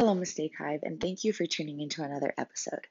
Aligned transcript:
Hello, 0.00 0.14
Mistake 0.14 0.54
Hive, 0.56 0.80
and 0.82 0.98
thank 0.98 1.24
you 1.24 1.34
for 1.34 1.44
tuning 1.44 1.78
into 1.78 2.02
another 2.02 2.32
episode. 2.38 2.86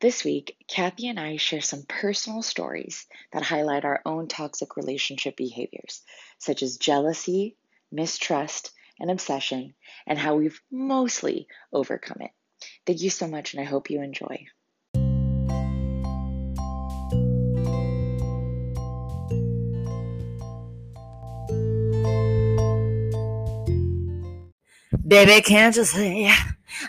This 0.00 0.24
week, 0.24 0.56
Kathy 0.66 1.08
and 1.08 1.20
I 1.20 1.36
share 1.36 1.60
some 1.60 1.82
personal 1.86 2.40
stories 2.40 3.06
that 3.32 3.42
highlight 3.42 3.84
our 3.84 4.00
own 4.06 4.28
toxic 4.28 4.74
relationship 4.74 5.36
behaviors, 5.36 6.00
such 6.38 6.62
as 6.62 6.78
jealousy, 6.78 7.58
mistrust, 7.92 8.72
and 8.98 9.10
obsession, 9.10 9.74
and 10.06 10.18
how 10.18 10.36
we've 10.36 10.58
mostly 10.70 11.48
overcome 11.70 12.22
it. 12.22 12.30
Thank 12.86 13.02
you 13.02 13.10
so 13.10 13.26
much, 13.26 13.52
and 13.52 13.60
I 13.60 13.64
hope 13.64 13.90
you 13.90 14.00
enjoy. 14.00 14.46
Baby, 25.06 25.40
can't 25.42 25.74
you 25.76 25.84
see? 25.84 26.30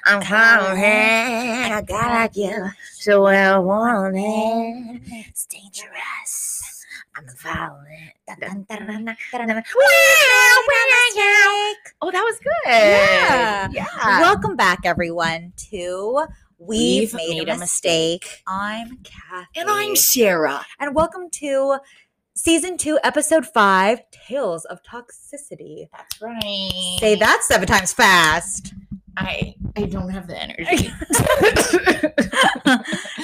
I'm 0.05 0.21
coming. 0.21 0.84
I 0.84 1.81
got 1.88 2.36
you 2.36 2.70
so 2.94 3.23
well 3.23 3.63
wanted. 3.63 5.02
It's 5.05 5.45
dangerous. 5.45 6.86
I'm 7.16 7.26
violent. 7.38 7.88
Oh, 12.02 12.12
that 12.12 12.23
was 12.23 12.40
good. 12.40 12.52
Yeah. 12.67 13.70
Yeah. 13.72 14.20
Welcome 14.20 14.55
back, 14.55 14.80
everyone, 14.86 15.53
to 15.70 16.26
We've, 16.58 17.14
We've 17.14 17.14
Made, 17.14 17.50
a 17.50 17.58
Mistake. 17.58 18.41
I'm 18.48 18.98
Kathy. 19.03 19.48
and 19.59 19.70
I'm 19.70 19.95
Sarah. 19.95 20.66
And 20.80 20.94
welcome 20.94 21.30
to 21.31 21.78
season 22.39 22.77
two, 22.77 22.98
episode 23.03 23.45
five 23.45 23.99
Tales 24.11 24.63
of 24.66 24.81
Toxicity. 24.81 25.89
That's 25.91 26.21
right. 26.21 26.97
Say 26.99 27.16
that 27.16 27.43
seven 27.43 27.67
times 27.67 27.91
fast. 27.91 28.73
I 29.17 29.55
I 29.75 29.84
don't 29.84 30.09
have 30.09 30.27
the 30.27 30.41
energy. 30.41 30.89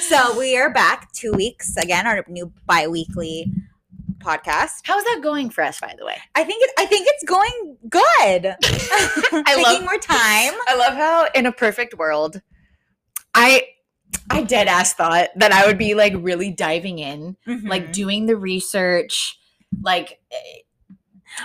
so 0.00 0.38
we 0.38 0.56
are 0.58 0.72
back 0.72 1.10
two 1.12 1.32
weeks 1.32 1.76
again, 1.78 2.06
our 2.06 2.24
new 2.28 2.52
bi-weekly 2.66 3.50
podcast. 4.18 4.82
How's 4.84 5.04
that 5.04 5.20
going 5.22 5.48
for 5.48 5.64
us, 5.64 5.80
by 5.80 5.94
the 5.98 6.04
way? 6.04 6.18
I 6.34 6.44
think 6.44 6.62
it, 6.62 6.70
I 6.78 6.84
think 6.84 7.06
it's 7.08 7.24
going 7.24 7.76
good. 7.88 8.56
Taking 9.46 9.62
love- 9.62 9.82
more 9.82 9.98
time. 9.98 10.52
I 10.68 10.76
love 10.76 10.94
how 10.94 11.28
in 11.34 11.46
a 11.46 11.52
perfect 11.52 11.94
world, 11.94 12.42
I 13.34 13.62
I 14.30 14.42
dead 14.42 14.66
ass 14.68 14.92
thought 14.94 15.28
that 15.36 15.52
I 15.52 15.66
would 15.66 15.78
be 15.78 15.94
like 15.94 16.12
really 16.16 16.50
diving 16.50 16.98
in, 16.98 17.36
like 17.64 17.88
Mhm. 17.88 17.92
doing 17.92 18.26
the 18.26 18.36
research, 18.36 19.38
like 19.82 20.18
eh, 20.32 20.36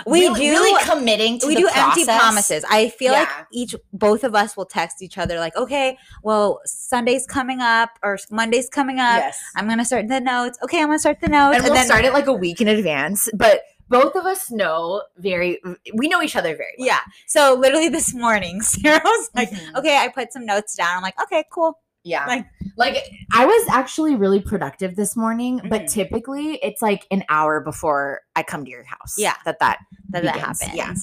we 0.06 0.20
really, 0.22 0.40
do 0.40 0.50
really 0.50 0.84
committing 0.84 1.38
to 1.40 1.46
we 1.46 1.54
the 1.54 1.60
do 1.62 1.68
empty 1.74 2.04
promises. 2.04 2.64
I 2.70 2.88
feel 2.88 3.12
like 3.12 3.28
each 3.52 3.74
both 3.92 4.24
of 4.24 4.34
us 4.34 4.56
will 4.56 4.64
text 4.64 5.02
each 5.02 5.18
other 5.18 5.38
like, 5.38 5.54
okay, 5.56 5.98
well, 6.22 6.60
Sunday's 6.64 7.26
coming 7.26 7.60
up 7.60 7.90
or 8.02 8.18
Monday's 8.30 8.68
coming 8.68 8.98
up. 9.00 9.18
Yes. 9.18 9.38
I'm 9.54 9.68
gonna 9.68 9.84
start 9.84 10.08
the 10.08 10.20
notes. 10.20 10.58
Okay, 10.62 10.78
I'm 10.80 10.86
gonna 10.86 10.98
start 10.98 11.20
the 11.20 11.28
notes, 11.28 11.56
and 11.58 11.64
we'll 11.64 11.84
start 11.84 12.04
it 12.04 12.12
like 12.12 12.26
a 12.26 12.32
week 12.32 12.60
in 12.60 12.68
advance, 12.68 13.28
but 13.34 13.62
both 13.88 14.16
of 14.16 14.24
us 14.24 14.50
know 14.50 15.02
very 15.18 15.60
we 15.94 16.08
know 16.08 16.22
each 16.22 16.36
other 16.36 16.56
very 16.56 16.74
well. 16.78 16.86
Yeah. 16.88 17.00
So 17.26 17.54
literally 17.54 17.90
this 17.90 18.14
morning, 18.14 18.60
Sarah 18.62 19.00
was 19.04 19.30
like, 19.34 19.50
Mhm. 19.50 19.74
okay, 19.76 19.98
I 19.98 20.08
put 20.08 20.32
some 20.32 20.46
notes 20.46 20.74
down. 20.74 20.96
I'm 20.96 21.02
like, 21.02 21.20
okay, 21.22 21.44
cool. 21.52 21.78
Yeah. 22.04 22.26
Like- 22.26 22.46
Like, 22.76 22.96
I 23.34 23.44
was 23.44 23.68
actually 23.68 24.16
really 24.16 24.40
productive 24.40 24.96
this 24.96 25.14
morning, 25.14 25.60
but 25.68 25.82
Mhm. 25.82 25.92
typically 25.92 26.54
it's 26.62 26.80
like 26.80 27.06
an 27.10 27.22
hour 27.28 27.60
before 27.60 28.22
I 28.34 28.42
come 28.42 28.64
to 28.64 28.70
your 28.70 28.84
house. 28.84 29.14
Yeah. 29.18 29.34
That 29.44 29.58
that 29.60 29.78
That 30.10 30.22
that 30.24 30.36
happens. 30.36 30.74
Yeah. 30.74 30.94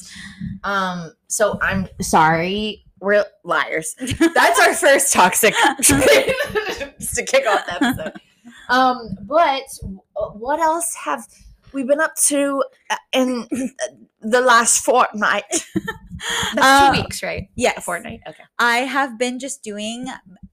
Um 0.64 1.14
so 1.28 1.60
I'm 1.62 1.88
sorry. 2.02 2.86
We're 3.00 3.24
liars. 3.44 3.96
That's 4.00 4.60
our 4.60 4.74
first 4.74 5.14
toxic 5.14 5.54
to 5.82 7.24
kick 7.26 7.46
off 7.48 7.66
the 7.68 7.74
episode. 7.82 8.14
Um 8.68 9.16
but 9.22 9.64
what 10.36 10.60
else 10.60 10.96
have 10.96 11.24
we 11.72 11.84
been 11.84 12.02
up 12.02 12.16
to 12.30 12.64
uh, 12.90 12.96
in 13.14 13.48
the 14.22 14.42
last 14.42 14.84
fortnight? 14.84 15.44
That's 16.56 16.68
Uh, 16.68 16.94
two 16.96 17.02
weeks, 17.04 17.22
right? 17.24 17.48
Yes. 17.56 17.78
A 17.78 17.82
fortnight. 17.82 18.22
Okay. 18.28 18.44
I 18.58 18.80
have 18.80 19.18
been 19.20 19.40
just 19.40 19.64
doing 19.64 20.08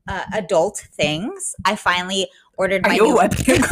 uh, 0.08 0.24
adult 0.32 0.86
things. 0.92 1.54
I 1.64 1.76
finally 1.76 2.28
ordered 2.56 2.82
my 2.82 2.90
Are 2.90 2.92
a 2.92 2.96
new- 2.96 3.16
webcam? 3.16 3.62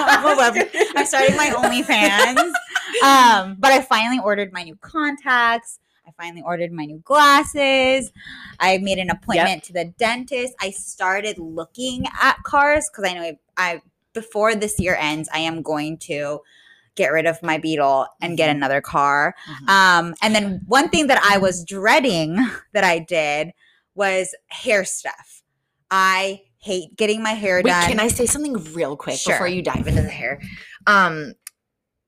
I'm 0.00 0.36
web- 0.36 0.68
I'm 0.96 1.06
starting 1.06 1.36
my 1.36 1.50
OnlyFans. 1.50 2.52
Um, 3.04 3.56
but 3.60 3.70
I 3.70 3.82
finally 3.82 4.18
ordered 4.24 4.50
my 4.52 4.62
new 4.64 4.74
contacts. 4.76 5.78
I 6.06 6.10
finally 6.20 6.42
ordered 6.42 6.72
my 6.72 6.84
new 6.86 6.98
glasses. 7.04 8.10
I 8.58 8.78
made 8.78 8.98
an 8.98 9.10
appointment 9.10 9.62
to 9.64 9.72
the 9.74 9.92
dentist. 9.98 10.54
I 10.60 10.70
started 10.70 11.38
looking 11.38 12.06
at 12.20 12.42
cars 12.44 12.88
because 12.90 13.08
I 13.08 13.14
know 13.14 13.22
I, 13.22 13.38
I 13.56 13.82
before 14.14 14.54
this 14.56 14.80
year 14.80 14.96
ends, 14.98 15.28
I 15.32 15.40
am 15.40 15.60
going 15.62 15.98
to 15.98 16.40
get 16.96 17.12
rid 17.12 17.26
of 17.26 17.40
my 17.42 17.58
Beetle 17.58 18.06
and 18.22 18.36
get 18.38 18.48
another 18.50 18.80
car. 18.80 19.34
Mhm. 19.46 19.68
Um, 19.68 20.14
and 20.22 20.34
then 20.34 20.62
one 20.66 20.88
thing 20.88 21.06
that 21.08 21.22
I 21.22 21.36
was 21.38 21.62
dreading 21.62 22.36
that 22.72 22.84
I 22.84 22.98
did 23.00 23.52
was 23.94 24.34
hair 24.48 24.84
stuff. 24.84 25.37
I 25.90 26.42
hate 26.60 26.96
getting 26.96 27.22
my 27.22 27.32
hair 27.32 27.56
Wait, 27.64 27.70
done. 27.70 27.88
can 27.88 28.00
I 28.00 28.08
say 28.08 28.26
something 28.26 28.54
real 28.74 28.96
quick 28.96 29.18
Sure. 29.18 29.34
before 29.34 29.48
you 29.48 29.62
dive 29.62 29.86
into 29.86 30.02
the 30.02 30.08
hair? 30.08 30.40
Um, 30.86 31.34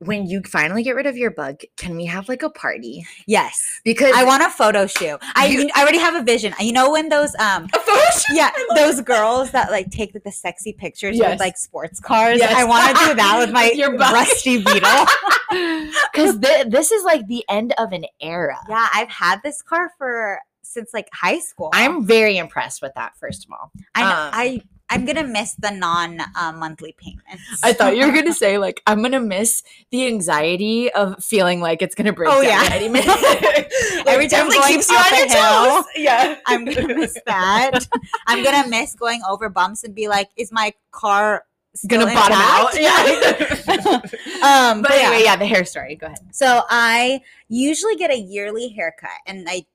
when 0.02 0.24
you 0.26 0.40
finally 0.42 0.82
get 0.82 0.94
rid 0.94 1.04
of 1.04 1.14
your 1.18 1.30
bug, 1.30 1.60
can 1.76 1.94
we 1.94 2.06
have 2.06 2.26
like 2.26 2.42
a 2.42 2.48
party? 2.48 3.04
yes. 3.26 3.62
Because 3.84 4.12
I 4.14 4.24
want 4.24 4.42
a 4.42 4.48
photo 4.48 4.86
shoot. 4.86 5.18
I, 5.34 5.46
You- 5.48 5.68
I 5.74 5.82
already 5.82 5.98
have 5.98 6.14
a 6.14 6.22
vision. 6.22 6.54
You 6.58 6.72
know 6.72 6.90
when 6.90 7.10
those 7.10 7.34
um 7.36 7.64
a 7.74 7.78
photo 7.78 8.00
shoot. 8.14 8.34
yeah 8.34 8.50
those 8.76 9.02
girls 9.02 9.50
that 9.50 9.70
like 9.70 9.90
take 9.90 10.14
the, 10.14 10.20
the 10.20 10.32
sexy 10.32 10.72
pictures 10.72 11.18
Yes. 11.18 11.32
with 11.32 11.40
like 11.40 11.58
sports 11.58 12.00
cars. 12.00 12.38
Yes. 12.38 12.54
I 12.56 12.64
want 12.64 12.96
to 12.96 13.04
do 13.04 13.14
that 13.14 13.38
with 13.40 13.50
my 13.52 13.70
With 13.76 14.00
rusty 14.00 14.64
Beetle. 14.64 15.06
Because 16.12 16.38
th- 16.38 16.68
this 16.68 16.92
is 16.92 17.04
like 17.04 17.26
the 17.26 17.44
end 17.50 17.74
of 17.76 17.92
an 17.92 18.04
era. 18.20 18.56
yeah, 18.70 18.88
I've 18.94 19.08
had 19.10 19.40
this 19.42 19.60
car 19.62 19.90
for 19.98 20.40
since 20.70 20.94
like 20.94 21.08
high 21.12 21.38
school. 21.40 21.70
I'm 21.72 22.04
very 22.06 22.36
impressed 22.38 22.80
with 22.82 22.92
that. 22.94 23.16
First 23.18 23.44
of 23.44 23.52
all, 23.52 23.72
I 23.94 24.02
know, 24.02 24.08
um, 24.08 24.30
I 24.32 24.62
I'm 24.92 25.04
gonna 25.04 25.24
miss 25.26 25.54
the 25.54 25.70
non 25.70 26.20
uh, 26.20 26.52
monthly 26.52 26.94
payments. 26.98 27.60
I 27.62 27.72
thought 27.72 27.96
you 27.96 28.06
were 28.06 28.12
gonna 28.12 28.32
say 28.44 28.58
like 28.58 28.82
I'm 28.86 29.02
gonna 29.02 29.20
miss 29.20 29.62
the 29.90 30.06
anxiety 30.06 30.90
of 30.92 31.22
feeling 31.22 31.60
like 31.60 31.82
it's 31.82 31.94
gonna 31.94 32.12
break 32.12 32.30
Oh, 32.32 32.42
down 32.42 32.64
yeah. 32.64 32.68
any 32.72 32.88
minute. 32.96 33.72
Every 34.06 34.26
time 34.28 34.48
going 34.48 34.62
keeps 34.66 34.90
you 34.90 34.96
on 34.96 35.16
your 35.16 35.28
hill, 35.28 35.76
toes. 35.82 35.84
Yeah, 35.96 36.36
I'm 36.46 36.64
gonna 36.64 36.94
miss 36.94 37.16
that. 37.26 37.86
I'm 38.26 38.42
gonna 38.44 38.68
miss 38.68 38.94
going 38.94 39.20
over 39.28 39.48
bumps 39.48 39.84
and 39.84 39.94
be 39.94 40.08
like, 40.08 40.30
is 40.36 40.50
my 40.50 40.72
car 40.90 41.44
still 41.74 42.00
gonna 42.00 42.12
bottom 42.12 42.36
out. 42.36 42.74
intact? 42.74 43.76
Yeah. 43.76 44.00
um, 44.72 44.82
but 44.82 44.88
but 44.88 44.96
yeah. 44.98 45.06
anyway, 45.06 45.22
yeah, 45.24 45.36
the 45.36 45.46
hair 45.46 45.64
story. 45.64 45.94
Go 45.94 46.06
ahead. 46.06 46.18
So 46.32 46.62
I 46.68 47.20
usually 47.48 47.94
get 47.96 48.10
a 48.10 48.18
yearly 48.18 48.68
haircut, 48.70 49.10
and 49.26 49.46
I 49.48 49.66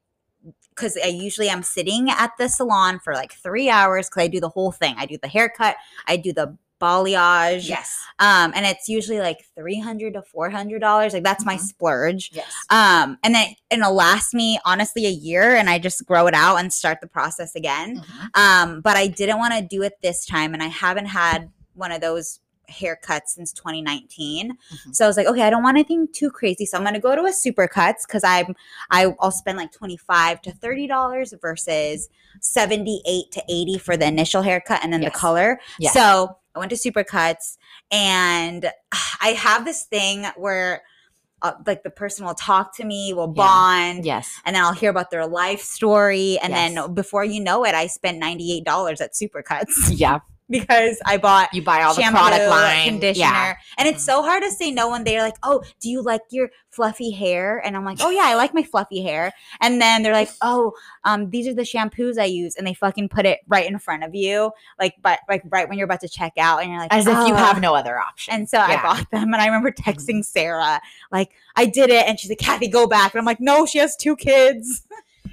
because 0.75 0.97
I 1.03 1.07
usually 1.07 1.49
I'm 1.49 1.63
sitting 1.63 2.09
at 2.09 2.31
the 2.37 2.49
salon 2.49 2.99
for 2.99 3.13
like 3.13 3.33
three 3.33 3.69
hours 3.69 4.09
because 4.09 4.23
I 4.23 4.27
do 4.27 4.39
the 4.39 4.49
whole 4.49 4.71
thing. 4.71 4.95
I 4.97 5.05
do 5.05 5.17
the 5.21 5.27
haircut, 5.27 5.75
I 6.07 6.17
do 6.17 6.33
the 6.33 6.57
balayage, 6.81 7.69
Yes. 7.69 7.97
um, 8.19 8.51
and 8.53 8.65
it's 8.65 8.89
usually 8.89 9.19
like 9.19 9.39
three 9.55 9.79
hundred 9.79 10.13
to 10.13 10.21
four 10.21 10.49
hundred 10.49 10.79
dollars. 10.81 11.13
Like 11.13 11.23
that's 11.23 11.45
my 11.45 11.55
Mhm. 11.55 11.61
splurge. 11.61 12.31
Yes. 12.33 12.51
Um, 12.69 13.17
and 13.23 13.33
then 13.33 13.55
it'll 13.69 13.93
last 13.93 14.33
me 14.33 14.59
honestly 14.65 15.05
a 15.05 15.09
year, 15.09 15.55
and 15.55 15.69
I 15.69 15.79
just 15.79 16.05
grow 16.05 16.27
it 16.27 16.33
out 16.33 16.57
and 16.57 16.71
start 16.73 16.99
the 17.01 17.07
process 17.07 17.55
again. 17.55 18.03
Mhm. 18.03 18.37
Um, 18.39 18.81
but 18.81 18.97
I 18.97 19.07
didn't 19.07 19.37
want 19.39 19.53
to 19.53 19.61
do 19.61 19.81
it 19.83 19.93
this 20.01 20.25
time, 20.25 20.53
and 20.53 20.61
I 20.61 20.67
haven't 20.67 21.07
had 21.07 21.49
one 21.73 21.91
of 21.91 22.01
those 22.01 22.39
haircuts 22.69 23.27
since 23.29 23.51
2019. 23.53 24.51
Mhm. 24.51 24.95
So 24.95 25.05
I 25.05 25.07
was 25.07 25.17
like, 25.17 25.27
okay, 25.27 25.43
I 25.43 25.49
don't 25.49 25.63
want 25.63 25.77
anything 25.77 26.07
too 26.13 26.29
crazy, 26.31 26.65
so 26.65 26.77
I'm 26.77 26.83
gonna 26.83 26.99
go 26.99 27.15
to 27.15 27.23
a 27.23 27.31
Supercuts 27.31 28.05
because 28.07 28.23
I'm 28.23 28.55
I, 28.91 29.13
I'll 29.19 29.31
spend 29.31 29.57
like 29.57 29.71
25 29.71 30.41
to 30.43 30.51
30 30.51 30.87
dollars 30.87 31.33
versus 31.41 32.09
78 32.41 33.31
to 33.31 33.43
80 33.49 33.77
for 33.79 33.97
the 33.97 34.05
initial 34.05 34.41
haircut 34.41 34.81
and 34.83 34.91
then 34.93 35.01
Yes. 35.01 35.13
the 35.13 35.19
color. 35.19 35.59
Yes. 35.79 35.93
So 35.93 36.37
I 36.55 36.59
went 36.59 36.71
to 36.71 36.77
Supercuts, 36.77 37.57
and 37.91 38.71
I 39.21 39.29
have 39.29 39.65
this 39.65 39.83
thing 39.83 40.25
where. 40.37 40.81
Uh, 41.41 41.51
like 41.67 41.83
the 41.83 41.91
person 41.91 42.25
will 42.25 42.33
talk 42.33 42.75
to 42.75 42.83
me, 42.85 43.13
will 43.13 43.31
Yeah. 43.35 43.43
bond, 43.43 44.05
Yes. 44.05 44.27
and 44.45 44.55
then 44.55 44.63
I'll 44.63 44.71
hear 44.73 44.89
about 44.89 45.11
their 45.11 45.27
life 45.27 45.61
story. 45.61 46.39
And 46.41 46.51
Yes. 46.53 46.73
then 46.73 46.93
before 46.95 47.23
you 47.23 47.39
know 47.43 47.63
it, 47.65 47.75
I 47.75 47.85
spent 47.87 48.17
$98 48.19 48.99
at 48.99 49.11
Supercuts 49.13 49.67
Yeah. 49.89 50.19
Because 50.49 50.99
I 51.05 51.17
bought 51.17 51.53
You 51.53 51.61
buy 51.63 51.81
all 51.81 51.93
the 51.95 52.01
shampoo, 52.01 52.17
product 52.17 52.49
line. 52.49 52.85
conditioner. 52.89 53.25
Yeah. 53.25 53.55
And 53.77 53.87
it's 53.87 54.03
so 54.05 54.21
hard 54.21 54.43
to 54.43 54.51
say 54.51 54.71
no 54.71 54.89
when 54.91 55.03
they're 55.03 55.21
like, 55.21 55.35
oh, 55.43 55.63
do 55.79 55.89
you 55.89 56.01
like 56.01 56.21
your 56.29 56.49
fluffy 56.69 57.09
hair? 57.11 57.61
And 57.65 57.75
I'm 57.75 57.83
like, 57.85 57.97
oh, 58.01 58.09
yeah, 58.09 58.23
I 58.25 58.35
like 58.35 58.53
my 58.53 58.63
fluffy 58.63 59.01
hair. 59.01 59.31
And 59.61 59.81
then 59.81 60.03
they're 60.03 60.13
like, 60.13 60.29
oh, 60.41 60.73
um, 61.03 61.29
these 61.29 61.47
are 61.47 61.53
the 61.53 61.63
shampoos 61.63 62.19
I 62.19 62.25
use. 62.25 62.55
And 62.55 62.67
they 62.67 62.73
fucking 62.73 63.09
put 63.09 63.25
it 63.25 63.39
right 63.47 63.67
in 63.67 63.79
front 63.79 64.03
of 64.03 64.13
you, 64.13 64.51
like, 64.79 64.93
but 65.01 65.19
like 65.29 65.41
right 65.49 65.67
when 65.67 65.77
you're 65.77 65.85
about 65.85 66.01
to 66.01 66.09
check 66.09 66.33
out. 66.37 66.61
And 66.61 66.69
you're 66.71 66.79
like, 66.79 66.93
As 66.93 67.07
if 67.07 67.13
you 67.27 67.33
"Oh." 67.33 67.37
have 67.37 67.59
no 67.59 67.73
other 67.73 67.97
option. 67.97 68.33
And 68.35 68.49
so 68.49 68.59
I 68.59 68.81
bought 68.81 69.09
them, 69.11 69.33
and 69.33 69.41
I 69.41 69.45
remember 69.45 69.71
texting 69.71 70.23
Sarah, 70.23 70.79
like, 71.11 71.31
I 71.55 71.65
did 71.65 71.89
it, 71.89 72.05
and 72.07 72.19
she's 72.19 72.29
like, 72.29 72.39
Kathy, 72.39 72.67
go 72.67 72.85
back. 72.87 73.13
And 73.13 73.19
I'm 73.19 73.25
like, 73.25 73.39
no, 73.39 73.65
she 73.65 73.79
has 73.79 73.95
two 73.95 74.15
kids. 74.15 74.85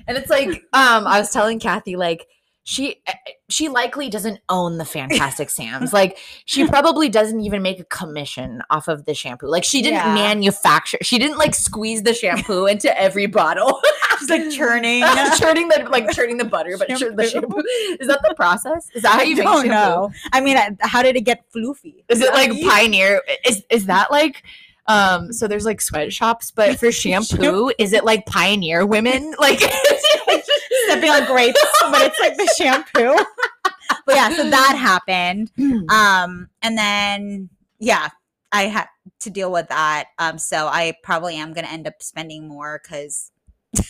And 0.06 0.16
it's 0.16 0.30
like, 0.30 0.48
um, 0.72 1.06
I 1.06 1.20
was 1.20 1.30
telling 1.30 1.60
Kathy, 1.60 1.96
like, 1.96 2.26
she 2.64 3.00
eh, 3.06 3.12
she 3.48 3.68
likely 3.68 4.08
doesn't 4.08 4.38
own 4.48 4.78
the 4.78 4.84
Fantastic 4.98 5.50
Sam's. 5.50 5.92
Like, 5.92 6.18
she 6.44 6.66
probably 6.68 7.08
doesn't 7.08 7.40
even 7.40 7.62
make 7.62 7.80
a 7.80 7.84
commission 7.84 8.62
off 8.70 8.88
of 8.88 9.04
the 9.04 9.14
shampoo. 9.14 9.48
Like, 9.48 9.64
she 9.64 9.82
didn't 9.82 9.96
Yeah. 9.98 10.14
manufacture. 10.14 10.98
She 11.02 11.18
didn't 11.18 11.38
like 11.38 11.54
squeeze 11.54 12.02
the 12.02 12.14
shampoo 12.14 12.66
into 12.72 12.96
every 13.00 13.26
bottle. 13.26 13.80
She's 14.20 14.30
like 14.30 14.50
churning. 14.50 15.02
churning 15.38 15.68
the 15.68 15.86
like 15.90 16.10
churning 16.12 16.36
the 16.36 16.44
butter, 16.44 16.76
but 16.78 16.88
chur- 16.96 17.14
the 17.14 17.26
Shampoo. 17.28 17.48
shampoo. 17.56 17.62
Is 18.00 18.06
that 18.08 18.20
the 18.26 18.34
process? 18.36 18.88
Is 18.94 19.02
that 19.02 19.12
how 19.14 19.20
I 19.20 19.22
you 19.24 19.34
make 19.36 19.44
don't 19.44 19.66
shampoo? 19.66 19.68
know. 19.68 20.10
I 20.32 20.40
mean, 20.40 20.56
how 20.80 21.02
did 21.02 21.16
it 21.16 21.22
get 21.22 21.44
floofy? 21.52 22.04
Is 22.08 22.20
it 22.20 22.32
like 22.32 22.52
you- 22.54 22.68
Pioneer? 22.70 23.22
Is 23.46 23.64
is 23.70 23.86
that 23.86 24.10
like 24.12 24.44
um 24.86 25.32
so 25.32 25.48
there's 25.48 25.64
like 25.64 25.80
sweatshops, 25.80 26.50
but 26.52 26.78
for 26.78 26.92
shampoo, 26.92 27.72
is 27.78 27.92
it 27.92 28.04
like 28.04 28.24
Pioneer 28.26 28.86
women? 28.86 29.34
Like 29.40 29.60
stepping 30.84 31.10
on 31.10 31.26
grapes, 31.26 31.60
but 31.80 32.02
it's 32.02 32.20
like 32.20 32.36
the 32.36 32.52
shampoo. 32.56 33.24
but 34.06 34.14
yeah, 34.14 34.34
so 34.34 34.48
that 34.48 34.76
happened. 34.76 35.50
Um, 35.90 36.48
and 36.62 36.78
then 36.78 37.50
yeah, 37.78 38.08
I 38.52 38.64
had 38.64 38.86
to 39.20 39.30
deal 39.30 39.50
with 39.50 39.68
that. 39.68 40.06
Um, 40.18 40.38
so 40.38 40.66
I 40.66 40.94
probably 41.02 41.36
am 41.36 41.52
gonna 41.52 41.68
end 41.68 41.86
up 41.86 42.02
spending 42.02 42.48
more 42.48 42.80
because 42.82 43.30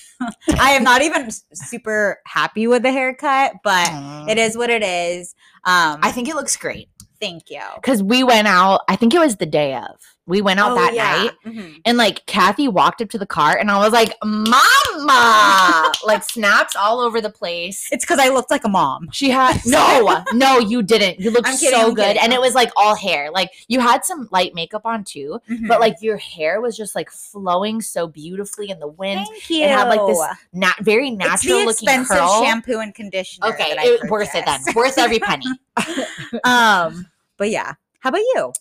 I 0.59 0.73
am 0.73 0.85
not 0.85 1.03
even 1.03 1.29
super 1.53 2.21
happy 2.27 2.67
with 2.67 2.83
the 2.83 2.93
haircut, 2.93 3.55
but 3.65 3.89
it 4.29 4.39
is 4.39 4.57
what 4.57 4.71
it 4.71 4.83
is. 4.83 5.35
Um, 5.65 6.01
I 6.03 6.13
think 6.13 6.29
it 6.29 6.35
looks 6.35 6.57
great 6.57 6.89
thank 7.23 7.51
you. 7.51 7.63
because 7.77 8.03
we 8.03 8.25
went 8.25 8.49
out. 8.49 8.81
I 8.89 8.97
think 8.97 9.15
it 9.15 9.21
was 9.21 9.37
the 9.37 9.47
day 9.47 9.75
of. 9.75 9.97
We 10.27 10.41
went 10.41 10.61
out 10.61 10.77
that 10.77 10.95
night, 10.95 11.33
Mhm. 11.45 11.81
and 11.85 11.99
like 11.99 12.25
Kathy 12.27 12.69
walked 12.69 13.03
up 13.03 13.11
to 13.11 13.19
the 13.19 13.27
car, 13.27 13.57
and 13.59 13.69
I 13.73 13.79
was 13.79 13.93
like, 13.93 14.15
"Mama!" 14.25 15.93
like 16.05 16.23
snaps 16.23 16.77
all 16.77 17.01
over 17.01 17.21
the 17.21 17.29
place. 17.31 17.89
It's 17.91 18.05
because 18.05 18.21
I 18.21 18.29
looked 18.29 18.49
like 18.51 18.65
a 18.65 18.69
mom. 18.69 19.09
She 19.13 19.31
had 19.31 19.61
no, 19.67 20.23
no, 20.33 20.59
you 20.59 20.81
didn't. 20.83 21.19
You 21.19 21.33
looked 21.33 21.49
kidding, 21.49 21.71
so 21.71 21.89
I'm 21.89 21.95
good, 21.95 22.05
kidding. 22.05 22.23
and 22.23 22.33
it 22.33 22.41
was 22.41 22.55
like 22.55 22.71
all 22.77 22.95
hair. 22.95 23.31
Like 23.33 23.51
you 23.67 23.81
had 23.81 24.05
some 24.05 24.29
light 24.31 24.55
makeup 24.55 24.83
on 24.87 25.03
too, 25.03 25.41
Mm-hmm. 25.51 25.67
but 25.67 25.81
like 25.81 25.97
your 26.01 26.19
hair 26.19 26.61
was 26.61 26.77
just 26.77 26.95
like 26.95 27.11
flowing 27.11 27.81
so 27.81 28.07
beautifully 28.07 28.71
in 28.71 28.79
the 28.79 28.87
wind. 28.89 29.27
thank 29.29 29.51
you. 29.51 29.65
It 29.65 29.71
had 29.71 29.89
like 29.89 30.07
this 30.07 30.23
nat- 30.53 30.79
very 30.83 31.11
natural 31.11 31.65
looking 31.65 31.71
expensive 31.89 32.17
curl. 32.17 32.45
shampoo 32.45 32.79
and 32.79 32.95
conditioner. 32.95 33.49
okay, 33.49 33.71
that 33.75 33.79
I 33.81 33.99
it, 34.05 34.09
worth 34.11 34.35
it 34.37 34.45
then. 34.47 34.61
Worth 34.77 34.99
every 34.99 35.19
penny. 35.19 35.47
um, 36.45 37.07
but 37.39 37.51
yeah. 37.51 37.73
How 38.01 38.11
about 38.11 38.21
you? 38.35 38.53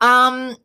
Um, 0.00 0.56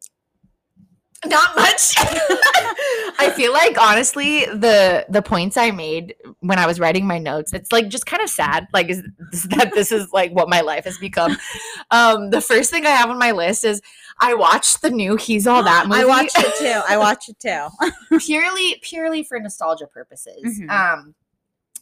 not 1.25 1.55
much. 1.55 1.95
I 3.19 3.33
feel 3.35 3.51
like 3.51 3.79
honestly, 3.79 4.45
the 4.45 5.05
the 5.09 5.21
points 5.21 5.57
I 5.57 5.71
made 5.71 6.15
when 6.39 6.57
I 6.57 6.65
was 6.65 6.79
writing 6.79 7.05
my 7.05 7.17
notes, 7.17 7.53
it's 7.53 7.71
like 7.71 7.89
just 7.89 8.05
kind 8.05 8.23
of 8.23 8.29
sad. 8.29 8.67
Like 8.73 8.89
is, 8.89 9.03
is 9.33 9.43
that 9.43 9.71
this 9.75 9.91
is 9.91 10.11
like 10.13 10.31
what 10.31 10.49
my 10.49 10.61
life 10.61 10.85
has 10.85 10.97
become. 10.97 11.37
Um, 11.91 12.29
the 12.29 12.41
first 12.41 12.71
thing 12.71 12.85
I 12.85 12.91
have 12.91 13.09
on 13.09 13.19
my 13.19 13.31
list 13.31 13.65
is 13.65 13.81
I 14.19 14.33
watched 14.33 14.81
the 14.81 14.89
new 14.89 15.15
He's 15.15 15.47
All 15.47 15.63
That 15.69 15.87
movie. 15.87 16.01
I 16.01 16.05
watched 16.05 16.37
it 16.37 16.55
too. 16.57 16.81
I 16.87 16.97
watched 16.97 17.29
it 17.29 17.39
too. 17.39 18.17
purely 18.19 18.79
purely 18.81 19.23
for 19.23 19.39
nostalgia 19.39 19.87
purposes. 19.87 20.59
Mhm. 20.61 20.69
Um, 20.69 21.15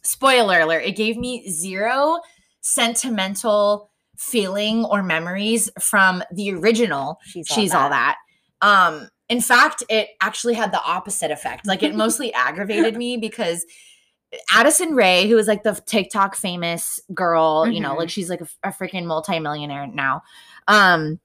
spoiler 0.02 0.60
alert: 0.60 0.84
it 0.84 0.96
gave 0.96 1.16
me 1.16 1.48
zero 1.48 2.20
sentimental 2.60 3.90
feeling 4.16 4.84
or 4.84 5.02
memories 5.02 5.70
from 5.80 6.24
the 6.32 6.52
original 6.52 7.20
She's 7.24 7.46
she's 7.46 7.72
all 7.72 7.88
that. 7.90 8.16
Um, 8.60 9.08
in 9.28 9.40
fact, 9.40 9.82
it 9.88 10.10
actually 10.20 10.54
had 10.54 10.72
the 10.72 10.82
opposite 10.82 11.30
effect. 11.30 11.66
Like 11.66 11.82
it 11.82 11.94
mostly 11.96 12.32
aggravated 12.32 12.96
me 12.96 13.16
because 13.16 13.66
Addison 14.54 14.94
Rae, 14.94 15.28
who 15.28 15.38
is 15.38 15.46
like 15.46 15.62
the 15.62 15.80
TikTok 15.86 16.36
famous 16.36 17.00
girl, 17.14 17.66
you 17.66 17.80
know, 17.80 17.94
like 17.94 18.10
she's 18.10 18.30
like 18.30 18.40
a, 18.40 18.48
a 18.64 18.68
freaking 18.70 19.04
multimillionaire 19.04 19.86
now. 19.86 20.22
Um, 20.66 21.18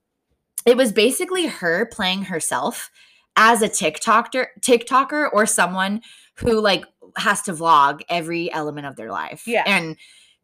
it 0.66 0.78
was 0.78 0.92
basically 0.92 1.48
her 1.48 1.86
playing 1.86 2.24
herself 2.24 2.90
as 3.36 3.62
a 3.62 3.68
TikToker, 3.70 4.48
TikToker, 4.62 5.30
or 5.34 5.46
someone 5.46 6.02
who 6.36 6.62
like 6.62 6.86
has 7.18 7.42
to 7.44 7.54
vlog 7.54 8.02
every 8.10 8.52
element 8.54 8.88
of 8.88 8.96
their 8.96 9.12
life. 9.12 9.46
Yeah. 9.46 9.64
and 9.66 9.98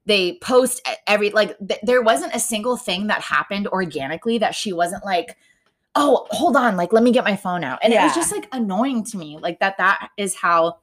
they 0.05 0.39
post 0.41 0.81
every 1.05 1.29
like 1.29 1.55
th- 1.59 1.79
there 1.83 2.01
wasn't 2.01 2.33
a 2.33 2.39
single 2.39 2.77
thing 2.77 3.07
that 3.07 3.21
happened 3.21 3.67
organically 3.67 4.39
that 4.39 4.55
she 4.55 4.73
wasn't 4.73 5.05
like 5.05 5.37
oh 5.99 6.27
hold 6.31 6.55
on 6.55 6.77
like 6.77 6.93
let 6.93 7.03
me 7.03 7.11
get 7.11 7.23
my 7.23 7.35
phone 7.35 7.63
out. 7.63 7.79
And 7.83 7.93
it 7.93 8.01
was 8.01 8.15
just 8.15 8.31
like 8.31 8.47
annoying 8.51 9.03
to 9.05 9.17
me 9.17 9.37
like 9.39 9.59
that 9.59 9.77
that 9.77 10.09
is 10.17 10.35
how 10.35 10.79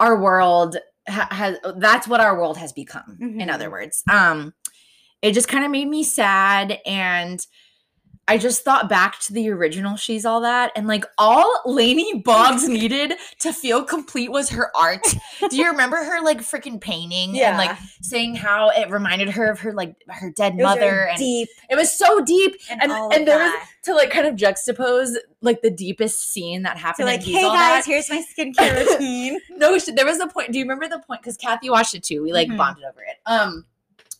our 0.00 0.20
world 0.20 0.76
ha- 1.08 1.28
has 1.30 1.58
that's 1.76 2.06
what 2.06 2.20
our 2.20 2.38
world 2.38 2.56
has 2.56 2.72
become 2.72 3.18
in 3.20 3.50
other 3.50 3.70
words. 3.70 4.02
Um 4.10 4.54
it 5.22 5.32
just 5.32 5.48
kind 5.48 5.64
of 5.64 5.70
made 5.70 5.88
me 5.88 6.04
sad 6.04 6.78
and 6.86 7.44
I 8.28 8.38
just 8.38 8.64
thought 8.64 8.88
back 8.88 9.20
to 9.20 9.32
the 9.32 9.48
original 9.50 9.96
She's 9.96 10.26
All 10.26 10.40
That 10.40 10.72
and 10.74 10.88
like 10.88 11.04
all 11.16 11.62
Laney 11.64 12.20
Boggs 12.24 12.68
needed 12.68 13.12
to 13.38 13.52
feel 13.52 13.84
complete 13.84 14.32
was 14.32 14.48
her 14.50 14.76
art. 14.76 15.02
Do 15.48 15.56
you 15.56 15.70
remember 15.70 15.96
her 15.98 16.20
like 16.22 16.40
freaking 16.40 16.80
painting 16.80 17.40
and 17.40 17.56
like 17.56 17.76
saying 18.02 18.34
how 18.34 18.70
it 18.70 18.90
reminded 18.90 19.30
her 19.30 19.48
of 19.50 19.60
her 19.60 19.72
like 19.72 19.94
her 20.08 20.30
dead 20.32 20.56
mother 20.56 21.06
and 21.08 21.18
deep 21.18 21.48
it 21.70 21.76
was 21.76 21.96
so 21.96 22.20
deep 22.20 22.56
and, 22.68 22.82
and- 22.82 23.12
and 23.12 23.28
there 23.28 23.38
was 23.38 23.52
to 23.84 23.94
like 23.94 24.10
kind 24.10 24.26
of 24.26 24.34
juxtapose 24.34 25.14
like 25.42 25.62
the 25.62 25.70
deepest 25.70 26.32
scene 26.32 26.62
that 26.64 26.76
So 26.76 26.80
happened 26.82 27.06
like, 27.06 27.24
in 27.26 27.32
hey 27.32 27.42
guys, 27.42 27.84
That. 27.84 27.86
here's 27.86 28.10
my 28.10 28.24
skincare 28.36 28.84
routine. 28.90 29.38
No, 29.50 29.78
there 29.78 30.04
was 30.04 30.18
a 30.18 30.26
point. 30.26 30.50
Do 30.50 30.58
you 30.58 30.64
remember 30.64 30.88
the 30.88 30.98
point? 31.06 31.22
Because 31.22 31.36
Kathy 31.36 31.70
watched 31.70 31.94
it 31.94 32.02
too. 32.02 32.24
We 32.24 32.32
like 32.32 32.48
Mhm. 32.48 32.56
bonded 32.56 32.82
over 32.82 33.02
it. 33.02 33.16
Um, 33.26 33.64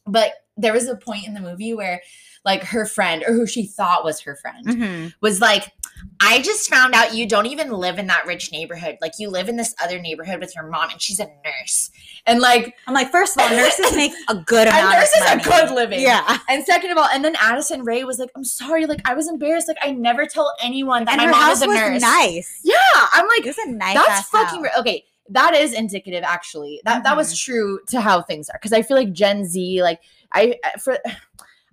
but 0.06 0.30
there 0.56 0.72
was 0.72 0.86
a 0.88 0.96
point 0.96 1.26
in 1.26 1.34
the 1.34 1.40
movie 1.40 1.74
where 1.74 2.00
like 2.44 2.62
her 2.62 2.86
friend 2.86 3.24
or 3.26 3.32
who 3.32 3.44
she 3.44 3.66
thought 3.66 4.04
was 4.04 4.20
her 4.20 4.36
friend 4.36 4.64
Mhm. 4.66 5.14
was 5.20 5.40
like, 5.40 5.72
I 6.20 6.40
just 6.42 6.70
found 6.70 6.94
out 6.94 7.12
you 7.12 7.26
don't 7.26 7.46
even 7.46 7.70
live 7.70 7.98
in 7.98 8.06
that 8.06 8.24
rich 8.24 8.52
neighborhood. 8.52 8.98
Like 9.00 9.12
you 9.18 9.28
live 9.30 9.48
in 9.48 9.56
this 9.56 9.74
other 9.82 9.98
neighborhood 9.98 10.38
with 10.38 10.54
your 10.54 10.68
mom, 10.68 10.90
and 10.90 11.02
she's 11.02 11.18
a 11.18 11.26
nurse. 11.44 11.90
And 12.24 12.40
like, 12.40 12.76
I'm 12.86 12.94
like, 12.94 13.10
first 13.10 13.36
of 13.36 13.42
all, 13.42 13.50
nurses 13.50 13.92
make 13.96 14.12
a 14.28 14.36
good 14.36 14.68
amount. 14.68 14.94
a 14.94 14.98
nurse 15.00 15.10
of 15.16 15.22
is 15.22 15.30
a 15.32 15.36
money. 15.36 15.42
good 15.66 15.74
living. 15.74 16.00
Yeah, 16.00 16.38
And 16.48 16.64
second 16.64 16.92
of 16.92 16.98
all, 16.98 17.08
and 17.12 17.24
then 17.24 17.34
Addison 17.40 17.82
Rae 17.84 18.04
was 18.04 18.20
like, 18.20 18.30
I'm 18.36 18.44
sorry, 18.44 18.86
like 18.86 19.00
I 19.04 19.14
was 19.14 19.26
embarrassed. 19.28 19.66
Like 19.66 19.78
I 19.82 19.90
never 19.90 20.24
tell 20.24 20.54
anyone 20.62 21.04
that 21.06 21.12
and 21.12 21.22
my 21.22 21.24
her 21.26 21.30
mom 21.32 21.42
house 21.42 21.56
is 21.56 21.62
a 21.62 21.66
was 21.66 21.76
nurse. 21.76 22.02
nice. 22.02 22.60
Yeah, 22.62 22.76
I'm 23.12 23.26
like, 23.26 23.40
It 23.44 23.56
was 23.56 23.58
a 23.58 23.70
nice. 23.72 23.96
that's 24.06 24.28
fucking 24.28 24.62
re- 24.62 24.70
okay. 24.78 25.04
That 25.30 25.54
is 25.54 25.72
indicative, 25.72 26.22
actually. 26.22 26.80
That 26.84 27.02
that 27.02 27.16
was 27.16 27.36
true 27.36 27.80
to 27.88 28.00
how 28.00 28.22
things 28.22 28.48
are. 28.48 28.56
Because 28.62 28.72
I 28.72 28.82
feel 28.82 28.96
like 28.96 29.12
Gen 29.12 29.44
Z, 29.44 29.82
like 29.82 29.98
I 30.32 30.56
for. 30.82 30.98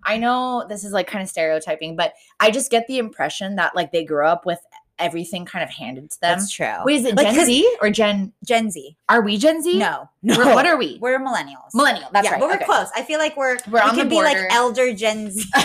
I 0.06 0.18
know 0.18 0.66
this 0.68 0.84
is 0.84 0.92
like 0.92 1.08
kind 1.08 1.24
of 1.24 1.30
stereotyping, 1.30 1.96
but 1.96 2.12
I 2.42 2.52
just 2.52 2.70
get 2.70 2.86
the 2.88 2.98
impression 2.98 3.56
that 3.56 3.74
like 3.74 3.94
they 3.94 4.04
grew 4.04 4.28
up 4.28 4.46
with 4.46 4.60
everything 5.00 5.46
kind 5.46 5.64
of 5.64 5.70
handed 5.70 6.12
to 6.12 6.20
them. 6.20 6.38
That's 6.40 6.52
true. 6.52 6.74
Wait, 6.84 6.96
is 7.00 7.06
it 7.06 7.16
Like, 7.16 7.34
Gen 7.34 7.46
Z 7.46 7.78
or 7.82 7.90
Gen? 7.90 8.34
Gen 8.46 8.70
Z. 8.70 8.98
Are 9.08 9.22
we 9.22 9.38
Gen 9.38 9.64
Z? 9.64 9.78
No, 9.78 10.10
no. 10.22 10.38
We're- 10.38 10.54
what 10.56 10.66
are 10.66 10.76
we? 10.78 10.98
We're 11.00 11.20
millennials. 11.20 11.74
Millennial. 11.74 12.10
That's 12.12 12.26
yeah, 12.26 12.32
right. 12.34 12.40
but 12.42 12.48
we're 12.50 12.56
okay. 12.56 12.66
close. 12.66 12.90
I 12.94 13.02
feel 13.04 13.18
like 13.18 13.38
we're 13.38 13.58
We're 13.68 13.76
we 13.76 13.80
on 13.80 13.96
the 13.96 14.02
can 14.02 14.10
be 14.10 14.16
like 14.18 14.38
elder 14.52 14.94
Gen 14.94 15.32
Z. 15.32 15.50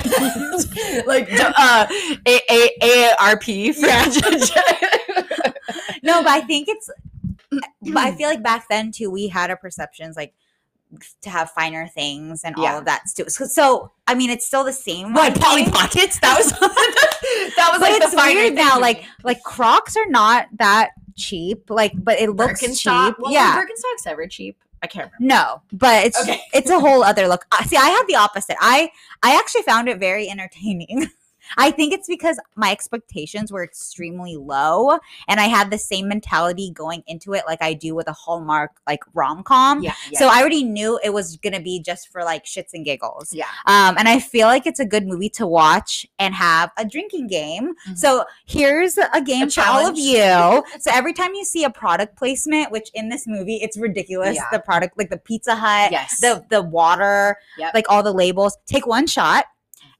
like 1.05 1.29
uh, 1.33 1.87
A 2.27 2.41
A 2.49 2.71
A 2.81 3.15
R 3.19 3.39
P. 3.41 3.73
for 3.73 3.87
Yeah. 3.87 4.09
Gen- 4.09 4.41
no, 6.05 6.23
but 6.23 6.29
I 6.31 6.43
think 6.43 6.69
it's. 6.69 6.89
But 7.83 7.97
I 7.97 8.15
feel 8.15 8.29
like 8.29 8.43
back 8.43 8.69
then 8.69 8.93
too, 8.93 9.11
we 9.11 9.27
had 9.29 9.51
our 9.51 9.57
perceptions 9.57 10.15
like 10.17 10.33
to 11.23 11.31
have 11.31 11.51
finer 11.51 11.87
things 11.89 12.43
and 12.45 12.55
Yeah. 12.59 12.73
all 12.73 12.79
of 12.79 12.85
that 12.87 13.03
too. 13.15 13.25
So, 13.29 13.45
so 13.47 13.93
I 14.07 14.15
mean, 14.15 14.31
it's 14.31 14.47
still 14.47 14.65
the 14.65 14.73
same. 14.73 15.13
What 15.15 15.39
Polly 15.41 15.65
Pockets? 15.71 16.19
That 16.21 16.37
was 16.39 16.51
that 17.57 17.69
was 17.73 17.81
But 17.81 17.81
like 17.81 18.01
it's 18.03 18.11
the 18.11 18.17
finer 18.17 18.41
weird 18.41 18.55
now. 18.55 18.81
Like 18.81 19.05
like 19.25 19.43
Crocs 19.43 19.97
are 19.97 20.09
not 20.09 20.47
that 20.59 20.91
cheap. 21.17 21.69
Like, 21.71 21.93
but 21.97 22.19
it 22.21 22.31
looks 22.31 22.63
Birkenstock. 22.63 23.07
cheap. 23.09 23.17
Well, 23.19 23.33
yeah. 23.33 23.57
Birkenstocks 23.61 24.07
ever 24.07 24.27
cheap? 24.27 24.57
I 24.83 24.87
can't 24.87 25.11
remember. 25.19 25.35
No, 25.35 25.63
but 25.73 26.07
it's 26.07 26.21
Okay. 26.23 26.41
it's 26.55 26.71
a 26.71 26.79
whole 26.79 27.03
other 27.03 27.27
look. 27.29 27.45
Uh, 27.53 27.65
See, 27.65 27.77
I 27.77 27.87
had 27.89 28.05
the 28.07 28.15
opposite. 28.17 28.57
I 28.61 28.91
I 29.23 29.37
actually 29.37 29.63
found 29.63 29.89
it 29.89 29.99
very 29.99 30.29
entertaining. 30.31 31.09
I 31.57 31.71
think 31.71 31.93
it's 31.93 32.07
because 32.09 32.39
my 32.57 32.71
expectations 32.71 33.51
were 33.53 33.63
extremely 33.65 34.37
low 34.37 34.99
and 35.29 35.41
I 35.41 35.45
had 35.45 35.71
the 35.71 35.79
same 35.79 36.09
mentality 36.09 36.71
going 36.71 37.03
into 37.07 37.33
it 37.35 37.45
like 37.47 37.63
I 37.63 37.75
do 37.75 37.95
with 37.95 38.09
a 38.09 38.13
Hallmark 38.13 38.73
like 38.87 39.01
rom-com. 39.15 39.83
Yeah. 39.83 39.95
yeah. 40.11 40.19
So 40.19 40.29
I 40.29 40.41
already 40.41 40.65
knew 40.65 40.99
it 41.03 41.11
was 41.13 41.37
going 41.39 41.55
to 41.55 41.61
be 41.61 41.81
just 41.81 42.09
for 42.13 42.23
like 42.25 42.45
shits 42.45 42.75
and 42.75 42.85
giggles. 42.85 43.33
yeah. 43.33 43.47
Um, 43.67 43.97
and 43.99 44.09
I 44.09 44.19
feel 44.21 44.47
like 44.47 44.67
it's 44.67 44.81
a 44.81 44.85
good 44.87 45.07
movie 45.07 45.31
to 45.31 45.47
watch 45.47 46.07
and 46.19 46.35
have 46.35 46.71
a 46.77 46.85
drinking 46.85 47.29
game. 47.29 47.75
Mhm. 47.89 47.99
So 47.99 48.25
here's 48.47 48.99
a 48.99 49.21
game 49.23 49.49
A 49.49 49.51
for 49.51 49.63
all 49.63 49.87
of 49.87 49.97
you. 49.99 50.65
so 50.81 50.91
every 50.93 51.13
time 51.13 51.35
you 51.35 51.45
see 51.45 51.65
a 51.65 51.71
product 51.71 52.17
placement, 52.17 52.71
which 52.71 52.91
in 52.95 53.09
this 53.09 53.27
movie 53.27 53.57
it's 53.57 53.77
ridiculous, 53.77 54.37
Yeah. 54.37 54.45
the 54.53 54.59
product 54.61 54.99
like 54.99 55.11
the 55.11 55.19
Pizza 55.19 55.55
Hut, 55.57 55.91
Yes. 55.93 56.21
the 56.21 56.45
the 56.49 56.63
water, 56.63 57.37
Yep. 57.59 57.75
like 57.75 57.87
all 57.91 58.03
the 58.03 58.13
labels, 58.13 58.57
take 58.67 58.87
one 58.87 59.07
shot. 59.07 59.47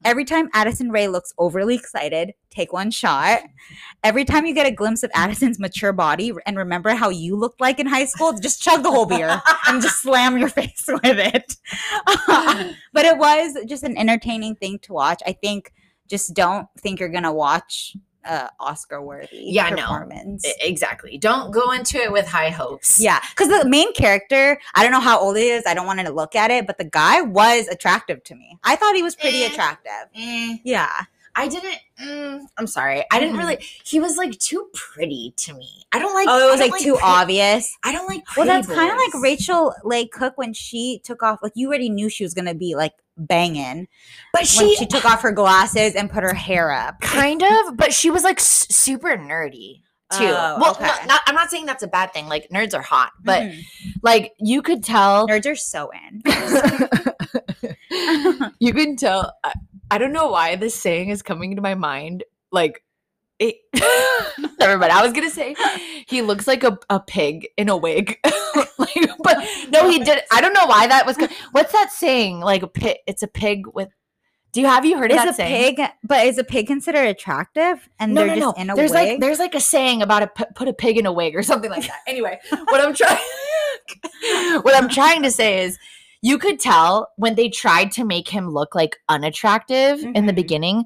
Every 0.05 0.23
time 0.23 0.49
Addison 0.53 0.91
Rae 0.91 1.09
looks 1.09 1.33
overly 1.37 1.75
excited, 1.75 2.33
take 2.49 2.71
one 2.71 2.89
shot. 2.89 3.41
Every 4.01 4.23
time 4.23 4.45
you 4.45 4.53
get 4.53 4.65
a 4.65 4.71
glimpse 4.71 5.03
of 5.03 5.11
Addison's 5.13 5.59
mature 5.59 5.91
body 5.91 6.31
and 6.45 6.55
remember 6.55 6.91
how 6.91 7.09
you 7.09 7.35
looked 7.35 7.59
like 7.59 7.79
in 7.79 7.85
high 7.85 8.05
school, 8.05 8.31
just 8.33 8.61
chug 8.61 8.81
the 8.81 8.91
whole 8.91 9.05
beer 9.05 9.41
and 9.67 9.81
just 9.81 10.01
slam 10.01 10.37
your 10.37 10.47
face 10.47 10.85
with 10.87 11.19
it. 11.19 11.55
but 12.93 13.05
it 13.05 13.17
was 13.17 13.57
just 13.67 13.83
an 13.83 13.97
entertaining 13.97 14.55
thing 14.55 14.79
to 14.79 14.93
watch. 14.93 15.21
I 15.25 15.33
think 15.33 15.73
just 16.07 16.33
don't 16.33 16.67
think 16.77 16.99
you're 16.99 17.09
gonna 17.09 17.33
watch 17.33 17.95
uh 18.25 18.47
Oscar 18.59 19.01
worthy 19.01 19.27
Yeah, 19.31 19.69
no. 19.69 19.77
performance. 19.77 20.45
E- 20.45 20.53
Exactly. 20.61 21.17
Don't 21.17 21.51
go 21.51 21.71
into 21.71 21.97
it 21.97 22.11
with 22.11 22.27
high 22.27 22.49
hopes. 22.49 22.99
Yeah, 22.99 23.19
because 23.29 23.47
the 23.47 23.67
main 23.69 23.93
character, 23.93 24.59
I 24.75 24.83
don't 24.83 24.91
know 24.91 24.99
how 24.99 25.19
old 25.19 25.37
he 25.37 25.49
is. 25.49 25.63
I 25.65 25.73
don't 25.73 25.85
want 25.85 25.99
to 26.01 26.11
look 26.11 26.35
at 26.35 26.51
it, 26.51 26.67
but 26.67 26.77
the 26.77 26.83
guy 26.83 27.21
was 27.21 27.67
attractive 27.67 28.23
to 28.25 28.35
me. 28.35 28.57
I 28.63 28.75
thought 28.75 28.95
he 28.95 29.03
was 29.03 29.15
pretty 29.15 29.43
Eh. 29.43 29.47
attractive. 29.51 29.91
Eh, 30.15 30.57
Yeah, 30.63 30.89
I 31.35 31.47
didn't. 31.47 31.77
Mm, 32.01 32.41
I'm 32.57 32.67
sorry. 32.67 33.03
I 33.11 33.19
didn't 33.19 33.35
Mhm. 33.35 33.39
really. 33.39 33.57
He 33.85 33.99
was 33.99 34.17
like 34.17 34.37
too 34.39 34.67
pretty 34.73 35.33
to 35.37 35.53
me. 35.53 35.85
I 35.93 35.99
don't 35.99 36.13
like. 36.13 36.27
oh, 36.29 36.47
it 36.47 36.51
was 36.51 36.59
like 36.59 36.77
too 36.81 36.97
obvious. 37.01 37.77
I 37.83 37.91
don't 37.93 38.07
like. 38.07 38.23
Well, 38.35 38.45
that's 38.45 38.67
kind 38.67 38.91
of 38.91 38.97
like. 38.97 39.13
Rachael 39.23 39.73
Leigh 39.83 40.07
Cook 40.07 40.37
when 40.37 40.53
she 40.53 40.99
took 41.03 41.23
off. 41.23 41.39
Like 41.41 41.53
you 41.55 41.67
already 41.69 41.89
knew 41.89 42.09
she 42.09 42.23
was 42.23 42.33
gonna 42.33 42.53
be 42.53 42.75
like 42.75 42.93
banging 43.19 43.87
But 44.33 44.47
she, 44.47 44.75
she 44.75 44.85
took 44.85 45.05
off 45.05 45.21
her 45.21 45.31
glasses 45.31 45.95
and 45.95 46.09
put 46.09 46.23
her 46.23 46.33
hair 46.33 46.71
up. 46.71 46.99
kind 47.01 47.43
of, 47.43 47.77
but 47.77 47.93
she 47.93 48.09
was 48.09 48.23
like 48.23 48.39
super 48.39 49.15
nerdy 49.17 49.81
too. 50.11 50.25
Oh, 50.25 50.57
well, 50.59 50.71
okay. 50.71 50.85
no, 50.85 51.05
not, 51.05 51.21
I'm 51.27 51.35
not 51.35 51.51
saying 51.51 51.67
that's 51.67 51.83
a 51.83 51.87
bad 51.87 52.13
thing. 52.13 52.27
Like 52.27 52.49
nerds 52.49 52.73
are 52.73 52.81
hot, 52.81 53.11
but 53.23 53.43
Mhm. 53.43 53.61
like 54.01 54.33
you 54.39 54.63
could 54.63 54.83
tell. 54.83 55.27
nerds 55.27 55.45
are 55.45 55.55
so 55.55 55.91
in. 55.91 56.23
you 58.59 58.73
can 58.73 58.95
tell. 58.95 59.33
I, 59.43 59.53
I 59.91 59.97
don't 59.97 60.13
know 60.13 60.29
why 60.29 60.55
this 60.55 60.75
saying 60.75 61.09
is 61.09 61.21
coming 61.21 61.51
into 61.51 61.61
my 61.61 61.75
mind. 61.75 62.23
Like, 62.51 62.83
it, 63.39 63.55
never 64.59 64.77
mind. 64.77 64.91
I 64.91 65.01
was 65.01 65.13
gonna 65.13 65.29
say 65.29 65.55
he 66.07 66.21
looks 66.21 66.45
like 66.47 66.63
a, 66.63 66.77
a 66.89 66.99
pig 66.99 67.47
in 67.57 67.69
a 67.69 67.77
wig. 67.77 68.17
like, 68.77 68.95
but 69.23 69.37
no, 69.69 69.89
he 69.89 69.99
did. 69.99 70.19
I 70.31 70.41
don't 70.41 70.53
know 70.53 70.65
why 70.65 70.87
that 70.87 71.05
was. 71.05 71.17
What's 71.51 71.71
that 71.71 71.91
saying? 71.91 72.41
Like 72.41 72.63
a 72.63 72.67
pig. 72.67 72.97
It's 73.07 73.23
a 73.23 73.27
pig 73.27 73.63
with. 73.73 73.89
Do 74.51 74.61
you 74.61 74.67
have 74.67 74.83
you 74.83 74.97
heard 74.97 75.11
of 75.11 75.17
Is 75.17 75.23
that 75.23 75.29
a 75.29 75.33
saying? 75.33 75.75
pig, 75.75 75.89
but 76.03 76.25
is 76.25 76.39
a 76.39 76.43
pig 76.43 76.65
considered 76.65 77.07
attractive? 77.07 77.87
And 77.99 78.15
No, 78.15 78.21
they're 78.25 78.35
no, 78.35 78.41
just 78.41 78.57
no. 78.57 78.61
in 78.63 78.69
a 78.71 78.75
there's 78.75 78.91
wig. 78.91 79.09
like 79.11 79.19
there's 79.19 79.37
like 79.39 79.53
a 79.53 79.59
saying 79.61 80.01
about 80.01 80.23
a 80.23 80.27
p- 80.27 80.45
put 80.55 80.67
a 80.67 80.73
pig 80.73 80.97
in 80.97 81.05
a 81.05 81.11
wig 81.13 81.35
or 81.35 81.43
something 81.43 81.69
like 81.69 81.83
that. 81.85 81.99
Anyway, 82.07 82.39
what 82.49 82.81
I'm 82.81 82.93
trying 82.95 83.19
what 84.63 84.75
I'm 84.75 84.89
trying 84.89 85.21
to 85.23 85.31
say 85.31 85.63
is 85.63 85.77
you 86.21 86.37
could 86.39 86.59
tell 86.59 87.09
when 87.17 87.35
they 87.35 87.47
tried 87.49 87.91
to 87.93 88.03
make 88.03 88.27
him 88.27 88.49
look 88.49 88.73
like 88.75 88.97
unattractive 89.07 90.03
in 90.03 90.25
the 90.25 90.33
Mhm. 90.33 90.35
beginning. 90.35 90.85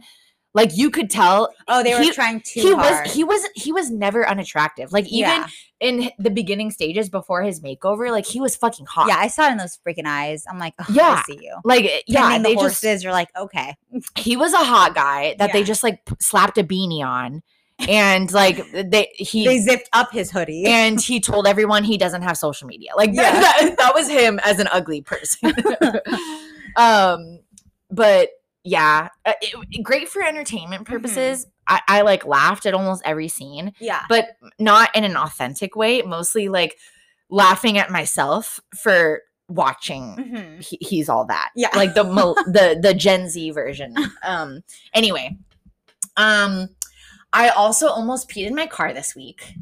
Like 0.53 0.77
you 0.77 0.91
could 0.91 1.09
tell 1.09 1.53
oh, 1.67 1.83
they 1.83 1.95
were 1.95 2.01
he- 2.01 2.11
trying 2.11 2.39
too 2.41 2.61
he 2.61 2.73
hard. 2.73 3.05
was 3.05 3.13
he 3.13 3.23
was 3.23 3.41
he 3.55 3.71
was 3.71 3.89
never 3.89 4.27
unattractive. 4.27 4.91
Like 4.91 5.07
even 5.07 5.31
yeah. 5.31 5.47
in 5.79 6.11
the 6.19 6.29
beginning 6.29 6.69
stages 6.69 7.09
before 7.09 7.41
his 7.41 7.59
makeover, 7.61 8.11
like 8.11 8.25
he 8.25 8.39
was 8.39 8.55
fucking 8.55 8.85
hot. 8.85 9.07
yeah, 9.07 9.17
I 9.17 9.27
saw 9.27 9.47
it 9.47 9.53
in 9.53 9.57
those 9.57 9.79
freaking 9.85 10.05
eyes. 10.05 10.43
I'm 10.47 10.59
like, 10.59 10.75
oh, 10.79 10.85
Yeah. 10.91 11.21
I 11.21 11.23
see 11.23 11.39
you. 11.41 11.55
Like 11.63 12.03
yeah, 12.05 12.37
they 12.37 12.53
the 12.53 12.61
just 12.61 12.83
horses. 12.83 13.03
You're 13.03 13.13
like, 13.13 13.29
okay. 13.35 13.75
he 14.15 14.37
was 14.37 14.53
a 14.53 14.57
hot 14.57 14.93
guy 14.93 15.35
that 15.39 15.53
they 15.53 15.63
just 15.63 15.81
like 15.81 15.99
slapped 16.19 16.57
a 16.59 16.63
beanie 16.63 17.03
on. 17.03 17.41
And 17.89 18.31
like 18.31 18.63
they 18.71 19.09
he 19.15 19.45
They 19.45 19.57
zipped 19.57 19.89
up 19.93 20.11
his 20.11 20.29
hoodie. 20.29 20.65
and 20.67 21.01
he 21.01 21.19
told 21.19 21.47
everyone 21.47 21.83
he 21.83 21.97
doesn't 21.97 22.21
have 22.21 22.37
social 22.37 22.67
media. 22.67 22.91
Like 22.95 23.09
Yeah. 23.11 23.31
that, 23.31 23.75
that 23.79 23.95
was 23.95 24.07
him 24.07 24.39
as 24.43 24.59
an 24.59 24.67
ugly 24.71 25.01
person. 25.01 25.51
um, 26.75 27.39
but 27.89 28.29
yeah, 28.63 29.09
uh, 29.25 29.33
it- 29.41 29.83
great 29.83 30.07
for 30.09 30.23
entertainment 30.23 30.85
purposes. 30.87 31.45
I, 31.67 31.81
I 31.87 32.01
like 32.01 32.25
laughed 32.25 32.65
at 32.65 32.73
almost 32.73 33.01
every 33.05 33.27
scene, 33.29 33.73
yeah. 33.79 34.03
but 34.09 34.37
not 34.59 34.93
in 34.95 35.03
an 35.03 35.15
authentic 35.15 35.75
way. 35.75 36.01
Mostly 36.01 36.49
like 36.49 36.77
laughing 37.29 37.77
at 37.77 37.89
myself 37.89 38.59
for 38.81 39.21
watching. 39.47 40.15
Mhm. 40.17 40.65
He, 40.65 40.77
he's 40.81 41.09
all 41.09 41.25
that. 41.25 41.51
Yeah. 41.55 41.69
like 41.75 41.93
the 41.93 42.03
the 42.47 42.79
the 42.81 42.93
Gen 42.93 43.29
Z 43.29 43.51
version. 43.51 43.95
Um. 44.23 44.61
Anyway, 44.93 45.37
um, 46.17 46.69
I 47.31 47.49
also 47.49 47.87
almost 47.87 48.29
peed 48.29 48.45
in 48.47 48.55
my 48.55 48.67
car 48.67 48.93
this 48.93 49.15
week. 49.15 49.55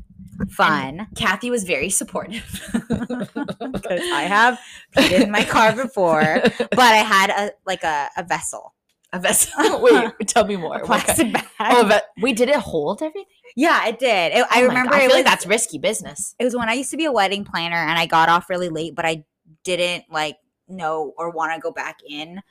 Fun. 0.49 1.07
Kathy 1.15 1.51
was 1.51 1.63
very 1.63 1.89
supportive. 1.89 2.43
Because 3.71 4.01
I 4.01 4.23
have 4.23 4.59
peed 4.95 5.21
in 5.23 5.31
my 5.31 5.43
car 5.43 5.75
before, 5.75 6.41
but 6.57 6.79
I 6.79 6.97
had 6.97 7.29
a 7.29 7.51
like 7.65 7.83
a, 7.83 8.09
a 8.17 8.23
vessel. 8.23 8.73
A 9.13 9.19
vessel. 9.19 9.81
Wait, 9.81 10.27
tell 10.27 10.45
me 10.45 10.55
more. 10.55 10.77
A 10.77 10.85
plastic 10.85 11.33
bag. 11.33 11.45
Oh, 11.59 11.87
but 11.87 12.05
we 12.21 12.33
did 12.33 12.49
it 12.49 12.55
hold 12.57 13.01
everything? 13.01 13.25
yeah, 13.55 13.85
it 13.87 13.99
did. 13.99 14.33
It- 14.33 14.45
I 14.49 14.61
Oh 14.63 14.67
remember 14.67 14.91
God, 14.91 14.97
I 14.97 14.99
feel 15.01 15.07
was 15.07 15.15
like 15.15 15.25
that's 15.25 15.45
risky 15.45 15.77
business. 15.77 16.35
it 16.39 16.43
was 16.45 16.55
when 16.55 16.69
I 16.69 16.73
used 16.73 16.91
to 16.91 16.97
be 16.97 17.05
a 17.05 17.11
wedding 17.11 17.43
planner 17.43 17.75
and 17.75 17.97
I 17.99 18.05
got 18.05 18.29
off 18.29 18.49
really 18.49 18.69
late, 18.69 18.95
but 18.95 19.05
I 19.05 19.23
didn't 19.63 20.05
like 20.09 20.37
know 20.67 21.13
or 21.17 21.29
want 21.31 21.53
to 21.53 21.59
go 21.59 21.71
back 21.71 21.99
in 22.07 22.41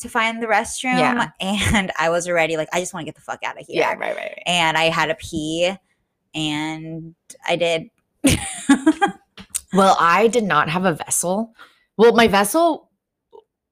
to 0.00 0.08
find 0.08 0.42
the 0.42 0.46
restroom. 0.46 0.98
Yeah. 0.98 1.28
And 1.40 1.92
I 1.98 2.10
was 2.10 2.28
already 2.28 2.56
like, 2.56 2.68
I 2.72 2.80
just 2.80 2.92
want 2.94 3.04
to 3.04 3.06
get 3.06 3.14
the 3.14 3.22
fuck 3.22 3.42
out 3.42 3.58
of 3.60 3.66
here. 3.66 3.84
right, 3.86 3.98
right, 3.98 4.16
right. 4.16 4.42
And 4.46 4.76
I 4.76 4.84
had 4.84 5.06
to 5.06 5.14
pee 5.14 5.72
and 6.34 7.14
I 7.46 7.56
did. 7.56 7.90
Well, 9.72 9.96
I 10.00 10.26
did 10.26 10.42
not 10.42 10.68
have 10.68 10.84
a 10.84 10.94
vessel. 10.94 11.54
Well, 11.96 12.12
my 12.12 12.26
vessel 12.26 12.89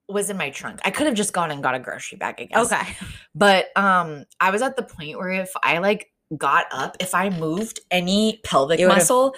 was 0.09 0.29
in 0.29 0.37
my 0.37 0.49
trunk. 0.49 0.79
I 0.83 0.91
could 0.91 1.07
have 1.07 1.15
just 1.15 1.33
gone 1.33 1.51
and 1.51 1.61
got 1.61 1.75
a 1.75 1.79
grocery 1.79 2.17
bag, 2.17 2.35
I 2.39 2.45
guess. 2.45 2.71
okay. 2.71 2.95
But 3.35 3.67
um, 3.75 4.25
I 4.39 4.51
was 4.51 4.61
at 4.61 4.75
the 4.75 4.83
point 4.83 5.17
where 5.17 5.29
if 5.29 5.51
I 5.63 5.77
like 5.77 6.11
got 6.37 6.65
up, 6.71 6.97
if 6.99 7.15
I 7.15 7.29
moved 7.29 7.79
any 7.91 8.39
pelvic 8.43 8.79
muscle, 8.85 9.33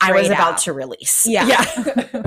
I 0.00 0.12
was 0.12 0.26
Sprayed 0.26 0.30
about 0.32 0.58
to 0.58 0.72
release. 0.72 1.26
Yeah. 1.26 1.46
Yeah. 1.46 2.22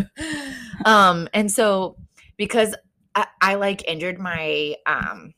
um, 0.86 1.28
and 1.34 1.52
so 1.52 1.98
because 2.38 2.76
I, 3.16 3.28
I 3.42 3.56
like 3.56 3.88
injured 3.88 4.20
my 4.20 4.76
um 4.86 5.34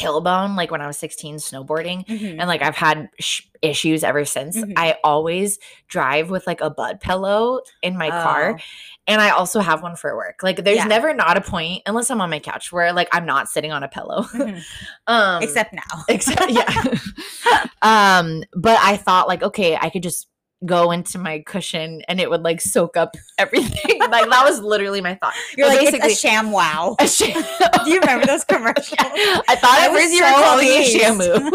tailbone 0.00 0.56
like 0.56 0.70
when 0.70 0.80
I 0.80 0.86
was 0.86 0.96
16 0.98 1.36
snowboarding 1.36 2.06
Mhm. 2.06 2.36
and 2.38 2.48
like 2.48 2.62
I've 2.62 2.76
had 2.76 3.08
sh- 3.18 3.42
issues 3.62 4.02
ever 4.04 4.24
since. 4.24 4.56
Mhm. 4.56 4.72
I 4.76 4.96
always 5.04 5.58
drive 5.88 6.30
with 6.30 6.46
like 6.46 6.60
a 6.60 6.70
butt 6.70 7.00
pillow 7.00 7.60
in 7.82 7.96
my 7.98 8.08
car 8.10 8.56
Oh. 8.58 8.62
and 9.06 9.20
I 9.20 9.30
also 9.30 9.60
have 9.60 9.82
one 9.82 9.96
for 9.96 10.16
work. 10.16 10.40
Like 10.42 10.64
there's 10.64 10.78
Yeah. 10.78 10.84
never 10.84 11.12
not 11.12 11.36
a 11.36 11.40
point 11.40 11.82
unless 11.86 12.10
I'm 12.10 12.20
on 12.20 12.30
my 12.30 12.38
couch 12.38 12.72
where 12.72 12.92
like 12.92 13.08
I'm 13.12 13.26
not 13.26 13.48
sitting 13.48 13.72
on 13.72 13.82
a 13.82 13.88
pillow. 13.88 14.22
Mhm. 14.22 14.62
um 15.06 15.42
Except 15.42 15.72
now. 15.74 16.04
except 16.08 16.50
yeah 16.50 16.72
um 17.82 18.42
but 18.54 18.78
i 18.80 18.96
thought 18.96 19.28
like 19.28 19.42
okay 19.42 19.76
i 19.80 19.90
could 19.90 20.02
just 20.02 20.28
go 20.66 20.90
into 20.90 21.16
my 21.18 21.38
cushion 21.46 22.02
and 22.06 22.20
it 22.20 22.28
would 22.28 22.42
like 22.42 22.60
soak 22.60 22.94
up 22.96 23.14
everything 23.38 23.98
like 24.10 24.28
that 24.28 24.42
was 24.44 24.60
literally 24.60 25.00
my 25.00 25.14
thought 25.14 25.32
You're 25.56 25.68
But 25.68 25.78
like, 25.78 25.94
it's 25.94 26.22
a 26.24 26.28
ShamWow. 26.28 26.96
a 27.00 27.08
sham- 27.08 27.42
Do 27.84 27.90
you 27.90 27.98
remember 28.00 28.26
those 28.26 28.44
commercials? 28.44 28.98
i 29.00 29.56
thought 29.56 29.78
I 29.80 29.86
at 29.86 29.92
was 29.92 30.02
first 30.02 30.12
you 30.14 30.22
were 30.22 30.28
so 30.28 30.58
it 30.60 31.00
shamu 31.00 31.50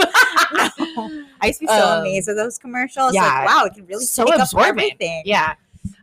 No. 0.95 1.25
I 1.41 1.47
used 1.47 1.59
to 1.59 1.65
be 1.65 1.67
so 1.67 1.73
Um, 1.87 1.99
amazed 1.99 2.27
with 2.27 2.37
those 2.37 2.57
commercials. 2.57 3.13
yeah, 3.13 3.21
like, 3.21 3.47
wow, 3.47 3.65
it 3.65 3.73
can 3.75 3.85
really 3.85 4.05
so 4.05 4.25
take 4.25 4.39
up 4.39 4.47
everything. 4.57 5.21
yeah 5.25 5.53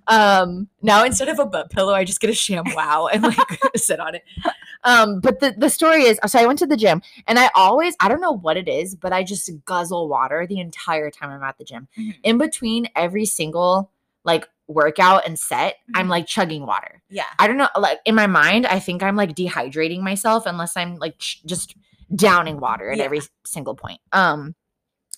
um 0.09 0.69
now 0.83 1.05
instead 1.05 1.29
of 1.29 1.39
a 1.39 1.47
butt 1.47 1.71
pillow 1.71 1.95
i 1.95 2.05
just 2.05 2.21
get 2.21 2.29
a 2.31 2.35
sham 2.35 2.65
wow 2.75 3.09
and 3.13 3.23
like 3.23 3.37
sit 3.77 4.01
on 4.01 4.15
it 4.15 4.23
um 4.85 5.21
but 5.21 5.39
the 5.41 5.55
the 5.57 5.71
story 5.71 6.03
is 6.03 6.19
so 6.27 6.39
i 6.39 6.45
went 6.47 6.59
to 6.59 6.67
the 6.67 6.77
gym 6.77 7.01
and 7.29 7.39
i 7.39 7.49
always 7.55 7.95
i 8.01 8.09
don't 8.09 8.21
know 8.21 8.33
what 8.37 8.57
it 8.57 8.67
is 8.69 8.95
but 8.97 9.13
i 9.13 9.23
just 9.23 9.49
guzzle 9.65 10.09
water 10.09 10.47
the 10.47 10.59
entire 10.59 11.11
time 11.11 11.31
i'm 11.31 11.43
at 11.43 11.57
the 11.59 11.65
gym 11.65 11.87
Mhm. 11.97 12.15
in 12.25 12.39
between 12.39 12.89
every 12.97 13.25
single 13.25 13.91
like 14.25 14.49
workout 14.67 15.27
and 15.27 15.39
set 15.39 15.77
i'm 15.95 16.07
Mhm. 16.07 16.11
like 16.11 16.27
chugging 16.27 16.67
water 16.67 17.03
Yeah. 17.09 17.25
i 17.39 17.47
don't 17.47 17.57
know 17.59 17.69
like 17.79 18.01
in 18.05 18.15
my 18.15 18.27
mind 18.27 18.67
i 18.67 18.79
think 18.81 19.03
i'm 19.03 19.17
like 19.17 19.35
dehydrating 19.37 20.01
myself 20.01 20.47
unless 20.47 20.77
i'm 20.77 20.97
like 20.97 21.19
ch- 21.19 21.43
just 21.45 21.77
downing 22.15 22.59
water 22.61 22.91
at 22.91 22.99
Yeah. 22.99 23.05
every 23.05 23.21
single 23.45 23.75
point 23.75 24.01
um 24.13 24.55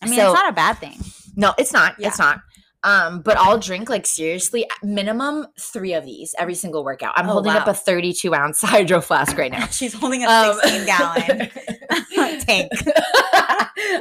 I 0.03 0.07
mean, 0.07 0.17
So- 0.19 0.33
it's 0.33 0.35
not 0.43 0.51
a 0.51 0.55
bad 0.55 0.79
thing. 0.79 0.99
no, 1.35 1.55
it's 1.57 1.73
not. 1.73 1.95
It's 1.99 2.19
not. 2.19 2.41
Um, 2.85 3.21
but 3.23 3.37
I'll 3.39 3.59
drink 3.59 3.89
like 3.89 4.07
seriously 4.07 4.65
at 4.71 4.85
minimum 4.87 5.47
three 5.59 5.95
of 5.95 6.05
these 6.05 6.35
every 6.39 6.55
single 6.55 6.85
workout. 6.85 7.15
I'm 7.17 7.29
Oh, 7.29 7.33
holding 7.33 7.53
up 7.53 7.67
a 7.67 7.73
32 7.75 8.35
ounce 8.35 8.61
hydro 8.63 9.01
flask 9.01 9.37
right 9.39 9.51
now. 9.51 9.67
She's 9.71 9.95
holding 9.95 10.23
a 10.25 10.29
Um, 10.29 10.59
16 10.63 10.87
gallon 10.87 11.51
tank. 12.41 12.71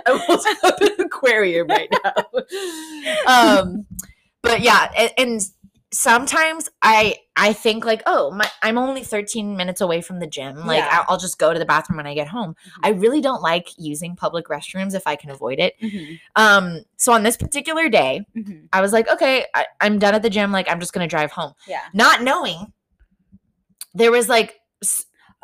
I'm 0.06 0.20
holding 0.20 0.54
up 0.63 0.82
an 0.82 1.06
aquarium 1.06 1.68
right 1.68 1.90
now. 2.04 2.13
um, 3.28 3.86
but 4.42 4.60
yeah, 4.62 4.92
and, 4.98 5.12
and 5.18 5.42
sometimes 5.93 6.69
I 6.81 7.15
I 7.35 7.53
think 7.53 7.85
like, 7.85 8.01
oh, 8.05 8.31
my 8.31 8.50
I'm 8.62 8.77
only 8.77 9.03
13 9.03 9.55
minutes 9.55 9.79
away 9.79 10.01
from 10.01 10.19
the 10.19 10.27
gym. 10.27 10.57
Like 10.65 10.79
Yeah. 10.83 10.89
I'll, 10.91 11.05
I'll 11.13 11.17
just 11.17 11.38
go 11.39 11.53
to 11.53 11.59
the 11.59 11.65
bathroom 11.65 11.97
when 11.97 12.07
I 12.07 12.13
get 12.13 12.27
home. 12.27 12.55
I 12.83 12.89
really 12.89 13.21
don't 13.21 13.41
like 13.41 13.69
using 13.77 14.15
public 14.15 14.47
restrooms 14.47 14.93
if 14.95 15.05
I 15.07 15.15
can 15.15 15.29
avoid 15.29 15.59
it. 15.59 15.75
Mhm, 15.81 16.19
Um, 16.35 16.81
so 16.97 17.13
on 17.13 17.23
this 17.23 17.38
particular 17.38 17.89
day, 17.89 18.25
mhm. 18.35 18.67
I 18.73 18.81
was 18.81 18.91
like, 18.91 19.07
okay, 19.09 19.45
I, 19.53 19.65
I'm 19.81 20.00
done 20.00 20.15
at 20.15 20.21
the 20.23 20.29
gym. 20.29 20.51
Like, 20.51 20.69
I'm 20.69 20.79
just 20.79 20.93
gonna 20.93 21.07
drive 21.07 21.31
home, 21.31 21.53
Yeah. 21.67 21.81
not 21.93 22.21
knowing 22.23 22.73
there 23.93 24.12
was 24.12 24.27
like 24.29 24.59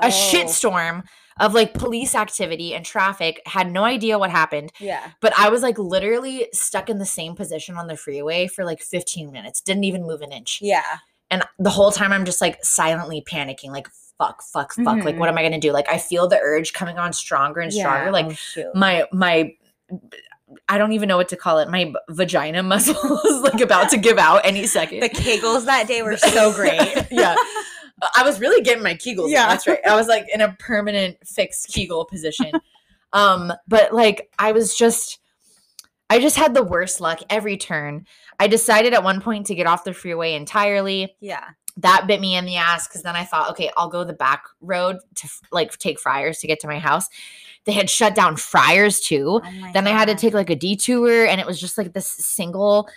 a 0.01 0.07
Oh. 0.07 0.09
shitstorm 0.09 1.03
of 1.39 1.53
like 1.53 1.73
police 1.73 2.15
activity 2.15 2.73
and 2.73 2.85
traffic. 2.85 3.41
Had 3.45 3.71
no 3.71 3.83
idea 3.83 4.19
what 4.19 4.29
happened, 4.31 4.71
Yeah. 4.79 5.11
but 5.21 5.33
I 5.37 5.49
was 5.49 5.61
like 5.61 5.77
literally 5.77 6.47
stuck 6.53 6.89
in 6.89 6.97
the 6.99 7.05
same 7.05 7.35
position 7.35 7.77
on 7.77 7.87
the 7.87 7.95
freeway 7.97 8.47
for 8.47 8.65
like 8.65 8.81
15 8.81 9.31
minutes. 9.31 9.61
Didn't 9.61 9.83
even 9.85 10.03
move 10.03 10.21
an 10.21 10.31
inch. 10.31 10.59
Yeah. 10.61 10.97
And 11.31 11.43
the 11.59 11.69
whole 11.69 11.91
time 11.91 12.11
I'm 12.11 12.25
just 12.25 12.41
like 12.41 12.63
silently 12.65 13.21
panicking, 13.21 13.69
like 13.71 13.87
fuck, 14.17 14.41
fuck, 14.41 14.73
fuck. 14.73 15.03
Like 15.05 15.15
Mhm. 15.15 15.19
what 15.19 15.29
am 15.29 15.37
I 15.37 15.43
gonna 15.43 15.59
do? 15.59 15.71
Like 15.71 15.87
I 15.89 15.97
feel 15.97 16.27
the 16.27 16.39
urge 16.41 16.73
coming 16.73 16.97
on 16.97 17.13
stronger 17.13 17.61
and 17.61 17.71
stronger. 17.73 18.11
Like 18.11 18.37
oh, 18.57 18.71
my 18.75 19.05
my 19.13 19.53
I 20.67 20.77
don't 20.79 20.93
even 20.93 21.07
know 21.07 21.17
what 21.17 21.29
to 21.29 21.35
call 21.35 21.59
it. 21.59 21.69
My 21.69 21.93
vagina 22.09 22.63
muscle 22.73 23.19
is 23.25 23.41
like 23.41 23.61
about 23.61 23.89
to 23.91 23.97
give 23.97 24.17
out 24.17 24.41
any 24.43 24.65
second. 24.65 25.01
the 25.01 25.09
kegels 25.09 25.65
that 25.65 25.87
day 25.87 26.01
were 26.01 26.17
so 26.17 26.51
great. 26.51 27.07
yeah. 27.11 27.35
I 28.15 28.23
was 28.23 28.39
really 28.39 28.61
getting 28.61 28.83
my 28.83 28.95
Kegels. 28.95 29.29
Yeah. 29.29 29.47
That's 29.47 29.67
right. 29.67 29.79
I 29.87 29.95
was 29.95 30.07
like 30.07 30.25
in 30.33 30.41
a 30.41 30.55
permanent 30.59 31.17
fixed 31.25 31.67
Kegel 31.69 32.05
position. 32.05 32.51
um, 33.13 33.53
but 33.67 33.93
like 33.93 34.29
I 34.37 34.51
was 34.51 34.75
just 34.75 35.19
I 36.09 36.19
just 36.19 36.37
had 36.37 36.53
the 36.53 36.63
worst 36.63 36.99
luck 37.01 37.19
every 37.29 37.57
turn. 37.57 38.05
I 38.39 38.47
decided 38.47 38.93
at 38.93 39.03
one 39.03 39.21
point 39.21 39.45
to 39.47 39.55
get 39.55 39.67
off 39.67 39.83
the 39.83 39.93
freeway 39.93 40.33
entirely. 40.33 41.15
Yeah. 41.19 41.43
That 41.77 42.07
bit 42.07 42.19
me 42.19 42.35
in 42.35 42.45
the 42.45 42.57
ass 42.57 42.87
because 42.87 43.03
then 43.03 43.15
I 43.15 43.23
thought, 43.23 43.51
okay, 43.51 43.69
I'll 43.77 43.89
go 43.89 44.03
the 44.03 44.13
back 44.13 44.43
road 44.59 44.97
to 45.15 45.29
like 45.51 45.77
take 45.77 45.99
Friars 45.99 46.39
to 46.39 46.47
get 46.47 46.59
to 46.61 46.67
my 46.67 46.79
house. 46.79 47.07
They 47.65 47.73
had 47.73 47.89
shut 47.89 48.15
down 48.15 48.37
Friars 48.37 48.99
too 48.99 49.41
Oh 49.43 49.71
then 49.73 49.85
I 49.85 49.91
had 49.91 50.07
to 50.07 50.15
take 50.15 50.33
like 50.33 50.49
a 50.49 50.55
detour, 50.55 51.25
and 51.25 51.39
it 51.39 51.45
was 51.45 51.59
just 51.59 51.77
like 51.77 51.93
this 51.93 52.07
single, 52.07 52.89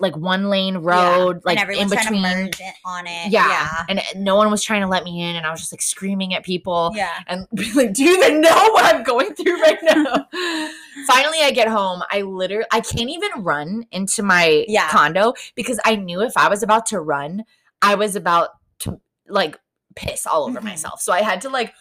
like 0.00 0.16
one 0.16 0.48
lane 0.50 0.78
road, 0.78 1.36
and 1.36 1.44
like 1.44 1.58
in 1.58 1.66
trying 1.66 1.88
to 1.88 1.96
between. 1.96 2.22
merge 2.22 2.60
it 2.60 2.74
on 2.84 3.06
it. 3.06 3.30
Yeah. 3.30 3.84
and 3.88 3.98
uh, 4.00 4.02
no 4.16 4.34
one 4.36 4.50
was 4.50 4.62
trying 4.62 4.80
to 4.82 4.88
let 4.88 5.04
me 5.04 5.22
in, 5.22 5.36
and 5.36 5.46
I 5.46 5.50
was 5.50 5.60
just 5.60 5.72
like 5.72 5.82
screaming 5.82 6.34
at 6.34 6.44
people, 6.44 6.92
Yeah. 6.94 7.10
and 7.26 7.46
be 7.54 7.72
like, 7.72 7.92
"Do 7.94 8.04
you 8.04 8.16
even 8.16 8.40
know 8.40 8.68
what 8.72 8.94
I'm 8.94 9.02
going 9.02 9.34
through 9.34 9.60
right 9.60 9.78
now?" 9.82 10.26
Finally, 11.06 11.40
I 11.42 11.50
get 11.54 11.68
home. 11.68 12.02
I 12.10 12.22
literally, 12.22 12.66
I 12.72 12.80
can't 12.80 13.08
even 13.10 13.30
run 13.42 13.84
into 13.92 14.22
my 14.22 14.64
Yeah. 14.68 14.88
condo 14.88 15.34
because 15.54 15.80
I 15.84 15.96
knew 15.96 16.20
if 16.22 16.36
I 16.36 16.48
was 16.48 16.62
about 16.62 16.86
to 16.86 17.00
run, 17.00 17.44
I 17.80 17.94
was 17.94 18.14
about 18.16 18.50
to 18.80 19.00
like 19.28 19.58
piss 19.96 20.26
all 20.26 20.44
over 20.44 20.60
Mhm. 20.60 20.64
myself. 20.64 21.00
So 21.00 21.12
I 21.12 21.22
had 21.22 21.40
to 21.42 21.48
like 21.48 21.72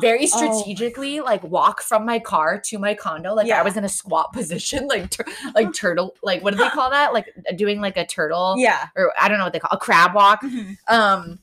very 0.00 0.24
Oh. 0.32 0.38
strategically 0.60 1.20
like 1.20 1.42
walk 1.42 1.82
from 1.82 2.04
my 2.06 2.18
car 2.18 2.58
to 2.66 2.78
my 2.78 2.94
condo 2.94 3.34
like 3.34 3.46
Yeah. 3.46 3.60
I 3.60 3.62
was 3.62 3.76
in 3.76 3.84
a 3.84 3.88
squat 3.88 4.32
position 4.38 4.86
like 4.88 5.10
tur- 5.10 5.26
like 5.54 5.72
turtle 5.74 6.14
like 6.22 6.42
what 6.42 6.52
do 6.52 6.58
they 6.58 6.68
call 6.70 6.90
that 6.90 7.12
like 7.12 7.26
doing 7.56 7.80
like 7.80 7.96
a 7.96 8.06
turtle 8.06 8.54
Yeah. 8.58 8.88
or 8.96 9.12
I 9.20 9.28
don't 9.28 9.38
know 9.38 9.44
what 9.44 9.52
they 9.52 9.58
call 9.58 9.70
a 9.72 9.78
crab 9.78 10.14
walk 10.14 10.42
Mhm. 10.42 10.76
um 10.88 11.40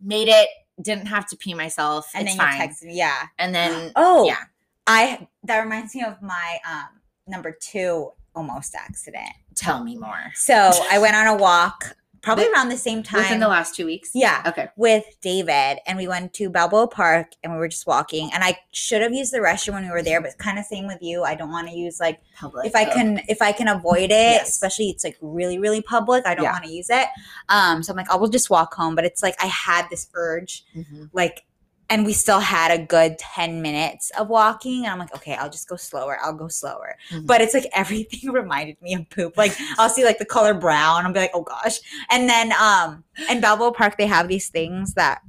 made 0.00 0.28
it 0.28 0.48
didn't 0.80 1.06
have 1.06 1.26
to 1.28 1.36
pee 1.36 1.54
myself 1.54 2.10
And 2.14 2.26
it's 2.28 2.36
then 2.36 2.46
fine 2.46 2.60
you 2.60 2.66
texted. 2.68 2.96
Yeah. 2.96 3.22
and 3.38 3.54
then 3.54 3.92
Oh. 3.96 4.26
yeah 4.26 4.44
I 4.86 5.26
that 5.44 5.60
reminds 5.60 5.94
me 5.94 6.02
of 6.02 6.20
my 6.22 6.58
um 6.68 7.00
number 7.26 7.56
two 7.60 8.10
almost 8.34 8.74
accident. 8.74 9.30
tell 9.54 9.82
me 9.82 9.96
more 9.96 10.30
So 10.34 10.70
I 10.90 10.98
went 10.98 11.16
on 11.16 11.26
a 11.26 11.34
walk 11.36 11.96
probably 12.26 12.44
Wi- 12.44 12.54
around 12.58 12.68
the 12.68 12.76
same 12.88 13.02
time. 13.02 13.22
within 13.22 13.40
the 13.40 13.48
last 13.56 13.74
two 13.76 13.86
weeks 13.86 14.10
yeah. 14.14 14.42
okay 14.50 14.68
With 14.76 15.04
David, 15.22 15.78
and 15.86 15.94
we 15.96 16.06
went 16.08 16.34
to 16.34 16.50
Balboa 16.50 16.88
Park, 16.88 17.28
and 17.42 17.52
we 17.52 17.58
were 17.58 17.68
just 17.68 17.86
walking. 17.86 18.30
And 18.34 18.42
I 18.44 18.58
should 18.72 19.00
have 19.00 19.12
used 19.20 19.32
the 19.32 19.38
restroom 19.38 19.74
when 19.74 19.84
we 19.84 19.90
were 19.90 20.02
there, 20.02 20.20
but 20.20 20.36
kind 20.38 20.58
of 20.58 20.64
same 20.64 20.86
with 20.86 21.00
you. 21.00 21.22
I 21.22 21.34
don't 21.34 21.50
want 21.50 21.68
to 21.68 21.74
use 21.74 22.00
like 22.00 22.20
public 22.36 22.66
if 22.66 22.74
I 22.82 22.84
can 22.96 23.08
if 23.28 23.40
I 23.40 23.52
can 23.52 23.68
avoid 23.68 24.10
it, 24.10 24.36
Yes. 24.40 24.48
especially 24.50 24.88
it's 24.90 25.04
like 25.04 25.16
really 25.22 25.58
really 25.58 25.80
public. 25.80 26.26
I 26.26 26.34
don't 26.34 26.44
Yeah. 26.44 26.52
want 26.52 26.64
to 26.64 26.70
use 26.80 26.90
it. 26.90 27.06
Um, 27.48 27.82
so 27.82 27.92
I'm 27.92 27.96
like, 27.96 28.10
I 28.10 28.16
will 28.16 28.28
just 28.38 28.50
walk 28.50 28.74
home. 28.74 28.94
But 28.96 29.04
it's 29.04 29.22
like 29.22 29.36
I 29.42 29.46
had 29.46 29.86
this 29.90 30.08
urge, 30.14 30.64
Mhm. 30.76 31.10
like, 31.12 31.44
and 31.88 32.04
we 32.04 32.12
still 32.12 32.40
had 32.40 32.70
a 32.70 32.82
good 32.84 33.18
ten 33.18 33.62
minutes 33.62 34.10
of 34.18 34.28
walking, 34.28 34.84
and 34.84 34.92
I'm 34.92 34.98
like, 34.98 35.14
okay, 35.14 35.34
I'll 35.34 35.50
just 35.50 35.68
go 35.68 35.76
slower. 35.76 36.18
I'll 36.22 36.32
go 36.32 36.48
slower. 36.48 36.96
Mhm. 37.10 37.26
But 37.26 37.40
it's 37.40 37.54
like 37.54 37.66
everything 37.72 38.32
reminded 38.32 38.80
me 38.82 38.94
of 38.94 39.08
poop. 39.10 39.36
Like 39.36 39.52
I'll 39.78 39.88
see 39.88 40.04
like 40.04 40.18
the 40.18 40.24
color 40.24 40.54
brown. 40.54 41.06
I'll 41.06 41.12
be 41.12 41.20
like, 41.20 41.30
oh 41.34 41.42
gosh. 41.42 41.78
And 42.10 42.28
then 42.28 42.52
um, 42.60 43.04
in 43.30 43.40
Balboa 43.40 43.72
Park 43.72 43.96
they 43.98 44.06
have 44.06 44.28
these 44.28 44.48
things 44.48 44.94
that 44.94 45.20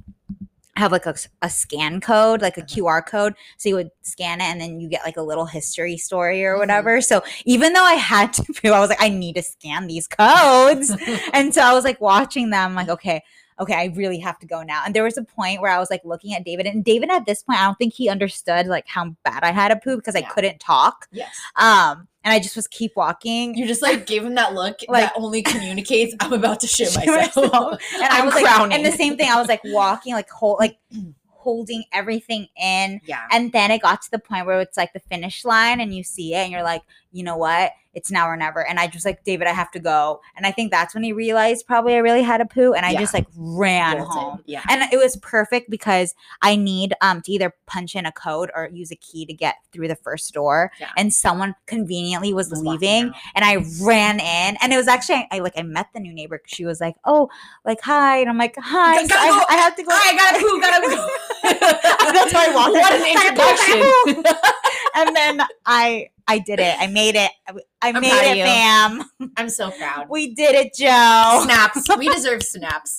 have 0.76 0.92
like 0.92 1.06
a, 1.06 1.14
a 1.42 1.50
scan 1.50 2.00
code, 2.00 2.40
like 2.40 2.56
a 2.56 2.62
QR 2.62 3.04
code. 3.04 3.34
So 3.56 3.68
you 3.68 3.74
would 3.74 3.90
scan 4.02 4.40
it 4.40 4.44
and 4.44 4.60
then 4.60 4.78
you 4.80 4.88
get 4.88 5.02
like 5.04 5.16
a 5.16 5.22
little 5.22 5.44
history 5.46 5.96
story 5.96 6.44
or 6.44 6.54
Mhm. 6.54 6.58
whatever. 6.60 7.00
So 7.00 7.24
even 7.44 7.72
though 7.72 7.82
I 7.82 7.94
had 7.94 8.32
to 8.34 8.44
poo, 8.62 8.70
I 8.70 8.78
was 8.78 8.88
like, 8.88 9.02
I 9.02 9.08
need 9.08 9.34
to 9.34 9.42
scan 9.42 9.88
these 9.88 10.06
codes. 10.06 10.92
and 11.32 11.52
so 11.52 11.62
I 11.62 11.72
was 11.72 11.82
like 11.82 12.00
watching 12.00 12.50
them, 12.50 12.76
like, 12.76 12.88
okay, 12.88 13.24
okay, 13.60 13.74
I 13.74 13.92
really 13.96 14.18
have 14.18 14.38
to 14.40 14.46
go 14.46 14.62
now. 14.62 14.82
And 14.86 14.94
there 14.94 15.02
was 15.04 15.16
a 15.18 15.24
point 15.24 15.60
where 15.60 15.70
I 15.70 15.78
was 15.78 15.90
like 15.90 16.04
looking 16.04 16.34
at 16.34 16.44
David, 16.44 16.66
and 16.66 16.84
David 16.84 17.10
at 17.10 17.26
this 17.26 17.42
point, 17.42 17.60
I 17.60 17.64
don't 17.64 17.76
think 17.78 17.92
he 17.94 18.08
understood 18.08 18.66
like 18.66 18.86
how 18.86 19.16
bad 19.24 19.42
I 19.42 19.50
had 19.52 19.70
a 19.70 19.76
poop 19.76 20.00
because 20.00 20.14
I 20.16 20.20
Yeah. 20.20 20.28
couldn't 20.28 20.60
talk. 20.60 21.06
yes 21.12 21.28
Um, 21.56 22.08
and 22.24 22.32
I 22.34 22.38
just 22.40 22.56
was 22.56 22.66
keep 22.68 22.92
walking. 22.96 23.54
you 23.56 23.66
just 23.66 23.82
like 23.82 24.06
gave 24.06 24.24
him 24.24 24.34
that 24.36 24.54
look 24.54 24.78
Like- 24.88 25.04
that 25.04 25.12
only 25.16 25.42
communicates 25.42 26.14
I'm 26.20 26.32
about 26.32 26.60
to 26.60 26.66
shit 26.76 26.94
myself. 26.94 27.36
myself. 27.36 27.82
and 27.94 28.02
I 28.04 28.18
I'm 28.20 28.26
was 28.26 28.34
like, 28.34 28.44
crowning. 28.44 28.76
and 28.76 28.84
the 28.86 28.92
same 28.96 29.16
thing, 29.16 29.30
I 29.30 29.36
was 29.36 29.48
like 29.48 29.60
walking, 29.64 30.14
like 30.14 30.28
hold, 30.30 30.58
like 30.60 30.78
holding 31.30 31.84
everything 31.92 32.48
in. 32.60 33.00
yeah. 33.06 33.26
And 33.30 33.52
then 33.52 33.70
it 33.70 33.80
got 33.80 34.02
to 34.02 34.10
the 34.10 34.18
point 34.18 34.44
where 34.46 34.60
it's 34.60 34.76
like 34.76 34.92
the 34.92 35.00
finish 35.00 35.44
line 35.44 35.80
and 35.80 35.94
you 35.94 36.02
see 36.02 36.34
it 36.34 36.38
and 36.38 36.52
you're 36.52 36.62
like, 36.64 36.82
you 37.12 37.22
know 37.24 37.36
what? 37.36 37.72
It's 37.94 38.10
now 38.12 38.26
or 38.28 38.36
never. 38.36 38.64
And 38.64 38.78
I 38.78 38.86
just 38.86 39.04
like, 39.04 39.24
David, 39.24 39.48
I 39.48 39.52
have 39.52 39.70
to 39.72 39.80
go. 39.80 40.20
And 40.36 40.46
I 40.46 40.52
think 40.52 40.70
that's 40.70 40.94
when 40.94 41.02
he 41.02 41.12
realized 41.12 41.66
probably 41.66 41.94
I 41.94 41.98
really 41.98 42.22
had 42.22 42.40
a 42.40 42.46
poo. 42.46 42.72
And 42.74 42.84
I 42.86 42.90
Yeah. 42.90 43.00
just 43.00 43.12
like 43.14 43.26
ran 43.34 43.96
Bolted. 43.96 44.12
home. 44.12 44.42
Yeah. 44.46 44.62
And 44.68 44.92
it 44.92 44.98
was 44.98 45.16
perfect 45.16 45.68
because 45.70 46.14
I 46.42 46.54
need 46.54 46.94
um 47.00 47.22
to 47.22 47.32
either 47.32 47.54
punch 47.66 47.96
in 47.96 48.06
a 48.06 48.12
code 48.12 48.50
or 48.54 48.68
use 48.72 48.92
a 48.92 48.96
key 48.96 49.26
to 49.26 49.32
get 49.32 49.56
through 49.72 49.88
the 49.88 49.96
first 49.96 50.32
door. 50.32 50.70
Yeah. 50.78 50.90
And 50.96 51.12
someone 51.12 51.54
conveniently 51.66 52.32
was, 52.34 52.50
Was 52.50 52.60
leaving 52.62 53.12
and 53.34 53.44
I 53.44 53.64
ran 53.82 54.20
in 54.20 54.56
and 54.62 54.72
it 54.72 54.76
was 54.76 54.86
actually 54.86 55.26
I 55.32 55.38
like 55.40 55.54
I 55.56 55.62
met 55.62 55.86
the 55.92 55.98
new 56.00 56.12
neighbor. 56.12 56.40
She 56.46 56.64
was 56.66 56.80
like, 56.80 56.94
"Oh, 57.04 57.30
like 57.64 57.80
hi," 57.80 58.18
and 58.18 58.28
I'm 58.28 58.38
like, 58.38 58.54
"Hi." 58.58 58.96
Gotta 58.96 59.08
So 59.08 59.16
I, 59.18 59.28
go. 59.30 59.44
I 59.48 59.56
have 59.56 59.74
to 59.76 59.82
go. 59.82 59.90
I 59.90 60.14
gotta 60.14 60.38
poo, 60.38 60.60
gotta 60.60 60.88
poo. 60.88 62.12
That's 62.12 62.32
how 62.32 62.50
I 62.50 62.54
walked. 62.54 62.72
What 62.74 62.92
an 62.92 64.14
introduction. 64.14 64.24
and 65.06 65.14
then 65.16 65.42
I 65.66 66.10
I 66.26 66.38
did 66.40 66.60
it. 66.60 66.76
I 66.78 66.86
made 66.88 67.14
it. 67.16 67.30
I, 67.46 67.52
I 67.82 67.88
I'm 67.90 68.00
made 68.00 68.38
it, 68.38 68.44
fam. 68.44 69.02
I'm 69.36 69.48
so 69.48 69.70
proud. 69.70 70.08
We 70.08 70.34
did 70.34 70.54
it, 70.54 70.74
Joe. 70.74 71.40
snaps. 71.44 71.86
We 71.96 72.08
deserve 72.14 72.42
snaps. 72.42 72.98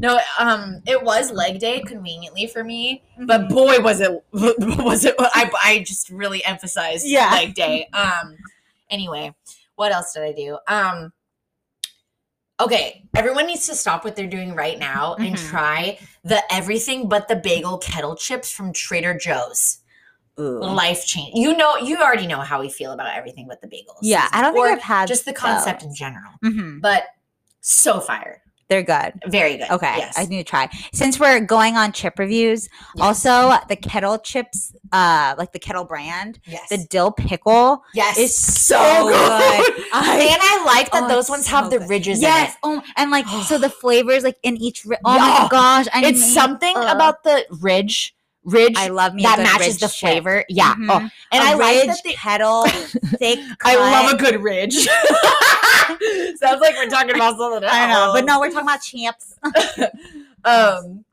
No, 0.00 0.20
um, 0.38 0.80
it 0.86 1.02
was 1.02 1.32
leg 1.32 1.58
day 1.58 1.80
conveniently 1.80 2.46
for 2.46 2.62
me, 2.62 3.02
but 3.26 3.42
Mhm. 3.42 3.48
boy 3.48 3.80
was 3.80 4.00
it 4.00 4.12
was 4.32 5.04
it. 5.04 5.14
I 5.18 5.50
I 5.62 5.78
just 5.80 6.08
really 6.10 6.44
emphasized 6.44 7.04
Yeah. 7.06 7.30
leg 7.32 7.54
day. 7.54 7.86
Um, 7.92 8.36
anyway, 8.90 9.34
what 9.74 9.90
else 9.92 10.12
did 10.14 10.22
I 10.22 10.32
do? 10.32 10.56
Um, 10.68 11.12
okay, 12.60 13.04
everyone 13.16 13.46
needs 13.46 13.66
to 13.66 13.74
stop 13.74 14.04
what 14.04 14.16
they're 14.16 14.26
doing 14.26 14.54
right 14.54 14.78
now 14.78 15.14
and 15.14 15.34
Mhm. 15.36 15.50
try 15.50 15.98
the 16.24 16.42
everything 16.52 17.08
but 17.08 17.28
the 17.28 17.36
bagel 17.36 17.78
kettle 17.78 18.16
chips 18.16 18.50
from 18.50 18.72
Trader 18.72 19.14
Joe's. 19.14 19.78
Ooh. 20.38 20.60
Life 20.60 21.04
change. 21.06 21.32
You 21.34 21.56
know, 21.56 21.76
you 21.76 21.96
already 21.98 22.26
know 22.26 22.40
how 22.40 22.60
we 22.60 22.68
feel 22.70 22.92
about 22.92 23.14
everything 23.16 23.46
but 23.48 23.60
the 23.60 23.66
bagels. 23.68 23.98
Yeah, 24.02 24.28
I 24.32 24.40
don't 24.42 24.52
think 24.54 24.66
Or 24.66 24.70
I've 24.70 24.80
had 24.82 25.08
just 25.08 25.24
the 25.24 25.32
concept 25.32 25.82
in 25.82 25.88
those. 25.88 25.98
general. 25.98 26.32
Mhm. 26.44 26.80
But 26.80 27.04
so 27.60 28.00
fire. 28.00 28.42
They're 28.68 28.82
good. 28.82 29.14
Very 29.28 29.56
good. 29.56 29.70
Okay, 29.70 29.94
Yes. 29.96 30.18
I 30.18 30.26
need 30.26 30.36
to 30.36 30.44
try. 30.44 30.68
Since 30.92 31.18
we're 31.18 31.40
going 31.40 31.76
on 31.78 31.90
chip 31.92 32.18
reviews, 32.18 32.68
also 33.00 33.54
the 33.66 33.76
kettle 33.76 34.18
chips, 34.18 34.74
uh, 34.92 35.34
like 35.38 35.52
the 35.52 35.58
kettle 35.58 35.84
brand, 35.86 36.38
yes. 36.44 36.68
the 36.68 36.76
dill 36.90 37.10
pickle 37.10 37.82
yes. 37.94 38.18
is 38.18 38.36
so 38.36 38.76
so 38.76 39.04
good. 39.08 39.14
good. 39.74 39.84
I- 39.94 40.28
and 40.30 40.38
I 40.42 40.64
like 40.66 40.92
that 40.92 41.04
Oh, 41.04 41.08
those 41.08 41.30
ones 41.30 41.46
so 41.46 41.56
have 41.56 41.70
the 41.70 41.80
ridges 41.80 42.20
Yes. 42.20 42.52
in 42.52 42.58
Oh, 42.62 42.82
and 42.98 43.10
like 43.10 43.26
so 43.26 43.56
the 43.66 43.70
flavors 43.70 44.22
like 44.22 44.36
in 44.42 44.58
each. 44.58 44.84
Ri- 44.84 44.98
oh 45.02 45.14
Yeah. 45.16 45.20
my 45.44 45.48
gosh! 45.50 45.86
I. 45.94 46.04
It's 46.04 46.20
need- 46.20 46.34
something 46.34 46.76
uh, 46.76 46.92
about 46.94 47.22
the 47.24 47.46
ridge 47.62 48.14
ridge 48.48 48.74
I 48.76 48.88
love 48.88 49.14
me 49.14 49.22
that 49.22 49.38
matches 49.38 49.78
the 49.78 49.88
chip. 49.88 50.10
flavor. 50.10 50.44
Yeah. 50.48 50.74
Mhm. 50.74 50.88
Oh, 50.90 50.98
and 51.32 51.42
I 51.42 51.54
like 51.54 51.76
ridge 51.76 51.86
that 51.86 52.00
they, 52.04 52.12
kettle 52.14 52.64
thick. 53.18 53.38
I 53.64 53.76
love 53.76 54.12
a 54.12 54.16
good 54.16 54.42
ridge. 54.42 54.74
Sounds 56.36 56.60
like 56.60 56.74
we're 56.76 56.88
talking 56.88 57.14
about 57.14 57.36
something. 57.38 57.68
I 57.70 57.88
know, 57.88 58.12
but 58.14 58.24
no, 58.24 58.40
we're 58.40 58.50
talking 58.50 58.68
about 58.68 58.82
champs. 58.82 59.34
Um, 60.44 61.04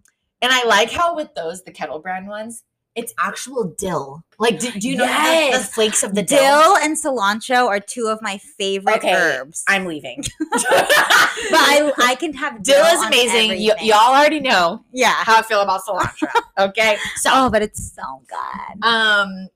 and 0.42 0.52
I 0.52 0.64
like 0.66 0.92
how 0.92 1.16
with 1.16 1.34
those 1.36 1.64
the 1.64 1.72
kettle 1.72 2.00
brand 2.00 2.28
ones, 2.28 2.64
it's 2.96 3.14
actual 3.20 3.66
dill. 3.78 4.24
Like, 4.40 4.60
do, 4.60 4.72
do 4.72 4.90
you 4.90 4.96
know 4.98 5.06
the, 5.06 5.58
the 5.58 5.64
flakes 5.64 6.02
of 6.04 6.16
the 6.16 6.24
dill? 6.24 6.40
Dill 6.40 6.78
and 6.78 6.96
cilantro 6.98 7.68
are 7.68 7.80
two 7.80 8.08
of 8.08 8.22
my 8.22 8.38
favorite 8.38 8.98
Okay, 8.98 9.14
herbs. 9.14 9.64
I'm 9.68 9.86
leaving. 9.86 10.24
but 10.50 10.64
I 10.72 11.92
I 12.02 12.16
can 12.16 12.34
have 12.34 12.64
dill 12.64 12.86
is 12.86 13.00
on 13.02 13.08
amazing. 13.08 13.52
Everything. 13.52 13.86
y'all 13.88 14.14
already 14.16 14.40
know 14.40 14.84
yeah. 14.92 15.14
how 15.24 15.38
I 15.38 15.42
feel 15.42 15.62
about 15.62 15.82
cilantro. 15.84 16.30
Okay, 16.58 16.96
so 17.18 17.30
Oh, 17.34 17.50
but 17.50 17.62
it's 17.62 17.92
so 17.94 18.22
good. 18.30 18.86
Um, 18.88 19.50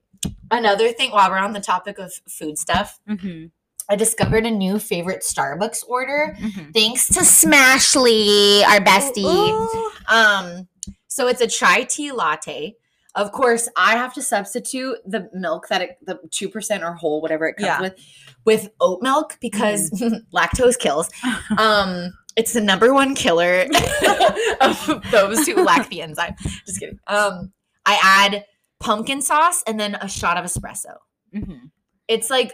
another 0.51 0.91
thing 0.91 1.11
while 1.11 1.29
we're 1.29 1.37
on 1.37 1.53
the 1.53 1.61
topic 1.61 1.97
of 1.97 2.11
food 2.27 2.57
stuff, 2.57 2.99
Mm-hmm. 3.07 3.45
I 3.91 3.95
discovered 3.95 4.45
a 4.45 4.51
new 4.51 4.77
favorite 4.79 5.21
Starbucks 5.21 5.83
order 5.87 6.35
Mm-hmm. 6.39 6.71
thanks 6.71 7.07
to 7.07 7.21
Smashly, 7.21 8.63
our 8.65 8.79
bestie. 8.81 9.91
Um, 10.09 10.67
so 11.07 11.27
it's 11.27 11.41
a 11.41 11.47
chai 11.47 11.83
tea 11.83 12.11
latte. 12.11 12.75
Of 13.15 13.31
course, 13.31 13.67
I 13.75 13.97
have 13.97 14.13
to 14.13 14.21
substitute 14.21 14.97
the 15.05 15.29
milk 15.33 15.67
that 15.69 15.81
it, 15.81 15.97
the 16.05 16.19
two 16.31 16.47
percent 16.49 16.83
or 16.83 16.93
whole, 16.93 17.21
whatever 17.21 17.47
it 17.47 17.55
comes 17.55 17.65
Yeah. 17.65 17.81
with, 17.81 17.95
with 18.45 18.69
oat 18.79 19.01
milk 19.01 19.37
because 19.41 19.89
lactose 20.33 20.77
kills. 20.77 21.09
Um, 21.57 22.13
it's 22.35 22.53
the 22.53 22.61
number 22.61 22.93
one 22.93 23.15
killer 23.15 23.65
of 24.61 25.03
those 25.11 25.45
who 25.47 25.63
lack 25.63 25.89
the 25.89 26.01
enzyme. 26.01 26.35
Just 26.65 26.79
kidding. 26.79 26.99
Um, 27.07 27.51
I 27.85 27.99
add 28.01 28.45
pumpkin 28.79 29.21
sauce 29.21 29.63
and 29.67 29.79
then 29.79 29.95
a 29.95 30.07
shot 30.07 30.37
of 30.37 30.45
espresso. 30.45 30.95
Mm-hmm. 31.35 31.65
It's 32.07 32.29
like 32.29 32.53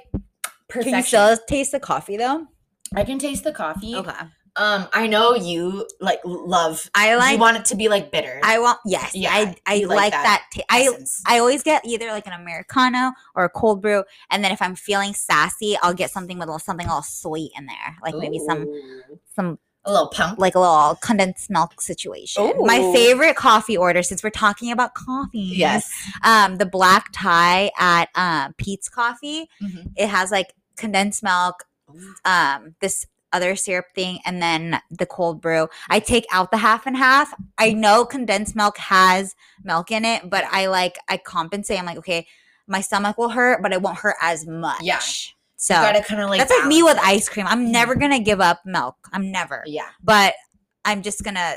perfection. 0.69 0.91
Can 0.91 0.99
you 0.99 1.03
still 1.03 1.37
taste 1.47 1.71
the 1.73 1.79
coffee 1.79 2.17
though? 2.17 2.47
I 2.95 3.03
can 3.03 3.19
taste 3.19 3.43
the 3.43 3.51
coffee. 3.51 3.95
Okay. 3.95 4.11
Um, 4.57 4.87
I 4.93 5.07
know 5.07 5.35
you 5.35 5.85
like 5.99 6.19
love. 6.23 6.89
I 6.95 7.15
like. 7.15 7.33
you 7.33 7.39
want 7.39 7.57
it 7.57 7.65
to 7.65 7.75
be 7.75 7.89
like 7.89 8.11
bitter. 8.11 8.39
I 8.43 8.59
want. 8.59 8.79
Yes. 8.85 9.13
Yeah, 9.13 9.31
I. 9.31 9.55
I 9.65 9.79
like 9.85 9.97
like, 9.97 10.11
that 10.13 10.43
that. 10.55 10.63
I. 10.69 10.83
essence. 10.83 11.21
I 11.27 11.39
always 11.39 11.61
get 11.63 11.83
either 11.85 12.07
like 12.07 12.25
an 12.27 12.33
americano 12.33 13.11
or 13.35 13.43
a 13.45 13.49
cold 13.49 13.81
brew, 13.81 14.03
and 14.29 14.43
then 14.43 14.51
if 14.51 14.61
I'm 14.61 14.75
feeling 14.75 15.13
sassy, 15.13 15.77
I'll 15.81 15.93
get 15.93 16.09
something 16.11 16.39
with 16.39 16.49
something 16.61 16.87
all 16.87 17.03
sweet 17.03 17.51
in 17.57 17.65
there, 17.65 17.97
like 18.01 18.15
maybe 18.15 18.39
some 18.39 18.65
some 19.35 19.59
a 19.87 19.91
little 19.91 20.07
pump. 20.07 20.39
like 20.39 20.55
a 20.55 20.59
little 20.59 20.95
condensed 21.01 21.49
milk 21.49 21.79
situation. 21.81 22.53
My 22.59 22.79
favorite 22.93 23.35
coffee 23.35 23.77
order, 23.77 24.01
since 24.03 24.23
we're 24.23 24.31
talking 24.31 24.71
about 24.71 24.95
coffee, 24.95 25.39
Yes. 25.39 25.91
um, 26.23 26.57
the 26.57 26.65
black 26.65 27.09
tie 27.13 27.69
at 27.77 28.09
um, 28.15 28.53
Peet's 28.57 28.89
Coffee. 28.89 29.47
Mhm. 29.61 29.91
It 29.95 30.07
has 30.07 30.31
like 30.31 30.53
condensed 30.75 31.21
milk, 31.23 31.65
um, 32.25 32.75
this 32.81 33.05
other 33.33 33.55
syrup 33.55 33.85
thing, 33.95 34.19
and 34.25 34.41
then 34.41 34.79
the 34.89 35.05
cold 35.05 35.41
brew. 35.41 35.67
I 35.89 35.99
take 35.99 36.25
out 36.31 36.51
the 36.51 36.57
half 36.57 36.85
and 36.85 36.95
half. 36.95 37.33
I 37.57 37.73
know 37.73 38.05
condensed 38.05 38.55
milk 38.55 38.77
has 38.77 39.35
milk 39.63 39.91
in 39.91 40.05
it, 40.05 40.29
but 40.29 40.45
I 40.45 40.67
like 40.67 40.97
I 41.09 41.17
compensate. 41.17 41.79
I'm 41.79 41.85
like, 41.85 41.97
okay, 41.97 42.27
my 42.67 42.81
stomach 42.81 43.17
will 43.17 43.29
hurt, 43.29 43.61
but 43.61 43.73
it 43.73 43.81
won't 43.81 43.97
hurt 43.97 44.15
as 44.21 44.45
much. 44.45 44.81
Yeah. 44.81 44.99
So 45.57 45.73
You 45.73 45.81
gotta 45.81 46.03
kind 46.03 46.21
of 46.21 46.29
like 46.29 46.39
that's 46.39 46.51
like 46.51 46.67
me 46.67 46.83
with 46.83 46.97
ice 47.01 47.29
cream. 47.29 47.47
I'm 47.47 47.71
never 47.71 47.95
gonna 47.95 48.19
give 48.19 48.41
up 48.41 48.61
milk. 48.65 48.95
I'm 49.13 49.31
never. 49.31 49.63
Yeah. 49.65 49.87
But 50.03 50.33
I'm 50.83 51.01
just 51.01 51.23
gonna 51.23 51.55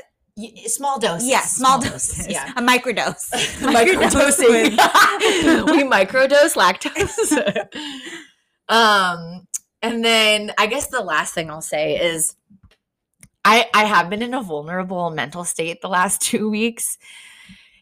small 0.65 0.99
doses. 0.99 1.27
yeah, 1.27 1.41
small, 1.41 1.79
doses. 1.81 2.27
Yeah. 2.27 2.51
A 2.55 2.61
microdose. 2.61 3.29
microdosing. 3.59 4.71
we 5.71 5.83
microdose 5.83 6.55
lactose. 6.55 7.67
um, 8.69 9.45
and 9.81 10.03
then 10.03 10.51
I 10.57 10.67
guess 10.67 10.87
the 10.87 11.01
last 11.01 11.33
thing 11.33 11.49
I'll 11.49 11.61
say 11.61 11.95
is 11.97 12.35
I 13.45 13.67
I 13.73 13.85
have 13.85 14.09
been 14.09 14.21
in 14.21 14.33
a 14.33 14.41
vulnerable 14.41 15.09
mental 15.11 15.43
state 15.45 15.81
the 15.81 15.89
last 15.89 16.21
two 16.29 16.49
weeks. 16.49 16.97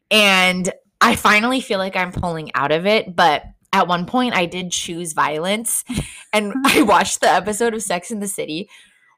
And 0.10 0.71
I 1.01 1.15
finally 1.15 1.60
feel 1.62 1.79
like 1.79 1.95
I'm 1.95 2.12
pulling 2.12 2.49
out 2.55 2.71
of 2.71 2.86
it, 2.86 3.15
but 3.15 3.43
at 3.73 3.88
one 3.88 4.05
point 4.05 4.33
I 4.36 4.45
did 4.45 4.71
choose 4.71 5.13
violence. 5.13 5.83
And 6.33 6.53
I 6.65 6.81
watched 6.83 7.21
the 7.21 7.29
episode 7.31 7.73
of 7.73 7.81
Sex 7.81 8.12
in 8.12 8.19
the 8.19 8.27
City 8.27 8.69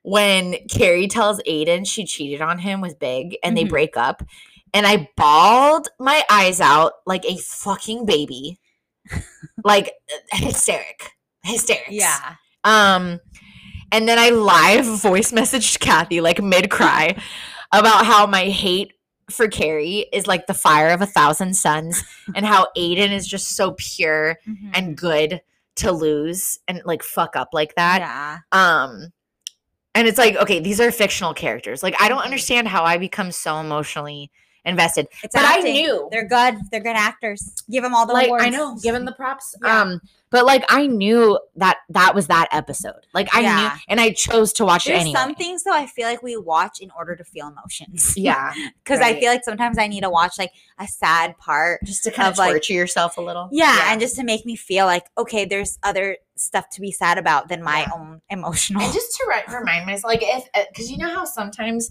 when 0.03 0.55
Carrie 0.69 1.07
tells 1.07 1.41
Aidan 1.45 1.83
she 1.83 2.05
cheated 2.05 2.39
on 2.41 2.59
him 2.59 2.79
with 2.81 2.99
Big 2.99 3.35
and 3.43 3.57
they 3.57 3.65
Mhm. 3.65 3.69
break 3.69 3.97
up. 3.97 4.23
And 4.73 4.85
I 4.85 5.09
bawled 5.17 5.89
my 5.99 6.23
eyes 6.29 6.61
out 6.61 6.93
like 7.05 7.25
a 7.25 7.35
fucking 7.37 8.05
baby. 8.05 8.59
like 9.63 9.93
hysteric. 10.31 11.11
Hysterics. 11.43 11.89
yeah. 11.91 12.35
Um, 12.63 13.19
and 13.91 14.08
then 14.08 14.19
I 14.19 14.30
live 14.30 14.86
voice 15.02 15.32
messaged 15.32 15.80
Kathy 15.80 16.22
like 16.22 16.41
mid 16.41 16.69
cry 16.69 17.15
about 17.72 18.06
how 18.06 18.26
my 18.28 18.45
hate 18.45 18.93
for 19.30 19.48
Carrie 19.48 20.08
is 20.12 20.26
like 20.28 20.48
the 20.48 20.54
fire 20.54 20.89
of 20.89 21.02
a 21.02 21.06
thousand 21.06 21.56
suns, 21.56 22.04
and 22.36 22.45
how 22.45 22.67
Aidan 22.76 23.12
is 23.12 23.28
just 23.28 23.56
so 23.56 23.76
pure 23.78 24.38
Mhm. 24.48 24.72
and 24.74 24.98
good 24.98 25.41
to 25.76 25.91
lose 25.91 26.60
and 26.67 26.82
like 26.84 27.04
fuck 27.04 27.36
up 27.36 27.50
like 27.54 27.76
that. 27.76 28.00
yeah. 28.02 28.39
Um, 28.52 29.13
and 29.95 30.08
it's 30.08 30.17
like 30.17 30.36
okay, 30.38 30.60
these 30.60 30.82
are 30.82 30.91
fictional 30.91 31.34
characters. 31.34 31.82
Like 31.84 31.95
I 32.02 32.10
don't 32.10 32.19
Mhm. 32.22 32.26
understand 32.26 32.67
how 32.67 32.84
I 32.84 32.98
become 32.98 33.32
so 33.32 33.58
emotionally 33.60 34.32
invested. 34.69 35.08
It's 35.23 35.36
But 35.36 35.43
I 35.45 35.60
knew 35.60 36.08
they're 36.12 36.27
good. 36.27 36.55
They're 36.71 36.79
good 36.79 36.95
actors. 36.95 37.51
Give 37.69 37.84
them 37.84 37.93
all 37.93 38.05
the 38.05 38.13
like 38.13 38.27
awards. 38.27 38.45
I 38.45 38.49
know, 38.49 38.77
given 38.82 39.05
the 39.05 39.12
props. 39.12 39.55
Yeah. 39.63 39.82
Um, 39.82 40.01
but 40.32 40.45
like 40.45 40.63
I 40.69 40.86
knew 40.86 41.39
that 41.55 41.77
that 41.89 42.13
was 42.13 42.27
that 42.27 42.47
episode. 42.51 43.08
Like 43.15 43.29
I 43.34 43.41
knew, 43.41 43.69
and 43.88 43.99
I 43.99 44.12
chose 44.12 44.53
to 44.53 44.65
watch 44.65 44.86
it 44.86 44.91
There's 44.91 45.01
anyway. 45.01 45.19
some 45.19 45.34
things 45.36 45.63
though 45.63 45.73
I 45.73 45.88
feel 45.88 46.08
like 46.08 46.21
we 46.21 46.38
watch 46.38 46.79
in 46.82 46.91
order 46.95 47.15
to 47.15 47.23
feel 47.23 47.47
emotions. 47.47 48.13
yeah, 48.17 48.53
Because 48.84 48.99
I 49.01 49.19
feel 49.19 49.32
like 49.32 49.43
sometimes 49.43 49.79
I 49.79 49.88
need 49.88 50.01
to 50.01 50.10
watch 50.12 50.38
like 50.38 50.51
a 50.77 50.88
sad 50.88 51.36
part. 51.39 51.82
just 51.84 52.03
to 52.03 52.12
kind 52.12 52.27
of 52.27 52.34
Of, 52.34 52.38
like- 52.38 52.51
torture 52.51 52.73
yourself 52.73 53.17
a 53.17 53.21
little. 53.21 53.49
Yeah, 53.51 53.91
and 53.91 53.99
just 53.99 54.15
to 54.17 54.23
make 54.23 54.45
me 54.45 54.55
feel 54.55 54.86
like 54.86 55.05
okay, 55.17 55.45
there's 55.45 55.79
other 55.82 56.17
stuff 56.36 56.69
to 56.73 56.79
be 56.82 56.91
sad 56.91 57.17
about 57.17 57.49
than 57.49 57.63
my 57.63 57.79
Yeah. 57.82 57.89
own 57.95 58.21
emotional. 58.29 58.82
and 58.84 58.93
just 58.93 59.15
to 59.17 59.25
re- 59.27 59.58
remind 59.58 59.88
myself, 59.88 60.05
like 60.05 60.21
if 60.21 60.47
because 60.69 60.91
you 60.91 60.97
know 60.99 61.10
how 61.10 61.25
sometimes 61.25 61.89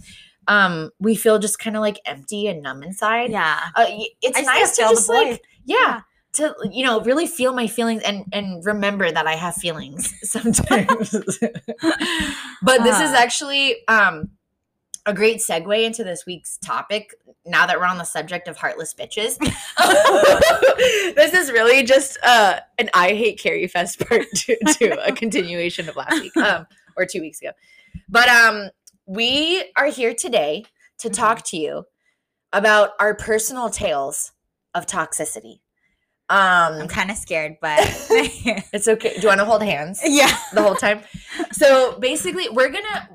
um 0.48 0.90
we 0.98 1.14
feel 1.14 1.38
just 1.38 1.58
kind 1.60 1.76
of 1.76 1.80
like 1.82 2.00
empty 2.04 2.48
and 2.48 2.62
numb 2.62 2.82
inside. 2.82 3.30
yeah. 3.30 3.60
uh, 3.76 3.86
it's 4.22 4.38
I 4.38 4.42
nice 4.42 4.76
to 4.76 4.82
gotta 4.82 4.88
fill 4.88 4.88
the 4.90 4.94
just 4.96 5.08
like 5.08 5.28
void. 5.28 5.40
yeah. 5.66 6.00
To 6.34 6.54
you 6.70 6.84
know, 6.84 7.00
really 7.00 7.26
feel 7.26 7.52
my 7.54 7.66
feelings 7.66 8.02
and 8.02 8.24
and 8.32 8.64
remember 8.64 9.10
that 9.10 9.26
I 9.26 9.34
have 9.34 9.54
feelings 9.54 10.12
sometimes. 10.30 11.10
but 12.62 12.82
this 12.82 13.00
is 13.00 13.10
Uh. 13.12 13.16
actually 13.16 13.76
um 13.88 14.30
a 15.06 15.14
great 15.14 15.38
segue 15.38 15.84
into 15.84 16.04
this 16.04 16.26
week's 16.26 16.58
topic. 16.58 17.14
Now 17.46 17.66
that 17.66 17.78
we're 17.78 17.86
on 17.86 17.96
the 17.96 18.04
subject 18.04 18.46
of 18.46 18.58
heartless 18.58 18.92
bitches, 18.92 19.38
this 21.14 21.32
is 21.32 21.50
really 21.50 21.82
just 21.82 22.18
uh 22.22 22.60
an 22.78 22.90
I 22.94 23.08
hate 23.14 23.38
Carrie 23.40 23.66
Fest 23.66 24.00
part 24.06 24.26
two, 24.34 24.56
to 24.78 25.06
a 25.06 25.12
continuation 25.12 25.88
of 25.88 25.96
last 25.96 26.20
week, 26.20 26.36
um, 26.36 26.66
or 26.96 27.06
two 27.06 27.20
weeks 27.20 27.40
ago. 27.40 27.52
But 28.08 28.28
um, 28.28 28.68
we 29.08 29.64
are 29.76 29.86
here 29.86 30.12
today 30.14 30.64
to 30.98 31.08
Mhm. 31.08 31.14
talk 31.14 31.42
to 31.46 31.56
you 31.56 31.86
about 32.52 32.90
our 33.00 33.14
personal 33.14 33.70
tales 33.70 34.32
of 34.74 34.86
toxicity. 34.86 35.60
Um, 36.30 36.82
I'm 36.82 36.88
kind 36.88 37.10
of 37.10 37.16
scared, 37.16 37.56
but 37.62 37.78
it's 38.72 38.86
okay. 38.86 39.14
Do 39.14 39.22
you 39.22 39.28
want 39.28 39.40
to 39.40 39.46
hold 39.46 39.62
hands 39.62 40.00
yeah. 40.04 40.36
the 40.52 40.62
whole 40.62 40.74
time? 40.74 41.00
So 41.52 41.98
basically, 41.98 42.48
we're 42.50 42.68
gonna 42.68 43.08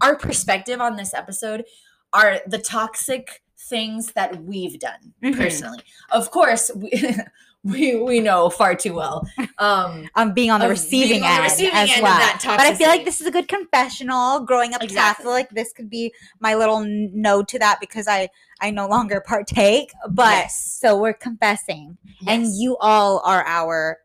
our 0.00 0.14
perspective 0.16 0.80
on 0.80 0.96
this 0.96 1.12
episode 1.14 1.64
are 2.12 2.40
the 2.46 2.58
toxic 2.58 3.42
things 3.58 4.12
that 4.12 4.44
we've 4.44 4.78
done 4.78 5.14
Mhm. 5.24 5.36
personally. 5.36 5.80
Of 6.10 6.30
course, 6.30 6.70
we, 6.74 6.90
we 7.66 7.96
we 7.96 8.20
know 8.20 8.48
far 8.50 8.74
too 8.74 8.94
well. 8.94 9.26
Um, 9.58 10.08
I'm 10.14 10.32
being 10.32 10.50
on 10.50 10.60
the 10.60 10.68
receiving 10.68 11.20
being 11.20 11.22
on 11.24 11.28
the 11.30 11.34
end 11.34 11.42
receiving 11.44 11.74
as 11.74 11.88
end 11.90 11.98
of 11.98 12.02
well. 12.04 12.32
but 12.44 12.60
I 12.60 12.74
feel 12.74 12.88
like 12.88 13.04
this 13.04 13.20
is 13.20 13.26
a 13.26 13.30
good 13.30 13.48
confessional. 13.48 14.40
Growing 14.40 14.72
up 14.74 14.82
Exactly. 14.82 15.24
Catholic, 15.24 15.48
this 15.50 15.72
could 15.72 15.90
be 15.90 16.12
my 16.40 16.54
little 16.54 16.80
no 16.86 17.42
to 17.42 17.58
that 17.58 17.78
because 17.80 18.06
I 18.08 18.28
I 18.60 18.70
no 18.70 18.86
longer 18.86 19.20
partake. 19.26 19.92
But 20.08 20.30
Yes. 20.30 20.78
so 20.80 20.96
we're 20.96 21.12
confessing, 21.14 21.98
and 22.26 22.46
you 22.54 22.76
all 22.80 23.20
are 23.24 23.44
our 23.44 23.98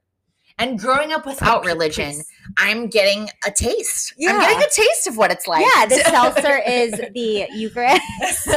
and 0.58 0.78
growing 0.78 1.12
up 1.12 1.26
without 1.26 1.66
religion. 1.66 2.22
I'm 2.58 2.88
getting 2.88 3.30
a 3.48 3.52
taste. 3.52 4.14
I'm 4.28 4.40
getting 4.40 4.58
a 4.60 4.70
taste 4.70 5.08
of 5.08 5.18
what 5.18 5.32
it's 5.32 5.48
like. 5.48 5.66
yeah. 5.76 5.86
The 5.86 5.96
seltzer 6.10 6.58
is 6.68 6.92
the 7.14 7.48
Eucharist. 7.54 8.48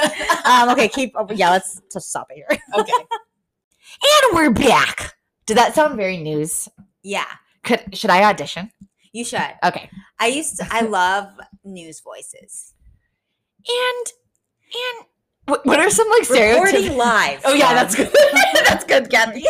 um, 0.45 0.71
okay, 0.71 0.89
keep. 0.89 1.15
Yeah, 1.35 1.51
let's 1.51 1.81
just 1.93 2.11
stop 2.11 2.27
it 2.31 2.35
here. 2.37 2.59
okay. 2.79 2.93
And 4.03 4.35
we're 4.37 4.51
back. 4.51 5.15
Did 5.47 5.57
that 5.59 5.75
sound 5.75 5.97
very 5.97 6.17
news? 6.17 6.69
Yeah, 7.03 7.27
Could 7.63 7.97
should 7.97 8.11
I 8.11 8.25
audition? 8.25 8.71
you 9.13 9.25
should. 9.25 9.41
Okay. 9.63 9.91
I 10.19 10.27
used 10.29 10.57
to. 10.57 10.67
I 10.71 10.81
love 10.83 11.29
news 11.65 12.01
voices. 12.01 12.75
And 13.69 14.07
and 14.75 15.07
what, 15.47 15.65
what 15.67 15.79
are 15.81 15.91
some 15.91 16.09
like 16.11 16.25
stereotypes? 16.25 16.95
live. 16.97 17.43
Oh 17.45 17.55
yeah, 17.55 17.75
that's 17.75 17.95
good. 17.95 18.11
that's 18.55 18.85
good, 18.85 19.11
Kathy. 19.11 19.45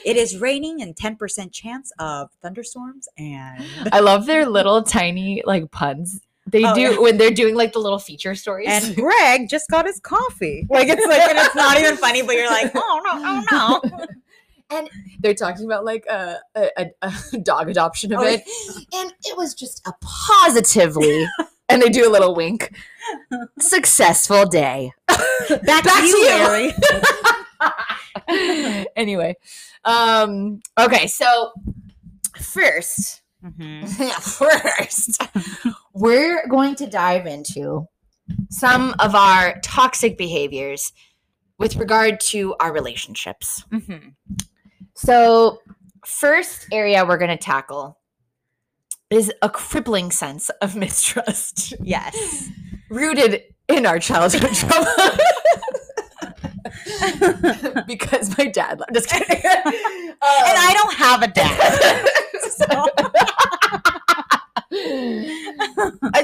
It 0.06 0.16
is 0.18 0.38
raining 0.38 0.82
and 0.82 0.96
ten 0.96 1.18
percent 1.18 1.52
chance 1.52 1.92
of 2.00 2.30
thunderstorms 2.42 3.08
and. 3.18 3.66
I 3.92 4.00
love 4.00 4.26
their 4.28 4.46
little 4.46 4.82
tiny 4.84 5.44
like 5.46 5.72
puns. 5.72 6.22
They 6.52 6.64
Oh, 6.64 6.74
do 6.74 6.82
yeah. 6.82 7.00
when 7.00 7.18
they're 7.18 7.32
doing 7.32 7.56
like 7.56 7.74
the 7.74 7.80
little 7.80 8.00
feature 8.00 8.36
stories. 8.36 8.68
And 8.70 8.96
Greg 8.96 9.50
just 9.50 9.70
got 9.70 9.86
his 9.86 10.00
coffee. 10.00 10.66
Like 10.70 10.88
it's 10.88 11.06
like, 11.06 11.22
and 11.22 11.38
it's 11.38 11.56
not 11.56 11.78
even 11.80 11.98
funny, 11.98 12.22
but 12.22 12.36
you're 12.36 12.50
like, 12.50 12.72
oh 12.76 13.02
no, 13.04 13.12
oh 13.14 13.82
no. 13.92 14.08
And 14.72 14.88
they're 15.20 15.34
talking 15.34 15.66
about 15.66 15.84
like 15.84 16.06
a, 16.06 16.38
a, 16.56 16.92
a, 17.02 17.12
dog 17.42 17.70
adoption 17.70 18.14
Oh, 18.14 18.22
it 18.22 18.44
and 18.94 19.12
it 19.24 19.36
was 19.36 19.56
just 19.56 19.82
a 19.88 19.94
positively, 20.00 21.26
and 21.70 21.82
they 21.82 21.90
do 21.90 22.08
a 22.08 22.12
little 22.12 22.36
wink, 22.36 22.72
successful 23.58 24.46
day. 24.46 24.94
Back, 25.08 25.64
Back 25.64 25.84
to 25.84 26.06
you. 26.06 26.74
Larry. 28.30 28.86
anyway, 28.96 29.38
um, 29.86 30.62
okay, 30.80 31.08
so 31.08 31.52
first, 32.40 33.24
mm-hmm. 33.44 33.86
first, 34.22 35.24
we're 36.00 36.48
going 36.48 36.76
to 36.76 36.88
dive 36.88 37.26
into 37.28 37.86
some 38.50 38.96
of 39.00 39.16
our 39.16 39.60
toxic 39.62 40.18
behaviors 40.18 40.94
with 41.58 41.76
regard 41.76 42.20
to 42.22 42.56
our 42.62 42.72
relationships. 42.72 43.66
Mhm. 43.72 44.14
So, 44.96 45.60
first 46.06 46.68
area 46.72 47.06
we're 47.06 47.18
going 47.18 47.30
to 47.32 47.38
tackle 47.38 47.98
is 49.10 49.32
a 49.42 49.50
crippling 49.50 50.12
sense 50.12 50.50
of 50.62 50.76
mistrust 50.76 51.74
Yes. 51.82 52.50
rooted 52.90 53.42
in 53.68 53.86
our 53.86 54.00
childhood 54.00 54.54
trauma. 54.54 55.18
because 57.88 58.38
my 58.38 58.46
dad, 58.46 58.82
I'm 58.88 58.94
just 58.94 59.10
kidding. 59.10 59.36
Um, 59.36 59.42
and 59.66 60.22
I 60.22 60.74
don't 60.74 60.94
have 60.96 61.24
a 61.24 61.28
dad. 61.28 62.06
and 63.74 63.79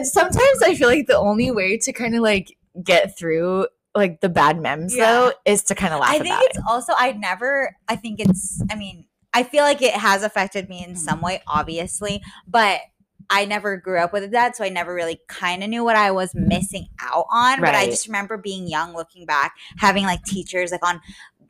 sometimes 0.04 0.64
I 0.64 0.76
feel 0.76 0.88
like 0.88 1.08
the 1.08 1.18
only 1.18 1.52
way 1.52 1.78
to 1.78 1.94
kind 1.94 2.16
of 2.16 2.22
like 2.22 2.58
get 2.84 3.18
through 3.18 3.68
like 3.96 4.20
the 4.22 4.30
bad 4.30 4.60
memes 4.60 4.96
Yeah. 4.96 5.06
though 5.06 5.32
is 5.46 5.64
to 5.64 5.76
kind 5.76 5.94
of 5.94 6.02
laugh 6.02 6.10
I 6.10 6.20
think 6.20 6.36
it's 6.42 6.58
it. 6.58 6.64
also 6.68 6.94
I 6.98 7.14
never 7.14 7.76
I 7.88 7.96
think 7.96 8.20
it's 8.20 8.62
I 8.70 8.76
mean 8.76 9.06
I 9.34 9.44
feel 9.44 9.64
like 9.64 9.82
it 9.82 9.94
has 9.94 10.24
affected 10.24 10.70
me 10.70 10.84
in 10.84 10.92
hmm. 10.92 10.98
some 10.98 11.22
way 11.22 11.42
obviously 11.48 12.22
but 12.48 12.82
I 13.28 13.46
never 13.46 13.78
grew 13.78 13.98
up 14.00 14.14
with 14.14 14.24
a 14.24 14.28
dad 14.28 14.56
so 14.56 14.64
I 14.64 14.70
never 14.70 14.94
really 14.94 15.20
kind 15.28 15.64
of 15.64 15.70
knew 15.70 15.84
what 15.84 15.96
I 15.96 16.12
was 16.12 16.36
missing 16.36 16.90
out 17.00 17.26
on 17.32 17.60
but 17.62 17.74
I 17.74 17.86
just 17.86 18.06
remember 18.06 18.38
being 18.38 18.68
young 18.68 18.94
looking 18.94 19.26
back 19.26 19.56
having 19.78 20.04
like 20.04 20.24
teachers 20.24 20.72
like 20.72 20.86
on 20.86 21.02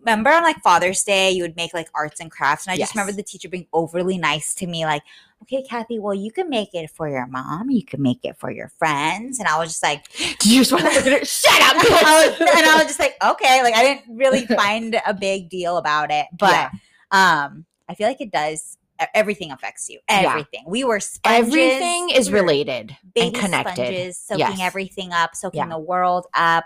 remember 0.06 0.30
on 0.30 0.44
like 0.44 0.62
Father's 0.62 1.04
Day 1.04 1.32
you 1.32 1.42
would 1.44 1.56
make 1.56 1.74
like 1.74 1.90
arts 1.96 2.20
and 2.20 2.32
crafts 2.32 2.66
and 2.68 2.74
I 2.74 2.78
just 2.78 2.94
remember 2.94 3.12
the 3.12 3.24
teacher 3.24 3.50
being 3.50 3.68
overly 3.74 4.18
nice 4.18 4.54
to 4.56 4.68
me 4.68 4.86
like 4.86 5.02
okay 5.42 5.64
Kathy 5.64 6.00
well 6.00 6.14
you 6.14 6.32
can 6.32 6.50
make 6.50 6.70
it 6.74 6.90
for 6.92 7.10
your 7.10 7.28
mom 7.28 7.70
you 7.70 7.84
can 7.84 8.02
make 8.02 8.20
it 8.24 8.38
for 8.38 8.52
your 8.52 8.70
friends 8.78 9.40
and 9.40 9.48
I 9.48 9.58
was 9.58 9.70
just 9.70 9.84
like 9.84 10.06
Do 10.40 10.54
you 10.54 10.62
just 10.62 10.72
want 10.72 10.86
to 10.86 10.92
look 10.92 11.06
at 11.08 11.14
it? 11.14 11.28
Shut 11.28 11.62
up! 11.62 11.76
I 11.80 12.28
was, 12.28 12.40
and 12.40 12.66
I 12.68 12.76
was 12.78 12.86
just 12.86 13.00
like, 13.00 13.16
okay, 13.24 13.64
like 13.64 13.74
I 13.76 13.84
didn't 13.84 14.16
really 14.16 14.46
find 14.56 15.00
a 15.06 15.14
big 15.14 15.50
deal 15.50 15.78
about 15.78 16.12
it, 16.12 16.28
but 16.38 16.52
Yeah. 16.52 16.70
um, 17.12 17.66
I 17.90 17.96
feel 17.96 18.08
like 18.08 18.22
it 18.22 18.32
does. 18.32 18.78
Everything 19.14 19.52
affects 19.52 19.90
you. 19.90 20.00
Yeah. 20.10 20.30
Everything. 20.30 20.64
We 20.68 20.84
were 20.86 21.00
sponges. 21.02 21.48
Everything 21.50 22.10
is 22.12 22.32
related 22.32 22.96
and 23.16 23.36
connected. 23.36 23.74
Sponges, 23.76 24.18
soaking 24.18 24.40
Yes. 24.40 24.60
everything 24.62 25.12
up, 25.12 25.36
soaking 25.36 25.60
Yeah. 25.60 25.68
the 25.70 25.80
world 25.80 26.28
up. 26.34 26.64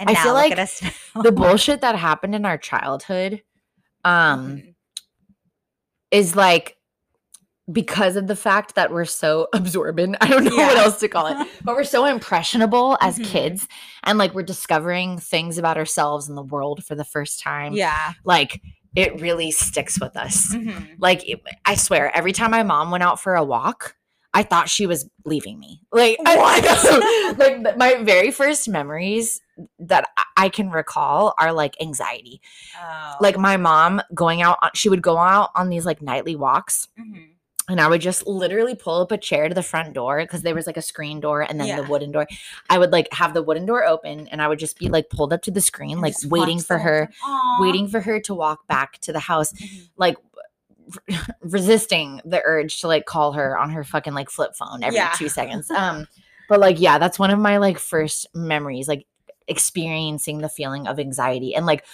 And 0.00 0.10
I 0.10 0.14
feel 0.14 0.32
like 0.32 0.56
the 1.22 1.30
bullshit 1.32 1.82
that 1.82 1.94
happened 1.96 2.34
in 2.34 2.44
our 2.44 2.58
childhood 2.58 3.42
um 4.04 4.56
Mhm. 4.56 4.74
is 6.10 6.34
like 6.34 6.76
because 7.70 8.16
of 8.16 8.26
the 8.26 8.34
fact 8.34 8.74
that 8.74 8.90
we're 8.90 9.04
so 9.04 9.46
absorbent 9.54 10.16
i 10.20 10.26
don't 10.26 10.44
know 10.44 10.56
what 10.56 10.76
else 10.78 10.98
to 11.00 11.06
call 11.08 11.26
it 11.26 11.48
but 11.64 11.76
we're 11.76 11.84
so 11.84 12.04
impressionable 12.06 12.96
as 13.00 13.18
Mhm. 13.18 13.24
kids 13.26 13.68
and 14.04 14.18
like 14.18 14.34
we're 14.34 14.42
discovering 14.42 15.18
things 15.18 15.58
about 15.58 15.76
ourselves 15.76 16.28
and 16.28 16.36
the 16.36 16.42
world 16.42 16.82
for 16.84 16.94
the 16.94 17.04
first 17.04 17.40
time 17.40 17.74
yeah. 17.74 18.12
like 18.24 18.60
it 18.96 19.20
really 19.20 19.50
sticks 19.52 20.00
with 20.00 20.16
us 20.16 20.52
Mhm. 20.54 20.96
like 20.98 21.28
it- 21.28 21.42
i 21.66 21.74
swear 21.74 22.10
every 22.16 22.32
time 22.32 22.50
my 22.50 22.62
mom 22.62 22.90
went 22.90 23.02
out 23.04 23.20
for 23.20 23.34
a 23.36 23.44
walk 23.44 23.94
i 24.32 24.42
thought 24.42 24.68
she 24.68 24.86
was 24.86 25.08
leaving 25.24 25.58
me 25.60 25.82
like 25.92 26.16
I- 26.26 27.34
like 27.38 27.76
my 27.76 27.96
very 28.02 28.30
first 28.30 28.68
memories 28.68 29.40
that 29.78 30.08
I- 30.36 30.48
can 30.48 30.70
recall 30.70 31.34
are 31.38 31.52
like 31.52 31.74
anxiety 31.82 32.40
Oh. 32.80 33.16
like 33.20 33.36
my 33.38 33.56
mom 33.56 34.00
going 34.14 34.40
out 34.42 34.58
she 34.74 34.88
would 34.88 35.02
go 35.02 35.18
out 35.18 35.50
on 35.54 35.68
these 35.68 35.84
like 35.84 36.00
nightly 36.00 36.34
walks 36.34 36.88
Mhm. 36.98 37.28
and 37.68 37.80
i 37.80 37.86
would 37.86 38.00
just 38.00 38.26
literally 38.26 38.74
pull 38.74 39.02
up 39.02 39.12
a 39.12 39.18
chair 39.18 39.48
to 39.48 39.54
the 39.54 39.62
front 39.62 39.92
door 39.92 40.20
because 40.22 40.40
there 40.42 40.54
was 40.54 40.66
like 40.66 40.78
a 40.78 40.82
screen 40.82 41.20
door 41.20 41.42
and 41.42 41.60
then 41.60 41.66
Yeah. 41.68 41.80
the 41.82 41.88
wooden 41.88 42.10
door 42.10 42.26
i 42.70 42.78
would 42.78 42.90
like 42.90 43.08
have 43.12 43.34
the 43.34 43.42
wooden 43.42 43.66
door 43.66 43.84
open 43.84 44.28
and 44.28 44.40
i 44.40 44.48
would 44.48 44.58
just 44.58 44.78
be 44.78 44.88
like 44.88 45.10
pulled 45.10 45.32
up 45.34 45.42
to 45.42 45.50
the 45.50 45.60
screen 45.60 45.92
And 45.92 46.00
like 46.00 46.14
waiting 46.24 46.60
for 46.60 46.78
her. 46.78 47.10
Waiting 47.60 47.86
for 47.88 48.00
her 48.00 48.18
to 48.20 48.34
walk 48.34 48.66
back 48.66 48.98
to 49.00 49.12
the 49.12 49.20
house 49.20 49.52
Mhm. 49.52 49.88
like 49.98 50.16
resisting 51.42 52.20
the 52.24 52.40
urge 52.44 52.80
to 52.80 52.88
like 52.88 53.04
call 53.06 53.32
her 53.32 53.56
on 53.58 53.70
her 53.70 53.84
fucking 53.84 54.14
like 54.14 54.30
flip 54.30 54.56
phone 54.56 54.82
every 54.82 54.96
Yeah. 54.96 55.12
two 55.16 55.28
seconds 55.28 55.70
um 55.82 56.06
but 56.48 56.58
like 56.60 56.80
yeah 56.80 56.98
that's 56.98 57.18
one 57.18 57.30
of 57.30 57.38
my 57.38 57.58
like 57.58 57.78
first 57.78 58.26
memories 58.34 58.88
like 58.88 59.06
experiencing 59.50 60.38
the 60.38 60.48
feeling 60.48 60.86
of 60.86 60.98
anxiety 60.98 61.54
and 61.54 61.66
like 61.66 61.84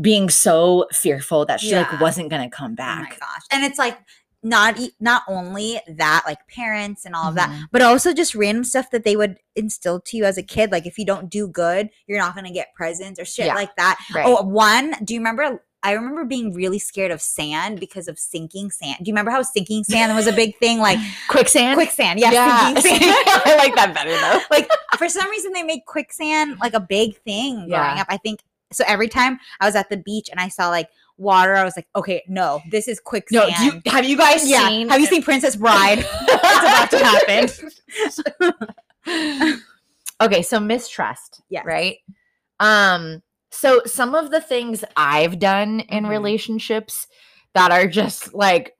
being 0.00 0.28
so 0.30 0.86
fearful 0.92 1.44
that 1.46 1.60
she 1.60 1.70
Yeah. 1.70 1.80
like 1.90 2.00
wasn't 2.00 2.28
gonna 2.30 2.50
come 2.50 2.74
back. 2.74 2.98
Oh 2.98 3.02
my 3.02 3.08
back 3.10 3.20
gosh. 3.20 3.42
And 3.50 3.64
it's 3.64 3.78
like 3.78 3.98
not 4.42 4.78
not 5.00 5.22
only 5.28 5.78
that 5.86 6.22
like 6.26 6.38
parents 6.48 7.04
and 7.04 7.14
all 7.14 7.28
of 7.28 7.34
that 7.34 7.50
Mhm. 7.50 7.64
but 7.72 7.82
also 7.82 8.14
just 8.14 8.34
random 8.34 8.64
stuff 8.64 8.90
that 8.90 9.04
they 9.04 9.14
would 9.14 9.36
instill 9.54 10.00
to 10.00 10.16
you 10.16 10.24
as 10.24 10.38
a 10.38 10.42
kid 10.42 10.72
like 10.72 10.86
if 10.86 10.96
you 10.98 11.04
don't 11.04 11.28
do 11.28 11.46
good 11.46 11.90
you're 12.06 12.18
not 12.18 12.32
going 12.34 12.46
to 12.46 12.50
get 12.50 12.72
presents 12.74 13.20
or 13.20 13.26
shit 13.26 13.44
Yeah. 13.46 13.54
like 13.54 13.76
that 13.76 13.98
right 14.14 14.24
oh 14.26 14.42
one 14.42 14.94
do 15.04 15.12
you 15.12 15.20
remember 15.20 15.62
I 15.82 15.92
remember 15.92 16.24
being 16.24 16.52
really 16.52 16.78
scared 16.78 17.10
of 17.10 17.22
sand 17.22 17.80
because 17.80 18.06
of 18.06 18.18
sinking 18.18 18.70
sand. 18.70 18.98
Do 18.98 19.08
you 19.08 19.12
remember 19.14 19.30
how 19.30 19.42
sinking 19.42 19.84
sand 19.84 20.14
was 20.14 20.26
a 20.26 20.32
big 20.32 20.56
thing? 20.58 20.78
Like 20.78 20.98
quicksand 21.28 21.76
quicksand. 21.76 22.20
Yeah, 22.20 22.32
yeah 22.32 22.74
sinking 22.80 23.08
sand. 23.08 23.24
i 23.46 23.56
like 23.58 23.74
that 23.76 23.94
better 23.94 24.10
though 24.10 24.40
like 24.56 24.68
for 24.98 25.08
some 25.08 25.28
reason 25.30 25.52
they 25.52 25.62
made 25.62 25.80
quicksand 25.86 26.58
like 26.60 26.74
a 26.74 26.80
big 26.80 27.16
thing 27.22 27.54
growing 27.56 27.70
Yeah. 27.70 28.00
up. 28.02 28.06
I 28.10 28.18
think 28.18 28.40
so 28.72 28.84
every 28.86 29.08
time 29.08 29.38
I 29.60 29.66
was 29.66 29.74
at 29.74 29.88
the 29.90 29.96
beach 29.96 30.28
and 30.30 30.38
I 30.38 30.48
saw 30.48 30.68
like 30.68 30.88
water, 31.16 31.54
I 31.56 31.64
was 31.64 31.74
like, 31.76 31.88
okay, 31.96 32.22
no, 32.28 32.60
this 32.70 32.86
is 32.86 33.00
quicksand. 33.00 33.50
no 33.58 33.64
you, 33.64 33.82
have 33.86 34.04
you 34.04 34.16
guys 34.16 34.48
yeah. 34.48 34.68
seen 34.68 34.88
Have 34.88 35.00
you 35.00 35.06
seen 35.06 35.22
Princess 35.22 35.56
Bride? 35.56 35.98
it's 35.98 36.90
about 36.90 36.90
to 36.90 36.98
happen. 39.06 39.50
okay, 40.20 40.42
so 40.42 40.60
mistrust. 40.60 41.42
Yeah. 41.48 41.62
Right. 41.64 41.98
Um, 42.60 43.22
so 43.50 43.82
some 43.86 44.14
of 44.14 44.30
the 44.30 44.40
things 44.40 44.84
I've 44.96 45.38
done 45.38 45.80
in 45.80 46.04
Mhm. 46.04 46.08
relationships 46.10 47.06
that 47.54 47.70
are 47.72 47.86
just 47.86 48.32
like 48.34 48.76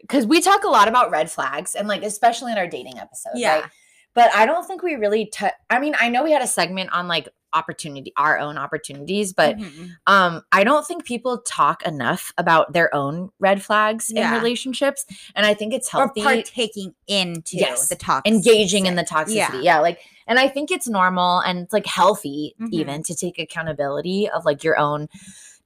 because 0.00 0.26
we 0.26 0.40
talk 0.40 0.62
a 0.64 0.68
lot 0.68 0.88
about 0.88 1.10
red 1.10 1.30
flags 1.30 1.74
and 1.74 1.88
like 1.88 2.02
especially 2.02 2.52
in 2.52 2.58
our 2.58 2.66
dating 2.68 2.98
episode. 2.98 3.32
Yeah. 3.34 3.60
Right? 3.60 3.70
But 4.14 4.34
I 4.34 4.46
don't 4.46 4.64
think 4.66 4.82
we 4.82 4.94
really 4.94 5.26
t- 5.26 5.46
I 5.68 5.78
mean, 5.80 5.94
I 6.00 6.08
know 6.08 6.22
we 6.24 6.32
had 6.32 6.42
a 6.42 6.46
segment 6.46 6.90
on 6.92 7.08
like 7.08 7.28
opportunity, 7.52 8.12
our 8.16 8.38
own 8.38 8.56
opportunities, 8.58 9.32
but 9.32 9.56
Mhm. 9.56 9.90
um 10.06 10.42
i 10.52 10.62
don't 10.64 10.86
think 10.86 11.04
people 11.06 11.38
talk 11.38 11.82
enough 11.86 12.32
about 12.36 12.72
their 12.74 12.94
own 12.94 13.30
red 13.38 13.62
flags 13.62 14.10
in 14.10 14.30
relationships 14.30 15.06
and 15.34 15.46
i 15.46 15.54
think 15.54 15.72
it's 15.72 15.92
or 15.94 16.00
healthy 16.00 16.22
partaking 16.22 16.94
into 17.06 17.56
Yes. 17.56 17.88
the 17.88 17.96
talk, 17.96 18.26
engaging 18.26 18.84
in 18.86 18.96
the 18.96 19.04
toxicity 19.04 19.34
Yeah. 19.36 19.60
yeah. 19.62 19.78
like 19.80 20.00
and 20.26 20.38
i 20.38 20.48
think 20.48 20.70
it's 20.70 20.88
normal 20.88 21.40
and 21.40 21.58
it's 21.60 21.72
like 21.72 21.86
healthy 21.86 22.54
Mhm. 22.60 22.68
even 22.72 23.02
to 23.04 23.14
take 23.14 23.38
accountability 23.38 24.28
of 24.28 24.44
like 24.44 24.62
your 24.64 24.78
own 24.78 25.08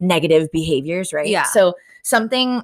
negative 0.00 0.50
behaviors 0.52 1.12
right 1.12 1.28
Yeah. 1.28 1.44
so 1.44 1.74
something 2.02 2.62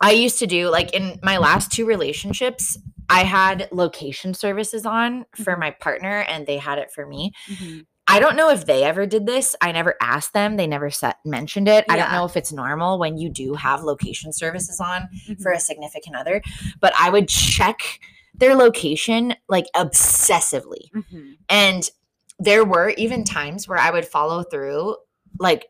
i 0.00 0.10
used 0.12 0.38
to 0.38 0.46
do 0.46 0.68
like 0.68 0.92
in 0.94 1.18
my 1.22 1.38
last 1.38 1.70
two 1.72 1.86
relationships 1.86 2.78
i 3.08 3.22
had 3.24 3.68
location 3.72 4.34
services 4.34 4.84
on 4.84 5.24
for 5.34 5.54
Mhm. 5.56 5.60
my 5.60 5.70
partner 5.70 6.20
and 6.28 6.46
they 6.46 6.58
had 6.58 6.78
it 6.78 6.90
for 6.92 7.06
me 7.06 7.32
Mhm. 7.48 7.86
I 8.08 8.20
don't 8.20 8.36
know 8.36 8.50
if 8.50 8.66
they 8.66 8.84
ever 8.84 9.04
did 9.04 9.26
this. 9.26 9.56
I 9.60 9.72
never 9.72 9.96
asked 10.00 10.32
them. 10.32 10.56
They 10.56 10.68
never 10.68 10.90
set, 10.90 11.16
mentioned 11.24 11.66
it. 11.66 11.84
I 11.88 11.96
don't 11.96 12.12
know 12.12 12.24
if 12.24 12.36
it's 12.36 12.52
normal 12.52 13.00
when 13.00 13.18
you 13.18 13.28
do 13.28 13.54
have 13.54 13.82
location 13.82 14.32
services 14.32 14.78
on 14.78 15.08
Mhm. 15.28 15.42
for 15.42 15.50
a 15.50 15.58
significant 15.58 16.14
other, 16.14 16.40
but 16.78 16.92
I 16.96 17.10
would 17.10 17.28
check 17.28 17.98
their 18.38 18.54
location 18.54 19.34
like 19.48 19.66
obsessively. 19.74 20.90
Mhm. 20.94 21.36
And 21.48 21.90
there 22.38 22.64
were 22.64 22.90
even 22.90 23.24
times 23.24 23.66
where 23.68 23.78
I 23.78 23.90
would 23.90 24.06
follow 24.06 24.42
through 24.42 24.96
like 25.38 25.66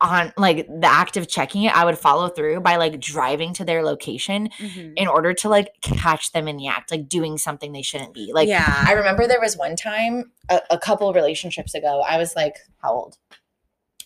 on 0.00 0.32
like 0.36 0.66
the 0.66 0.86
act 0.88 1.16
of 1.16 1.28
checking 1.28 1.62
it, 1.62 1.74
I 1.74 1.84
would 1.84 1.96
follow 1.96 2.28
through 2.28 2.60
by 2.60 2.76
like 2.76 3.00
driving 3.00 3.54
to 3.54 3.64
their 3.64 3.82
location 3.82 4.50
Mhm. 4.58 4.92
in 4.96 5.06
order 5.08 5.32
to 5.34 5.48
like 5.48 5.68
catch 5.82 6.32
them 6.32 6.46
in 6.48 6.56
the 6.56 6.66
act, 6.68 6.90
like 6.90 7.08
doing 7.08 7.38
something 7.38 7.72
they 7.72 7.80
shouldn't 7.80 8.12
be. 8.12 8.30
Like 8.34 8.48
yeah, 8.48 8.84
I 8.86 8.92
remember 8.92 9.26
there 9.26 9.40
was 9.40 9.56
one 9.56 9.76
time 9.76 10.32
a, 10.50 10.60
a 10.70 10.78
couple 10.78 11.10
relationships 11.12 11.74
ago. 11.74 12.02
I 12.06 12.18
was 12.18 12.34
like, 12.36 12.56
how 12.82 12.92
old? 12.92 13.16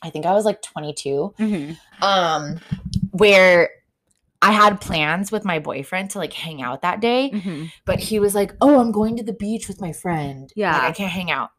I 0.03 0.11
think 0.11 0.27
I 0.27 0.35
was 0.35 0.44
like 0.44 0.62
22. 0.62 1.35
Mhm. 1.38 1.77
Um, 2.01 2.61
where 3.11 3.70
I 4.40 4.53
had 4.53 4.81
plans 4.81 5.33
with 5.33 5.44
my 5.44 5.59
boyfriend 5.59 6.11
to 6.11 6.18
like 6.18 6.33
hang 6.33 6.62
out 6.62 6.83
that 6.83 7.01
day, 7.01 7.31
Mhm. 7.35 7.70
but 7.85 7.98
he 7.98 8.20
was 8.20 8.35
like, 8.35 8.53
"Oh, 8.61 8.79
I'm 8.81 8.92
going 8.92 9.16
to 9.16 9.22
the 9.24 9.33
beach 9.33 9.66
with 9.68 9.81
my 9.81 9.92
friend. 9.92 10.42
Like, 10.42 10.53
Yeah. 10.57 10.81
I 10.81 10.92
can't 10.92 11.11
hang 11.11 11.31
out." 11.31 11.51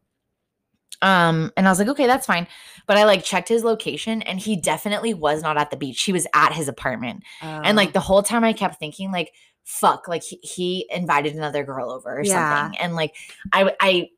Um, 1.02 1.52
and 1.56 1.68
I 1.68 1.72
was 1.72 1.80
like, 1.80 1.88
"Okay, 1.88 2.08
that's 2.08 2.26
fine." 2.26 2.48
But 2.86 2.98
I 2.98 3.06
like 3.06 3.24
checked 3.24 3.48
his 3.50 3.64
location, 3.64 4.22
and 4.24 4.40
he 4.40 4.56
definitely 4.58 5.14
was 5.14 5.42
not 5.42 5.58
at 5.58 5.72
the 5.72 5.78
beach. 5.78 6.02
He 6.04 6.12
was 6.14 6.28
at 6.34 6.54
his 6.54 6.68
apartment, 6.68 7.24
and 7.42 7.78
like 7.78 7.90
Oh. 7.90 7.92
the 7.94 8.00
whole 8.02 8.24
time 8.24 8.44
I 8.44 8.52
kept 8.54 8.80
thinking, 8.80 9.12
like, 9.12 9.32
"Fuck!" 9.64 10.08
Like 10.08 10.24
he, 10.24 10.40
he 10.44 10.88
invited 10.94 11.36
another 11.36 11.64
girl 11.64 11.90
over 11.92 12.18
or 12.20 12.24
Yeah. 12.24 12.62
something, 12.64 12.80
and 12.80 12.96
like 12.96 13.16
I, 13.54 13.74
I, 13.80 14.10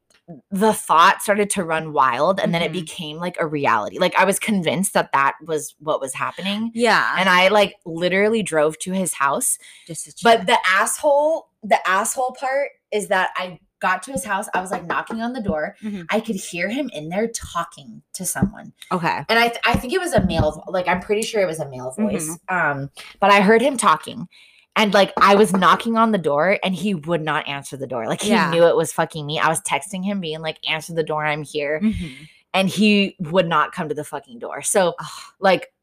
the 0.52 0.74
thought 0.74 1.22
started 1.22 1.50
to 1.52 1.64
run 1.64 1.94
wild, 1.94 2.40
and 2.40 2.54
then 2.54 2.62
it 2.62 2.72
Mhm. 2.72 2.74
became 2.82 3.18
like 3.18 3.38
a 3.40 3.46
reality. 3.48 3.98
Like 4.00 4.16
I 4.16 4.26
was 4.26 4.40
convinced 4.40 4.94
that 4.94 5.12
that 5.14 5.34
was 5.46 5.76
what 5.80 6.00
was 6.02 6.14
happening, 6.14 6.72
yeah, 6.74 7.16
and 7.18 7.30
I 7.30 7.48
like 7.50 7.76
literally 7.86 8.44
drove 8.44 8.78
to 8.80 8.92
his 8.92 9.14
house. 9.14 9.58
just 9.88 10.06
to 10.06 10.24
But 10.24 10.46
the 10.48 10.58
asshole, 10.68 11.50
the 11.64 11.80
asshole 11.88 12.36
part 12.40 12.70
is 12.92 13.08
that 13.08 13.32
I 13.38 13.60
got 13.80 14.04
to 14.04 14.12
his 14.12 14.24
house. 14.24 14.48
I 14.54 14.62
was 14.62 14.70
like 14.70 14.86
knocking 14.86 15.24
on 15.24 15.34
the 15.34 15.42
door. 15.42 15.76
Mhm. 15.82 16.06
I 16.12 16.20
could 16.20 16.36
hear 16.36 16.70
him 16.70 16.90
in 16.94 17.10
there 17.10 17.28
talking 17.28 18.04
to 18.14 18.26
someone. 18.26 18.74
Okay. 18.92 19.26
And 19.28 19.40
I, 19.40 19.48
th- 19.48 19.62
I 19.66 19.74
think 19.76 19.92
it 19.92 20.00
was 20.00 20.14
a 20.14 20.24
male, 20.24 20.64
like, 20.68 20.88
I'm 20.88 21.00
pretty 21.00 21.24
sure 21.24 21.42
it 21.42 21.48
was 21.48 21.60
a 21.60 21.68
male 21.68 21.90
voice. 21.98 22.30
Mm-hmm. 22.30 22.56
Um, 22.82 22.92
but 23.20 23.32
I 23.32 23.42
heard 23.42 23.60
him 23.60 23.78
talking. 23.78 24.28
And 24.76 24.94
like 24.94 25.12
I 25.18 25.36
was 25.36 25.52
knocking 25.54 25.98
on 25.98 26.12
the 26.12 26.18
door 26.18 26.58
and 26.64 26.74
he 26.74 26.96
would 26.96 27.22
not 27.22 27.48
answer 27.48 27.76
the 27.76 27.88
door. 27.88 28.08
Like 28.08 28.22
he 28.22 28.30
Yeah. 28.30 28.50
knew 28.52 28.64
it 28.66 28.76
was 28.76 28.94
fucking 28.94 29.26
me. 29.26 29.38
I 29.40 29.50
was 29.50 29.62
texting 29.62 30.04
him 30.04 30.22
being 30.22 30.40
like, 30.42 30.58
answer 30.70 30.94
the 30.94 31.04
door, 31.04 31.26
I'm 31.26 31.44
here. 31.44 31.80
Mhm. 31.84 32.12
And 32.54 32.70
he 32.70 33.16
would 33.20 33.48
not 33.48 33.74
come 33.74 33.90
to 33.90 33.96
the 33.96 34.04
fucking 34.04 34.40
door. 34.40 34.62
So 34.62 34.96
like 35.40 35.74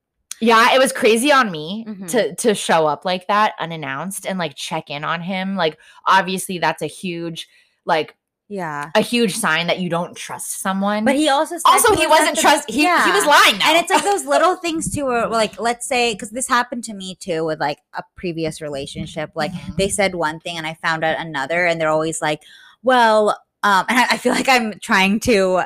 yeah, 0.40 0.72
it 0.72 0.78
was 0.78 0.92
crazy 0.92 1.32
on 1.32 1.50
me 1.50 1.84
Mhm. 1.88 2.08
to 2.10 2.34
to 2.36 2.54
show 2.54 2.86
up 2.86 3.04
like 3.04 3.26
that 3.26 3.54
unannounced 3.58 4.24
and 4.26 4.38
like 4.38 4.54
check 4.54 4.88
in 4.88 5.02
on 5.04 5.20
him. 5.20 5.56
Like 5.56 5.78
obviously 6.06 6.58
that's 6.58 6.80
a 6.82 6.86
huge 6.86 7.48
like 7.84 8.14
Yeah. 8.50 8.90
a 8.94 9.00
huge 9.02 9.36
sign 9.36 9.66
that 9.66 9.78
you 9.78 9.90
don't 9.90 10.16
trust 10.16 10.60
someone. 10.60 11.04
But 11.04 11.16
he 11.16 11.28
also 11.28 11.56
said 11.56 11.62
also 11.66 11.94
he 11.94 12.06
wasn't 12.06 12.36
the- 12.36 12.40
trust 12.42 12.70
he, 12.70 12.80
he 12.80 12.86
was 13.12 13.26
lying 13.26 13.58
now. 13.58 13.68
And 13.68 13.76
it's 13.78 13.90
like 13.90 14.02
those 14.04 14.24
little 14.24 14.56
things 14.56 14.90
too, 14.94 15.04
where 15.04 15.26
like 15.28 15.60
let's 15.60 15.86
say 15.86 16.14
because 16.14 16.30
this 16.30 16.48
happened 16.48 16.84
to 16.84 16.94
me 16.94 17.14
too 17.20 17.44
with 17.44 17.60
like 17.60 17.80
a 17.94 18.02
previous 18.16 18.60
relationship. 18.62 19.30
Like 19.34 19.52
Mhm. 19.52 19.76
they 19.76 19.88
said 19.90 20.14
one 20.14 20.40
thing 20.40 20.56
and 20.56 20.66
I 20.66 20.74
found 20.82 21.04
out 21.04 21.18
another, 21.18 21.66
and 21.66 21.78
they're 21.80 21.90
always 21.90 22.22
like, 22.22 22.42
"Well," 22.82 23.30
um, 23.62 23.84
and 23.90 23.98
I, 23.98 24.06
I 24.12 24.16
feel 24.16 24.32
like 24.32 24.48
I'm 24.48 24.78
trying 24.80 25.20
to 25.20 25.64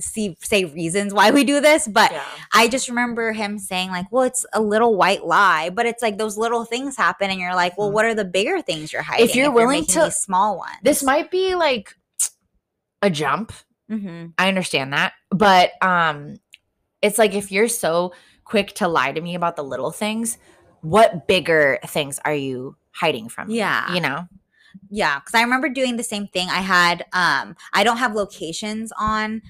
see 0.00 0.36
say 0.40 0.64
reasons 0.64 1.12
why 1.12 1.30
we 1.30 1.44
do 1.44 1.60
this, 1.60 1.88
but 1.88 2.10
yeah. 2.12 2.22
I 2.52 2.68
just 2.68 2.88
remember 2.88 3.32
him 3.32 3.58
saying 3.58 3.90
like, 3.90 4.06
"Well, 4.12 4.24
it's 4.24 4.44
a 4.52 4.60
little 4.60 4.96
white 4.96 5.24
lie," 5.26 5.70
but 5.70 5.86
it's 5.86 6.02
like 6.02 6.18
those 6.18 6.36
little 6.38 6.64
things 6.64 6.96
happen, 6.96 7.30
and 7.30 7.40
you're 7.40 7.54
like, 7.54 7.76
"Well, 7.78 7.90
Mhm. 7.90 7.92
what 7.94 8.04
are 8.04 8.14
the 8.14 8.24
bigger 8.24 8.62
things 8.62 8.92
you're 8.92 9.02
hiding?" 9.02 9.24
If 9.26 9.34
you're 9.34 9.50
willing 9.50 9.80
making 9.80 9.94
to- 9.96 10.10
small 10.10 10.58
ones, 10.58 10.76
This 10.82 11.02
might 11.02 11.30
be 11.30 11.54
like 11.54 11.94
a 13.02 13.10
jump. 13.10 13.52
hmm 13.88 14.26
I 14.36 14.48
understand 14.48 14.92
that. 14.92 15.12
But 15.30 15.72
um 15.82 16.36
it's 17.00 17.18
like 17.18 17.32
if 17.34 17.50
you're 17.52 17.68
so 17.68 18.12
quick 18.44 18.74
to 18.74 18.88
lie 18.88 19.12
to 19.12 19.20
me 19.20 19.34
about 19.34 19.56
the 19.56 19.62
little 19.64 19.90
things, 19.90 20.36
what 20.80 21.26
bigger 21.28 21.78
things 21.86 22.18
are 22.24 22.34
you 22.34 22.76
hiding 22.92 23.28
from? 23.28 23.48
me? 23.48 23.56
Yeah. 23.58 23.92
You 23.94 24.00
know? 24.00 24.28
Yeah, 24.90 25.18
because 25.20 25.34
I 25.34 25.42
remember 25.42 25.68
doing 25.68 25.96
the 25.96 26.02
same 26.02 26.26
thing. 26.28 26.48
I 26.48 26.60
had 26.60 27.04
um 27.12 27.56
I 27.72 27.84
don't 27.84 27.98
have 27.98 28.14
locations 28.14 28.92
on 28.98 29.42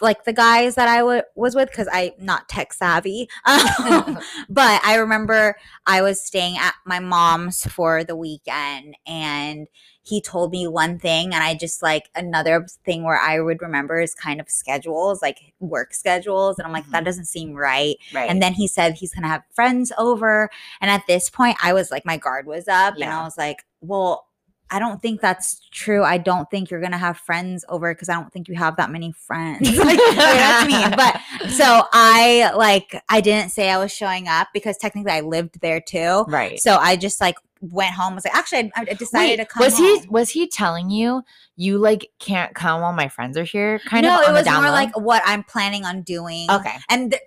like 0.00 0.24
the 0.24 0.32
guys 0.32 0.74
that 0.76 0.88
I 0.88 1.02
was 1.34 1.54
with 1.54 1.70
because 1.70 1.88
I'm 1.92 2.10
not 2.18 2.48
tech 2.48 2.72
savvy. 2.72 3.28
Um, 3.44 4.18
but 4.48 4.80
I 4.84 4.96
remember 4.96 5.56
I 5.86 6.02
was 6.02 6.20
staying 6.20 6.56
at 6.58 6.74
my 6.84 7.00
mom's 7.00 7.64
for 7.64 8.04
the 8.04 8.16
weekend 8.16 8.96
and 9.06 9.68
he 10.02 10.20
told 10.20 10.50
me 10.50 10.66
one 10.66 10.98
thing 10.98 11.26
and 11.34 11.44
I 11.44 11.54
just 11.54 11.82
like 11.82 12.08
another 12.16 12.66
thing 12.84 13.04
where 13.04 13.18
I 13.20 13.38
would 13.38 13.60
remember 13.62 14.00
is 14.00 14.14
kind 14.14 14.40
of 14.40 14.48
schedules, 14.48 15.20
like 15.22 15.52
work 15.60 15.92
schedules. 15.94 16.58
And 16.58 16.66
I'm 16.66 16.72
like, 16.72 16.88
that 16.90 17.02
Mhm. 17.02 17.06
doesn't 17.06 17.26
seem 17.26 17.54
right. 17.54 17.96
right. 18.14 18.28
And 18.28 18.42
then 18.42 18.54
he 18.54 18.66
said 18.66 18.94
he's 18.94 19.14
gonna 19.14 19.28
have 19.28 19.42
friends 19.54 19.92
over. 19.98 20.48
And 20.80 20.90
at 20.90 21.06
this 21.06 21.28
point, 21.30 21.58
I 21.62 21.72
was 21.74 21.90
like, 21.90 22.04
my 22.06 22.16
guard 22.16 22.46
was 22.46 22.66
up, 22.66 22.94
and 22.94 23.04
I 23.04 23.22
was 23.22 23.36
like, 23.38 23.64
well, 23.82 24.26
I 24.70 24.78
don't 24.78 25.02
think 25.02 25.20
that's 25.20 25.60
true. 25.70 26.04
I 26.04 26.18
don't 26.18 26.48
think 26.50 26.70
you're 26.70 26.80
gonna 26.80 26.98
have 26.98 27.16
friends 27.18 27.64
over 27.68 27.92
because 27.94 28.08
I 28.08 28.14
don't 28.14 28.32
think 28.32 28.48
you 28.48 28.54
have 28.54 28.76
that 28.76 28.90
many 28.90 29.12
friends. 29.12 29.76
like, 29.78 29.98
that's 30.14 30.66
mean. 30.68 30.90
But 30.96 31.20
so 31.50 31.82
I 31.92 32.52
like 32.56 33.02
I 33.08 33.20
didn't 33.20 33.50
say 33.50 33.70
I 33.70 33.78
was 33.78 33.92
showing 33.92 34.28
up 34.28 34.48
because 34.54 34.76
technically 34.76 35.12
I 35.12 35.20
lived 35.20 35.60
there 35.60 35.80
too. 35.80 36.24
right. 36.28 36.60
So 36.60 36.76
I 36.76 36.96
just 36.96 37.20
like 37.20 37.34
went 37.60 37.92
home. 37.94 38.14
Was 38.14 38.24
like, 38.24 38.34
actually, 38.34 38.72
I, 38.76 38.82
I 38.90 38.94
decided 38.94 39.36
to 39.38 39.44
come. 39.46 39.62
was 39.64 39.76
he 39.76 40.02
was 40.08 40.30
he 40.30 40.46
telling 40.46 40.88
you 40.90 41.22
you 41.56 41.76
like 41.78 42.08
can't 42.18 42.54
come 42.54 42.80
while 42.80 42.92
my 42.92 43.08
friends 43.08 43.36
are 43.36 43.44
here? 43.44 43.80
Kind 43.80 44.04
no, 44.06 44.20
of 44.20 44.26
No, 44.26 44.30
it 44.30 44.32
was 44.32 44.46
more 44.46 44.64
low? 44.66 44.70
like 44.70 44.96
what 44.98 45.22
I'm 45.26 45.42
planning 45.42 45.84
on 45.84 46.02
doing. 46.02 46.50
Okay. 46.50 46.74
and 46.88 47.10
th- 47.10 47.22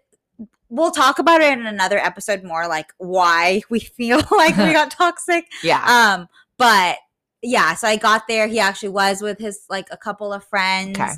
we'll 0.69 0.89
talk 0.91 1.19
about 1.19 1.39
it 1.41 1.55
in 1.55 1.67
another 1.67 1.99
episode 1.99 2.43
more 2.43 2.67
like 2.67 2.91
why 2.97 3.61
we 3.69 3.79
feel 3.97 4.19
like 4.31 4.57
we 4.57 4.73
got 4.73 4.89
toxic 4.89 5.45
Yeah. 5.61 5.83
um 5.85 6.27
but 6.57 6.97
yeah 7.43 7.75
so 7.75 7.87
i 7.87 7.95
got 7.95 8.27
there 8.27 8.47
he 8.47 8.59
actually 8.59 8.89
was 8.89 9.21
with 9.21 9.37
his 9.37 9.65
like 9.69 9.87
a 9.91 9.97
couple 9.97 10.31
of 10.33 10.43
friends 10.45 10.97
Okay. 10.97 11.11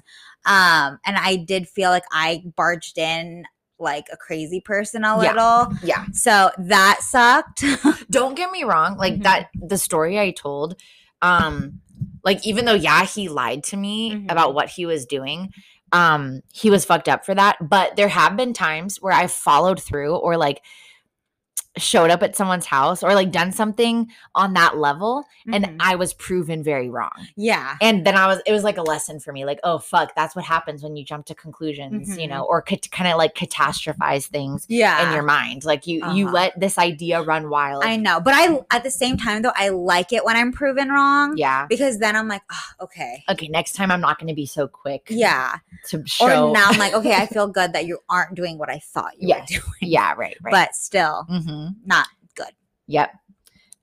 um 0.45 0.99
and 1.05 1.15
i 1.17 1.35
did 1.37 1.67
feel 1.67 1.89
like 1.91 2.03
i 2.11 2.43
barged 2.57 2.97
in 2.97 3.45
like 3.79 4.05
a 4.11 4.17
crazy 4.17 4.59
person 4.59 5.03
a 5.03 5.21
Yeah. 5.21 5.33
little 5.33 5.77
yeah. 5.83 6.05
so 6.13 6.49
that 6.57 6.99
sucked 7.01 7.63
don't 8.09 8.35
get 8.35 8.51
me 8.51 8.63
wrong 8.63 8.97
like 8.97 9.15
Mhm. 9.15 9.23
that 9.23 9.49
the 9.61 9.77
story 9.77 10.19
i 10.19 10.31
told 10.31 10.75
um 11.21 11.79
like 12.23 12.45
even 12.45 12.65
though 12.65 12.73
yeah 12.73 13.05
he 13.05 13.29
lied 13.29 13.63
to 13.65 13.77
me 13.77 14.11
Mhm. 14.11 14.31
about 14.31 14.53
what 14.53 14.69
he 14.69 14.85
was 14.85 15.05
doing 15.05 15.51
um 15.91 16.41
he 16.53 16.69
was 16.69 16.85
fucked 16.85 17.07
up 17.07 17.25
for 17.25 17.35
that 17.35 17.57
but 17.61 17.95
there 17.95 18.07
have 18.09 18.35
been 18.35 18.53
times 18.53 18.97
where 19.01 19.13
i 19.13 19.27
followed 19.27 19.79
through 19.81 20.15
or 20.15 20.35
like 20.37 20.61
showed 21.77 22.09
up 22.09 22.23
at 22.23 22.35
someone's 22.35 22.65
house 22.65 23.03
or 23.03 23.13
like 23.13 23.31
done 23.31 23.51
something 23.51 24.09
on 24.33 24.53
that 24.53 24.77
level 24.77 25.25
Mhm. 25.47 25.55
and 25.55 25.81
i 25.81 25.95
was 25.95 26.13
proven 26.13 26.63
very 26.63 26.89
wrong. 26.89 27.11
Yeah. 27.35 27.75
And 27.81 28.05
then 28.05 28.15
i 28.15 28.27
was 28.27 28.41
it 28.45 28.51
was 28.51 28.63
like 28.63 28.77
a 28.77 28.81
lesson 28.81 29.19
for 29.19 29.31
me 29.33 29.45
like 29.45 29.59
oh 29.63 29.77
fuck 29.79 30.15
that's 30.15 30.35
what 30.35 30.45
happens 30.45 30.81
when 30.83 30.95
you 30.95 31.03
jump 31.03 31.25
to 31.27 31.35
conclusions 31.35 32.17
you 32.17 32.25
Mhm. 32.27 32.29
know 32.29 32.43
or 32.43 32.61
could 32.61 32.89
kind 32.91 33.09
of 33.11 33.17
like 33.17 33.35
catastrophize 33.35 34.27
things 34.27 34.65
yeah. 34.69 35.07
in 35.07 35.13
your 35.13 35.23
mind. 35.23 35.65
Like 35.65 35.85
you 35.87 35.95
you 36.13 36.25
Uh-huh. 36.27 36.33
let 36.33 36.59
this 36.59 36.77
idea 36.77 37.21
run 37.21 37.49
wild. 37.49 37.83
I 37.83 37.95
know 37.97 38.19
but 38.19 38.33
i 38.35 38.59
at 38.71 38.83
the 38.83 38.91
same 38.91 39.17
time 39.17 39.41
though 39.41 39.51
i 39.55 39.69
like 39.69 40.13
it 40.13 40.23
when 40.25 40.35
i'm 40.37 40.51
proven 40.51 40.89
wrong 40.89 41.35
yeah. 41.37 41.65
because 41.67 41.99
then 41.99 42.15
i'm 42.15 42.27
like 42.27 42.41
oh, 42.51 42.85
okay. 42.85 43.23
Okay, 43.29 43.47
next 43.47 43.73
time 43.73 43.91
I'm 43.91 44.01
not 44.01 44.17
going 44.19 44.27
to 44.29 44.33
be 44.35 44.45
so 44.45 44.67
quick 44.67 45.07
yeah. 45.09 45.57
to 45.89 46.05
show. 46.05 46.25
or 46.49 46.53
now 46.53 46.67
i'm 46.69 46.79
like 46.79 46.93
okay 46.99 47.13
i 47.15 47.25
feel 47.25 47.47
good 47.47 47.73
that 47.73 47.85
you 47.85 47.99
aren't 48.09 48.33
doing 48.35 48.57
what 48.57 48.69
i 48.69 48.79
thought 48.79 49.11
you 49.19 49.27
yes, 49.29 49.41
were 49.51 49.59
doing. 49.81 49.91
Yeah, 49.91 50.13
right, 50.17 50.37
right. 50.41 50.51
but 50.51 50.75
still 50.75 51.25
hmm 51.67 51.73
not 51.85 52.07
good. 52.35 52.51
Yep. 52.87 53.11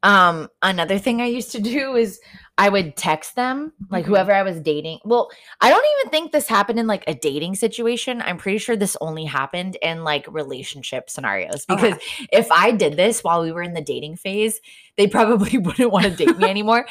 Um, 0.04 0.48
another 0.62 0.98
thing 0.98 1.20
I 1.20 1.26
used 1.26 1.52
to 1.52 1.60
do 1.60 1.94
is 1.94 2.20
I 2.58 2.68
would 2.68 2.96
text 2.96 3.36
them, 3.36 3.72
like 3.88 4.04
Mhm. 4.04 4.08
whoever 4.08 4.32
I 4.32 4.42
was 4.42 4.60
dating. 4.60 4.98
Well, 5.04 5.30
I 5.60 5.70
don't 5.70 5.86
even 6.00 6.10
think 6.10 6.32
this 6.32 6.48
happened 6.48 6.78
in 6.80 6.86
like 6.88 7.04
a 7.06 7.14
dating 7.14 7.54
situation. 7.54 8.20
I'm 8.20 8.36
pretty 8.36 8.58
sure 8.58 8.76
this 8.76 8.96
only 9.00 9.24
happened 9.24 9.76
in 9.80 10.02
like 10.04 10.26
relationship 10.28 11.08
scenarios 11.08 11.64
Okay. 11.70 11.90
because 11.90 11.98
if 12.32 12.50
I 12.50 12.72
did 12.72 12.96
this 12.96 13.22
while 13.22 13.42
we 13.42 13.52
were 13.52 13.62
in 13.62 13.74
the 13.74 13.80
dating 13.80 14.16
phase, 14.16 14.60
they 14.96 15.06
probably 15.06 15.56
wouldn't 15.66 15.92
want 15.92 16.04
to 16.06 16.10
date 16.10 16.36
me 16.36 16.48
anymore. 16.48 16.86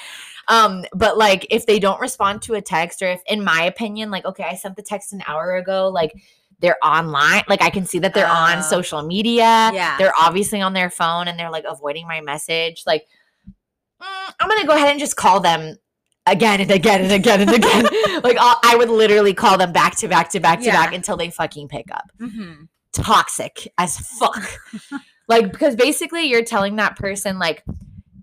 Um, 0.48 0.86
but 0.94 1.18
like 1.18 1.46
if 1.50 1.66
they 1.66 1.80
don't 1.80 2.00
respond 2.02 2.42
to 2.44 2.56
a 2.56 2.62
text, 2.62 3.02
or 3.02 3.08
if 3.12 3.22
in 3.28 3.44
my 3.44 3.64
opinion, 3.64 4.10
like, 4.10 4.26
okay, 4.26 4.44
I 4.44 4.56
sent 4.56 4.76
the 4.78 4.82
text 4.84 5.14
an 5.14 5.22
hour 5.28 5.56
ago, 5.56 5.90
like 5.90 6.14
they're 6.62 6.78
online, 6.84 7.44
like 7.50 7.62
I 7.62 7.70
can 7.70 7.86
see 7.86 8.00
that 8.00 8.14
they're 8.14 8.28
Oh. 8.28 8.32
on 8.32 8.64
social 8.64 9.02
media. 9.02 9.72
Yeah. 9.74 9.98
They're 9.98 10.14
obviously 10.18 10.62
on 10.62 10.74
their 10.74 10.90
phone 10.90 11.28
and 11.28 11.38
they're 11.38 11.52
like 11.52 11.66
avoiding 11.68 12.08
my 12.08 12.22
message. 12.22 12.84
Like, 12.86 13.08
mm, 14.02 14.34
I'm 14.40 14.48
gonna 14.48 14.66
go 14.66 14.76
ahead 14.76 14.92
and 14.92 15.00
just 15.00 15.16
call 15.16 15.40
them 15.40 15.78
again 16.28 16.62
and 16.62 16.72
again 16.72 17.02
and 17.02 17.12
again 17.12 17.42
and 17.42 17.50
again. 17.52 17.84
like 18.24 18.38
I'll, 18.40 18.58
I 18.64 18.76
would 18.78 18.90
literally 18.90 19.34
call 19.34 19.58
them 19.58 19.74
back 19.74 19.96
to 19.98 20.08
back 20.08 20.30
to 20.32 20.40
back 20.40 20.62
to 20.62 20.68
back 20.72 20.94
until 20.94 21.18
they 21.18 21.30
fucking 21.30 21.68
pick 21.68 21.92
up. 21.92 22.12
Mm-hmm. 22.20 22.64
Toxic 22.94 23.68
as 23.78 23.98
fuck. 23.98 24.48
like 25.28 25.52
because 25.52 25.76
basically 25.76 26.24
you're 26.26 26.44
telling 26.44 26.76
that 26.76 26.96
person 26.96 27.40
like 27.40 27.64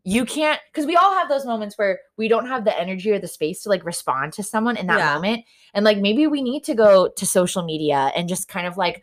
you 0.09 0.25
can't 0.25 0.59
because 0.73 0.87
we 0.87 0.97
all 0.97 1.13
have 1.13 1.29
those 1.29 1.45
moments 1.45 1.77
where 1.77 2.01
we 2.17 2.29
don't 2.29 2.47
have 2.47 2.65
the 2.65 2.79
energy 2.81 3.11
or 3.11 3.19
the 3.19 3.29
space 3.29 3.63
to 3.63 3.69
like 3.69 3.85
respond 3.85 4.33
to 4.33 4.43
someone 4.43 4.77
in 4.77 4.87
that 4.87 4.99
Yeah. 4.99 5.15
moment 5.15 5.45
and 5.75 5.85
like 5.85 5.99
maybe 5.99 6.27
we 6.27 6.41
need 6.43 6.65
to 6.65 6.75
go 6.75 7.09
to 7.09 7.27
social 7.27 7.63
media 7.63 8.11
and 8.17 8.29
just 8.29 8.49
kind 8.49 8.67
of 8.67 8.77
like 8.77 9.03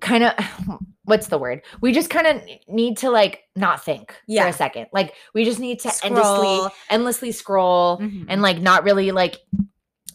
kind 0.00 0.24
of 0.24 0.32
what's 1.04 1.28
the 1.28 1.38
word 1.38 1.62
we 1.82 1.92
just 1.92 2.08
kind 2.10 2.26
of 2.26 2.42
need 2.66 2.96
to 2.98 3.10
like 3.10 3.42
not 3.56 3.84
think 3.84 4.14
for 4.44 4.48
a 4.48 4.52
second 4.52 4.86
like 4.92 5.14
we 5.34 5.44
just 5.44 5.60
need 5.60 5.78
to 5.80 5.92
endlessly 6.02 6.56
Scroll. 6.56 6.70
endlessly 6.90 7.32
scroll 7.32 7.98
Mhm. 7.98 8.24
and 8.28 8.42
like 8.42 8.58
not 8.60 8.84
really 8.84 9.12
like 9.12 9.36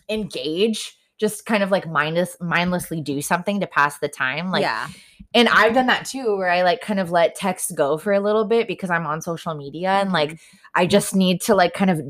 engage 0.10 0.96
just 1.20 1.46
kind 1.46 1.62
of 1.64 1.70
like 1.70 1.88
mindless 1.88 2.36
mindlessly 2.42 3.02
do 3.02 3.22
something 3.22 3.60
to 3.60 3.68
pass 3.68 4.00
the 4.00 4.08
time 4.08 4.52
like 4.52 4.62
yeah. 4.64 4.88
And 5.34 5.48
I've 5.50 5.74
done 5.74 5.88
that 5.88 6.06
too, 6.06 6.36
where 6.38 6.50
I 6.50 6.64
like 6.64 6.82
kind 6.82 7.00
of 7.00 7.12
let 7.12 7.36
text 7.36 7.74
go 7.76 7.98
for 7.98 8.14
a 8.14 8.20
little 8.20 8.46
bit 8.46 8.68
because 8.68 8.90
I'm 8.90 9.06
on 9.06 9.22
social 9.22 9.54
media 9.54 9.90
and 9.90 10.12
like 10.12 10.30
Mm-hmm. 10.32 10.56
I 10.76 10.86
just 10.86 11.16
need 11.16 11.42
to 11.42 11.56
like 11.56 11.74
kind 11.74 11.90
of 11.92 12.02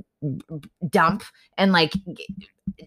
dump 0.89 1.23
and 1.57 1.71
like 1.71 1.93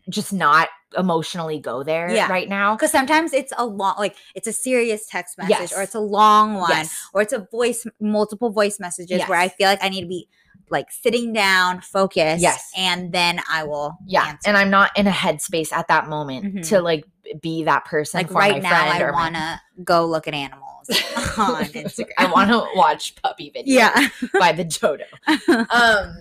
just 0.09 0.33
not 0.33 0.69
emotionally 0.97 1.59
go 1.59 1.83
there 1.83 2.11
Yeah. 2.15 2.29
right 2.31 2.49
now. 2.49 2.75
Because 2.77 2.93
sometimes 2.93 3.33
it's 3.33 3.53
a 3.57 3.65
long, 3.65 3.95
like 3.99 4.15
it's 4.35 4.47
a 4.47 4.53
serious 4.53 5.07
text 5.07 5.39
message, 5.39 5.51
Yes. 5.59 5.73
or 5.73 5.83
it's 5.83 5.95
a 5.95 6.01
long 6.01 6.55
one, 6.55 6.71
Yes. 6.71 6.95
or 7.15 7.23
it's 7.23 7.33
a 7.33 7.47
voice, 7.51 7.87
multiple 8.01 8.51
voice 8.51 8.79
messages 8.79 9.23
where 9.23 9.39
I 9.39 9.49
feel 9.49 9.67
like 9.69 9.83
I 9.83 9.89
need 9.89 10.03
to 10.03 10.07
be 10.07 10.29
like 10.71 10.91
sitting 10.91 11.33
down, 11.33 11.81
focused, 11.81 12.43
Yes. 12.43 12.71
and 12.77 13.13
then 13.13 13.41
I 13.51 13.65
will 13.65 13.97
Yeah. 14.07 14.27
answer. 14.29 14.49
And 14.49 14.57
I'm 14.57 14.71
not 14.71 14.91
in 14.97 15.07
a 15.07 15.11
headspace 15.11 15.73
at 15.73 15.89
that 15.89 16.09
moment 16.09 16.55
Mhm. 16.57 16.69
to 16.69 16.81
like 16.81 17.05
be 17.41 17.65
that 17.65 17.85
person 17.85 18.19
like 18.19 18.29
for 18.29 18.35
right 18.35 18.63
my 18.63 18.69
now, 18.69 18.87
I 18.87 19.11
want 19.11 19.35
to 19.35 19.61
go 19.85 20.07
look 20.07 20.29
at 20.29 20.35
animals 20.35 20.89
on 21.39 21.65
Instagram. 21.65 22.11
I 22.19 22.31
want 22.31 22.51
to 22.51 22.67
watch 22.75 23.15
puppy 23.17 23.53
videos 23.55 23.65
yeah, 23.67 24.09
by 24.39 24.53
the 24.53 24.65
Jodo. 24.65 25.05
um 25.71 26.17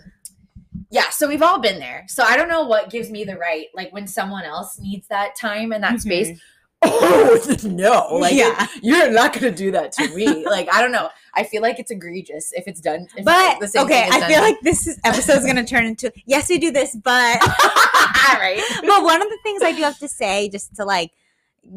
yeah, 0.90 1.10
so 1.10 1.28
we've 1.28 1.42
all 1.42 1.60
been 1.60 1.80
there. 1.80 2.04
So 2.08 2.24
I 2.24 2.36
don't 2.36 2.50
know 2.50 2.66
what 2.66 2.90
gives 2.90 3.10
me 3.10 3.24
the 3.24 3.38
right, 3.38 3.68
like 3.74 3.94
when 3.94 4.08
someone 4.08 4.44
else 4.44 4.78
needs 4.78 5.08
that 5.08 5.36
time 5.36 5.72
and 5.72 5.82
that 5.84 6.02
space. 6.02 6.40
Oh 6.84 7.40
no! 7.64 8.16
Like 8.16 8.34
Yeah. 8.34 8.68
you're 8.82 9.12
not 9.12 9.34
gonna 9.34 9.52
do 9.52 9.72
that 9.72 9.92
to 9.94 10.08
me. 10.16 10.46
like 10.46 10.68
I 10.74 10.82
don't 10.82 10.92
know. 10.92 11.10
I 11.34 11.44
feel 11.44 11.62
like 11.62 11.80
it's 11.80 11.92
egregious 11.92 12.52
if 12.54 12.68
it's 12.68 12.82
done. 12.82 13.08
If 13.16 13.24
But 13.24 13.60
the 13.60 13.68
same 13.68 13.86
okay, 13.86 14.08
I 14.12 14.28
feel 14.28 14.42
like 14.42 14.60
this 14.62 14.88
is, 14.88 15.00
episode 15.04 15.38
is 15.38 15.46
gonna 15.46 15.66
turn 15.66 15.86
into 15.86 16.12
yes, 16.26 16.50
we 16.50 16.58
do 16.58 16.72
this, 16.72 16.96
but 16.96 17.12
right. 17.42 18.62
but 18.82 19.04
one 19.04 19.22
of 19.22 19.30
the 19.30 19.38
things 19.44 19.62
I 19.64 19.72
do 19.74 19.84
have 19.84 20.00
to 20.00 20.08
say, 20.08 20.50
just 20.50 20.76
to 20.76 20.86
like 20.86 21.12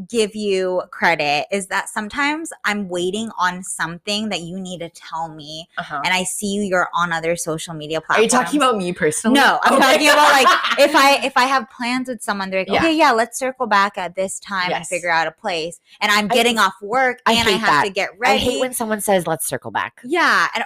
give 0.08 0.34
you 0.34 0.82
credit, 0.90 1.46
is 1.52 1.66
that 1.68 1.88
sometimes 1.88 2.50
I'm 2.64 2.88
waiting 2.88 3.30
on 3.38 3.62
something 3.62 4.30
that 4.30 4.40
you 4.40 4.58
need 4.58 4.78
to 4.80 4.88
tell 4.88 5.28
me, 5.28 5.68
Uh-huh. 5.78 6.00
and 6.04 6.14
I 6.14 6.24
see 6.24 6.66
you're 6.66 6.88
on 6.94 7.12
other 7.12 7.36
social 7.36 7.74
media 7.74 8.00
platforms. 8.00 8.18
Are 8.18 8.22
you 8.22 8.44
talking 8.44 8.60
about 8.60 8.76
me 8.76 8.92
personally? 8.92 9.38
No, 9.38 9.60
I'm 9.62 9.74
Okay. 9.74 9.82
talking 9.92 10.08
about 10.08 10.32
like 10.32 10.48
if 10.78 10.96
I 10.96 11.20
if 11.24 11.36
I 11.36 11.44
have 11.44 11.68
plans 11.70 12.08
with 12.08 12.22
someone, 12.22 12.50
they're 12.50 12.60
like, 12.60 12.68
Yeah. 12.68 12.78
okay, 12.78 12.96
yeah, 12.96 13.12
let's 13.12 13.38
circle 13.38 13.66
back 13.66 13.98
at 13.98 14.14
this 14.16 14.40
time 14.40 14.72
and 14.72 14.86
figure 14.86 15.10
out 15.10 15.26
a 15.26 15.32
place. 15.32 15.80
And 16.00 16.10
I'm 16.10 16.26
I- 16.30 16.34
getting 16.34 16.58
off 16.58 16.74
work 16.82 17.20
I 17.26 17.34
and 17.34 17.48
I 17.48 17.52
have 17.52 17.60
that. 17.68 17.84
to 17.84 17.90
get 17.90 18.10
I 18.10 18.16
ready. 18.18 18.38
hate 18.40 18.60
when 18.60 18.72
someone 18.72 19.00
says, 19.00 19.26
"Let's 19.26 19.46
circle 19.46 19.70
back." 19.70 20.00
yeah, 20.04 20.48
and 20.54 20.64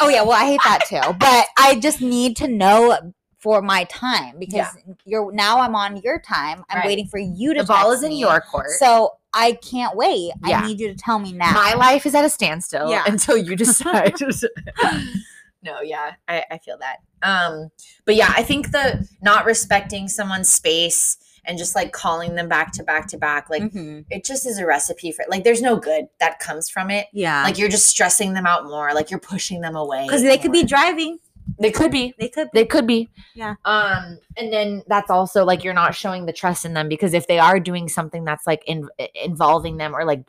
oh 0.00 0.08
yeah, 0.08 0.22
well 0.22 0.32
I 0.32 0.44
hate 0.44 0.60
that 0.64 0.80
too. 0.86 1.14
But 1.18 1.46
I 1.58 1.78
just 1.80 2.00
need 2.02 2.36
to 2.36 2.48
know 2.48 3.12
for 3.40 3.62
my 3.62 3.84
time 3.84 4.38
because 4.38 4.54
Yeah. 4.86 4.94
you're 5.06 5.32
now 5.32 5.60
I'm 5.60 5.74
on 5.74 5.96
your 5.98 6.20
time. 6.20 6.62
I'm 6.68 6.78
Right. 6.78 6.86
waiting 6.86 7.08
for 7.08 7.18
you 7.18 7.54
to. 7.54 7.60
The 7.60 7.66
ball 7.66 7.90
is 7.92 8.02
in 8.02 8.10
me. 8.10 8.20
your 8.20 8.40
court. 8.40 8.70
So 8.78 9.12
I 9.32 9.52
can't 9.52 9.96
wait. 9.96 10.32
Yeah. 10.46 10.60
I 10.60 10.66
need 10.66 10.80
you 10.80 10.88
to 10.88 10.94
tell 10.94 11.18
me 11.18 11.32
now. 11.32 11.52
My 11.52 11.74
life 11.74 12.04
is 12.04 12.14
at 12.14 12.24
a 12.24 12.28
standstill 12.30 12.90
Yeah. 12.90 13.04
until 13.06 13.36
you 13.36 13.56
decide. 13.64 14.14
no, 15.62 15.80
yeah, 15.82 16.12
I, 16.28 16.44
I 16.50 16.58
feel 16.58 16.78
that. 16.78 16.96
Um, 17.22 17.68
but 18.06 18.14
yeah, 18.14 18.32
I 18.36 18.42
think 18.42 18.72
the 18.72 19.06
not 19.22 19.44
respecting 19.44 20.08
someone's 20.08 20.48
space 20.48 21.18
and 21.44 21.56
just 21.58 21.74
like 21.74 21.92
calling 21.92 22.34
them 22.34 22.48
back 22.48 22.72
to 22.72 22.82
back 22.82 23.06
to 23.08 23.18
back, 23.18 23.48
like 23.50 23.62
Mhm. 23.62 24.04
it 24.10 24.24
just 24.24 24.46
is 24.46 24.58
a 24.58 24.66
recipe 24.66 25.12
for 25.12 25.24
like 25.28 25.44
there's 25.44 25.62
no 25.62 25.76
good 25.76 26.06
that 26.18 26.38
comes 26.38 26.68
from 26.68 26.90
it. 26.90 27.06
Yeah, 27.12 27.42
Like 27.44 27.56
you're 27.58 27.68
just 27.68 27.86
stressing 27.86 28.34
them 28.34 28.46
out 28.46 28.64
more, 28.64 28.92
like 28.94 29.10
you're 29.10 29.20
pushing 29.20 29.60
them 29.60 29.76
away. 29.76 30.04
because 30.06 30.22
they 30.22 30.38
could 30.38 30.52
be 30.52 30.64
driving. 30.64 31.18
They 31.60 31.70
could 31.70 31.90
be. 31.92 32.14
They 32.18 32.28
could. 32.28 32.48
They 32.54 32.64
could 32.64 32.86
be. 32.86 33.08
Yeah. 33.34 33.54
Um, 33.64 34.18
and 34.36 34.52
then 34.52 34.82
that's 34.86 35.10
also 35.10 35.44
like 35.44 35.62
you're 35.62 35.74
not 35.74 35.94
showing 35.94 36.26
the 36.26 36.32
trust 36.32 36.64
in 36.64 36.72
them 36.74 36.88
because 36.88 37.14
if 37.14 37.26
they 37.26 37.38
are 37.38 37.60
doing 37.60 37.88
something 37.88 38.24
that's 38.24 38.46
like 38.46 38.62
in, 38.66 38.88
involving 39.14 39.76
them 39.76 39.94
or 39.94 40.04
like 40.04 40.24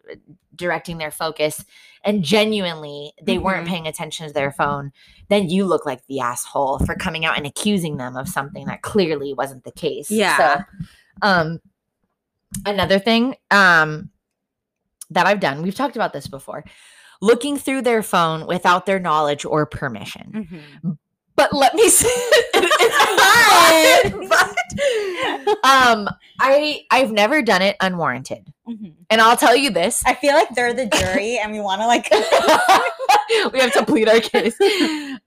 directing 0.56 0.98
their 0.98 1.12
focus 1.12 1.64
and 2.04 2.24
genuinely 2.24 3.14
they 3.22 3.38
weren't 3.38 3.66
Mhm. 3.66 3.70
paying 3.70 3.88
attention 3.88 4.28
to 4.28 4.34
their 4.34 4.52
phone, 4.52 4.92
then 5.30 5.50
you 5.50 5.66
look 5.66 5.86
like 5.86 6.06
the 6.08 6.20
asshole 6.20 6.80
for 6.80 6.96
coming 6.96 7.26
out 7.26 7.38
and 7.38 7.46
accusing 7.48 7.98
them 7.98 8.18
of 8.18 8.28
something 8.28 8.66
that 8.66 8.82
clearly 8.82 9.34
wasn't 9.34 9.64
the 9.64 9.72
case. 9.72 10.12
Yeah. 10.12 10.38
So, 10.38 10.64
um, 11.22 11.60
another 12.66 13.00
thing, 13.00 13.36
um, 13.52 14.10
that 15.10 15.26
I've 15.28 15.40
done, 15.40 15.62
we've 15.62 15.76
talked 15.76 15.96
about 15.96 16.14
this 16.14 16.28
before, 16.28 16.64
looking 17.22 17.58
through 17.58 17.84
their 17.84 18.02
phone 18.02 18.48
without 18.48 18.86
their 18.86 19.00
knowledge 19.00 19.46
or 19.46 19.66
permission 19.66 20.48
Mhm. 20.84 20.98
But 21.36 21.54
let 21.54 21.74
me 21.76 21.88
say 22.02 22.08
it's 22.54 24.16
fine. 24.22 24.28
but 24.30 25.66
um 25.66 26.10
i 26.40 26.82
i've 26.92 27.12
never 27.12 27.42
done 27.42 27.62
it 27.62 27.76
unwarranted 27.82 28.52
Mhm. 28.68 28.94
and 29.10 29.20
i'll 29.22 29.36
tell 29.36 29.56
you 29.56 29.70
this 29.72 30.04
I 30.06 30.14
feel 30.14 30.34
like 30.34 30.54
they're 30.56 30.72
the 30.74 30.86
jury, 30.86 31.38
and 31.40 31.52
we 31.52 31.60
want 31.60 31.82
to 31.82 31.88
like. 31.88 32.08
we 33.54 33.60
have 33.60 33.74
to 33.74 33.84
plead 33.86 34.08
our 34.08 34.20
case 34.20 34.56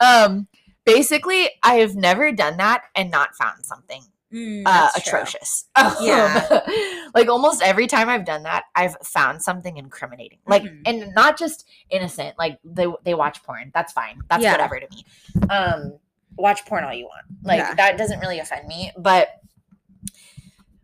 um 0.01 0.47
basically 0.87 1.51
i 1.63 1.75
have 1.77 1.95
never 1.97 2.31
done 2.33 2.57
that 2.59 2.85
and 2.95 3.11
not 3.11 3.35
found 3.35 3.65
something 3.67 4.03
Mm, 4.35 4.63
uh, 4.67 4.89
atrocious 4.97 5.67
Yeah. 6.01 6.61
like 7.15 7.29
almost 7.29 7.63
every 7.63 7.87
time 7.87 8.09
i've 8.09 8.25
done 8.25 8.43
that 8.43 8.65
i've 8.75 8.97
found 9.05 9.41
something 9.41 9.77
incriminating 9.77 10.39
like 10.47 10.65
Mhm. 10.65 10.81
and 10.87 11.15
not 11.15 11.39
just 11.39 11.69
innocent 11.91 12.37
like 12.37 12.59
they 12.65 12.87
they 13.05 13.15
watch 13.15 13.45
porn 13.45 13.71
that's 13.73 13.93
fine 13.93 14.21
that's 14.29 14.43
Yeah. 14.43 14.51
whatever 14.53 14.81
to 14.81 14.87
me 14.91 15.05
um 15.51 15.99
watch 16.37 16.67
porn 16.67 16.83
all 16.83 16.93
you 16.93 17.05
want 17.05 17.25
like 17.45 17.59
Yeah. 17.59 17.75
that 17.75 17.97
doesn't 17.97 18.19
really 18.19 18.41
offend 18.41 18.67
me 18.67 18.91
but 18.99 19.29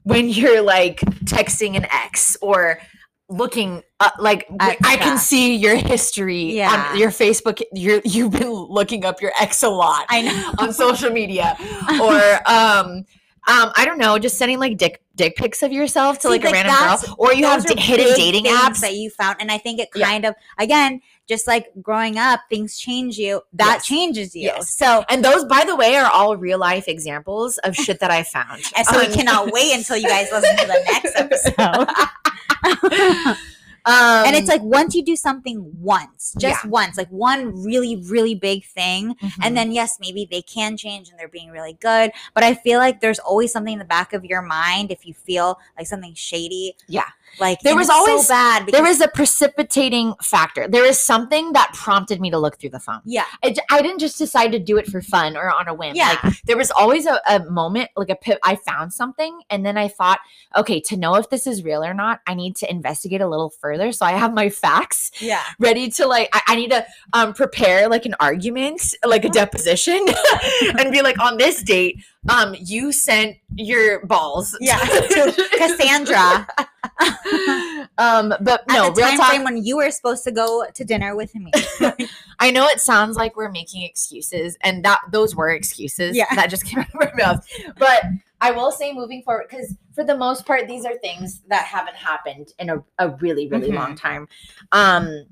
when 0.05 0.29
you're 0.39 0.63
like 0.63 1.01
texting 1.25 1.77
an 1.77 1.87
ex 1.91 2.37
or 2.41 2.79
looking 3.29 3.83
uh, 4.01 4.11
like 4.19 4.47
At- 4.61 4.77
I 4.85 4.97
can 4.97 5.15
yeah. 5.15 5.17
see 5.17 5.57
your 5.57 5.77
history 5.77 6.57
Yeah. 6.57 6.91
on 6.93 6.99
your 6.99 7.11
Facebook. 7.11 7.61
You're 7.73 8.01
you've 8.05 8.33
been 8.33 8.51
looking 8.51 9.05
up 9.05 9.21
your 9.23 9.31
ex 9.41 9.63
a 9.63 9.69
lot 9.69 10.07
I 10.09 10.23
know. 10.23 10.53
on 10.59 10.73
social 10.73 11.11
media, 11.11 11.57
or 12.01 12.41
um, 12.51 13.05
um, 13.49 13.73
I 13.77 13.85
don't 13.85 13.99
know, 13.99 14.19
just 14.19 14.37
sending 14.39 14.59
like 14.59 14.77
dick 14.77 15.03
dick 15.17 15.37
pics 15.37 15.63
of 15.63 15.73
yourself 15.73 16.17
to 16.19 16.23
See, 16.23 16.29
like 16.29 16.45
a 16.45 16.51
random 16.51 16.75
girl, 16.75 17.17
or 17.19 17.35
you 17.35 17.45
have 17.47 17.65
d- 17.67 17.79
hidden 17.81 18.15
dating 18.17 18.45
apps. 18.47 18.81
that 18.81 18.95
you 18.95 19.11
found, 19.11 19.37
and 19.41 19.51
I 19.51 19.59
think 19.59 19.81
it 19.81 19.89
Yeah. 19.95 20.07
kind 20.07 20.25
of 20.25 20.35
again, 20.59 21.01
just 21.29 21.47
like 21.47 21.67
growing 21.83 22.19
up, 22.19 22.41
things 22.51 22.79
change 22.79 23.19
you. 23.19 23.43
That 23.55 23.77
Yes. 23.77 23.87
changes 23.87 24.35
you. 24.35 24.43
Yes. 24.43 24.71
So. 24.71 25.05
and 25.09 25.25
those, 25.25 25.45
by 25.45 25.65
the 25.65 25.77
way, 25.77 25.97
are 25.97 26.11
all 26.11 26.37
real 26.37 26.59
life 26.59 26.89
examples 26.89 27.59
of 27.59 27.75
shit 27.77 28.01
that 28.01 28.11
I 28.11 28.23
found. 28.23 28.63
And 28.77 28.87
so 28.87 28.99
we 28.99 29.07
Um, 29.07 29.13
cannot 29.13 29.53
wait 29.53 29.73
until 29.75 29.97
you 29.97 30.09
guys 30.09 30.29
listen 30.33 30.57
to 30.57 30.67
the 30.67 30.81
next 30.93 31.17
episode. 32.77 33.37
Um, 33.87 34.27
and 34.27 34.37
it's 34.37 34.49
like 34.49 34.63
once 34.63 34.95
you 34.95 35.05
do 35.05 35.17
something 35.17 35.71
once, 35.81 36.35
just 36.39 36.65
Yeah. 36.65 36.71
once, 36.71 36.97
like 36.99 37.09
one 37.09 37.63
really, 37.65 37.97
really 37.97 38.35
big 38.35 38.65
thing, 38.65 39.15
mhm. 39.23 39.33
and 39.43 39.57
then 39.57 39.73
yes, 39.73 39.99
maybe 40.01 40.27
they 40.31 40.43
can 40.43 40.77
change 40.77 41.09
and 41.09 41.19
they're 41.19 41.29
being 41.29 41.51
really 41.51 41.75
good. 41.81 42.13
But 42.35 42.45
I 42.45 42.55
feel 42.55 42.79
like 42.79 43.01
there's 43.01 43.19
always 43.19 43.53
something 43.53 43.73
in 43.73 43.79
the 43.79 43.85
back 43.85 44.13
of 44.13 44.25
your 44.25 44.43
mind 44.43 44.91
if 44.91 45.07
you 45.07 45.15
feel 45.15 45.59
like 45.79 45.87
something 45.87 46.15
shady. 46.15 46.77
Yeah. 46.89 47.09
Like 47.39 47.61
There 47.61 47.77
was 47.77 47.89
always- 47.91 48.27
so 48.27 48.33
bad. 48.33 48.67
there 48.67 48.83
because- 48.83 48.97
is 48.97 49.01
a 49.03 49.09
precipitating 49.09 50.15
factor. 50.23 50.67
There 50.69 50.85
is 50.85 50.99
something 50.99 51.53
that 51.53 51.73
prompted 51.75 52.21
me 52.21 52.31
to 52.31 52.39
look 52.39 52.59
through 52.59 52.71
the 52.71 52.81
phone. 52.81 53.01
yeah, 53.05 53.25
I 53.43 53.83
didn't 53.83 53.99
just 53.99 54.19
decide 54.19 54.53
to 54.53 54.59
do 54.59 54.77
it 54.77 54.87
for 54.87 55.01
fun 55.01 55.37
or 55.37 55.51
on 55.51 55.69
a 55.69 55.75
whim. 55.75 55.95
Yeah. 55.95 56.17
Like 56.23 56.43
there 56.43 56.57
was 56.57 56.71
always 56.71 57.07
a, 57.07 57.21
a 57.29 57.45
moment, 57.51 57.91
like 57.97 58.11
a 58.11 58.17
pip. 58.17 58.39
I 58.45 58.57
found 58.57 58.93
something, 58.93 59.41
and 59.51 59.65
then 59.65 59.77
I 59.77 59.89
thought, 59.89 60.21
okay, 60.57 60.81
to 60.83 60.97
know 60.97 61.15
if 61.17 61.31
this 61.31 61.47
is 61.47 61.65
real 61.65 61.83
or 61.85 61.95
not, 61.95 62.21
I 62.27 62.35
need 62.35 62.57
to 62.57 62.71
investigate 62.71 63.21
a 63.21 63.29
little 63.29 63.51
further. 63.51 63.93
So 63.93 64.07
I 64.07 64.13
have 64.13 64.33
my 64.35 64.49
facts 64.51 65.11
yeah. 65.21 65.43
ready 65.59 65.91
to 65.91 66.07
like. 66.07 66.29
I, 66.33 66.41
I 66.49 66.57
need 66.57 66.71
to 66.71 66.85
um 67.13 67.33
prepare 67.35 67.89
like 67.89 68.07
an 68.07 68.15
argument, 68.21 68.95
like 69.05 69.25
a 69.25 69.29
deposition, 69.31 70.05
and 70.79 70.91
be 70.93 71.03
like, 71.03 71.19
on 71.21 71.37
this 71.37 71.63
date, 71.63 72.03
um, 72.29 72.55
you 72.61 72.93
sent 72.93 73.37
your 73.57 74.05
balls, 74.07 74.57
Yeah, 74.61 74.79
to 74.79 75.49
Cassandra. 75.57 76.47
um, 77.99 78.35
but 78.41 78.61
At 78.63 78.69
no, 78.69 78.85
the 78.91 78.93
real 78.97 79.09
time 79.09 79.17
talk. 79.19 79.29
frame 79.31 79.45
when 79.45 79.65
you 79.65 79.77
were 79.77 79.91
supposed 79.91 80.25
to 80.25 80.31
go 80.33 80.65
to 80.75 80.85
dinner 80.85 81.17
with 81.17 81.35
me. 81.35 81.51
I 82.39 82.51
know 82.51 82.67
it 82.67 82.81
sounds 82.81 83.17
like 83.17 83.37
we're 83.37 83.51
making 83.51 83.83
excuses, 83.83 84.57
and 84.63 84.85
that 84.85 85.01
those 85.11 85.35
were 85.35 85.51
excuses. 85.51 86.17
Yeah. 86.17 86.33
that 86.35 86.51
just 86.51 86.65
came 86.65 86.81
out 86.81 86.89
of 86.89 86.95
my 86.95 87.11
mouth. 87.17 87.47
But 87.79 88.05
I 88.41 88.51
will 88.51 88.71
say, 88.71 88.93
moving 88.93 89.23
forward, 89.23 89.47
because 89.51 89.77
for 89.95 90.05
the 90.05 90.17
most 90.17 90.47
part, 90.47 90.67
these 90.67 90.85
are 90.85 90.97
things 90.99 91.41
that 91.49 91.65
haven't 91.65 91.97
happened 91.97 92.53
in 92.59 92.71
a, 92.71 92.83
a 92.99 93.11
really, 93.17 93.49
really 93.49 93.71
Mhm. 93.71 93.75
long 93.77 93.95
time. 93.97 94.29
Um, 94.73 95.27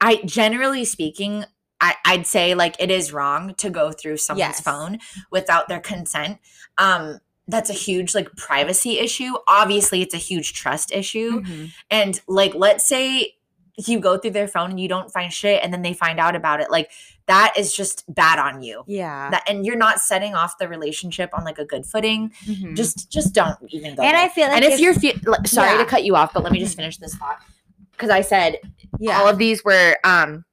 I 0.00 0.16
generally 0.24 0.84
speaking, 0.84 1.44
I, 1.82 1.96
I'd 2.06 2.26
say 2.26 2.54
like 2.54 2.76
it 2.78 2.90
is 2.90 3.12
wrong 3.12 3.54
to 3.56 3.68
go 3.68 3.92
through 3.92 4.16
someone's 4.16 4.38
Yes. 4.56 4.60
phone 4.60 4.98
without 5.30 5.68
their 5.68 5.80
consent. 5.80 6.38
Um, 6.78 7.18
that's 7.48 7.68
a 7.68 7.74
huge 7.74 8.14
like 8.14 8.30
privacy 8.36 8.98
issue. 9.00 9.32
Obviously, 9.48 10.00
it's 10.00 10.14
a 10.14 10.18
huge 10.18 10.54
trust 10.54 10.92
issue. 10.92 11.42
Mhm. 11.42 11.70
And 11.90 12.20
like, 12.28 12.54
let's 12.54 12.86
say 12.86 13.34
you 13.76 13.98
go 14.00 14.16
through 14.18 14.30
their 14.30 14.46
phone 14.46 14.70
and 14.70 14.78
you 14.78 14.86
don't 14.86 15.10
find 15.10 15.32
shit, 15.32 15.60
and 15.62 15.72
then 15.72 15.82
they 15.82 15.92
find 15.94 16.20
out 16.20 16.36
about 16.36 16.60
it. 16.60 16.70
Like, 16.70 16.90
that 17.26 17.54
is 17.58 17.74
just 17.74 18.04
bad 18.14 18.38
on 18.38 18.62
you. 18.62 18.84
Yeah. 18.86 19.30
That 19.30 19.42
and 19.48 19.64
you're 19.66 19.76
not 19.76 19.98
setting 19.98 20.34
off 20.34 20.58
the 20.58 20.68
relationship 20.68 21.30
on 21.32 21.44
like 21.44 21.58
a 21.58 21.64
good 21.64 21.84
footing. 21.86 22.32
Mhm. 22.46 22.76
Just, 22.76 23.10
just 23.10 23.34
don't 23.34 23.56
even 23.70 23.94
go. 23.96 24.02
and 24.02 24.14
there. 24.14 24.22
I 24.24 24.28
feel 24.28 24.46
like 24.48 24.56
and 24.62 24.64
if, 24.72 24.78
you're 24.78 24.94
fe- 24.94 25.18
sorry 25.46 25.72
Yeah. 25.72 25.78
to 25.78 25.84
cut 25.86 26.04
you 26.04 26.14
off, 26.16 26.32
but 26.34 26.42
let 26.44 26.52
me 26.52 26.58
just 26.60 26.76
finish 26.76 26.98
this 26.98 27.14
thought 27.14 27.38
because 27.92 28.10
I 28.10 28.20
said 28.20 28.58
yeah. 29.00 29.18
all 29.20 29.28
of 29.28 29.38
these 29.38 29.64
were 29.64 29.96
um 30.04 30.44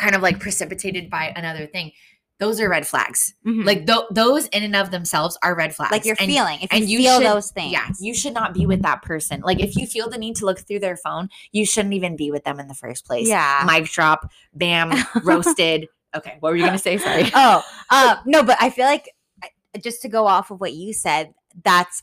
kind 0.00 0.14
of 0.16 0.22
like 0.22 0.40
precipitated 0.40 1.08
by 1.10 1.32
another 1.36 1.66
thing. 1.66 1.92
Those 2.38 2.58
are 2.58 2.70
red 2.70 2.86
flags. 2.86 3.34
Mhm. 3.46 3.66
Like 3.66 3.86
th- 3.86 4.06
those 4.10 4.46
in 4.46 4.62
and 4.62 4.74
of 4.74 4.90
themselves 4.90 5.36
are 5.42 5.54
red 5.54 5.74
flags. 5.76 5.92
like 5.92 6.06
you're 6.06 6.16
And- 6.18 6.26
feeling 6.30 6.58
if 6.62 6.72
and 6.72 6.88
you, 6.88 6.98
you 7.00 7.04
feel 7.04 7.18
should- 7.18 7.26
those 7.26 7.50
things. 7.50 7.70
yeah, 7.72 7.86
you 8.00 8.14
should 8.14 8.32
not 8.32 8.54
be 8.54 8.64
with 8.64 8.80
that 8.82 9.02
person. 9.02 9.42
Like 9.42 9.60
if 9.60 9.76
you 9.76 9.86
feel 9.86 10.08
the 10.08 10.16
need 10.16 10.36
to 10.36 10.46
look 10.46 10.60
through 10.60 10.78
their 10.80 10.96
phone, 10.96 11.28
you 11.52 11.66
shouldn't 11.66 11.92
even 11.92 12.16
be 12.16 12.30
with 12.30 12.44
them 12.44 12.58
in 12.58 12.66
the 12.66 12.74
first 12.74 13.04
place. 13.06 13.28
Yeah. 13.28 13.62
Mic 13.66 13.84
drop, 13.90 14.30
bam, 14.54 14.90
roasted. 15.22 15.88
Okay, 16.16 16.38
what 16.40 16.50
were 16.50 16.56
you 16.56 16.64
gonna 16.64 16.78
say? 16.78 16.96
Sorry. 16.96 17.30
oh, 17.34 17.62
uh, 17.90 18.16
no, 18.24 18.42
but 18.42 18.56
I 18.60 18.70
feel 18.70 18.86
like 18.86 19.10
just 19.84 20.00
to 20.02 20.08
go 20.08 20.26
off 20.26 20.50
of 20.50 20.60
what 20.60 20.72
you 20.72 20.92
said, 20.94 21.34
that's 21.62 22.02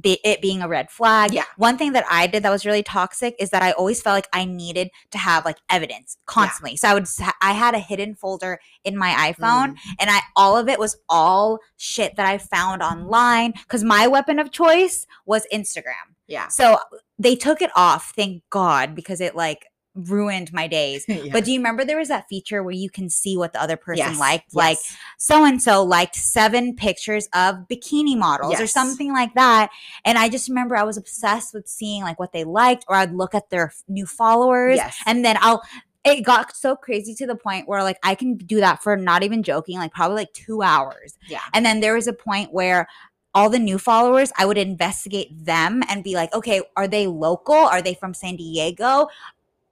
be, 0.00 0.18
it 0.24 0.40
being 0.40 0.62
a 0.62 0.68
red 0.68 0.90
flag. 0.90 1.32
Yeah. 1.32 1.44
One 1.56 1.76
thing 1.78 1.92
that 1.92 2.04
I 2.10 2.26
did 2.26 2.42
that 2.42 2.50
was 2.50 2.66
really 2.66 2.82
toxic 2.82 3.34
is 3.38 3.50
that 3.50 3.62
I 3.62 3.72
always 3.72 4.02
felt 4.02 4.14
like 4.14 4.28
I 4.32 4.44
needed 4.44 4.90
to 5.12 5.18
have 5.18 5.44
like 5.44 5.58
evidence 5.70 6.16
constantly. 6.26 6.72
Yeah. 6.72 6.76
So 6.76 6.88
I 6.88 6.94
would 6.94 7.06
I 7.42 7.52
had 7.52 7.74
a 7.74 7.78
hidden 7.78 8.14
folder 8.14 8.58
in 8.84 8.96
my 8.96 9.32
iPhone 9.32 9.44
Mm-hmm. 9.44 9.92
and 10.00 10.10
I 10.10 10.20
all 10.36 10.56
of 10.56 10.68
it 10.68 10.78
was 10.78 10.96
all 11.08 11.58
shit 11.76 12.16
that 12.16 12.26
I 12.26 12.38
found 12.38 12.82
online 12.82 13.52
cuz 13.68 13.84
my 13.84 14.06
weapon 14.06 14.38
of 14.38 14.50
choice 14.50 15.06
was 15.26 15.46
Instagram. 15.52 16.14
Yeah. 16.26 16.48
So 16.48 16.78
they 17.18 17.36
took 17.36 17.62
it 17.62 17.70
off, 17.76 18.12
thank 18.16 18.42
God, 18.50 18.94
because 18.94 19.20
it 19.20 19.36
like 19.36 19.66
ruined 19.94 20.52
my 20.52 20.66
days. 20.66 21.06
But 21.32 21.44
do 21.44 21.52
you 21.52 21.58
remember 21.58 21.84
there 21.84 21.98
was 21.98 22.08
that 22.08 22.28
feature 22.28 22.62
where 22.62 22.74
you 22.74 22.90
can 22.90 23.08
see 23.08 23.36
what 23.36 23.52
the 23.52 23.62
other 23.62 23.76
person 23.76 24.06
Yes, 24.10 24.18
liked? 24.18 24.54
Like 24.54 24.78
so 25.18 25.44
and 25.44 25.60
so 25.62 25.82
liked 25.84 26.16
seven 26.16 26.74
pictures 26.74 27.28
of 27.34 27.56
bikini 27.70 28.16
models 28.16 28.60
or 28.60 28.66
something 28.66 29.12
like 29.12 29.34
that. 29.34 29.70
And 30.04 30.18
I 30.18 30.28
just 30.28 30.48
remember 30.48 30.76
I 30.76 30.82
was 30.82 30.96
obsessed 30.96 31.54
with 31.54 31.68
seeing 31.68 32.02
like 32.02 32.18
what 32.18 32.32
they 32.32 32.44
liked, 32.44 32.84
or 32.88 32.96
I'd 32.96 33.12
look 33.14 33.34
at 33.34 33.50
their 33.50 33.66
f- 33.66 33.82
new 33.88 34.06
followers, 34.06 34.76
Yes. 34.76 34.96
and 35.06 35.24
then 35.24 35.36
I'll. 35.40 35.62
It 36.06 36.20
got 36.22 36.54
so 36.54 36.76
crazy 36.76 37.14
to 37.14 37.26
the 37.26 37.34
point 37.34 37.66
where 37.66 37.82
like 37.82 37.96
I 38.02 38.14
can 38.14 38.36
do 38.36 38.60
that 38.60 38.82
for 38.82 38.94
not 38.94 39.22
even 39.22 39.42
joking, 39.42 39.78
like 39.78 39.92
probably 39.94 40.16
like 40.16 40.32
two 40.34 40.60
hours. 40.60 41.16
Yeah. 41.28 41.40
And 41.54 41.64
then 41.64 41.80
there 41.80 41.94
was 41.94 42.06
a 42.06 42.12
point 42.12 42.52
where 42.52 42.86
all 43.34 43.48
the 43.50 43.58
new 43.58 43.78
followers, 43.78 44.30
I 44.36 44.44
would 44.46 44.58
investigate 44.58 45.28
them 45.44 45.82
and 45.88 46.04
be 46.04 46.14
like, 46.14 46.32
okay, 46.34 46.60
are 46.76 46.86
they 46.86 47.06
local? 47.06 47.54
Are 47.54 47.80
they 47.82 47.94
from 47.94 48.12
San 48.14 48.36
Diego? 48.36 49.08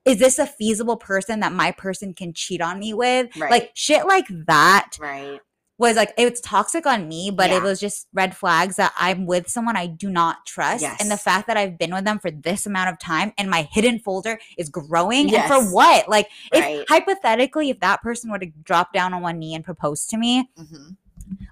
Is 0.05 0.19
this 0.19 0.39
a 0.39 0.47
feasible 0.47 0.97
person 0.97 1.41
that 1.41 1.53
my 1.53 1.71
person 1.71 2.13
can 2.15 2.33
cheat 2.33 2.61
on 2.61 2.79
me 2.79 2.93
with? 2.93 3.35
Right. 3.37 3.51
Like 3.51 3.71
shit 3.75 4.07
like 4.07 4.27
that 4.47 4.97
right. 5.01 5.39
was 5.79 5.95
like 5.97 6.13
it's 6.19 6.41
toxic 6.41 6.87
on 6.87 7.07
me, 7.09 7.31
but 7.31 7.51
Yeah. 7.51 7.59
it 7.59 7.63
was 7.63 7.79
just 7.79 8.09
red 8.13 8.37
flags 8.37 8.77
that 8.77 8.93
I'm 8.99 9.27
with 9.27 9.49
someone 9.49 9.77
I 9.77 9.87
do 9.87 10.11
not 10.11 10.45
trust. 10.45 10.85
And 11.01 11.09
the 11.11 11.17
fact 11.17 11.47
that 11.47 11.57
I've 11.57 11.79
been 11.79 11.95
with 11.95 12.05
them 12.05 12.19
for 12.19 12.33
this 12.33 12.67
amount 12.67 12.91
of 12.91 12.99
time 12.99 13.33
and 13.39 13.49
my 13.49 13.63
hidden 13.71 14.01
folder 14.01 14.41
is 14.59 14.69
growing. 14.71 15.23
And 15.23 15.31
Yes. 15.31 15.49
for 15.49 15.63
what? 15.73 16.09
Like 16.09 16.29
if 16.53 16.65
Right. 16.65 16.85
hypothetically, 16.89 17.71
if 17.71 17.79
that 17.81 18.03
person 18.03 18.31
were 18.31 18.41
to 18.41 18.47
drop 18.65 18.93
down 18.93 19.15
on 19.15 19.23
one 19.23 19.39
knee 19.39 19.55
and 19.55 19.65
propose 19.65 20.05
to 20.07 20.17
me, 20.17 20.51
Mhm. 20.59 20.97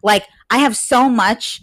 like 0.03 0.27
I 0.51 0.59
have 0.59 0.77
so 0.77 1.09
much 1.09 1.63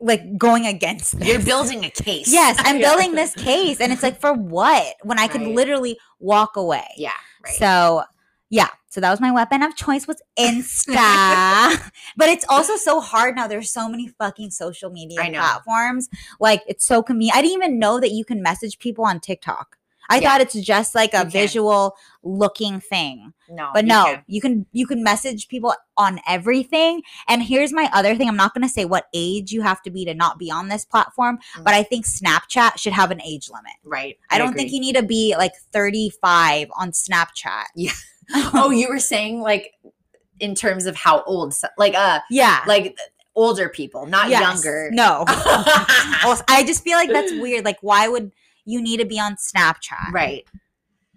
like 0.00 0.36
going 0.36 0.66
against 0.66 1.18
this. 1.18 1.28
You're 1.28 1.40
building 1.42 1.84
a 1.84 1.90
case. 1.90 2.30
Yes, 2.32 2.56
I'm 2.60 2.76
Yeah. 2.80 2.90
building 2.94 3.14
this 3.14 3.34
case. 3.34 3.80
And 3.80 3.92
it's 3.92 4.02
like 4.02 4.20
for 4.20 4.32
what? 4.32 4.94
When 5.02 5.18
I 5.18 5.26
could 5.28 5.40
Right. 5.42 5.54
literally 5.54 5.98
walk 6.20 6.56
away. 6.56 6.86
Yeah. 6.96 7.10
Right. 7.44 7.54
So 7.54 8.02
yeah, 8.48 8.68
so 8.88 9.00
that 9.00 9.10
was 9.10 9.20
my 9.20 9.32
weapon 9.32 9.62
of 9.62 9.74
choice 9.74 10.06
was 10.06 10.22
Insta. 10.38 10.94
but 12.16 12.28
it's 12.28 12.44
also 12.48 12.76
so 12.76 13.00
hard 13.00 13.34
now. 13.36 13.46
There's 13.48 13.72
so 13.72 13.88
many 13.88 14.08
fucking 14.08 14.50
social 14.50 14.90
media 14.90 15.18
platforms. 15.30 16.08
Like 16.38 16.62
it's 16.68 16.84
so 16.86 17.02
convenient. 17.02 17.36
I 17.36 17.42
didn't 17.42 17.54
even 17.54 17.78
know 17.78 17.98
that 18.00 18.12
you 18.12 18.24
can 18.24 18.42
message 18.42 18.78
people 18.78 19.04
on 19.04 19.20
TikTok. 19.20 19.76
I 20.08 20.18
Yeah. 20.18 20.28
thought 20.30 20.40
it's 20.40 20.54
just 20.54 20.94
like 20.94 21.14
a 21.14 21.24
visual 21.24 21.96
looking 22.22 22.80
thing. 22.80 23.32
no. 23.48 23.70
But 23.72 23.84
you 23.84 23.88
no, 23.88 24.18
you 24.26 24.40
can 24.40 24.66
you 24.72 24.86
can 24.86 25.02
message 25.02 25.48
people 25.48 25.74
on 25.96 26.20
everything. 26.28 27.02
And 27.28 27.42
here's 27.42 27.72
my 27.72 27.88
other 27.92 28.14
thing. 28.16 28.28
I'm 28.28 28.36
not 28.36 28.52
going 28.54 28.62
to 28.66 28.68
say 28.72 28.84
what 28.84 29.06
age 29.14 29.52
you 29.52 29.62
have 29.62 29.80
to 29.82 29.90
be 29.90 30.04
to 30.04 30.14
not 30.14 30.38
be 30.38 30.50
on 30.50 30.68
this 30.68 30.84
platform, 30.84 31.38
but 31.62 31.72
Mm. 31.74 31.78
I 31.78 31.82
think 31.84 32.06
Snapchat 32.06 32.78
should 32.78 32.92
have 32.92 33.10
an 33.10 33.20
age 33.22 33.48
limit. 33.50 33.72
Right. 33.84 34.18
I, 34.30 34.38
don't 34.38 34.54
think 34.54 34.72
you 34.72 34.80
need 34.80 34.96
to 34.96 35.02
be 35.02 35.34
like 35.38 35.52
35 35.72 36.68
on 36.76 36.90
Snapchat. 36.92 37.64
Yeah. 37.74 37.92
oh, 38.54 38.70
you 38.70 38.88
were 38.88 38.98
saying 38.98 39.40
like 39.40 39.72
in 40.40 40.54
terms 40.54 40.86
of 40.86 40.96
how 40.96 41.22
old, 41.22 41.54
like 41.78 41.94
uh, 41.94 42.20
yeah. 42.30 42.62
like 42.66 42.96
older 43.36 43.68
people, 43.68 44.06
not 44.06 44.28
Yes. 44.30 44.40
younger. 44.40 44.90
No. 44.92 45.24
I 45.28 46.64
just 46.66 46.82
feel 46.82 46.96
like 46.96 47.10
that's 47.10 47.32
weird. 47.32 47.64
Like, 47.64 47.78
why 47.82 48.08
would 48.08 48.32
you 48.66 48.82
need 48.82 48.98
to 48.98 49.06
be 49.06 49.18
on 49.18 49.36
Snapchat? 49.36 50.12
right. 50.12 50.44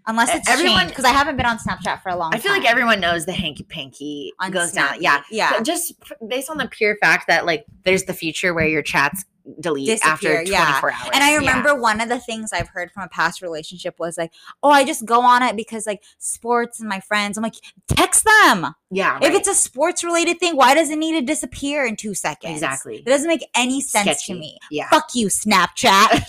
Unless 0.07 0.33
it's 0.33 0.49
everyone- 0.49 0.87
because 0.87 1.05
I 1.05 1.09
haven't 1.11 1.37
been 1.37 1.45
on 1.45 1.59
Snapchat 1.59 2.01
for 2.01 2.09
a 2.09 2.15
long 2.15 2.29
I 2.33 2.37
time. 2.37 2.41
feel 2.41 2.51
like 2.53 2.65
everyone 2.65 2.99
knows 2.99 3.25
the 3.27 3.33
hanky 3.33 3.61
panky 3.63 4.33
on 4.39 4.49
goes 4.49 4.71
down. 4.71 4.99
Yeah. 5.01 5.21
Yeah. 5.29 5.51
But 5.53 5.65
just 5.65 5.93
based 6.27 6.49
on 6.49 6.57
the 6.57 6.67
pure 6.67 6.95
fact 6.95 7.27
that 7.27 7.45
like 7.45 7.65
there's 7.83 8.05
the 8.05 8.13
feature 8.13 8.53
where 8.55 8.65
your 8.65 8.81
chats 8.81 9.23
delete 9.59 9.99
after 10.03 10.43
24 10.43 10.51
yeah. 10.51 10.79
hours. 10.83 10.93
And 11.13 11.23
I 11.23 11.31
Yeah. 11.31 11.37
remember 11.37 11.75
one 11.79 12.01
of 12.01 12.09
the 12.09 12.19
things 12.19 12.51
I've 12.53 12.69
heard 12.69 12.91
from 12.91 13.03
a 13.03 13.07
past 13.07 13.41
relationship 13.41 13.99
was 13.99 14.17
like, 14.17 14.31
oh, 14.63 14.69
I 14.69 14.83
just 14.83 15.05
go 15.05 15.21
on 15.21 15.43
it 15.43 15.55
because 15.55 15.85
like 15.87 16.03
sports 16.17 16.79
and 16.79 16.89
my 16.89 16.99
friends. 16.99 17.37
I'm 17.37 17.43
like, 17.43 17.55
text 17.87 18.25
them. 18.25 18.73
Yeah. 18.91 19.19
If 19.21 19.33
it's 19.33 19.47
a 19.47 19.53
sports 19.55 20.03
related 20.03 20.39
thing, 20.39 20.55
why 20.55 20.73
does 20.75 20.89
it 20.89 20.97
need 20.97 21.13
to 21.19 21.21
disappear 21.21 21.85
in 21.85 21.95
two 21.95 22.13
seconds? 22.13 22.53
Exactly. 22.53 22.97
It 22.97 23.05
doesn't 23.05 23.27
make 23.27 23.47
any 23.55 23.81
sense 23.81 24.03
Sketchy. 24.05 24.33
to 24.33 24.39
me. 24.39 24.57
Yeah. 24.71 24.89
Fuck 24.89 25.15
you, 25.15 25.27
Snapchat. 25.27 26.25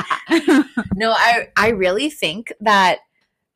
No, 0.94 1.12
I 1.12 1.48
I 1.56 1.68
really 1.70 2.10
think 2.10 2.52
that 2.60 2.98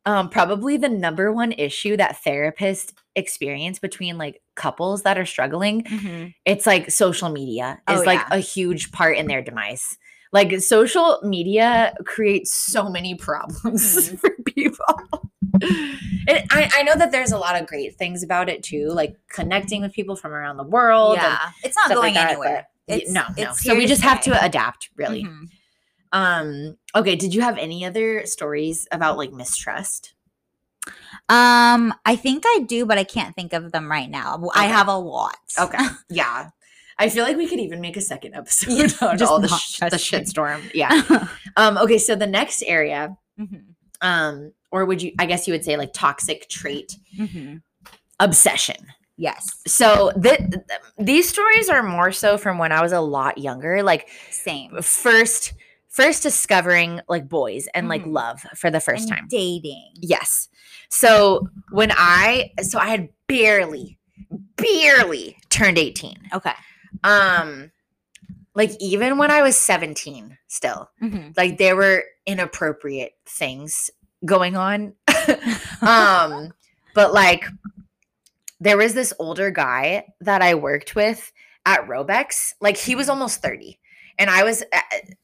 um 0.05 0.29
probably 0.29 0.77
the 0.77 0.89
number 0.89 1.31
one 1.31 1.51
issue 1.53 1.97
that 1.97 2.17
therapists 2.25 2.93
experience 3.15 3.79
between 3.79 4.17
like 4.17 4.41
couples 4.55 5.03
that 5.03 5.17
are 5.17 5.25
struggling, 5.25 5.83
Mhm. 5.83 6.33
it's 6.45 6.65
like 6.65 6.91
social 6.91 7.29
media 7.29 7.79
is 7.89 8.01
Oh, 8.01 8.03
like 8.03 8.19
yeah. 8.19 8.35
a 8.37 8.39
huge 8.39 8.91
part 8.91 9.17
in 9.17 9.27
their 9.27 9.41
demise. 9.41 9.97
Like 10.31 10.59
social 10.59 11.19
media 11.23 11.93
creates 12.05 12.53
so 12.53 12.89
many 12.89 13.15
problems 13.15 14.11
Mhm. 14.11 14.19
for 14.19 14.31
people. 14.45 15.29
And 16.27 16.43
I, 16.51 16.69
I 16.75 16.83
know 16.83 16.95
that 16.95 17.11
there's 17.11 17.31
a 17.31 17.37
lot 17.37 17.59
of 17.59 17.67
great 17.67 17.95
things 17.95 18.21
about 18.23 18.49
it 18.49 18.61
too, 18.63 18.89
like 18.89 19.15
connecting 19.31 19.81
with 19.81 19.93
people 19.93 20.15
from 20.17 20.33
around 20.33 20.57
the 20.57 20.63
world. 20.63 21.15
Yeah. 21.17 21.37
It's 21.63 21.75
not 21.77 21.87
going 21.89 22.13
like 22.13 22.13
that, 22.15 22.29
anywhere. 22.31 22.67
It's, 22.87 23.09
no, 23.11 23.23
no. 23.37 23.53
So 23.53 23.75
we 23.75 23.85
just 23.85 24.01
have 24.01 24.21
to 24.21 24.43
adapt, 24.45 24.89
really. 24.97 25.23
Mhm. 25.23 25.45
Um, 26.15 26.77
okay, 26.95 27.15
did 27.17 27.33
you 27.33 27.41
have 27.41 27.57
any 27.57 27.83
other 27.85 28.25
stories 28.25 28.87
about 28.91 29.17
like 29.17 29.33
mistrust? 29.33 30.13
Um, 31.29 31.93
I 32.05 32.15
think 32.15 32.43
I 32.45 32.59
do, 32.67 32.85
but 32.85 32.97
I 32.97 33.03
can't 33.03 33.35
think 33.35 33.53
of 33.53 33.71
them 33.71 33.89
right 33.91 34.09
now. 34.09 34.31
W- 34.33 34.51
I 34.55 34.65
Okay. 34.65 34.73
have 34.73 34.87
a 34.87 34.97
lot. 34.97 35.37
Okay. 35.59 35.83
yeah. 36.09 36.49
I 36.97 37.09
feel 37.09 37.25
like 37.25 37.35
we 37.35 37.47
could 37.47 37.59
even 37.59 37.81
make 37.81 37.97
a 37.97 38.01
second 38.01 38.35
episode 38.35 38.93
on 39.01 39.17
just 39.17 39.29
all 39.31 39.39
the, 39.41 39.49
sh- 39.49 39.79
the 39.79 39.87
shitstorm. 39.97 40.61
Yeah. 40.73 41.27
Um, 41.57 41.77
okay, 41.77 41.97
so 41.97 42.15
the 42.15 42.27
next 42.27 42.63
area, 42.63 43.17
Mhm. 43.39 43.63
um, 44.01 44.51
or 44.71 44.83
would 44.85 45.01
you 45.01 45.13
I 45.19 45.25
guess 45.25 45.47
you 45.47 45.53
would 45.53 45.63
say 45.63 45.77
like 45.77 45.93
toxic 45.93 46.49
trait, 46.49 46.97
Mhm. 47.17 47.61
obsession. 48.19 48.75
Yes. 49.17 49.61
So 49.67 50.11
th- 50.21 50.37
th- 50.39 50.63
these 50.97 51.29
stories 51.29 51.69
are 51.69 51.81
more 51.81 52.11
so 52.11 52.37
from 52.37 52.57
when 52.57 52.73
I 52.73 52.81
was 52.81 52.91
a 52.91 52.99
lot 52.99 53.37
younger, 53.37 53.81
like 53.83 54.09
Same. 54.31 54.81
first 54.81 55.53
first 55.95 56.21
discovering 56.23 56.99
like 57.07 57.29
boys 57.29 57.67
and 57.73 57.87
like 57.87 58.03
Mhm. 58.03 58.11
love 58.13 58.41
for 58.55 58.69
the 58.69 58.79
first 58.81 59.07
And 59.09 59.17
time. 59.17 59.27
dating. 59.29 59.93
Yes. 60.01 60.49
So 60.89 61.47
when 61.71 61.91
I 61.95 62.51
so 62.61 62.79
I 62.79 62.87
had 62.89 63.09
barely 63.27 63.97
barely 64.57 65.37
turned 65.49 65.77
18. 65.77 66.17
Okay. 66.33 66.53
Um 67.03 67.71
like 68.55 68.71
even 68.79 69.17
when 69.17 69.31
I 69.31 69.41
was 69.41 69.57
17 69.57 70.37
still. 70.47 70.89
Mhm. 71.01 71.35
Like 71.37 71.57
there 71.57 71.75
were 71.75 72.03
inappropriate 72.25 73.13
things 73.25 73.89
going 74.25 74.55
on. 74.57 74.93
um 75.81 76.53
but 76.93 77.13
like 77.13 77.45
there 78.59 78.77
was 78.77 78.93
this 78.93 79.13
older 79.19 79.51
guy 79.51 80.05
that 80.21 80.41
I 80.41 80.55
worked 80.55 80.95
with 80.95 81.31
at 81.65 81.87
Robeks. 81.87 82.53
Like 82.61 82.77
he 82.77 82.95
was 82.95 83.09
almost 83.09 83.41
30. 83.41 83.79
And 84.19 84.29
I 84.29 84.43
was 84.43 84.63
uh, 84.73 84.79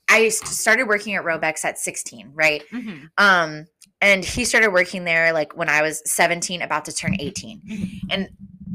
I 0.10 0.30
started 0.30 0.88
working 0.88 1.16
at 1.16 1.24
Robeks 1.24 1.64
at 1.66 1.78
16, 1.80 2.32
right? 2.34 2.64
Mhm. 2.72 3.10
Um, 3.18 3.68
and 4.02 4.26
he 4.26 4.46
started 4.46 4.72
working 4.72 5.04
there 5.06 5.32
like 5.34 5.56
when 5.56 5.70
I 5.70 5.82
was 5.82 6.02
17, 6.12 6.62
about 6.62 6.86
to 6.86 6.94
turn 6.94 7.16
18. 7.20 8.02
And 8.10 8.30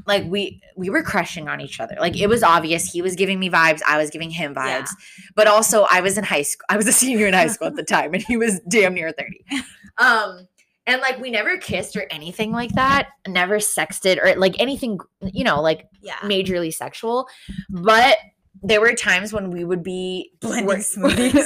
like 0.07 0.25
we 0.27 0.61
we 0.77 0.89
were 0.89 1.03
crushing 1.03 1.49
on 1.49 1.61
each 1.61 1.81
other. 1.81 1.97
Like 1.99 2.17
it 2.17 2.29
was 2.29 2.43
obvious 2.45 2.85
he 2.91 3.03
was 3.03 3.17
giving 3.17 3.41
me 3.41 3.51
vibes, 3.51 3.81
I 3.87 3.99
was 3.99 4.09
giving 4.11 4.31
him 4.31 4.53
Yeah. 4.57 4.83
vibes. 4.83 4.91
But 5.35 5.49
also 5.49 5.87
I 5.91 6.01
was 6.01 6.17
in 6.17 6.25
high 6.25 6.43
school. 6.43 6.65
I 6.69 6.77
was 6.77 6.87
a 6.87 6.93
senior 6.93 7.27
in 7.27 7.35
high 7.35 7.49
school 7.49 7.67
at 7.67 7.75
the 7.77 7.83
time 7.83 8.15
and 8.15 8.23
he 8.23 8.37
was 8.37 8.61
damn 8.69 8.95
near 8.95 9.13
30. 9.13 9.45
Um 9.99 10.47
and 10.87 11.01
like 11.01 11.19
we 11.19 11.31
never 11.31 11.57
kissed 11.57 11.97
or 11.97 12.07
anything 12.11 12.53
like 12.53 12.71
that, 12.73 13.09
never 13.27 13.57
sexted 13.57 14.23
or 14.23 14.37
like 14.39 14.55
anything, 14.61 15.01
you 15.23 15.43
know, 15.43 15.61
like 15.61 15.89
Yeah. 16.03 16.15
majorly 16.23 16.73
sexual. 16.73 17.27
But 17.69 18.19
there 18.67 18.81
were 18.81 18.93
times 18.95 19.33
when 19.33 19.51
we 19.51 19.65
would 19.65 19.83
be 19.83 20.33
Blending 20.41 20.67
work- 20.67 20.79
smoothies. 20.81 21.45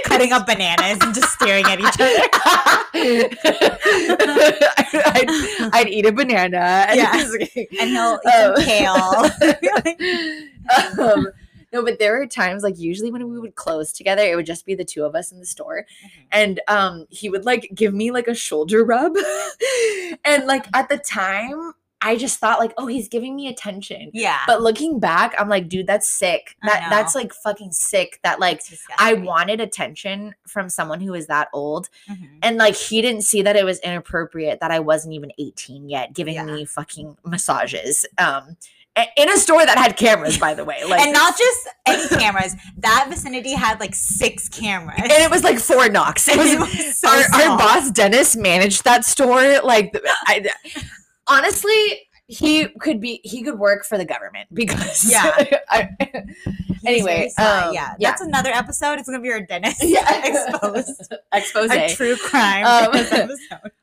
Cutting 0.04 0.32
up 0.32 0.46
bananas 0.46 0.98
and 1.02 1.14
just 1.14 1.28
staring 1.32 1.64
at 1.66 1.80
each 1.80 2.00
other. 2.00 2.28
I'd, 5.06 5.70
I'd 5.72 5.88
eat 5.88 6.06
a 6.06 6.12
banana. 6.12 6.86
And 6.88 6.96
Yeah. 6.96 7.12
And 7.80 7.90
he'll 7.90 8.18
eat 8.24 8.34
Um, 8.34 8.54
kale. 8.64 9.30
um, 11.08 11.26
no, 11.72 11.82
but 11.84 11.98
there 11.98 12.16
were 12.16 12.26
times 12.26 12.62
like 12.62 12.78
usually 12.78 13.10
when 13.10 13.28
we 13.28 13.40
would 13.40 13.56
close 13.56 13.92
together, 13.92 14.22
it 14.22 14.36
would 14.36 14.46
just 14.46 14.64
be 14.64 14.74
the 14.76 14.84
two 14.84 15.04
of 15.04 15.14
us 15.16 15.32
in 15.32 15.40
the 15.40 15.46
store, 15.46 15.84
and 16.30 16.60
um, 16.68 17.06
he 17.10 17.28
would 17.28 17.44
like 17.44 17.68
give 17.74 17.92
me 17.92 18.12
like 18.12 18.28
a 18.28 18.34
shoulder 18.34 18.84
rub, 18.84 19.16
and 20.24 20.46
like 20.46 20.66
at 20.74 20.88
the 20.88 20.98
time. 20.98 21.72
I 22.04 22.16
just 22.16 22.38
thought 22.38 22.58
like, 22.60 22.72
oh, 22.78 22.86
he's 22.86 23.08
giving 23.08 23.34
me 23.34 23.48
attention. 23.48 24.10
Yeah. 24.12 24.38
But 24.46 24.60
looking 24.62 25.00
back, 25.00 25.34
I'm 25.38 25.48
like, 25.48 25.68
dude, 25.68 25.86
that's 25.86 26.08
sick. 26.08 26.56
That 26.62 26.86
that's 26.90 27.14
like 27.14 27.32
fucking 27.32 27.72
sick. 27.72 28.20
That 28.22 28.38
like 28.40 28.60
I 28.98 29.14
wanted 29.14 29.60
attention 29.60 30.34
from 30.46 30.68
someone 30.68 31.00
who 31.00 31.14
is 31.14 31.26
that 31.28 31.48
old. 31.52 31.88
Mhm. 32.08 32.38
And 32.42 32.56
like 32.58 32.76
he 32.76 33.00
didn't 33.02 33.22
see 33.22 33.42
that 33.42 33.56
it 33.56 33.64
was 33.64 33.78
inappropriate 33.80 34.60
that 34.60 34.70
I 34.70 34.80
wasn't 34.80 35.14
even 35.14 35.32
18 35.38 35.88
yet, 35.88 36.12
giving 36.12 36.34
Yeah. 36.34 36.44
me 36.44 36.64
fucking 36.64 37.16
massages. 37.24 38.04
Um 38.18 38.56
in 39.16 39.28
a 39.28 39.36
store 39.36 39.66
that 39.66 39.76
had 39.76 39.96
cameras, 39.96 40.38
by 40.38 40.54
the 40.54 40.64
way. 40.64 40.80
Like 40.88 41.00
and 41.00 41.12
not 41.12 41.36
just 41.36 41.68
any 41.84 42.06
cameras. 42.08 42.54
That 42.78 43.06
vicinity 43.08 43.52
had 43.54 43.80
like 43.80 43.92
six 43.94 44.48
cameras. 44.48 45.00
and 45.02 45.10
it 45.10 45.30
was 45.32 45.42
like 45.42 45.58
four 45.58 45.88
knocks. 45.88 46.28
It 46.28 46.36
was, 46.38 46.52
It 46.52 46.60
was 46.60 46.96
so 46.98 47.08
our, 47.08 47.24
our 47.50 47.58
boss 47.58 47.90
Dennis 47.90 48.36
managed 48.36 48.84
that 48.84 49.04
store. 49.04 49.60
Like, 49.64 50.00
I, 50.26 50.46
honestly, 51.26 52.08
he 52.26 52.68
could 52.80 53.00
be 53.00 53.20
he 53.22 53.42
could 53.42 53.58
work 53.58 53.84
for 53.84 53.98
the 53.98 54.04
government 54.04 54.48
because 54.52 55.10
Yeah. 55.10 55.30
I, 55.68 55.88
anyway, 56.86 57.26
um, 57.38 57.74
yeah, 57.74 57.94
yeah. 57.98 58.10
that's 58.10 58.22
another 58.22 58.50
episode. 58.50 58.98
It's 58.98 59.08
gonna 59.08 59.20
be 59.20 59.30
our 59.30 59.42
dentist 59.42 59.80
yeah, 59.82 60.26
exposed. 60.52 61.14
expose. 61.32 61.70
Our 61.70 61.88
true 61.88 62.16
crime 62.16 62.64
Um. 62.64 63.30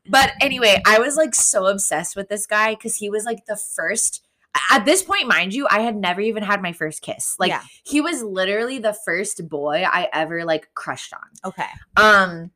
But 0.10 0.34
anyway, 0.42 0.82
I 0.86 1.00
was 1.00 1.16
like 1.16 1.36
so 1.36 1.68
obsessed 1.68 2.16
with 2.16 2.30
this 2.30 2.48
guy 2.48 2.74
because 2.74 2.96
he 2.96 3.10
was 3.10 3.26
like 3.26 3.46
the 3.46 3.56
first. 3.56 4.26
At 4.70 4.84
this 4.84 5.02
point, 5.02 5.28
mind 5.28 5.54
you, 5.54 5.66
I 5.72 5.80
had 5.80 5.96
never 5.96 6.20
even 6.20 6.44
had 6.44 6.62
my 6.62 6.74
first 6.74 7.02
kiss. 7.02 7.38
Like 7.40 7.50
yeah. 7.50 7.62
he 7.84 8.02
was 8.02 8.22
literally 8.22 8.80
the 8.80 8.94
first 8.94 9.48
boy 9.48 9.86
I 9.90 10.10
ever 10.12 10.44
like 10.44 10.74
crushed 10.74 11.14
on. 11.14 11.22
Okay. 11.46 11.70
Um 11.96 12.52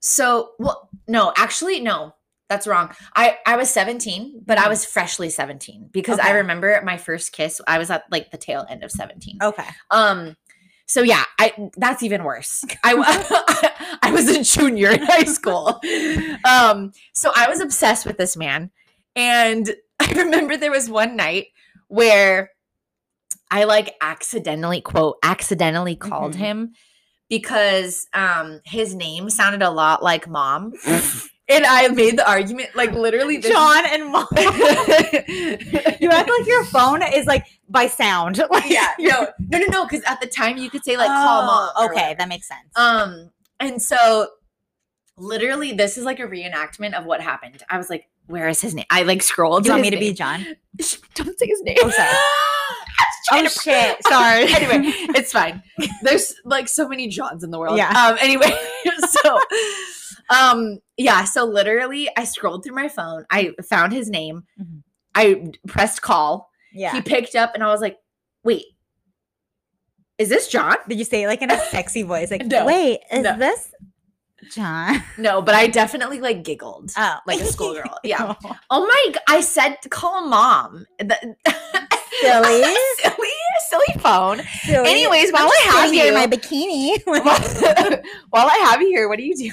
so 0.00 0.52
well 0.58 0.88
no, 1.06 1.32
actually 1.36 1.80
no. 1.80 2.14
That's 2.52 2.66
wrong. 2.66 2.94
I 3.16 3.38
I 3.46 3.56
was 3.56 3.70
17, 3.70 4.42
but 4.44 4.58
I 4.58 4.68
was 4.68 4.84
freshly 4.84 5.30
17 5.30 5.88
because 5.90 6.18
I 6.18 6.32
remember 6.32 6.78
my 6.84 6.98
first 6.98 7.32
kiss 7.32 7.62
I 7.66 7.78
was 7.78 7.88
at 7.88 8.04
like 8.10 8.30
the 8.30 8.36
tail 8.36 8.66
end 8.68 8.84
of 8.84 8.90
17. 8.90 9.38
Okay. 9.42 9.64
Um 9.90 10.36
so 10.86 11.00
yeah, 11.00 11.24
I 11.38 11.70
that's 11.78 12.02
even 12.02 12.24
worse. 12.24 12.62
I 12.84 12.92
I 14.02 14.10
was 14.12 14.28
a 14.28 14.42
junior 14.44 14.90
in 14.90 15.00
high 15.02 15.24
school. 15.24 15.80
Um 16.44 16.92
so 17.14 17.32
I 17.34 17.48
was 17.48 17.60
obsessed 17.60 18.04
with 18.04 18.18
this 18.18 18.36
man 18.36 18.70
and 19.16 19.74
I 20.00 20.12
remember 20.12 20.58
there 20.58 20.70
was 20.70 20.90
one 20.90 21.16
night 21.16 21.46
where 21.88 22.50
I 23.50 23.64
like 23.64 23.94
accidentally 24.02 24.82
quote 24.82 25.16
accidentally 25.22 25.96
called 25.96 26.34
Mhm. 26.34 26.36
him 26.36 26.72
because 27.30 28.08
um 28.12 28.60
his 28.66 28.94
name 28.94 29.30
sounded 29.30 29.62
a 29.62 29.70
lot 29.70 30.02
like 30.02 30.28
mom. 30.28 30.74
and 31.52 31.64
I 31.66 31.88
made 31.88 32.16
the 32.18 32.28
argument 32.28 32.70
like 32.74 32.92
literally 32.92 33.36
this 33.38 33.50
John 33.50 33.84
and 33.86 34.10
mom. 34.10 34.26
you 34.36 36.10
act 36.10 36.30
like 36.30 36.46
your 36.46 36.64
phone 36.64 37.02
is 37.02 37.26
like 37.26 37.46
by 37.68 37.86
sound. 37.86 38.42
Like 38.50 38.68
yeah, 38.68 38.88
no, 38.98 39.26
no, 39.50 39.58
no, 39.58 39.66
no. 39.66 39.84
Because 39.86 40.02
at 40.06 40.20
the 40.20 40.26
time 40.26 40.56
you 40.56 40.68
could 40.70 40.84
say 40.84 40.96
like 40.96 41.08
call 41.08 41.42
mom. 41.46 41.70
Oh, 41.76 41.84
or 41.84 41.90
Okay, 41.92 41.94
whatever. 42.02 42.18
that 42.18 42.28
makes 42.28 42.48
sense. 42.48 42.68
Um, 42.76 43.30
and 43.60 43.80
so 43.80 44.28
literally, 45.16 45.72
this 45.72 45.96
is 45.96 46.04
like 46.04 46.20
a 46.20 46.24
reenactment 46.26 46.94
of 46.94 47.04
what 47.04 47.20
happened. 47.20 47.62
I 47.70 47.78
was 47.78 47.88
like, 47.90 48.08
"Where 48.26 48.48
is 48.48 48.60
his 48.60 48.74
name?" 48.74 48.86
I 48.90 49.02
like 49.02 49.22
scrolled. 49.22 49.64
Do 49.64 49.68
you 49.68 49.72
want 49.74 49.82
me 49.82 49.88
his 49.90 49.94
to 49.96 50.00
be. 50.00 50.12
John? 50.12 50.46
Don't 51.14 51.38
say 51.38 51.46
his 51.46 51.62
name. 51.62 51.76
Oh, 51.82 51.90
sorry. 51.90 52.08
Oh 53.34 53.46
shit! 53.46 53.96
Sorry. 54.08 54.42
anyway, 54.52 54.92
it's 55.14 55.32
fine. 55.32 55.62
There's 56.02 56.34
like 56.44 56.68
so 56.68 56.88
many 56.88 57.06
Johns 57.08 57.44
in 57.44 57.50
the 57.50 57.58
world. 57.58 57.78
Yeah. 57.78 57.88
Um. 57.88 58.18
Anyway, 58.20 58.52
so, 59.08 59.38
um, 60.28 60.80
yeah. 60.96 61.22
So 61.24 61.44
literally, 61.44 62.10
I 62.16 62.24
scrolled 62.24 62.64
through 62.64 62.74
my 62.74 62.88
phone. 62.88 63.24
I 63.30 63.52
found 63.64 63.92
his 63.92 64.10
name. 64.10 64.42
Mhm. 64.60 64.82
I 65.14 65.52
pressed 65.68 66.02
call. 66.02 66.50
yeah. 66.74 66.92
He 66.92 67.00
picked 67.00 67.34
up, 67.36 67.54
and 67.54 67.62
I 67.62 67.68
was 67.68 67.80
like, 67.80 67.96
"Wait, 68.44 68.64
is 70.18 70.28
this 70.28 70.48
John?" 70.48 70.76
Did 70.88 70.98
you 70.98 71.04
say 71.04 71.22
it 71.22 71.28
like 71.28 71.42
in 71.42 71.50
a 71.50 71.58
sexy 71.70 72.02
voice? 72.02 72.30
Like, 72.30 72.44
No. 72.44 72.66
wait, 72.66 73.00
is 73.12 73.22
No. 73.22 73.38
this 73.38 73.72
John? 74.50 75.02
No, 75.18 75.40
but 75.42 75.54
I 75.54 75.66
definitely 75.68 76.20
like 76.20 76.42
giggled. 76.44 76.92
Oh, 76.96 77.16
Like 77.26 77.40
a 77.40 77.44
schoolgirl. 77.44 77.98
Yeah. 78.04 78.34
Oh 78.70 78.86
my! 78.86 79.14
I 79.28 79.40
said 79.40 79.76
call 79.90 80.26
mom. 80.26 80.86
The- 80.98 81.36
Silly. 82.20 82.62
silly, 83.00 83.28
silly 83.70 84.00
phone. 84.00 84.40
Silly. 84.64 84.88
Anyways, 84.88 85.32
while 85.32 85.44
I'm 85.44 85.48
I 85.48 85.72
have 85.72 85.94
you 85.94 86.00
here 86.02 86.08
in 86.08 86.14
my 86.14 86.26
bikini. 86.26 86.98
while, 88.30 88.46
I 88.46 88.56
have 88.70 88.82
you 88.82 88.88
here, 88.88 89.08
what 89.08 89.18
are 89.18 89.22
you 89.22 89.34
doing? 89.34 89.52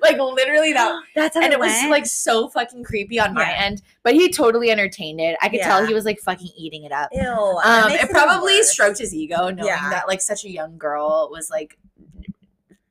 like 0.00 0.18
literally 0.18 0.72
that, 0.72 0.98
That's 1.14 1.36
how 1.36 1.42
and 1.42 1.52
it 1.52 1.58
was 1.58 1.70
went? 1.70 1.90
like 1.90 2.06
so 2.06 2.48
fucking 2.48 2.84
creepy 2.84 3.20
on 3.20 3.34
my 3.34 3.42
Yeah. 3.42 3.64
end. 3.66 3.82
But 4.02 4.14
he 4.14 4.30
totally 4.32 4.70
entertained 4.70 5.20
it. 5.20 5.36
I 5.42 5.50
could 5.50 5.60
tell 5.60 5.84
he 5.86 5.92
was 5.92 6.06
like 6.06 6.18
fucking 6.20 6.50
eating 6.56 6.84
it 6.84 6.92
up. 6.92 7.10
Ew. 7.12 7.20
Um, 7.22 7.90
it 7.92 8.08
probably 8.10 8.62
stroked 8.62 8.98
his 8.98 9.14
ego 9.14 9.50
knowing 9.50 9.66
Yeah. 9.68 9.90
that 9.90 10.08
like 10.08 10.22
such 10.22 10.44
a 10.44 10.50
young 10.50 10.78
girl 10.78 11.28
was 11.30 11.50
like 11.50 11.78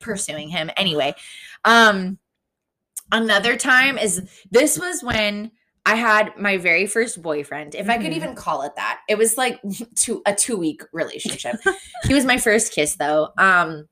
pursuing 0.07 0.49
him. 0.49 0.71
Anyway, 0.77 1.13
um, 1.65 2.17
another 3.11 3.55
time 3.57 3.97
is 3.97 4.27
this 4.49 4.79
was 4.79 5.03
when 5.03 5.51
I 5.85 5.95
had 5.95 6.37
my 6.37 6.57
very 6.57 6.85
first 6.87 7.21
boyfriend, 7.21 7.73
if 7.75 7.89
I 7.89 7.97
could 7.97 8.11
Mhm. 8.11 8.15
even 8.15 8.35
call 8.35 8.63
it 8.63 8.75
that. 8.75 8.99
It 9.07 9.17
was 9.17 9.37
like 9.37 9.59
two 9.95 10.21
a 10.25 10.33
two 10.35 10.57
week 10.57 10.81
relationship. 10.91 11.55
he 12.05 12.13
was 12.13 12.25
my 12.25 12.37
first 12.37 12.73
kiss 12.73 12.95
though. 12.95 13.29
Um, 13.37 13.87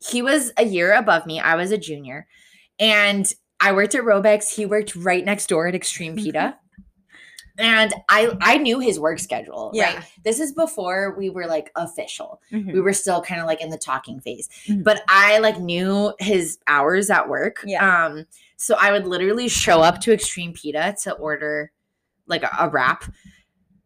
he 0.00 0.22
was 0.22 0.52
a 0.56 0.64
year 0.64 0.92
above 0.94 1.26
me. 1.26 1.40
I 1.40 1.56
was 1.56 1.72
a 1.72 1.78
junior, 1.78 2.26
and 2.78 3.32
I 3.60 3.72
worked 3.72 3.96
at 3.96 4.04
Robeks. 4.04 4.54
He 4.54 4.64
worked 4.66 4.94
right 4.94 5.24
next 5.24 5.48
door 5.48 5.66
at 5.66 5.74
Extreme 5.74 6.14
Pita. 6.16 6.56
And 7.58 7.92
I 8.08 8.36
I 8.40 8.56
knew 8.58 8.78
his 8.78 9.00
work 9.00 9.18
schedule. 9.18 9.72
Yeah. 9.74 9.96
Right. 9.96 10.04
This 10.24 10.38
is 10.38 10.52
before 10.52 11.14
we 11.18 11.28
were 11.28 11.46
like 11.46 11.70
official. 11.74 12.40
Mhm. 12.52 12.72
We 12.72 12.80
were 12.80 12.92
still 12.92 13.20
kind 13.20 13.40
of 13.40 13.46
like 13.48 13.60
in 13.60 13.70
the 13.70 13.78
talking 13.78 14.20
phase. 14.20 14.48
Mhm. 14.68 14.84
But 14.84 15.02
I 15.08 15.38
like 15.38 15.58
knew 15.58 16.14
his 16.20 16.58
hours 16.68 17.10
at 17.10 17.28
work. 17.28 17.64
Yeah. 17.66 18.04
Um, 18.06 18.26
so 18.56 18.76
I 18.80 18.92
would 18.92 19.06
literally 19.06 19.48
show 19.48 19.80
up 19.80 20.00
to 20.02 20.12
Extreme 20.12 20.52
Pita 20.54 20.96
to 21.02 21.12
order 21.14 21.72
like 22.26 22.42
a, 22.44 22.50
a 22.60 22.68
wrap, 22.68 23.04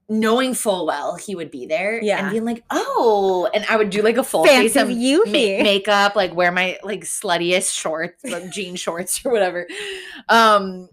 knowing 0.09 0.53
full 0.53 0.85
well 0.85 1.17
he 1.17 1.35
would 1.35 1.51
be 1.51 1.65
there. 1.67 1.99
Yeah. 2.03 2.19
And 2.25 2.31
being 2.31 2.45
like, 2.45 2.65
oh, 2.71 3.49
and 3.55 3.65
I 3.71 3.77
would 3.77 3.89
do 3.91 4.03
like 4.03 4.19
a 4.19 4.25
full 4.25 4.45
Fancy 4.45 4.69
face 4.69 4.77
of 4.77 4.91
you 4.91 5.25
ma- 5.27 5.33
makeup, 5.33 6.15
like 6.17 6.35
wear 6.35 6.53
my 6.53 6.79
like 6.83 7.05
sluttiest 7.05 7.73
shorts, 7.75 8.23
like 8.25 8.51
jean 8.51 8.77
shorts 8.77 9.25
or 9.25 9.33
whatever. 9.33 9.67
Um, 10.29 10.89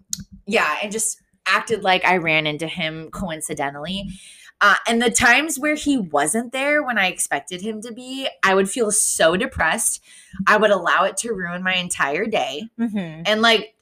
yeah, 0.46 0.78
and 0.82 0.90
just 0.90 1.20
acted 1.46 1.82
like 1.82 2.04
I 2.04 2.16
ran 2.18 2.46
into 2.46 2.66
him 2.66 3.10
coincidentally. 3.10 4.08
Uh, 4.62 4.76
and 4.86 5.00
the 5.00 5.10
times 5.10 5.58
where 5.58 5.74
he 5.74 5.96
wasn't 5.96 6.52
there 6.52 6.82
when 6.82 6.98
I 6.98 7.06
expected 7.06 7.62
him 7.62 7.80
to 7.80 7.92
be, 7.92 8.28
I 8.42 8.54
would 8.54 8.68
feel 8.68 8.90
so 8.90 9.34
depressed. 9.36 10.02
I 10.46 10.58
would 10.58 10.70
allow 10.70 11.04
it 11.04 11.16
to 11.18 11.32
ruin 11.32 11.62
my 11.62 11.74
entire 11.76 12.26
day. 12.26 12.68
Mhm. 12.78 13.22
And 13.24 13.40
like, 13.40 13.74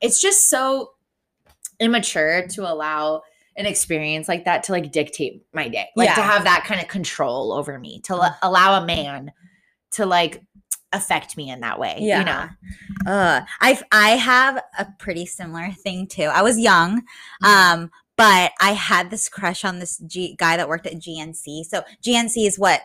it's 0.00 0.20
just 0.22 0.48
so 0.48 0.92
immature 1.80 2.46
to 2.48 2.70
allow 2.70 3.22
an 3.56 3.66
experience 3.66 4.28
like 4.28 4.44
that 4.44 4.62
to 4.64 4.72
like 4.72 4.92
dictate 4.92 5.44
my 5.52 5.68
day, 5.68 5.88
like 5.96 6.14
to 6.14 6.22
have 6.22 6.44
that 6.44 6.64
kind 6.64 6.80
of 6.80 6.88
control 6.88 7.52
over 7.52 7.78
me, 7.78 8.00
to 8.04 8.14
l- 8.14 8.38
allow 8.42 8.80
a 8.80 8.86
man 8.86 9.32
to 9.92 10.06
like 10.06 10.42
affect 10.92 11.36
me 11.36 11.50
in 11.50 11.60
that 11.60 11.78
way. 11.78 11.96
Yeah. 12.00 12.18
You 12.20 12.24
know, 12.24 13.12
Uh, 13.12 13.40
I 13.60 13.80
I 13.92 14.10
have 14.10 14.62
a 14.78 14.86
pretty 14.98 15.26
similar 15.26 15.70
thing 15.72 16.06
too. 16.06 16.24
I 16.24 16.42
was 16.42 16.58
young, 16.58 17.02
Mm-hmm. 17.42 17.46
um, 17.46 17.90
but 18.16 18.52
I 18.60 18.72
had 18.72 19.10
this 19.10 19.28
crush 19.28 19.64
on 19.64 19.78
this 19.78 19.96
G- 19.98 20.36
guy 20.38 20.56
that 20.56 20.68
worked 20.68 20.86
at 20.86 20.94
GNC. 20.94 21.64
So 21.64 21.82
GNC 22.04 22.46
is 22.46 22.58
what 22.58 22.80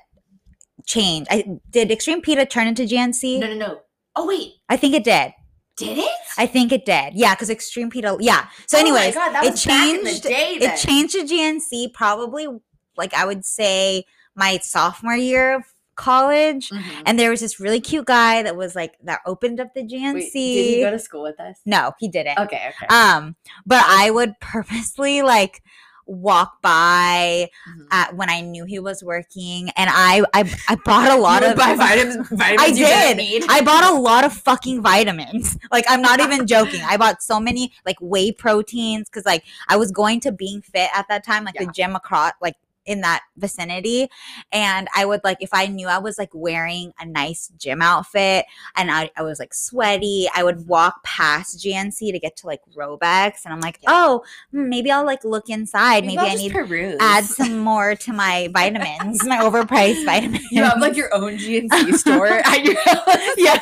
changed. 0.85 1.27
I 1.31 1.45
did 1.69 1.91
Extreme 1.91 2.21
Pita 2.21 2.45
turn 2.45 2.67
into 2.67 2.83
GNC. 2.83 3.39
no, 3.39 3.47
no, 3.47 3.55
no. 3.55 3.79
Oh 4.15 4.27
wait, 4.27 4.53
I 4.69 4.77
think 4.77 4.93
it 4.95 5.03
did. 5.03 5.33
did 5.75 5.97
it? 5.97 6.09
I 6.37 6.45
think 6.45 6.71
it 6.71 6.85
did. 6.85 7.15
Yeah, 7.15 7.33
because 7.35 7.49
Extreme 7.49 7.89
Pita. 7.89 8.15
Yeah. 8.21 8.47
So, 8.67 8.77
Oh 8.77 8.81
anyways, 8.81 9.13
God, 9.13 9.31
that 9.33 9.43
it 9.45 9.51
was 9.51 9.65
back 9.65 9.89
in 9.89 10.03
the 10.03 10.09
changed. 10.11 10.23
day 10.23 10.57
it 10.61 10.77
changed 10.77 11.13
to 11.15 11.23
GNC 11.25 11.93
probably 11.93 12.47
like 12.95 13.13
I 13.13 13.25
would 13.25 13.43
say 13.43 14.05
my 14.35 14.57
sophomore 14.59 15.15
year 15.17 15.65
college. 15.95 16.69
Mhm. 16.69 16.83
And 17.05 17.17
there 17.19 17.29
was 17.29 17.39
this 17.41 17.59
really 17.59 17.79
cute 17.81 18.05
guy 18.05 18.43
that 18.43 18.55
was 18.55 18.75
like 18.75 18.93
that 19.03 19.21
opened 19.25 19.59
up 19.59 19.73
the 19.73 19.83
GNC. 19.83 20.13
Wait, 20.13 20.31
did 20.33 20.75
he 20.75 20.81
go 20.81 20.91
to 20.91 20.99
school 20.99 21.23
with 21.23 21.39
us? 21.39 21.57
no, 21.65 21.93
he 21.99 22.07
didn't. 22.07 22.37
Okay, 22.39 22.71
okay. 22.75 22.87
Um, 22.87 23.35
but 23.65 23.83
I 23.87 24.11
would 24.11 24.37
purposely 24.39 25.21
like 25.21 25.63
walk 26.07 26.61
by 26.61 27.49
Mhm. 27.67 27.87
at 27.89 28.15
when 28.15 28.29
I 28.29 28.39
knew 28.41 28.65
he 28.65 28.77
was 28.77 29.03
working, 29.03 29.71
and 29.75 29.89
I 29.91 30.21
I, 30.35 30.43
I 30.69 30.75
bought 30.85 31.09
a 31.09 31.15
lot 31.19 31.43
of 31.43 31.55
buy 31.55 31.73
vitamins. 31.75 32.27
vitamins 32.29 32.61
I 32.61 33.15
did. 33.17 33.43
I 33.49 33.61
bought 33.61 33.91
a 33.91 33.97
lot 33.97 34.23
of 34.23 34.31
fucking 34.33 34.81
vitamins. 34.83 35.57
Like 35.71 35.85
I'm 35.89 36.01
not 36.03 36.19
even 36.19 36.45
joking. 36.45 36.81
I 36.87 36.95
bought 36.97 37.23
so 37.23 37.39
many 37.39 37.73
like 37.87 37.97
whey 38.01 38.31
proteins 38.31 39.09
because 39.09 39.25
like 39.25 39.43
I 39.67 39.77
was 39.77 39.91
going 39.91 40.19
to 40.21 40.31
being 40.31 40.61
fit 40.61 40.89
at 40.95 41.07
that 41.09 41.23
time, 41.25 41.43
like 41.43 41.55
Yeah. 41.55 41.65
the 41.65 41.71
gym 41.71 41.95
across 41.95 42.33
like 42.41 42.55
in 42.85 43.01
that 43.01 43.21
vicinity 43.37 44.07
and 44.51 44.87
i 44.95 45.05
would 45.05 45.21
like 45.23 45.37
if 45.41 45.49
i 45.53 45.65
knew 45.67 45.87
i 45.87 45.97
was 45.97 46.17
like 46.17 46.29
wearing 46.33 46.91
a 46.99 47.05
nice 47.05 47.51
gym 47.57 47.81
outfit 47.81 48.45
and 48.75 48.91
i, 48.91 49.09
I 49.17 49.23
was 49.23 49.39
like 49.39 49.53
sweaty 49.53 50.27
i 50.35 50.43
would 50.43 50.67
walk 50.67 51.03
past 51.03 51.59
gnc 51.63 51.97
to 51.99 52.19
get 52.19 52.35
to 52.37 52.47
like 52.47 52.61
robeks 52.75 53.45
and 53.45 53.53
i'm 53.53 53.59
like 53.61 53.79
Yeah. 53.81 53.89
oh 53.91 54.23
hmm, 54.51 54.69
maybe 54.69 54.91
i'll 54.91 55.05
like 55.05 55.23
look 55.23 55.49
inside 55.49 56.05
maybe 56.05 56.19
I'll 56.19 56.31
i 56.31 56.35
need 56.35 56.51
peruse. 56.51 56.97
add 56.99 57.25
some 57.25 57.57
more 57.65 57.95
to 57.95 58.13
my 58.13 58.49
vitamins 58.53 59.25
my 59.25 59.37
overpriced 59.39 60.05
vitamins 60.05 60.45
You 60.51 60.63
have 60.63 60.79
like 60.79 60.95
your 60.95 61.13
own 61.13 61.37
GNC 61.37 61.93
store 61.97 62.27
at 62.27 62.63
your 62.63 62.79
house. 62.83 63.17
yeah. 63.37 63.59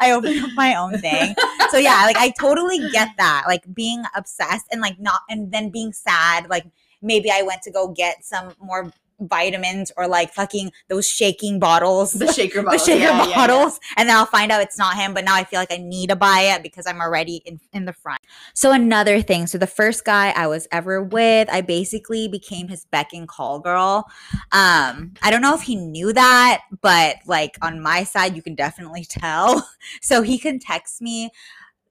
I 0.00 0.12
opened 0.12 0.42
up 0.42 0.50
my 0.54 0.74
own 0.74 0.98
thing. 0.98 1.34
So 1.70 1.76
yeah, 1.78 2.02
like 2.06 2.16
I 2.16 2.32
totally 2.40 2.88
get 2.90 3.08
that. 3.18 3.44
Like 3.46 3.62
being 3.74 4.02
obsessed 4.14 4.66
and 4.72 4.80
like 4.80 4.98
not 4.98 5.20
and 5.28 5.52
then 5.52 5.70
being 5.70 5.92
sad. 5.92 6.48
Like 6.48 6.64
maybe 7.02 7.30
I 7.30 7.42
went 7.42 7.62
to 7.62 7.70
go 7.70 7.88
get 7.88 8.24
some 8.24 8.54
more 8.60 8.92
vitamins 9.20 9.90
or 9.96 10.06
like 10.06 10.32
fucking 10.32 10.72
those 10.88 11.08
shaking 11.08 11.58
bottles. 11.58 12.12
The 12.12 12.32
shaker 12.32 12.62
bottles. 12.62 12.84
the 12.86 12.92
bottles. 12.92 13.00
shaker 13.00 13.00
yeah, 13.00 13.24
yeah, 13.24 13.28
yeah. 13.30 13.34
bottles 13.34 13.80
and 13.96 14.08
then 14.08 14.16
I'll 14.16 14.26
find 14.26 14.52
out 14.52 14.62
it's 14.62 14.78
not 14.78 14.96
him 14.96 15.14
but 15.14 15.24
now 15.24 15.34
I 15.34 15.44
feel 15.44 15.58
like 15.58 15.72
I 15.72 15.78
need 15.78 16.10
to 16.10 16.16
buy 16.16 16.52
it 16.54 16.62
because 16.62 16.86
I'm 16.86 17.00
already 17.00 17.42
in, 17.46 17.60
in 17.72 17.84
the 17.84 17.92
front. 17.92 18.20
So 18.54 18.72
another 18.72 19.22
thing, 19.22 19.46
so 19.46 19.58
the 19.58 19.66
first 19.66 20.04
guy 20.04 20.30
I 20.36 20.46
was 20.46 20.68
ever 20.70 21.02
with, 21.02 21.48
I 21.50 21.60
basically 21.60 22.28
became 22.28 22.68
his 22.68 22.84
beck 22.86 23.12
and 23.12 23.28
call 23.28 23.60
girl. 23.60 24.06
Um 24.52 25.14
I 25.22 25.30
don't 25.30 25.42
know 25.42 25.54
if 25.54 25.62
he 25.62 25.76
knew 25.76 26.12
that, 26.12 26.62
but 26.82 27.16
like 27.26 27.56
on 27.62 27.80
my 27.80 28.04
side 28.04 28.36
you 28.36 28.42
can 28.42 28.54
definitely 28.54 29.04
tell. 29.08 29.68
So 30.02 30.22
he 30.22 30.38
can 30.38 30.58
text 30.58 31.00
me 31.00 31.26
a 31.26 31.30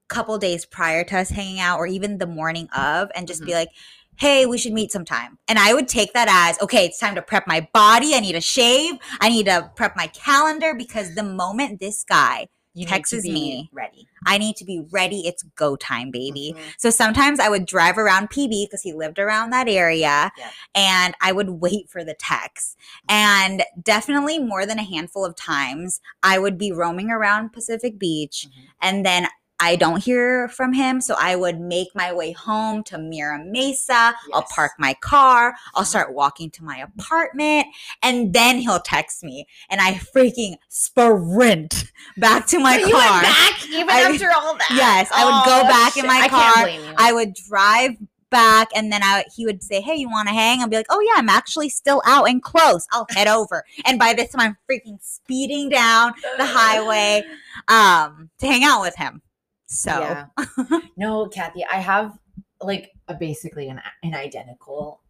couple 0.08 0.38
days 0.38 0.66
prior 0.66 1.04
to 1.06 1.18
us 1.18 1.30
hanging 1.30 1.60
out 1.60 1.80
or 1.80 1.88
even 1.88 2.18
the 2.18 2.28
morning 2.28 2.68
of 2.76 3.10
and 3.16 3.28
just 3.28 3.44
be 3.44 3.54
like 3.54 3.70
hey, 4.18 4.46
we 4.46 4.58
should 4.58 4.74
meet 4.74 4.92
sometime. 4.92 5.38
And 5.48 5.60
I 5.60 5.74
would 5.74 5.88
take 5.88 6.14
that 6.14 6.28
as, 6.30 6.60
okay, 6.62 6.86
it's 6.86 7.00
time 7.00 7.16
to 7.16 7.22
prep 7.22 7.48
my 7.48 7.68
body. 7.74 8.16
I 8.16 8.20
need 8.20 8.34
to 8.34 8.42
shave. 8.42 8.94
I 9.20 9.30
need 9.30 9.46
to 9.48 9.72
prep 9.76 9.96
my 9.96 10.08
calendar 10.08 10.74
because 10.74 11.16
the 11.16 11.24
moment 11.24 11.80
this 11.80 12.04
guy, 12.04 12.48
You 12.78 12.86
Texts 12.86 13.14
need 13.14 13.22
to 13.22 13.28
be 13.28 13.34
me. 13.34 13.70
ready. 13.72 14.08
I 14.26 14.38
need 14.38 14.58
to 14.58 14.66
be 14.66 14.82
ready, 14.92 15.26
it's 15.28 15.44
go 15.56 15.76
time, 15.78 16.12
baby. 16.12 16.54
Mhm. 16.58 16.62
So 16.78 16.90
sometimes 16.90 17.40
I 17.40 17.48
would 17.48 17.66
drive 17.66 17.98
around 17.98 18.30
PB 18.30 18.66
because 18.66 18.82
he 18.82 18.92
lived 18.92 19.18
around 19.18 19.52
that 19.52 19.70
area 19.70 20.32
Yeah. 20.38 20.50
and 20.74 21.16
I 21.22 21.32
would 21.32 21.50
wait 21.62 21.90
for 21.90 22.04
the 22.04 22.16
text. 22.16 22.76
And 23.08 23.64
definitely 23.82 24.40
more 24.40 24.66
than 24.66 24.78
a 24.80 24.84
handful 24.84 25.24
of 25.24 25.36
times, 25.38 26.02
I 26.22 26.38
would 26.38 26.58
be 26.58 26.72
roaming 26.74 27.10
around 27.12 27.54
Pacific 27.54 27.98
Beach 27.98 28.48
Mhm. 28.50 28.64
and 28.82 29.06
then 29.06 29.28
I 29.60 29.76
don't 29.78 30.04
hear 30.04 30.50
from 30.50 30.74
him. 30.74 31.00
So 31.00 31.16
I 31.20 31.36
would 31.36 31.60
make 31.62 31.88
my 31.96 32.12
way 32.14 32.34
home 32.34 32.84
to 32.86 32.98
Mira 32.98 33.40
Mesa. 33.44 34.14
I'll 34.34 34.46
park 34.54 34.74
my 34.78 34.94
car. 34.96 35.56
I'll 35.74 35.84
Mhm. 35.84 35.88
start 35.88 36.14
walking 36.14 36.52
to 36.52 36.64
my 36.64 36.78
apartment. 36.98 37.68
And 38.04 38.34
then 38.34 38.58
he'll 38.60 38.82
text 38.82 39.24
me. 39.24 39.48
And 39.70 39.80
I 39.80 39.94
freaking 39.94 40.56
sprint 40.68 41.86
back 42.18 42.48
to 42.48 42.60
my 42.60 42.80
So 42.82 42.92
car. 42.92 43.22
Back 43.22 43.66
even 43.70 43.90
I- 43.90 44.02
after 44.02 44.32
all 44.36 44.56
that. 44.56 44.68
Yes, 44.72 45.10
I 45.16 45.24
would 45.26 45.46
go 45.46 45.62
Oh, 45.62 45.68
back 45.68 45.96
in 45.98 46.02
shit. 46.04 46.08
my 46.08 46.20
I 46.24 46.28
car. 46.28 46.70
you. 46.70 46.94
I 46.98 47.14
would 47.14 47.34
drive 47.34 47.92
back 48.32 48.68
and 48.76 48.92
then 48.92 49.02
I 49.04 49.24
he 49.34 49.46
would 49.46 49.64
say, 49.64 49.80
Hey, 49.80 49.96
you 49.96 50.10
wanna 50.10 50.34
hang? 50.34 50.62
I'd 50.62 50.70
be 50.70 50.76
like, 50.76 50.88
Oh 50.90 51.00
yeah, 51.00 51.14
I'm 51.16 51.30
actually 51.30 51.70
still 51.70 52.02
out 52.06 52.28
and 52.28 52.44
close. 52.44 52.86
I'll 52.92 53.08
head 53.12 53.28
over. 53.28 53.64
And 53.86 53.98
by 54.00 54.14
this 54.14 54.32
time 54.32 54.42
I'm 54.42 54.58
freaking 54.70 54.98
speeding 55.02 55.70
down 55.70 56.14
the 56.38 56.46
highway 56.46 57.24
um 57.70 58.30
to 58.40 58.48
hang 58.48 58.64
out 58.66 58.82
with 58.82 58.96
him. 58.96 59.22
So 59.68 59.92
Yeah. 60.00 60.80
no, 60.98 61.28
Kathy, 61.28 61.64
I 61.66 61.78
have 61.78 62.18
like 62.62 62.92
a 63.08 63.14
basically 63.14 63.68
an 63.70 63.82
an 64.04 64.16
identical 64.16 65.02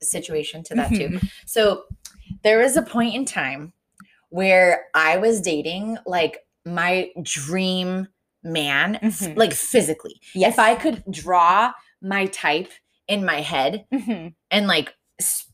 situation 0.00 0.62
to 0.64 0.74
that 0.74 0.90
too. 0.90 1.18
So 1.46 1.84
there 2.42 2.58
was 2.58 2.76
a 2.76 2.82
point 2.82 3.14
in 3.14 3.24
time 3.24 3.72
where 4.30 4.86
I 4.94 5.16
was 5.16 5.40
dating 5.40 5.98
like 6.06 6.40
my 6.64 7.10
dream 7.22 8.08
man, 8.42 8.98
Mhm. 9.02 9.36
like 9.36 9.52
physically. 9.52 10.20
Yes. 10.34 10.54
If 10.54 10.58
I 10.58 10.74
could 10.74 11.02
draw 11.10 11.72
my 12.00 12.26
type 12.26 12.70
in 13.08 13.24
my 13.24 13.40
head 13.40 13.86
Mhm. 13.92 14.34
and 14.50 14.66
like 14.66 14.94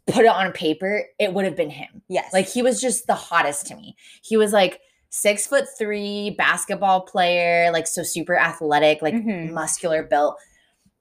put 0.06 0.24
it 0.24 0.28
on 0.28 0.52
paper, 0.52 1.04
it 1.18 1.32
would 1.32 1.44
have 1.44 1.56
been 1.56 1.70
him. 1.70 2.02
Yes. 2.08 2.32
Like 2.32 2.46
he 2.48 2.62
was 2.62 2.80
just 2.80 3.06
the 3.06 3.14
hottest 3.14 3.66
to 3.66 3.76
me. 3.76 3.96
He 4.22 4.36
was 4.36 4.52
like 4.52 4.80
six 5.16 5.46
foot 5.46 5.64
three, 5.78 6.30
basketball 6.36 7.02
player, 7.02 7.70
like 7.72 7.86
so 7.86 8.02
super 8.02 8.36
athletic, 8.36 9.00
like 9.00 9.14
Mhm. 9.14 9.52
muscular 9.52 10.02
built, 10.02 10.36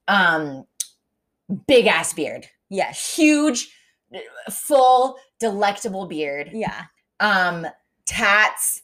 um, 0.07 0.67
big 1.67 1.87
ass 1.87 2.13
beard, 2.13 2.47
Yeah. 2.69 2.91
huge, 2.91 3.75
full, 4.51 5.17
delectable 5.39 6.05
beard, 6.05 6.51
Yeah. 6.53 6.83
um, 7.19 7.65
tats, 8.05 8.83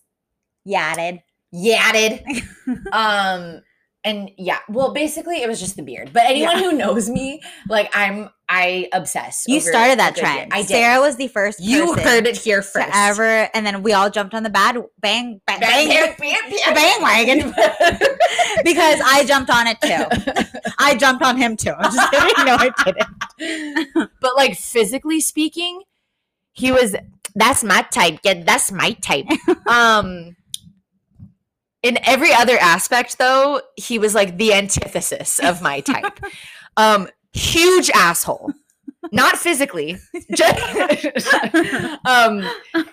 Yatted. 0.67 1.21
yatted, 1.53 2.23
um, 2.91 3.61
and 4.03 4.31
yeah, 4.37 4.59
well, 4.67 4.93
basically 4.93 5.43
it 5.43 5.47
was 5.47 5.59
just 5.59 5.75
the 5.75 5.83
beard. 5.83 6.11
But 6.11 6.23
anyone 6.25 6.57
Yeah. 6.57 6.63
who 6.63 6.71
knows 6.71 7.07
me, 7.07 7.41
like 7.69 7.91
I'm, 7.95 8.29
I 8.51 8.89
obsess. 8.93 9.43
You 9.47 9.59
started 9.59 9.99
that 9.99 10.15
trend. 10.15 10.51
I 10.51 10.61
did. 10.61 10.69
Sarah 10.69 10.99
was 10.99 11.17
the 11.17 11.27
first 11.27 11.59
you 11.61 11.93
person 11.93 12.03
heard 12.03 12.25
it 12.27 12.35
here 12.35 12.61
to 12.61 12.67
first. 12.67 12.89
ever 12.91 13.47
and 13.53 13.63
then 13.63 13.83
we 13.83 13.93
all 13.93 14.09
jumped 14.09 14.33
on 14.33 14.41
the 14.41 14.49
bad 14.49 14.75
bang 14.99 15.39
bang, 15.45 15.59
bang, 15.59 15.87
Bang, 15.87 16.15
bang, 16.17 16.35
bang, 16.49 16.73
bandwagon. 16.73 17.49
because 18.63 18.99
I 19.05 19.23
jumped 19.27 19.51
on 19.51 19.67
it 19.67 19.79
too. 19.81 20.43
I 20.79 20.95
jumped 20.95 21.23
on 21.23 21.37
him 21.37 21.55
too. 21.57 21.73
I'm 21.77 21.93
just 21.93 22.11
kidding. 22.11 22.45
No, 22.45 22.57
I 22.59 22.71
didn't. 23.37 24.09
but 24.21 24.35
like 24.35 24.57
physically 24.57 25.21
speaking, 25.21 25.83
he 26.53 26.71
was 26.71 26.95
that's 27.35 27.63
my 27.63 27.83
type. 27.83 28.17
Yeah, 28.23 28.43
that's 28.43 28.71
my 28.71 28.93
type. 28.93 29.27
um 29.67 30.35
in 31.83 31.99
every 32.03 32.33
other 32.33 32.57
aspect 32.57 33.19
though, 33.19 33.61
he 33.77 33.99
was 33.99 34.15
like 34.15 34.37
the 34.37 34.53
antithesis 34.53 35.37
of 35.37 35.61
my 35.61 35.81
type. 35.81 36.19
um 36.75 37.07
huge 37.33 37.89
asshole. 37.91 38.51
Not 39.11 39.37
physically. 39.37 39.97
Just, 40.35 41.33
um 42.05 42.47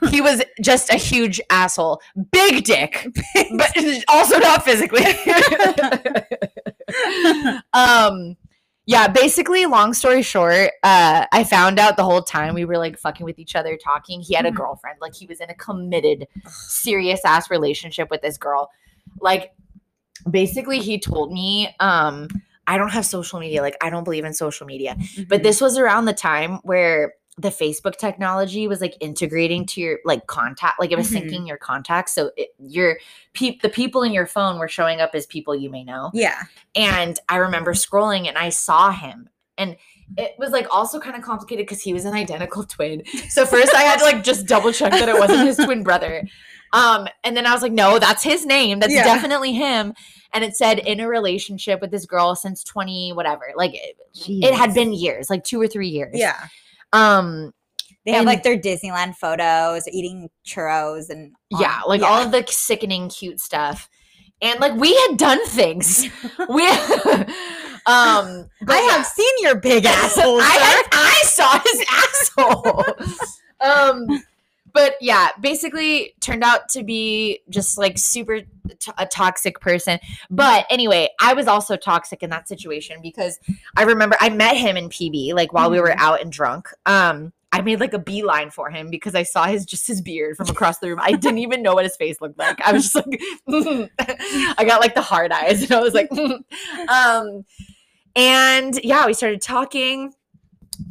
he 0.09 0.21
was 0.21 0.43
just 0.63 0.91
a 0.91 0.97
huge 0.97 1.41
asshole. 1.51 2.01
Big 2.31 2.65
dick. 2.65 3.07
But 3.57 3.77
also 4.09 4.39
not 4.39 4.65
physically. 4.65 5.05
um 7.75 8.37
yeah 8.87 9.09
basically 9.09 9.67
long 9.67 9.93
story 9.93 10.23
short 10.23 10.71
uh 10.85 11.27
i 11.33 11.43
found 11.43 11.79
out 11.79 11.97
the 11.97 12.05
whole 12.05 12.23
time 12.23 12.55
we 12.55 12.65
were 12.65 12.79
like 12.79 12.97
fucking 12.99 13.25
with 13.27 13.39
each 13.39 13.57
other 13.57 13.77
talking 13.77 14.21
he 14.21 14.35
had 14.35 14.47
a 14.47 14.51
Mhm. 14.51 14.57
girlfriend 14.57 14.99
like 15.01 15.15
he 15.15 15.27
was 15.27 15.41
in 15.41 15.51
a 15.51 15.55
committed 15.55 16.27
serious 16.47 17.21
ass 17.25 17.51
relationship 17.51 18.09
with 18.11 18.23
this 18.23 18.39
girl 18.39 18.71
like 19.21 19.53
basically 20.31 20.79
he 20.79 20.99
told 20.99 21.33
me 21.33 21.75
um 21.81 22.29
i 22.67 22.77
don't 22.79 22.91
have 22.91 23.05
social 23.07 23.39
media 23.41 23.63
like 23.63 23.77
i 23.81 23.89
don't 23.91 24.05
believe 24.05 24.25
in 24.25 24.33
social 24.35 24.67
media 24.67 24.97
but 25.29 25.43
this 25.43 25.61
was 25.61 25.77
around 25.79 26.05
the 26.07 26.13
time 26.13 26.59
where 26.63 27.15
the 27.39 27.49
Facebook 27.51 27.97
technology 27.99 28.67
was 28.67 28.81
like 28.81 28.95
integrating 28.99 29.67
to 29.67 29.79
your 29.83 29.99
like 30.07 30.27
contact, 30.27 30.81
like 30.81 30.91
it 30.91 30.97
was 30.97 31.11
Mhm. 31.11 31.21
syncing 31.29 31.47
your 31.47 31.59
contacts. 31.59 32.15
So 32.15 32.31
it, 32.35 32.49
your 32.59 32.97
peop 33.35 33.61
the 33.61 33.69
people 33.69 34.03
in 34.03 34.15
your 34.15 34.25
phone 34.27 34.59
were 34.59 34.69
showing 34.69 35.03
up 35.03 35.11
as 35.13 35.27
people 35.27 35.55
you 35.55 35.69
may 35.69 35.85
know. 35.85 36.11
yeah. 36.15 36.45
And 36.75 37.21
I 37.29 37.37
remember 37.37 37.75
scrolling 37.75 38.27
and 38.27 38.39
I 38.39 38.49
saw 38.49 38.91
him. 38.91 39.29
And 39.59 39.77
it 40.17 40.33
was 40.39 40.49
like 40.49 40.67
also 40.75 40.99
kind 40.99 41.15
of 41.15 41.21
complicated 41.21 41.67
because 41.67 41.83
he 41.83 41.93
was 41.93 42.07
an 42.07 42.15
identical 42.15 42.65
twin. 42.75 43.03
So 43.29 43.45
first 43.45 43.75
I 43.75 43.83
had 43.83 43.99
to 43.99 44.07
like 44.07 44.25
just 44.25 44.47
double 44.47 44.73
check 44.73 44.93
that 44.93 45.07
it 45.11 45.19
wasn't 45.19 45.47
his 45.47 45.59
twin 45.59 45.83
brother. 45.83 46.27
Um, 46.77 47.09
and 47.25 47.37
then 47.37 47.47
I 47.47 47.53
was 47.53 47.63
like, 47.63 47.73
no, 47.73 47.99
that's 47.99 48.23
his 48.23 48.45
name. 48.47 48.81
That's 48.81 48.93
Yeah. 48.93 49.05
definitely 49.05 49.53
him. 49.53 49.95
And 50.33 50.45
it 50.45 50.57
said 50.57 50.79
in 50.81 51.01
a 51.01 51.09
relationship 51.09 51.81
with 51.81 51.91
this 51.91 52.05
girl 52.07 52.35
since 52.37 52.63
20, 52.63 53.13
whatever. 53.15 53.47
Like 53.57 53.75
it, 53.75 53.97
it 54.29 54.55
had 54.55 54.75
been 54.75 54.93
years, 54.93 55.31
like 55.31 55.43
two 55.45 55.61
or 55.61 55.67
three 55.67 55.89
years. 55.89 56.13
Yeah. 56.15 56.49
Um, 56.93 57.53
They 58.05 58.13
have 58.13 58.21
And- 58.21 58.27
like 58.27 58.43
their 58.43 58.59
Disneyland 58.59 59.17
photos, 59.17 59.89
eating 59.89 60.29
churros 60.47 61.09
and 61.11 61.33
yeah, 61.51 61.81
like 61.87 62.03
all 62.03 62.23
of 62.23 62.31
the 62.31 62.45
sickening 62.49 63.09
cute 63.09 63.41
stuff. 63.41 63.89
And 64.43 64.61
like 64.61 64.75
we 64.75 64.95
had 65.09 65.17
done 65.17 65.45
things. 65.47 66.03
we 66.51 66.67
um 67.87 68.49
I 68.69 68.83
yeah. 68.83 68.97
have 68.97 69.07
seen 69.07 69.33
your 69.41 69.57
big 69.57 69.85
asshole. 69.87 70.41
I, 70.41 70.45
had- 70.45 70.89
I 70.93 71.23
saw 71.25 71.59
his 71.65 71.85
asshole. 71.91 72.85
um, 73.61 74.23
but 74.77 74.97
yeah, 75.01 75.31
basically 75.41 76.13
turned 76.21 76.45
out 76.45 76.69
to 76.69 76.85
be 76.85 77.41
just 77.49 77.79
like 77.79 77.97
super 77.97 78.43
t- 78.43 78.93
a 78.99 79.07
toxic 79.07 79.59
person. 79.59 79.99
But 80.29 80.67
anyway, 80.69 81.09
I 81.19 81.33
was 81.33 81.47
also 81.47 81.77
toxic 81.77 82.23
in 82.23 82.29
that 82.29 82.47
situation 82.47 82.99
because 83.01 83.39
I 83.75 83.85
remember 83.85 84.17
I 84.21 84.29
met 84.29 84.55
him 84.55 84.77
in 84.77 84.91
PB 84.91 85.33
like 85.33 85.55
while 85.55 85.71
we 85.71 85.81
were 85.81 85.99
out 85.99 86.21
and 86.21 86.31
drunk. 86.31 86.69
Um, 86.85 87.33
I 87.53 87.63
made 87.63 87.81
like 87.81 87.95
a 87.95 87.99
beeline 87.99 88.51
for 88.51 88.69
him 88.69 88.91
because 88.91 89.15
I 89.15 89.23
saw 89.23 89.47
his 89.47 89.65
just 89.65 89.87
his 89.87 90.03
beard 90.03 90.37
from 90.37 90.51
across 90.51 90.79
the 90.79 90.89
room. 90.91 91.01
I 91.01 91.13
didn't 91.13 91.39
even 91.39 91.63
know 91.63 91.73
what 91.73 91.85
his 91.85 91.97
face 91.97 92.21
looked 92.21 92.39
like. 92.39 92.61
I 92.61 92.73
was 92.73 92.93
just 92.93 92.97
like, 92.97 93.19
I 94.59 94.65
got 94.67 94.83
like 94.83 94.95
the 94.95 95.01
hard 95.01 95.33
eyes, 95.33 95.63
and 95.63 95.73
I 95.73 95.81
was 95.81 95.95
like, 95.95 96.13
um, 96.91 97.47
and 98.15 98.79
yeah, 98.85 99.07
we 99.07 99.15
started 99.15 99.41
talking. 99.41 100.13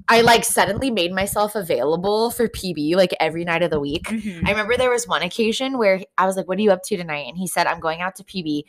I 0.07 0.21
like 0.21 0.43
suddenly 0.43 0.91
made 0.91 1.11
myself 1.13 1.55
available 1.55 2.31
for 2.31 2.47
PB 2.47 2.95
like 2.95 3.13
every 3.19 3.43
night 3.43 3.63
of 3.63 3.71
the 3.71 3.79
week. 3.79 4.03
Mhm. 4.05 4.45
I 4.45 4.51
remember 4.51 4.77
there 4.77 4.89
was 4.89 5.07
one 5.07 5.21
occasion 5.23 5.77
where 5.77 6.01
I 6.17 6.25
was 6.25 6.36
like, 6.38 6.47
"What 6.47 6.57
are 6.57 6.61
you 6.61 6.71
up 6.71 6.83
to 6.83 6.97
tonight?" 6.97 7.25
And 7.27 7.38
he 7.38 7.47
said, 7.47 7.67
"I'm 7.67 7.79
going 7.79 8.01
out 8.01 8.15
to 8.17 8.23
PB." 8.23 8.63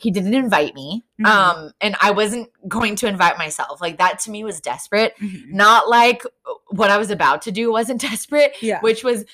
He 0.00 0.12
didn't 0.12 0.34
invite 0.34 0.76
me, 0.76 1.04
Mhm. 1.20 1.26
um, 1.26 1.72
and 1.80 1.96
I 2.00 2.12
wasn't 2.12 2.50
going 2.68 2.94
to 2.96 3.08
invite 3.08 3.36
myself. 3.36 3.80
Like 3.80 3.98
that 3.98 4.20
to 4.20 4.30
me 4.30 4.44
was 4.44 4.60
desperate. 4.60 5.14
Mhm. 5.20 5.48
Not 5.50 5.88
like 5.88 6.22
what 6.68 6.88
I 6.90 6.98
was 6.98 7.10
about 7.10 7.42
to 7.42 7.50
do 7.50 7.72
wasn't 7.72 8.00
desperate, 8.10 8.52
Yeah. 8.62 8.80
which 8.80 9.02
was 9.02 9.24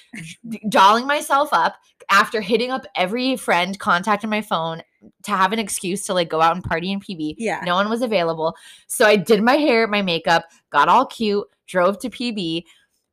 dolling 0.71 1.07
myself 1.07 1.51
up 1.53 1.75
after 2.11 2.41
hitting 2.41 2.71
up 2.71 2.87
every 2.97 3.37
friend 3.37 3.79
contact 3.79 4.25
on 4.25 4.31
my 4.31 4.41
phone 4.43 4.83
to 5.25 5.31
have 5.31 5.53
an 5.53 5.59
excuse 5.59 6.07
to 6.07 6.15
like 6.15 6.29
go 6.29 6.41
out 6.41 6.55
and 6.55 6.65
party 6.65 6.93
in 6.93 7.01
PB. 7.01 7.37
Yeah. 7.39 7.61
No 7.65 7.75
one 7.75 7.89
was 7.89 8.03
available. 8.03 8.57
So 8.87 9.05
I 9.07 9.17
did 9.17 9.43
my 9.43 9.55
hair, 9.57 9.87
my 9.87 10.03
makeup, 10.03 10.45
got 10.71 10.89
all 10.89 11.07
cute, 11.07 11.47
drove 11.67 11.99
to 12.01 12.11
PB, 12.11 12.65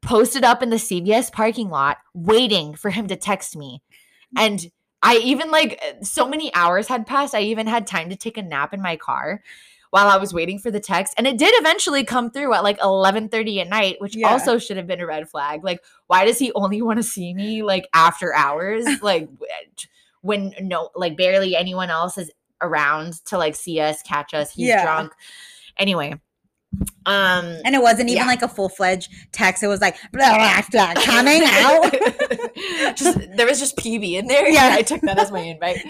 posted 0.01 0.43
up 0.43 0.61
in 0.63 0.69
the 0.69 0.77
CVS 0.77 1.31
parking 1.31 1.69
lot, 1.69 1.97
waiting 2.13 2.73
for 2.75 2.89
him 2.89 3.07
to 3.07 3.15
text 3.15 3.55
me. 3.55 3.81
And 4.35 4.69
I 5.03 5.17
even 5.17 5.51
like 5.51 5.81
so 6.01 6.27
many 6.27 6.53
hours 6.53 6.87
had 6.87 7.07
passed. 7.07 7.33
I 7.35 7.41
even 7.41 7.67
had 7.67 7.87
time 7.87 8.09
to 8.09 8.15
take 8.15 8.37
a 8.37 8.43
nap 8.43 8.73
in 8.73 8.81
my 8.81 8.95
car 8.95 9.41
while 9.89 10.07
I 10.07 10.17
was 10.17 10.33
waiting 10.33 10.57
for 10.57 10.71
the 10.71 10.79
text. 10.79 11.13
And 11.17 11.27
it 11.27 11.37
did 11.37 11.51
eventually 11.55 12.03
come 12.05 12.31
through 12.31 12.53
at 12.53 12.63
like 12.63 12.79
11:30 12.79 13.59
at 13.61 13.67
night, 13.67 13.97
which 13.99 14.15
Yeah. 14.15 14.29
also 14.29 14.57
should 14.57 14.77
have 14.77 14.87
been 14.87 15.01
a 15.01 15.05
red 15.05 15.29
flag. 15.29 15.63
Like, 15.63 15.83
why 16.07 16.23
does 16.25 16.39
he 16.39 16.51
only 16.53 16.81
want 16.81 16.97
to 16.97 17.03
see 17.03 17.33
me 17.33 17.61
like 17.63 17.87
after 17.93 18.33
hours? 18.33 18.85
like 19.01 19.27
when 20.21 20.53
no 20.61 20.89
like 20.95 21.17
barely 21.17 21.55
anyone 21.55 21.89
else 21.89 22.17
is 22.17 22.31
around 22.61 23.13
to 23.25 23.37
like 23.37 23.55
see 23.55 23.79
us, 23.79 24.01
catch 24.03 24.33
us. 24.33 24.51
He's 24.51 24.67
Yeah. 24.67 24.83
drunk. 24.83 25.13
Anyway. 25.77 26.13
Um 27.05 27.45
And 27.65 27.75
it 27.75 27.81
wasn't 27.81 28.09
even 28.09 28.21
Yeah. 28.23 28.27
like 28.27 28.41
a 28.43 28.47
full 28.47 28.69
fledged 28.69 29.11
text. 29.31 29.61
It 29.63 29.67
was 29.67 29.81
like 29.81 29.97
blah, 30.13 30.35
blah, 30.35 30.61
blah, 30.71 30.93
coming 31.03 31.41
out. 31.43 31.91
just 32.95 33.17
there 33.35 33.45
was 33.47 33.59
just 33.59 33.75
PB 33.77 34.13
in 34.13 34.27
there. 34.27 34.47
Yeah. 34.49 34.69
I 34.77 34.81
took 34.83 35.01
that 35.01 35.17
as 35.19 35.31
my 35.31 35.39
invite. 35.41 35.83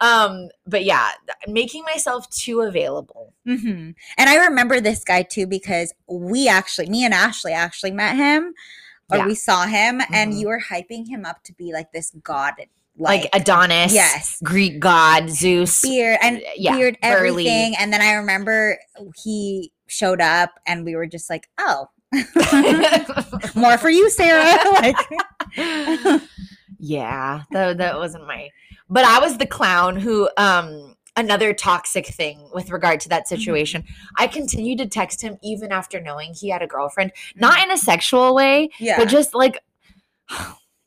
Um, 0.00 0.48
but 0.66 0.84
yeah, 0.84 1.10
making 1.48 1.84
myself 1.84 2.28
too 2.30 2.60
available. 2.60 3.32
hmm 3.46 3.90
And 4.18 4.28
I 4.30 4.36
remember 4.46 4.80
this 4.80 5.02
guy 5.04 5.22
too 5.22 5.46
because 5.46 5.94
we 6.08 6.48
actually, 6.48 6.88
me 6.90 7.04
and 7.04 7.14
Ashley 7.14 7.52
actually 7.52 7.92
met 7.92 8.16
him 8.16 8.52
or 9.10 9.18
Yeah. 9.18 9.26
we 9.26 9.34
saw 9.34 9.66
him 9.66 10.00
and 10.12 10.32
Mhm. 10.32 10.38
you 10.38 10.48
were 10.48 10.60
hyping 10.60 11.08
him 11.08 11.24
up 11.24 11.42
to 11.44 11.52
be 11.54 11.72
like 11.72 11.92
this 11.92 12.10
god, 12.22 12.54
Like, 12.96 13.28
Adonis, 13.32 13.92
yes, 13.92 14.38
Greek 14.44 14.78
god, 14.78 15.28
Zeus. 15.28 15.82
beard 15.82 16.18
and 16.22 16.36
uh, 16.38 16.50
yeah, 16.56 16.76
beard, 16.76 16.96
burly. 17.02 17.14
everything. 17.48 17.74
And 17.78 17.92
then 17.92 18.00
I 18.00 18.12
remember 18.12 18.78
he 19.22 19.72
showed 19.86 20.20
up 20.20 20.50
and 20.66 20.84
we 20.84 20.94
were 20.94 21.06
just 21.06 21.28
like, 21.28 21.48
oh, 21.58 21.88
more 23.56 23.78
for 23.78 23.90
you, 23.90 24.08
Sarah. 24.10 24.56
like, 24.74 24.96
yeah, 26.78 27.42
that, 27.50 27.78
that 27.78 27.98
wasn't 27.98 28.26
my. 28.26 28.50
But 28.88 29.04
I 29.04 29.18
was 29.18 29.38
the 29.38 29.46
clown 29.46 29.96
who, 29.96 30.28
um, 30.36 30.94
another 31.16 31.52
toxic 31.52 32.06
thing 32.06 32.48
with 32.52 32.70
regard 32.70 33.00
to 33.00 33.08
that 33.08 33.24
mm-hmm. 33.24 33.36
situation. 33.36 33.84
I 34.18 34.26
continued 34.26 34.78
to 34.78 34.86
text 34.86 35.22
him 35.22 35.38
even 35.42 35.72
after 35.72 36.00
knowing 36.00 36.34
he 36.34 36.50
had 36.50 36.62
a 36.62 36.66
girlfriend, 36.66 37.12
not 37.36 37.54
mm-hmm. 37.54 37.70
in 37.70 37.72
a 37.72 37.78
sexual 37.78 38.34
way, 38.34 38.70
yeah, 38.78 38.98
but 38.98 39.08
just 39.08 39.34
like 39.34 39.58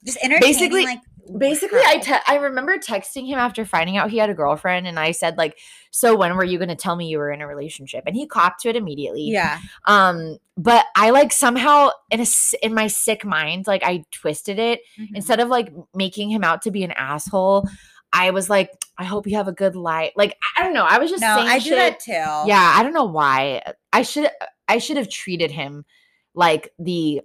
just 0.06 0.18
entertaining, 0.24 0.54
basically- 0.54 0.86
like 0.86 1.00
basically 1.38 1.82
I 1.86 1.98
te- 1.98 2.14
I 2.28 2.36
remember 2.36 2.78
texting 2.78 3.28
him 3.28 3.40
after 3.40 3.66
finding 3.66 3.98
out 3.98 4.10
he 4.12 4.18
had 4.18 4.30
a 4.30 4.34
girlfriend 4.34 4.88
and 4.88 5.00
I 5.00 5.12
said 5.12 5.38
like 5.38 5.58
so 5.92 6.16
when 6.16 6.36
were 6.36 6.44
you 6.44 6.58
going 6.60 6.70
to 6.70 6.76
tell 6.76 6.96
me 6.96 7.08
you 7.08 7.18
were 7.18 7.32
in 7.32 7.42
a 7.42 7.48
relationship? 7.48 8.04
And 8.06 8.16
he 8.16 8.28
copped 8.28 8.62
to 8.62 8.70
it 8.70 8.76
immediately. 8.76 9.24
Yeah, 9.24 9.60
um 9.86 10.38
but 10.56 10.86
I 10.96 11.10
like 11.12 11.32
somehow 11.32 11.90
in 12.12 12.22
a 12.22 12.26
in 12.62 12.74
my 12.74 12.88
sick 12.88 13.26
mind 13.26 13.68
like 13.68 13.84
I 13.84 14.04
twisted 14.12 14.60
it. 14.60 14.82
Mhm. 15.00 15.10
instead 15.16 15.40
of 15.40 15.50
like 15.50 15.72
making 15.94 16.30
him 16.30 16.44
out 16.44 16.62
to 16.64 16.72
be 16.72 16.84
an 16.84 16.92
asshole 16.92 17.68
I 18.14 18.32
was 18.32 18.50
like 18.50 18.72
I 18.98 19.04
hope 19.04 19.28
you 19.28 19.36
have 19.36 19.48
a 19.48 19.54
good 19.54 19.76
life. 19.76 20.14
Like 20.16 20.36
I 20.58 20.64
don't 20.64 20.74
know. 20.74 20.86
I 20.86 20.98
was 20.98 21.10
just 21.12 21.22
no, 21.22 21.36
saying 21.36 21.48
I 21.50 21.60
do 21.60 21.66
shit. 21.66 21.78
that 21.78 22.00
too. 22.00 22.12
yeah 22.50 22.74
I 22.76 22.82
don't 22.84 22.94
know 22.94 23.06
why. 23.06 23.62
I 23.92 24.02
should 24.04 24.30
I 24.68 24.78
should 24.78 24.98
have 24.98 25.10
treated 25.10 25.52
him 25.52 25.86
like 26.34 26.72
the 26.80 27.22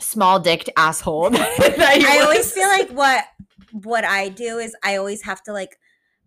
small 0.00 0.40
dicked 0.40 0.68
asshole 0.76 1.30
I 1.36 2.20
always 2.22 2.52
feel 2.52 2.68
like 2.68 2.90
what 2.90 3.24
what 3.72 4.04
I 4.04 4.28
do 4.28 4.58
is 4.58 4.76
I 4.82 4.96
always 4.96 5.22
have 5.22 5.42
to 5.44 5.52
like 5.52 5.78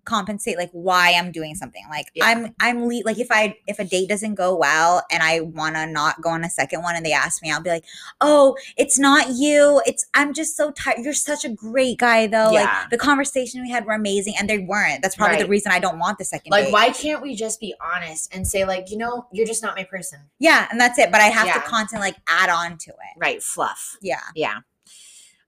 compensate 0.08 0.58
like 0.58 0.70
why 0.72 1.14
I'm 1.14 1.32
doing 1.32 1.54
something. 1.54 1.84
Like 1.90 2.08
Yeah. 2.16 2.26
I'm 2.26 2.56
I'm 2.60 2.88
le- 2.88 3.04
like 3.06 3.20
if 3.20 3.28
I 3.30 3.56
if 3.68 3.78
a 3.78 3.84
date 3.84 4.10
doesn't 4.10 4.36
go 4.36 4.56
well 4.56 5.04
and 5.12 5.22
I 5.22 5.42
want 5.42 5.76
to 5.76 5.86
not 5.86 6.22
go 6.22 6.30
on 6.30 6.44
a 6.44 6.50
second 6.50 6.82
one 6.82 6.96
and 6.96 7.06
they 7.06 7.12
ask 7.14 7.44
me, 7.44 7.52
I'll 7.52 7.62
be 7.62 7.70
like, 7.70 7.84
"Oh, 8.22 8.56
it's 8.78 8.98
not 8.98 9.28
you. 9.36 9.82
It's 9.86 10.06
I'm 10.16 10.34
just 10.34 10.56
so 10.58 10.72
tired. 10.72 11.00
You're 11.04 11.14
such 11.14 11.46
a 11.46 11.50
great 11.50 12.00
guy 12.00 12.26
though. 12.28 12.52
Yeah. 12.52 12.64
Like 12.82 12.90
the 12.90 12.98
conversation 12.98 13.62
we 13.62 13.70
had 13.70 13.86
were 13.86 13.94
amazing 13.94 14.34
and 14.40 14.50
they 14.50 14.60
weren't. 14.60 15.02
That's 15.04 15.16
probably 15.16 15.38
the 15.38 15.48
reason 15.48 15.72
I 15.72 15.80
don't 15.80 16.00
want 16.00 16.18
the 16.18 16.26
second 16.26 16.52
Like, 16.52 16.66
date. 16.66 16.74
why 16.74 16.90
can't 16.90 17.22
we 17.22 17.36
just 17.36 17.60
be 17.60 17.76
honest 17.82 18.34
and 18.34 18.48
say, 18.48 18.64
like, 18.66 18.90
you 18.90 18.98
know, 18.98 19.28
you're 19.34 19.46
just 19.46 19.62
not 19.62 19.76
my 19.76 19.84
person? 19.84 20.20
Yeah, 20.40 20.68
and 20.72 20.80
that's 20.80 20.98
it, 20.98 21.12
but 21.12 21.20
I 21.22 21.26
have 21.26 21.48
Yeah. 21.48 21.54
to 21.54 21.60
constantly 21.62 22.08
like 22.08 22.18
add 22.28 22.50
on 22.50 22.78
to 22.78 22.92
it. 22.92 23.18
Right. 23.20 23.44
Fluff. 23.44 23.98
Yeah. 24.02 24.22
Yeah. 24.36 24.60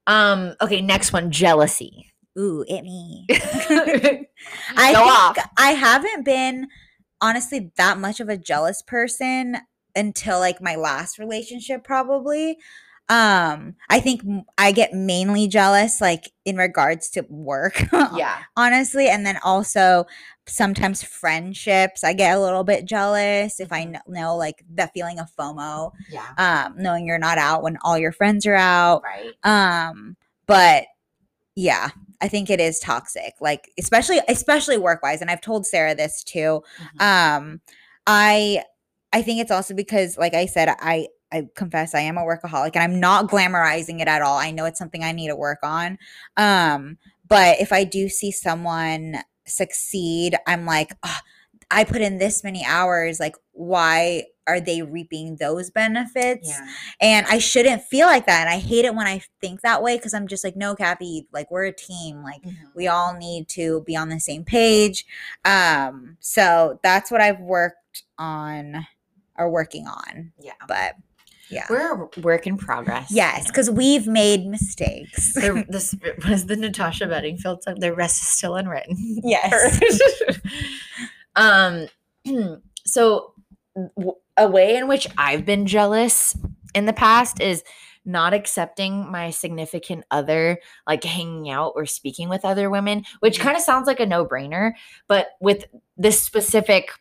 Um, 0.08 0.56
okay, 0.62 0.82
next 0.82 1.14
one, 1.14 1.32
jealousy. 1.32 2.12
Ooh, 2.40 2.64
it 2.68 2.84
me. 2.84 3.26
I 3.30 4.26
I 4.78 4.94
Go 4.94 5.00
think 5.00 5.12
off. 5.12 5.38
I 5.58 5.72
haven't 5.72 6.24
been 6.26 6.68
honestly 7.22 7.72
that 7.78 7.98
much 7.98 8.20
of 8.20 8.30
a 8.30 8.38
jealous 8.38 8.82
person 8.82 9.58
until 9.96 10.40
like 10.40 10.62
my 10.62 10.76
last 10.76 11.20
relationship 11.20 11.84
probably. 11.84 12.58
Um 13.10 13.76
I 13.90 14.00
think 14.00 14.22
I 14.58 14.72
get 14.72 14.94
mainly 14.94 15.48
jealous 15.48 16.00
like 16.00 16.32
in 16.46 16.56
regards 16.58 17.10
to 17.12 17.26
work. 17.30 17.84
Yeah. 18.16 18.38
honestly, 18.56 19.08
and 19.10 19.26
then 19.26 19.38
also 19.44 20.06
sometimes 20.48 21.04
friendships. 21.04 22.04
I 22.04 22.14
get 22.14 22.38
a 22.38 22.40
little 22.42 22.64
bit 22.64 22.86
jealous 22.86 23.60
if 23.60 23.72
I 23.74 23.82
Mhm. 23.86 23.92
kn- 23.92 24.02
know 24.08 24.36
like 24.38 24.64
that 24.76 24.92
feeling 24.94 25.20
of 25.20 25.28
FOMO, 25.38 25.92
Yeah. 26.10 26.26
um 26.38 26.76
knowing 26.78 27.06
you're 27.08 27.18
not 27.20 27.38
out 27.40 27.64
when 27.64 27.78
all 27.84 27.98
your 27.98 28.12
friends 28.12 28.46
are 28.46 28.56
out. 28.56 29.04
Right. 29.04 29.34
Um, 29.44 30.16
but 30.46 30.86
yeah, 31.56 31.90
I 32.22 32.28
think 32.28 32.50
it 32.50 32.60
is 32.60 32.80
toxic. 32.80 33.36
Like 33.42 33.72
especially 33.80 34.20
especially 34.28 34.78
work 34.78 35.02
wise, 35.04 35.22
and 35.22 35.30
I've 35.32 35.42
told 35.42 35.66
Sarah 35.66 35.96
this 35.96 36.24
too. 36.24 36.64
Mhm. 37.00 37.02
Um, 37.02 37.62
I 38.08 38.64
I 39.14 39.22
think 39.22 39.42
it's 39.42 39.52
also 39.52 39.74
because, 39.74 40.18
like 40.18 40.34
I 40.34 40.46
said, 40.46 40.70
I 40.80 41.08
I 41.32 41.48
confess 41.56 41.94
I 41.96 42.02
am 42.02 42.18
a 42.18 42.22
workaholic, 42.22 42.72
and 42.76 42.84
I'm 42.84 43.00
not 43.00 43.30
glamorizing 43.30 44.02
it 44.02 44.08
at 44.08 44.22
all. 44.22 44.38
I 44.38 44.52
know 44.52 44.66
it's 44.66 44.80
something 44.80 45.04
I 45.04 45.12
need 45.12 45.28
to 45.30 45.36
work 45.36 45.60
on. 45.64 45.98
Um, 46.38 46.98
but 47.28 47.60
if 47.62 47.72
I 47.72 47.84
do 47.84 48.10
see 48.10 48.32
someone 48.32 49.18
succeed, 49.46 50.36
I'm 50.48 50.66
like, 50.66 50.94
"Ugh, 51.04 51.22
I 51.72 51.84
put 51.84 52.02
in 52.02 52.18
this 52.18 52.44
many 52.44 52.64
hours. 52.66 53.20
Like, 53.20 53.36
why 53.52 54.24
are 54.48 54.60
they 54.60 54.82
reaping 54.82 55.36
those 55.36 55.70
benefits? 55.70 56.50
Yeah. 56.50 56.68
And 57.00 57.28
I 57.28 57.38
shouldn't 57.38 57.84
feel 57.84 58.08
like 58.08 58.26
that. 58.26 58.48
And 58.48 58.50
I 58.50 58.58
hate 58.58 58.84
it 58.86 58.96
when 58.96 59.06
I 59.06 59.22
think 59.42 59.62
that 59.62 59.84
way 59.84 59.98
because 59.98 60.14
I'm 60.16 60.28
just 60.28 60.44
like, 60.44 60.56
no, 60.56 60.76
Kathy, 60.76 61.28
like 61.32 61.52
we're 61.52 61.66
a 61.66 61.72
team. 61.72 62.24
Like 62.24 62.42
Mhm. 62.42 62.56
we 62.76 62.88
all 62.88 63.14
need 63.16 63.48
to 63.50 63.82
be 63.86 63.96
on 63.96 64.10
the 64.10 64.20
same 64.20 64.44
page. 64.44 65.06
Um, 65.46 66.18
so 66.20 66.80
that's 66.82 67.12
what 67.12 67.22
I've 67.22 67.40
worked 67.40 68.04
on 68.18 68.88
or 69.38 69.50
working 69.52 69.86
on. 69.88 70.32
Yeah. 70.40 70.54
But 70.68 70.96
yeah. 71.52 71.66
We're 71.70 72.04
a 72.04 72.20
work 72.22 72.48
in 72.48 72.58
progress. 72.58 73.12
yes, 73.12 73.48
because 73.48 73.70
we've 73.70 74.08
made 74.08 74.46
mistakes. 74.48 75.34
The, 75.36 75.64
this 75.70 75.96
was 76.28 76.46
the 76.48 76.56
Natasha 76.56 77.06
Bedingfield 77.08 77.64
song. 77.64 77.80
The 77.80 77.94
rest 77.94 78.22
is 78.22 78.28
still 78.30 78.56
unwritten. 78.56 79.20
yes. 79.24 79.80
um 81.40 81.88
so 82.86 83.34
a 84.38 84.48
way 84.48 84.76
in 84.76 84.88
which 84.88 85.08
i've 85.18 85.46
been 85.46 85.66
jealous 85.66 86.38
in 86.76 86.86
the 86.86 86.94
past 86.94 87.40
is 87.42 87.64
not 88.06 88.34
accepting 88.34 89.10
my 89.12 89.30
significant 89.30 90.04
other 90.12 90.60
like 90.88 91.04
hanging 91.04 91.50
out 91.50 91.74
or 91.76 91.86
speaking 91.86 92.30
with 92.30 92.44
other 92.46 92.70
women 92.70 93.04
which 93.22 93.40
Mhm. 93.40 93.44
kind 93.44 93.58
of 93.58 93.64
sounds 93.64 93.88
like 93.88 94.00
a 94.00 94.06
no-brainer 94.06 94.74
but 95.08 95.28
with 95.40 95.66
this 95.98 96.22
specific 96.22 96.92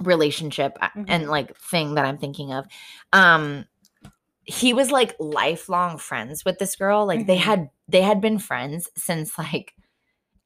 relationship 0.00 0.76
uh, 0.80 0.88
and 1.06 1.24
Mhm. 1.26 1.28
like 1.28 1.56
thing 1.58 1.94
that 1.94 2.04
i'm 2.04 2.18
thinking 2.18 2.52
of 2.52 2.66
um 3.12 3.66
he 4.44 4.72
was 4.72 4.90
like 4.90 5.14
lifelong 5.18 5.98
friends 5.98 6.44
with 6.44 6.58
this 6.58 6.76
girl 6.76 7.04
like 7.04 7.26
they 7.26 7.36
Mhm. 7.36 7.40
had 7.50 7.70
they 7.88 8.02
had 8.02 8.20
been 8.20 8.38
friends 8.38 8.90
since 8.96 9.36
like 9.38 9.74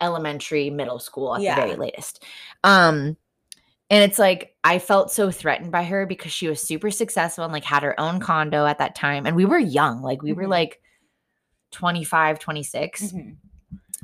elementary 0.02 0.68
middle 0.68 0.98
school 0.98 1.34
at 1.34 1.40
the 1.56 1.62
very 1.62 1.76
latest 1.76 2.22
um 2.64 3.16
and 3.88 4.02
it's 4.10 4.18
like 4.18 4.54
i 4.64 4.78
felt 4.78 5.10
so 5.10 5.30
threatened 5.30 5.70
by 5.72 5.84
her 5.84 6.04
because 6.06 6.32
she 6.32 6.48
was 6.48 6.60
super 6.60 6.90
successful 6.90 7.44
and 7.44 7.52
like 7.52 7.64
had 7.64 7.82
her 7.82 7.98
own 7.98 8.20
condo 8.20 8.66
at 8.66 8.78
that 8.78 8.94
time 8.94 9.24
and 9.26 9.36
we 9.36 9.44
were 9.46 9.58
young 9.58 10.02
like 10.02 10.20
we 10.22 10.32
were 10.32 10.44
Mhm. 10.44 10.50
like 10.50 10.82
25 11.70 12.38
26 12.38 13.12
Mhm. 13.12 13.36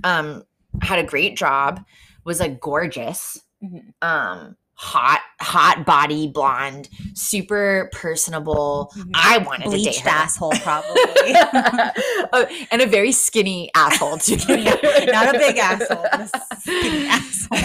um 0.04 0.42
had 0.80 0.98
a 0.98 1.04
great 1.04 1.36
job 1.36 1.84
was 2.24 2.40
like 2.40 2.60
gorgeous 2.60 3.42
Mhm. 3.62 3.92
um 4.02 4.56
hot, 4.80 5.20
hot 5.40 5.84
body, 5.84 6.28
blonde, 6.28 6.88
super 7.14 7.90
personable. 7.92 8.92
Mhm. 8.96 9.10
I 9.12 9.38
wanted 9.38 9.72
to 9.72 9.76
date 9.76 9.96
her. 10.00 10.08
asshole, 10.08 10.52
probably. 10.62 10.94
Oh, 12.32 12.46
and 12.70 12.80
a 12.82 12.86
very 12.86 13.10
skinny 13.10 13.70
asshole 13.74 14.18
too. 14.18 14.36
Not 14.48 15.34
a 15.34 15.38
big 15.38 15.56
asshole, 15.58 16.04
a 16.12 16.28
skinny 16.60 17.06
asshole. 17.08 17.58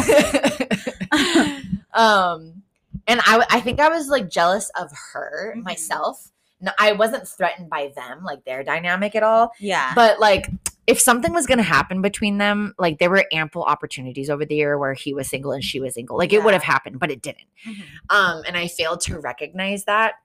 um, 1.94 2.64
and 3.08 3.20
I, 3.26 3.46
I 3.50 3.60
think 3.60 3.80
I 3.80 3.90
was 3.90 4.08
like 4.08 4.30
jealous 4.30 4.70
of 4.80 4.92
her 5.14 5.56
Mhm. 5.58 5.64
myself. 5.64 6.30
No, 6.62 6.72
I 6.80 6.94
wasn't 6.94 7.28
threatened 7.28 7.70
by 7.70 7.92
them, 7.96 8.24
like 8.24 8.46
their 8.46 8.64
dynamic 8.64 9.16
at 9.16 9.24
all. 9.24 9.52
yeah. 9.60 9.92
But 9.96 10.20
like, 10.20 10.50
if 10.88 11.00
something 11.00 11.34
was 11.34 11.46
going 11.48 11.58
to 11.60 11.64
happen 11.64 12.02
between 12.02 12.38
them, 12.40 12.74
like 12.78 13.00
there 13.00 13.10
were 13.10 13.26
ample 13.32 13.64
opportunities 13.64 14.30
over 14.30 14.46
the 14.46 14.56
year 14.56 14.78
where 14.78 14.94
he 14.94 15.14
was 15.14 15.30
single 15.30 15.52
and 15.52 15.64
she 15.64 15.80
was 15.80 15.94
single. 15.94 16.18
Like 16.18 16.34
it 16.34 16.44
would 16.44 16.54
have 16.54 16.64
happened, 16.64 17.00
but 17.00 17.10
it 17.12 17.22
didn't. 17.22 17.48
Mhm. 17.66 17.84
Um, 18.10 18.44
and 18.48 18.58
I 18.58 18.68
failed 18.68 19.02
to 19.02 19.20
recognize 19.20 19.86
that. 19.86 20.16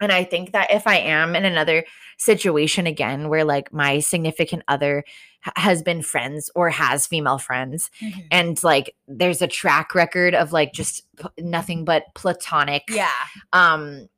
And 0.00 0.10
I 0.12 0.24
think 0.24 0.52
that 0.52 0.72
if 0.72 0.86
I 0.86 0.96
am 0.96 1.36
in 1.36 1.44
another 1.44 1.84
situation 2.16 2.86
again 2.86 3.28
where 3.28 3.44
like 3.44 3.72
my 3.72 3.98
significant 3.98 4.62
other 4.68 5.04
h- 5.46 5.52
has 5.56 5.82
been 5.82 6.00
friends 6.02 6.50
or 6.54 6.70
has 6.70 7.06
female 7.06 7.36
friends 7.38 7.90
Mhm. 8.00 8.26
and 8.30 8.64
like 8.64 8.94
there's 9.08 9.42
a 9.42 9.46
track 9.46 9.94
record 9.94 10.34
of 10.34 10.52
like 10.52 10.72
just 10.72 11.02
p- 11.18 11.42
nothing 11.42 11.84
but 11.84 12.04
platonic 12.14 12.84
yeah. 12.88 13.10
um 13.52 14.08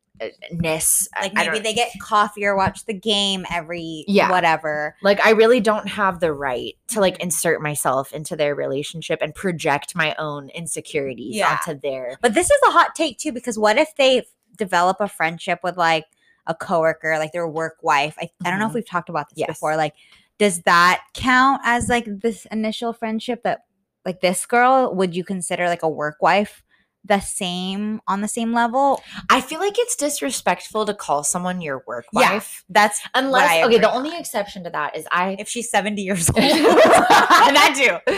ness 0.53 1.09
Like 1.21 1.35
maybe 1.35 1.59
they 1.59 1.75
get 1.75 1.91
coffee 2.01 2.45
or 2.45 2.55
watch 2.57 2.85
the 2.85 2.93
game 2.93 3.45
every 3.51 4.05
Yeah. 4.07 4.31
whatever. 4.31 4.95
like 5.03 5.25
i 5.25 5.31
really 5.31 5.61
don't 5.61 5.89
have 5.89 6.21
the 6.21 6.33
right 6.33 6.75
to 6.89 7.01
like 7.01 7.19
insert 7.21 7.61
myself 7.61 8.13
into 8.13 8.37
their 8.37 8.55
relationship 8.55 9.21
and 9.23 9.35
project 9.35 9.95
my 9.97 10.15
own 10.19 10.49
insecurities 10.51 11.37
Yeah. 11.37 11.59
onto 11.67 11.81
their 11.81 12.19
But 12.21 12.35
this 12.35 12.51
is 12.51 12.61
a 12.69 12.71
hot 12.71 12.95
take 12.95 13.19
too, 13.19 13.33
because 13.33 13.59
what 13.59 13.79
if 13.79 13.95
they 13.97 14.25
develop 14.57 14.99
a 15.01 15.09
friendship 15.09 15.61
with 15.65 15.77
like 15.77 16.05
a 16.47 16.55
coworker, 16.55 17.19
like 17.19 17.33
their 17.33 17.49
work 17.49 17.79
wife? 17.83 18.17
I, 18.21 18.29
I 18.45 18.51
don't 18.51 18.59
know 18.59 18.67
if 18.67 18.73
Mhm. 18.73 18.77
we've 18.77 18.89
talked 18.89 19.09
about 19.09 19.29
this 19.31 19.39
Yes. 19.39 19.47
before. 19.49 19.77
Like, 19.77 19.95
does 20.39 20.63
that 20.63 21.03
count 21.15 21.63
as 21.65 21.89
like 21.89 22.05
this 22.07 22.47
initial 22.51 22.93
friendship 22.93 23.43
that 23.45 23.61
like 24.05 24.21
this 24.21 24.45
girl? 24.47 24.95
Would 24.95 25.15
you 25.17 25.25
consider 25.25 25.67
like 25.69 25.83
a 25.83 25.89
work 25.89 26.17
wife 26.21 26.63
the 27.05 27.19
same 27.21 28.01
on 28.07 28.21
the 28.21 28.29
same 28.29 28.53
level? 28.53 29.03
i 29.31 29.41
feel 29.41 29.59
like 29.61 29.75
it's 29.79 29.97
disrespectful 29.97 30.85
to 30.87 30.95
call 30.95 31.25
someone 31.25 31.61
your 31.61 31.83
work 31.87 32.07
Yeah. 32.13 32.33
wife 32.35 32.65
That's 32.69 33.01
unless 33.15 33.51
I 33.51 33.63
okay 33.65 33.79
the 33.79 33.89
agree 33.89 33.99
only 33.99 34.19
exception 34.19 34.63
to 34.65 34.71
that 34.71 34.97
is 34.97 35.07
i 35.11 35.37
if 35.39 35.49
she's 35.49 35.71
70 35.71 36.01
years 36.03 36.29
old. 36.35 36.39
And 36.39 37.57
that 37.57 37.75
too. 37.77 38.13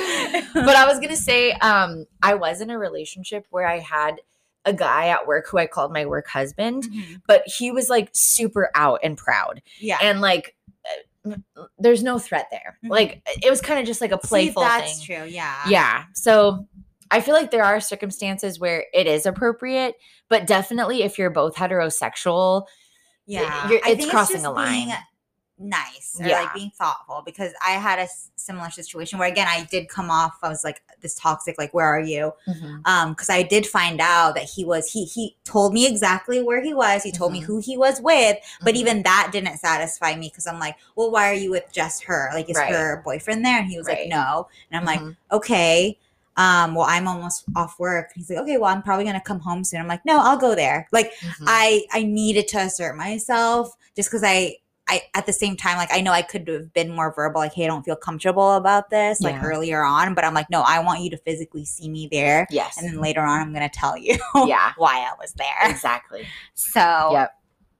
But 0.54 0.76
I 0.76 0.86
was 0.86 1.00
gonna 1.00 1.16
say, 1.16 1.52
um, 1.52 2.06
I 2.22 2.34
was 2.34 2.60
in 2.60 2.70
a 2.70 2.78
relationship 2.78 3.46
where 3.50 3.66
I 3.66 3.78
had 3.80 4.20
a 4.64 4.72
guy 4.72 5.08
at 5.08 5.26
work 5.26 5.46
who 5.48 5.58
I 5.58 5.66
called 5.66 5.92
my 5.92 6.06
work 6.06 6.26
husband, 6.28 6.84
Mhm. 6.84 7.20
but 7.26 7.42
he 7.46 7.70
was 7.70 7.88
like 7.90 8.08
super 8.12 8.70
out 8.74 9.00
and 9.02 9.16
proud, 9.16 9.62
Yeah. 9.80 9.98
and 10.00 10.20
like, 10.20 10.54
uh, 11.26 11.34
there's 11.78 12.02
no 12.02 12.18
threat 12.18 12.48
there. 12.50 12.78
Mhm. 12.84 12.90
Like, 12.90 13.22
it 13.42 13.50
was 13.50 13.60
kind 13.60 13.80
of 13.80 13.86
just 13.86 14.00
like 14.00 14.12
a 14.12 14.20
See, 14.22 14.28
playful 14.28 14.62
that's 14.62 15.04
thing. 15.04 15.18
true. 15.18 15.26
Yeah. 15.26 15.56
Yeah. 15.68 16.04
So 16.14 16.66
I 17.14 17.20
feel 17.20 17.34
like 17.34 17.52
there 17.52 17.62
are 17.64 17.78
circumstances 17.80 18.58
where 18.58 18.86
it 18.92 19.06
is 19.06 19.24
appropriate, 19.24 19.94
but 20.28 20.48
definitely 20.48 21.04
if 21.04 21.16
you're 21.16 21.30
both 21.30 21.54
heterosexual, 21.54 22.66
Yeah. 23.26 23.68
it's 23.70 24.10
crossing 24.10 24.36
just 24.36 24.46
a 24.46 24.50
line. 24.50 24.86
being 24.88 24.96
Nice 25.56 26.16
or 26.20 26.26
Yeah. 26.26 26.40
like 26.40 26.52
being 26.52 26.72
thoughtful 26.76 27.22
because 27.24 27.52
I 27.64 27.72
had 27.74 28.00
a 28.00 28.08
similar 28.34 28.70
situation 28.70 29.20
where 29.20 29.28
again 29.28 29.46
I 29.48 29.62
did 29.70 29.88
come 29.88 30.10
off 30.10 30.36
I 30.42 30.48
was 30.48 30.64
like 30.64 30.82
this 31.00 31.14
toxic 31.14 31.54
like 31.58 31.72
where 31.72 31.86
are 31.86 32.00
you 32.00 32.32
um 32.84 33.10
because 33.12 33.30
I 33.30 33.44
did 33.44 33.64
find 33.64 34.00
out 34.00 34.34
that 34.34 34.42
he 34.42 34.64
was 34.64 34.90
he 34.90 35.04
he 35.04 35.36
told 35.44 35.72
me 35.72 35.86
exactly 35.86 36.42
where 36.42 36.60
he 36.60 36.74
was 36.74 37.04
he 37.04 37.12
told 37.12 37.30
me 37.32 37.40
Mhm. 37.40 37.44
who 37.44 37.58
he 37.60 37.76
was 37.78 38.00
with 38.00 38.36
but 38.64 38.74
Mhm. 38.74 38.78
even 38.78 39.02
that 39.04 39.28
didn't 39.30 39.58
satisfy 39.58 40.16
me 40.16 40.28
because 40.28 40.48
I'm 40.48 40.58
like 40.58 40.74
well 40.96 41.12
why 41.12 41.30
are 41.30 41.34
you 41.34 41.52
with 41.52 41.70
just 41.70 42.02
her 42.02 42.30
like 42.34 42.50
is 42.50 42.56
Right. 42.56 42.72
her 42.74 43.00
boyfriend 43.04 43.44
there 43.46 43.60
and 43.60 43.68
he 43.70 43.78
was 43.78 43.86
Right. 43.86 44.00
like 44.00 44.08
no 44.08 44.48
and 44.72 44.76
I'm 44.80 44.84
like 44.84 45.00
Mhm. 45.00 45.16
okay 45.30 45.96
um 46.36 46.74
well 46.74 46.86
I'm 46.88 47.06
almost 47.06 47.44
off 47.56 47.78
work 47.78 48.10
he's 48.14 48.28
like 48.30 48.38
okay 48.40 48.56
well 48.56 48.72
I'm 48.74 48.82
probably 48.82 49.04
gonna 49.04 49.20
come 49.20 49.40
home 49.40 49.62
soon 49.64 49.80
I'm 49.80 49.86
like 49.88 50.04
no 50.04 50.18
I'll 50.20 50.36
go 50.36 50.54
there 50.54 50.88
like 50.92 51.12
Mhm. 51.20 51.44
I 51.46 51.84
I 51.92 52.02
needed 52.02 52.48
to 52.48 52.58
assert 52.58 52.96
myself 52.96 53.72
just 53.96 54.08
because 54.10 54.22
I 54.24 54.56
I 54.86 55.00
at 55.14 55.24
the 55.26 55.32
same 55.32 55.56
time 55.56 55.76
like 55.78 55.88
I 55.92 56.00
know 56.02 56.12
I 56.12 56.22
could 56.22 56.46
have 56.48 56.72
been 56.74 56.90
more 56.90 57.14
verbal 57.14 57.40
like 57.40 57.54
hey 57.54 57.64
I 57.64 57.68
don't 57.68 57.84
feel 57.84 57.96
comfortable 57.96 58.54
about 58.56 58.90
this 58.90 59.20
like 59.20 59.34
Yeah. 59.36 59.44
earlier 59.44 59.82
on 59.84 60.14
but 60.14 60.24
I'm 60.24 60.34
like 60.34 60.50
no 60.50 60.62
I 60.66 60.80
want 60.80 61.00
you 61.00 61.10
to 61.10 61.16
physically 61.18 61.64
see 61.64 61.88
me 61.88 62.08
there 62.10 62.46
yes. 62.50 62.76
and 62.78 62.86
then 62.86 63.00
later 63.00 63.22
on 63.22 63.40
I'm 63.40 63.52
gonna 63.52 63.68
tell 63.68 63.96
you 63.96 64.16
yeah. 64.34 64.72
why 64.76 64.98
I 64.98 65.12
was 65.18 65.32
there 65.34 65.70
Exactly. 65.70 66.26
so 66.54 67.10
Yep. 67.12 67.34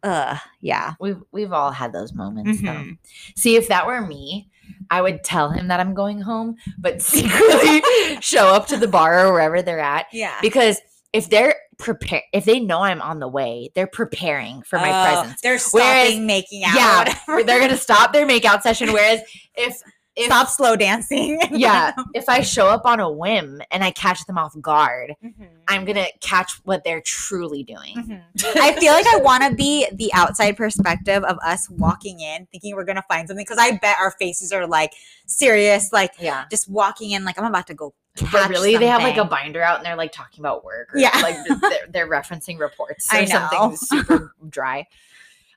uh 0.05 0.39
yeah 0.61 0.95
We've 1.01 1.23
we've 1.33 1.53
all 1.53 1.73
had 1.73 1.93
those 1.93 2.13
moments 2.15 2.61
though. 2.63 2.69
Mhm. 2.69 2.99
See, 3.37 3.57
if 3.57 3.69
that 3.69 3.87
were 3.87 4.01
me, 4.01 4.49
I 4.91 5.03
would 5.03 5.24
tell 5.24 5.51
him 5.51 5.68
that 5.68 5.80
I'm 5.80 5.95
going 5.95 6.20
home, 6.20 6.57
but 6.78 7.01
secretly 7.39 7.82
show 8.20 8.47
up 8.49 8.66
to 8.68 8.76
the 8.76 8.89
bar 8.89 9.26
or 9.26 9.32
wherever 9.32 9.62
they're 9.62 9.80
at. 9.80 10.07
yeah 10.12 10.39
Because 10.43 10.80
if 11.12 11.28
they're 11.30 11.55
prepare 11.76 12.22
if 12.32 12.45
they 12.45 12.61
know 12.61 12.80
I'm 12.82 13.03
on 13.03 13.18
the 13.18 13.26
way, 13.28 13.70
they're 13.74 13.87
preparing 13.89 14.62
for 14.62 14.78
my 14.78 14.91
Oh, 14.91 15.05
presence. 15.22 15.41
they're 15.43 15.59
Whereas- 15.59 16.09
stopping 16.09 16.26
making 16.26 16.62
out 16.64 16.74
yeah. 16.76 17.43
They're 17.43 17.61
gonna 17.61 17.76
stop 17.76 18.12
their 18.12 18.26
makeout 18.26 18.62
session. 18.62 18.93
Whereas 18.93 19.20
if 19.57 19.76
if 20.17 20.27
stop 20.27 20.47
slow 20.49 20.77
dancing 20.77 21.41
yeah, 21.51 21.93
if 22.15 22.29
I 22.29 22.41
show 22.43 22.69
up 22.69 22.85
on 22.87 23.01
a 23.01 23.11
whim 23.11 23.61
and 23.73 23.83
I 23.83 23.91
catch 23.91 24.25
them 24.27 24.39
off 24.39 24.55
guard, 24.61 25.15
Mhm. 25.25 25.49
I'm 25.67 25.85
gonna 25.85 26.07
catch 26.21 26.53
what 26.65 26.85
they're 26.85 27.01
truly 27.01 27.65
doing. 27.65 27.97
Mhm. 27.97 28.23
I 28.57 28.73
feel 28.79 28.93
like 28.93 29.07
I 29.09 29.17
want 29.17 29.43
to 29.45 29.55
be 29.55 29.89
the 29.93 30.12
outside 30.15 30.57
perspective 30.57 31.25
of 31.25 31.37
us 31.45 31.69
walking 31.69 32.21
in, 32.21 32.47
thinking 32.53 32.77
we're 32.77 32.85
gonna 32.85 33.05
find 33.09 33.27
something. 33.27 33.45
Because 33.45 33.59
I 33.59 33.73
bet 33.79 33.97
our 33.99 34.12
faces 34.12 34.53
are 34.53 34.67
like 34.67 34.93
serious, 35.27 35.93
like 35.93 36.12
Yeah. 36.21 36.45
just 36.51 36.71
walking 36.71 37.11
in, 37.11 37.25
like 37.25 37.39
I'm 37.39 37.45
about 37.47 37.67
to 37.69 37.75
go. 37.75 37.93
But 38.31 38.49
really, 38.51 38.77
they 38.77 38.87
have 38.87 39.03
like 39.03 39.17
a 39.17 39.25
binder 39.25 39.61
out 39.62 39.79
and 39.79 39.85
they're 39.87 39.97
like 39.97 40.12
talking 40.12 40.41
about 40.41 40.65
work. 40.65 40.95
Or 40.95 40.99
Yeah. 41.01 41.11
like 41.23 41.35
they're, 41.61 41.87
they're 41.89 42.09
referencing 42.09 42.61
reports 42.61 43.12
or 43.12 43.17
I 43.17 43.25
something 43.25 43.77
super 43.77 44.37
dry. 44.49 44.87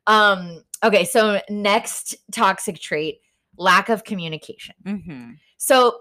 Um. 0.07 0.63
Okay. 0.83 1.05
So 1.05 1.41
next 1.49 2.15
toxic 2.31 2.79
trait: 2.79 3.21
lack 3.57 3.89
of 3.89 4.03
communication. 4.03 4.75
Mhm. 4.85 5.37
So 5.57 5.99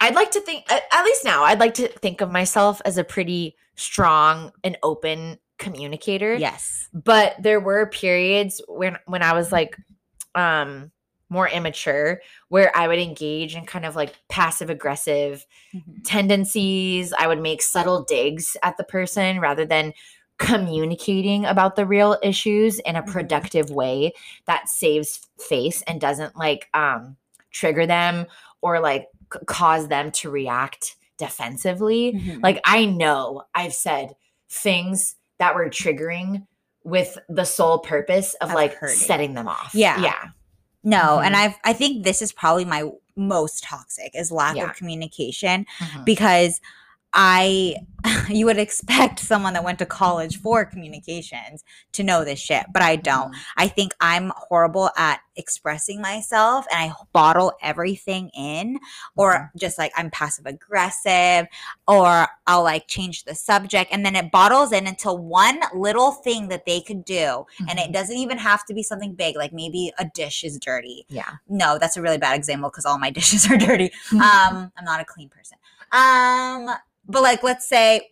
I'd 0.00 0.14
like 0.14 0.30
to 0.32 0.40
think, 0.40 0.64
at 0.70 1.04
least 1.04 1.24
now, 1.24 1.44
I'd 1.44 1.60
like 1.60 1.74
to 1.74 1.88
think 1.88 2.20
of 2.20 2.30
myself 2.30 2.80
as 2.84 2.96
a 2.96 3.04
pretty 3.04 3.56
strong 3.74 4.52
and 4.64 4.78
open 4.82 5.38
communicator. 5.58 6.34
Yes. 6.36 6.88
But 6.94 7.34
there 7.38 7.60
were 7.60 7.86
periods 7.86 8.62
when 8.66 8.96
when 9.06 9.22
I 9.22 9.34
was 9.34 9.52
like 9.52 9.76
um 10.34 10.90
more 11.28 11.48
immature 11.48 12.20
where 12.48 12.76
I 12.76 12.88
would 12.88 12.98
engage 12.98 13.54
in 13.54 13.64
kind 13.64 13.84
of 13.86 13.94
like 13.94 14.16
passive 14.28 14.68
aggressive 14.70 15.46
Mhm. 15.74 16.02
tendencies. 16.04 17.12
I 17.12 17.26
would 17.28 17.40
make 17.40 17.62
subtle 17.62 18.02
digs 18.04 18.56
at 18.64 18.76
the 18.78 18.84
person 18.84 19.38
rather 19.38 19.64
than 19.64 19.92
communicating 20.40 21.44
about 21.44 21.76
the 21.76 21.86
real 21.86 22.18
issues 22.22 22.78
in 22.80 22.96
a 22.96 23.02
Mhm. 23.02 23.12
productive 23.12 23.70
way 23.70 24.12
that 24.46 24.68
saves 24.68 25.28
face 25.38 25.82
and 25.82 26.00
doesn't 26.00 26.34
like 26.36 26.68
um 26.74 27.16
trigger 27.52 27.86
them 27.86 28.26
or 28.62 28.80
like 28.80 29.06
c- 29.32 29.38
cause 29.46 29.88
them 29.88 30.10
to 30.10 30.30
react 30.30 30.96
defensively. 31.18 32.12
Mhm. 32.14 32.42
Like 32.42 32.60
I 32.64 32.86
know 32.86 33.42
I've 33.54 33.74
said 33.74 34.14
things 34.48 35.14
that 35.38 35.54
were 35.54 35.68
triggering 35.68 36.46
with 36.84 37.18
the 37.28 37.44
sole 37.44 37.78
purpose 37.78 38.34
of 38.40 38.48
Of 38.48 38.54
like 38.54 38.74
hurting. 38.74 38.96
setting 38.96 39.34
them 39.34 39.46
off. 39.48 39.70
Yeah. 39.74 40.00
Yeah. 40.00 40.24
no, 40.82 41.18
and 41.20 41.34
Mhm. 41.34 41.38
I've 41.38 41.54
I 41.64 41.74
think 41.74 42.04
this 42.04 42.22
is 42.22 42.32
probably 42.32 42.64
my 42.64 42.84
most 43.14 43.62
toxic 43.62 44.12
is 44.14 44.32
lack 44.32 44.56
Yeah. 44.56 44.70
of 44.70 44.76
communication 44.76 45.66
Mhm. 45.78 46.06
because 46.06 46.58
I 47.12 47.76
you 48.30 48.46
would 48.46 48.56
expect 48.58 49.20
someone 49.20 49.52
that 49.52 49.62
went 49.62 49.78
to 49.78 49.84
college 49.84 50.40
for 50.40 50.64
communications 50.64 51.62
to 51.92 52.02
know 52.02 52.24
this 52.24 52.38
shit, 52.40 52.64
but 52.72 52.80
I 52.80 52.96
don't. 52.96 53.30
Mhm. 53.32 53.38
I 53.58 53.68
think 53.68 53.92
I'm 54.00 54.32
horrible 54.34 54.88
at 54.96 55.20
expressing 55.36 56.00
myself 56.00 56.64
and 56.72 56.90
I 56.90 56.94
bottle 57.12 57.52
everything 57.62 58.30
in, 58.30 58.78
or 59.16 59.50
Mhm. 59.54 59.60
just 59.60 59.76
like 59.76 59.92
I'm 59.98 60.10
passive 60.10 60.46
aggressive, 60.46 61.46
or 61.86 62.26
I'll 62.46 62.62
like 62.62 62.86
change 62.88 63.24
the 63.24 63.34
subject 63.34 63.92
and 63.92 64.04
then 64.06 64.16
it 64.16 64.30
bottles 64.30 64.72
in 64.72 64.86
until 64.86 65.18
one 65.18 65.60
little 65.74 66.12
thing 66.12 66.48
that 66.48 66.64
they 66.64 66.80
could 66.80 67.04
do. 67.04 67.44
And 67.68 67.78
it 67.78 67.90
Mhm. 67.90 67.92
doesn't 67.92 68.16
even 68.16 68.38
have 68.38 68.64
to 68.66 68.72
be 68.72 68.82
something 68.82 69.14
big, 69.14 69.36
like 69.36 69.52
maybe 69.52 69.92
a 69.98 70.06
dish 70.06 70.42
is 70.42 70.58
dirty. 70.58 71.04
Yeah. 71.10 71.32
No, 71.48 71.76
that's 71.76 71.98
a 71.98 72.02
really 72.02 72.18
bad 72.18 72.34
example 72.34 72.70
because 72.70 72.86
all 72.86 72.98
my 72.98 73.10
dishes 73.18 73.50
are 73.50 73.58
dirty. 73.58 73.90
Mm-hmm. 74.10 74.20
Um, 74.30 74.72
I'm 74.78 74.84
not 74.86 75.00
a 75.00 75.04
clean 75.04 75.28
person. 75.28 75.58
Um, 75.92 76.70
but 77.10 77.22
like 77.22 77.42
let's 77.42 77.68
say 77.68 78.08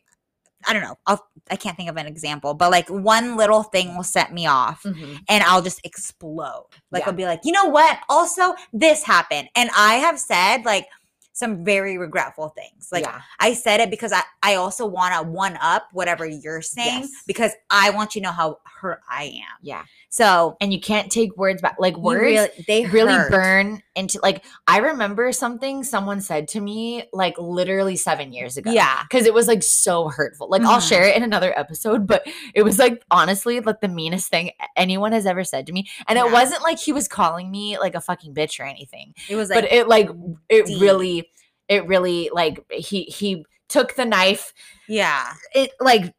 I 0.67 0.73
don't 0.73 0.83
know. 0.83 0.97
I'll 1.07 1.25
I 1.51 1.57
can't 1.57 1.77
think 1.77 1.89
of 1.89 1.97
an 1.97 2.07
example, 2.07 2.53
but 2.53 2.71
like 2.71 2.89
one 2.89 3.37
little 3.37 3.63
thing 3.63 3.97
will 3.97 4.03
set 4.05 4.33
me 4.35 4.47
off 4.47 4.83
Mhm. 4.83 5.21
and 5.29 5.45
I'll 5.45 5.63
just 5.63 5.81
explode. 5.85 6.67
Like 6.91 7.03
Yeah. 7.05 7.11
I'll 7.11 7.15
be 7.15 7.25
like, 7.27 7.41
"You 7.45 7.53
know 7.53 7.67
what? 7.67 7.99
Also, 8.09 8.55
this 8.73 9.05
happened." 9.05 9.49
And 9.55 9.71
I 9.77 9.95
have 9.95 10.19
said 10.19 10.65
like 10.65 10.89
some 11.33 11.65
very 11.65 11.97
regretful 11.97 12.49
things. 12.49 12.89
Like 12.91 13.05
yeah. 13.05 13.21
I 13.39 13.55
said 13.55 13.79
it 13.79 13.91
because 13.91 14.13
I, 14.13 14.23
I 14.43 14.57
also 14.57 14.85
want 14.85 15.15
to 15.15 15.23
one 15.23 15.57
up 15.61 15.87
whatever 15.93 16.27
you're 16.27 16.61
saying 16.63 17.03
Yes. 17.03 17.11
because 17.29 17.53
I 17.71 17.91
want 17.91 18.17
you 18.17 18.21
to 18.23 18.27
know 18.27 18.33
how 18.33 18.59
hurt 18.81 19.01
I 19.09 19.25
am. 19.27 19.57
Yeah. 19.63 19.85
So 20.11 20.57
And 20.61 20.73
you 20.73 20.81
can't 20.81 21.13
take 21.13 21.37
words 21.37 21.61
back. 21.61 21.77
Like 21.79 21.97
words 21.97 22.21
really, 22.23 22.49
they 22.67 22.87
really 22.87 23.13
hurt. 23.13 23.31
burn 23.31 23.83
into 23.95 24.19
like 24.23 24.43
I 24.67 24.79
remember 24.79 25.33
something 25.33 25.85
someone 25.85 26.21
said 26.23 26.49
to 26.49 26.61
me 26.61 27.05
like 27.13 27.35
literally 27.39 27.97
7 27.97 28.33
years 28.33 28.57
ago. 28.57 28.71
Yeah. 28.71 29.03
Cuz 29.11 29.27
it 29.27 29.35
was 29.35 29.47
like 29.49 29.63
so 29.63 30.09
hurtful. 30.09 30.49
Like 30.49 30.63
I'll 30.63 30.81
Mhm. 30.81 30.89
share 30.89 31.05
it 31.05 31.15
in 31.17 31.23
another 31.23 31.57
episode, 31.59 32.07
but 32.07 32.27
it 32.55 32.63
was 32.63 32.79
like 32.79 33.03
honestly 33.11 33.61
like 33.61 33.81
the 33.83 33.89
meanest 33.89 34.29
thing 34.31 34.51
anyone 34.77 35.13
has 35.13 35.27
ever 35.27 35.45
said 35.45 35.67
to 35.67 35.73
me. 35.73 35.89
And 36.07 36.17
Yeah. 36.19 36.27
it 36.27 36.33
wasn't 36.33 36.63
like 36.63 36.79
he 36.79 36.93
was 36.93 37.07
calling 37.07 37.51
me 37.51 37.79
like 37.79 37.95
a 37.95 38.01
fucking 38.01 38.35
bitch 38.35 38.59
or 38.59 38.65
anything. 38.65 39.15
It 39.29 39.37
was 39.37 39.51
like 39.51 39.63
but 39.63 39.73
it 39.73 39.89
like 39.89 40.09
it 40.49 40.67
deep. 40.67 40.81
really 40.81 41.31
it 41.69 41.87
really 41.87 42.31
like 42.33 42.65
he 42.73 43.03
he 43.05 43.45
took 43.69 43.95
the 43.97 44.07
knife 44.07 44.55
yeah. 44.89 45.35
it 45.55 45.73
like 45.81 46.15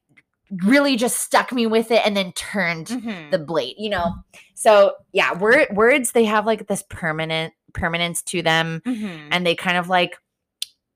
really 0.63 0.95
just 0.95 1.17
stuck 1.19 1.51
me 1.51 1.67
with 1.67 1.91
it 1.91 2.01
and 2.05 2.17
then 2.17 2.31
turned 2.33 2.87
Mhm. 2.87 3.31
the 3.31 3.37
blade 3.39 3.75
you 3.77 3.89
know 3.89 4.13
so 4.55 4.93
yeah 5.13 5.33
word, 5.37 5.67
words 5.71 6.11
they 6.13 6.25
have 6.25 6.45
like 6.45 6.67
this 6.67 6.83
permanent 6.89 7.53
permanence 7.73 8.21
to 8.23 8.41
them 8.41 8.81
Mhm. 8.85 9.27
and 9.31 9.45
they 9.45 9.55
kind 9.55 9.77
of 9.77 9.89
like 9.89 10.17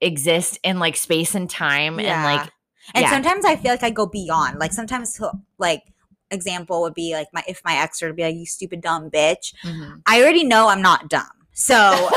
exist 0.01 0.59
in 0.63 0.79
like 0.79 0.95
space 0.97 1.35
and 1.35 1.49
time 1.49 1.99
and 1.99 2.23
like 2.23 2.49
And 2.95 3.03
yeah. 3.03 3.09
sometimes 3.11 3.45
I 3.45 3.55
feel 3.55 3.71
like 3.71 3.83
I 3.83 3.91
go 3.91 4.05
beyond. 4.05 4.59
Like 4.59 4.73
sometimes 4.73 5.21
like 5.57 5.83
example 6.31 6.81
would 6.81 6.93
be 6.93 7.13
like 7.13 7.27
my 7.31 7.43
if 7.47 7.61
my 7.63 7.75
ex 7.75 8.01
were 8.01 8.09
to 8.09 8.13
be 8.13 8.23
like 8.23 8.35
you 8.35 8.45
stupid 8.45 8.81
dumb 8.81 9.09
bitch. 9.09 9.53
mhm. 9.63 10.01
I 10.05 10.21
already 10.21 10.43
know 10.43 10.67
I'm 10.67 10.81
not 10.81 11.09
dumb. 11.09 11.42
So 11.55 11.73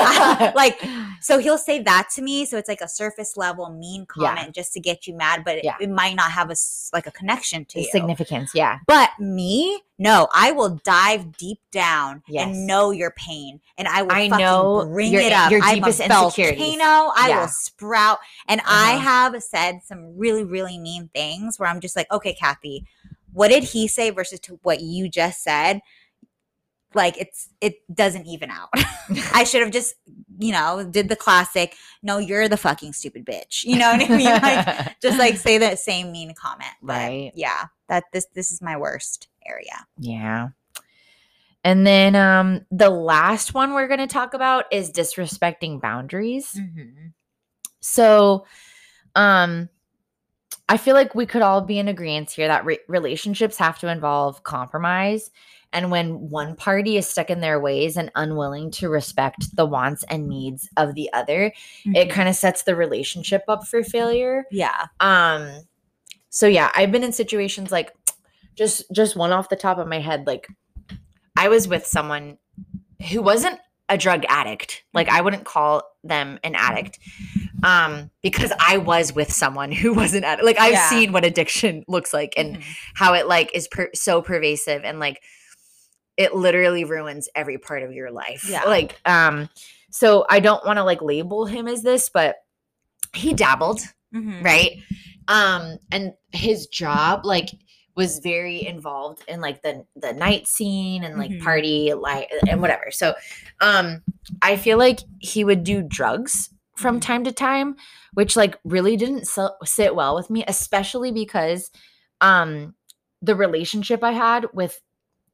like 0.55 0.81
so 1.21 1.39
he'll 1.39 1.59
say 1.59 1.81
that 1.83 2.09
to 2.15 2.23
me. 2.23 2.47
So 2.47 2.57
it's 2.57 2.69
like 2.69 2.81
a 2.81 2.89
surface 2.89 3.37
level 3.37 3.71
mean 3.71 4.07
Yeah. 4.17 4.35
comment 4.35 4.55
just 4.55 4.73
to 4.73 4.81
get 4.81 5.07
you 5.07 5.15
mad, 5.15 5.43
but 5.45 5.57
it, 5.59 5.65
Yeah. 5.65 5.77
it 5.81 5.91
might 5.91 6.17
not 6.17 6.31
have 6.33 6.51
a 6.51 6.57
like 6.93 7.07
a 7.07 7.11
connection 7.11 7.65
to 7.67 7.85
significance 7.85 8.53
yeah 8.55 8.79
But 8.87 9.11
me, 9.21 9.83
no, 9.99 10.29
I 10.35 10.53
will 10.53 10.81
dive 10.85 11.37
deep 11.37 11.61
down 11.71 12.23
Yes. 12.29 12.47
and 12.49 12.67
know 12.67 12.91
your 12.91 13.11
pain, 13.13 13.61
and 13.79 13.87
I 13.89 14.03
will. 14.03 14.13
I 14.13 14.29
fucking 14.29 14.45
know 14.45 14.87
bring 14.87 15.13
your- 15.13 15.23
it 15.23 15.33
up. 15.33 15.51
your 15.51 15.61
I'm 15.63 15.77
deepest 15.77 16.01
a 16.01 16.05
insecurities. 16.05 16.59
volcano. 16.77 17.13
I 17.17 17.29
Yeah. 17.29 17.41
will 17.41 17.49
sprout, 17.49 18.19
and 18.49 18.61
I 18.67 18.95
Uh-huh. 18.95 19.01
have 19.33 19.43
said 19.43 19.81
some 19.87 20.17
really, 20.17 20.45
really 20.45 20.79
mean 20.79 21.11
things 21.15 21.59
where 21.59 21.69
I'm 21.69 21.81
just 21.81 21.97
like, 21.97 22.11
okay, 22.11 22.33
Kathy, 22.35 22.87
what 23.33 23.49
did 23.49 23.65
he 23.65 23.87
say 23.89 24.11
versus 24.11 24.41
to 24.41 24.59
what 24.63 24.81
you 24.81 25.09
just 25.11 25.43
said? 25.43 25.81
Like 26.97 27.19
it's 27.19 27.51
it 27.61 27.77
doesn't 27.95 28.27
even 28.27 28.51
out. 28.51 28.71
I 29.33 29.45
should 29.45 29.63
have 29.63 29.71
just 29.71 29.95
you 30.39 30.53
know 30.53 30.89
did 30.91 31.09
the 31.09 31.17
classic. 31.17 31.77
No, 32.03 32.19
you're 32.19 32.49
the 32.49 32.57
fucking 32.57 32.95
stupid 32.95 33.25
bitch. 33.27 33.65
You 33.65 33.79
know 33.79 33.93
what 33.93 34.11
I 34.11 34.17
mean? 34.17 34.25
Like 34.27 34.99
just 35.03 35.19
like 35.19 35.37
say 35.37 35.59
that 35.59 35.79
same 35.79 36.11
mean 36.11 36.35
comment. 36.35 36.73
But 36.83 36.95
Right. 36.95 37.33
Yeah. 37.35 37.67
That 37.89 38.05
this 38.13 38.27
this 38.35 38.51
is 38.51 38.63
my 38.63 38.77
worst 38.77 39.29
area. 39.47 39.87
Yeah. 39.99 40.49
And 41.63 41.87
then 41.87 42.17
um 42.17 42.65
the 42.71 42.91
last 42.91 43.55
one 43.55 43.75
we're 43.75 43.89
going 43.89 44.01
to 44.01 44.07
talk 44.07 44.35
about 44.35 44.65
is 44.73 44.91
disrespecting 44.91 45.81
boundaries. 45.81 46.53
Mm-hmm. 46.59 47.09
So 47.81 48.47
um 49.15 49.69
I 50.69 50.79
feel 50.79 50.95
like 50.95 51.15
we 51.15 51.27
could 51.27 51.43
all 51.43 51.61
be 51.61 51.79
in 51.79 51.87
agreement 51.89 52.31
here 52.31 52.49
that 52.49 52.65
re- 52.65 52.81
relationships 52.89 53.57
have 53.59 53.79
to 53.81 53.89
involve 53.89 54.43
compromise 54.43 55.31
and 55.77 55.91
when 55.93 56.31
one 56.31 56.57
party 56.57 56.97
is 56.97 57.07
stuck 57.09 57.31
in 57.31 57.41
their 57.41 57.61
ways 57.61 57.97
and 57.97 58.11
unwilling 58.17 58.71
to 58.73 58.89
respect 58.89 59.55
the 59.57 59.67
wants 59.67 60.03
and 60.09 60.27
needs 60.29 60.69
of 60.77 60.95
the 60.95 61.13
other, 61.13 61.53
it 61.95 62.11
kind 62.11 62.29
of 62.29 62.35
sets 62.35 62.63
the 62.65 62.75
relationship 62.75 63.43
up 63.47 63.67
for 63.67 63.83
failure. 63.85 64.45
yeah. 64.51 64.87
um 65.01 65.49
so 66.29 66.47
yeah 66.47 66.71
i've 66.75 66.91
been 66.93 67.05
in 67.05 67.13
situations 67.13 67.71
like 67.73 67.93
just 68.57 68.83
just 68.93 69.17
one 69.17 69.33
off 69.33 69.49
the 69.49 69.57
top 69.57 69.79
of 69.79 69.87
my 69.87 70.01
head 70.01 70.27
like 70.27 70.47
i 71.37 71.49
was 71.49 71.67
with 71.69 71.87
someone 71.87 72.37
who 73.11 73.23
wasn't 73.23 73.59
a 73.89 73.97
drug 73.97 74.25
addict 74.29 74.83
like 74.93 75.09
i 75.09 75.21
wouldn't 75.21 75.45
call 75.45 75.83
them 76.05 76.39
an 76.43 76.55
addict 76.57 76.99
um 77.63 78.11
because 78.23 78.53
i 78.61 78.77
was 78.77 79.15
with 79.15 79.33
someone 79.33 79.71
who 79.73 79.95
wasn't 79.95 80.25
addict 80.25 80.45
like 80.45 80.59
i've 80.59 80.73
Yeah. 80.73 80.89
seen 80.91 81.13
what 81.13 81.25
addiction 81.25 81.85
looks 81.89 82.13
like 82.13 82.35
and 82.37 82.57
Mhm. 82.57 82.65
how 82.95 83.15
it 83.15 83.27
like 83.29 83.51
is 83.55 83.69
per- 83.69 83.91
so 83.95 84.21
pervasive 84.21 84.83
and 84.85 84.99
like 84.99 85.23
it 86.17 86.35
literally 86.35 86.85
ruins 86.85 87.29
every 87.35 87.59
part 87.59 87.83
of 87.83 87.93
your 87.93 88.11
life 88.11 88.49
Yeah. 88.49 88.65
like 88.65 89.01
um 89.05 89.49
so 89.91 90.25
i 90.31 90.41
don't 90.41 90.65
want 90.67 90.77
to 90.79 90.85
like 90.85 91.03
label 91.03 91.47
him 91.47 91.69
as 91.69 91.83
this 91.83 92.09
but 92.09 92.37
he 93.15 93.35
dabbled 93.35 93.81
Mhm. 94.15 94.45
right 94.45 94.73
um 95.29 95.79
and 95.91 96.13
his 96.33 96.67
job 96.67 97.25
like 97.25 97.51
was 97.97 98.19
very 98.21 98.67
involved 98.67 99.23
in 99.27 99.41
like 99.41 99.63
the 99.63 99.85
the 99.97 100.13
night 100.13 100.47
scene 100.47 101.03
and 101.03 101.19
like 101.19 101.31
Mhm. 101.31 101.43
party 101.43 101.93
like 101.95 102.31
and 102.49 102.61
whatever 102.61 102.91
so 102.91 103.15
um 103.61 104.03
i 104.43 104.57
feel 104.57 104.79
like 104.79 105.01
he 105.19 105.45
would 105.45 105.65
do 105.65 105.83
drugs 105.83 106.51
from 106.77 106.99
Mhm. 106.99 107.03
time 107.03 107.25
to 107.25 107.33
time 107.33 107.77
which 108.15 108.37
like 108.37 108.59
really 108.65 108.97
didn't 108.97 109.27
so- 109.27 109.57
sit 109.65 109.95
well 109.95 110.15
with 110.15 110.29
me 110.31 110.45
especially 110.47 111.11
because 111.11 111.71
um 112.21 112.75
the 113.23 113.35
relationship 113.35 114.05
i 114.05 114.13
had 114.13 114.47
with 114.53 114.81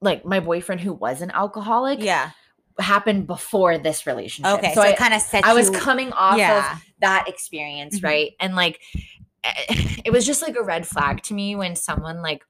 like 0.03 0.24
my 0.24 0.40
boyfriend 0.40 0.80
who 0.82 0.92
was 0.92 1.22
an 1.22 1.30
alcoholic 1.30 2.03
Yeah. 2.03 2.30
happened 2.78 3.26
before 3.26 3.78
this 3.78 4.07
relationship 4.07 4.53
Okay. 4.59 4.74
so, 4.74 4.82
I, 4.82 4.88
it 4.88 4.96
kind 4.98 5.14
of 5.14 5.22
sets 5.22 5.46
I 5.46 5.55
was 5.55 5.70
you- 5.70 5.78
coming 5.78 6.12
off 6.12 6.34
of 6.40 6.82
that 7.00 7.28
experience, 7.28 8.00
Mhm. 8.00 8.05
right? 8.05 8.32
And 8.40 8.55
like 8.57 8.80
it 10.05 10.12
was 10.12 10.24
just 10.26 10.42
like 10.42 10.57
a 10.57 10.62
red 10.62 10.86
flag 10.86 11.22
to 11.24 11.34
me 11.34 11.57
when 11.57 11.74
someone 11.76 12.20
like 12.22 12.42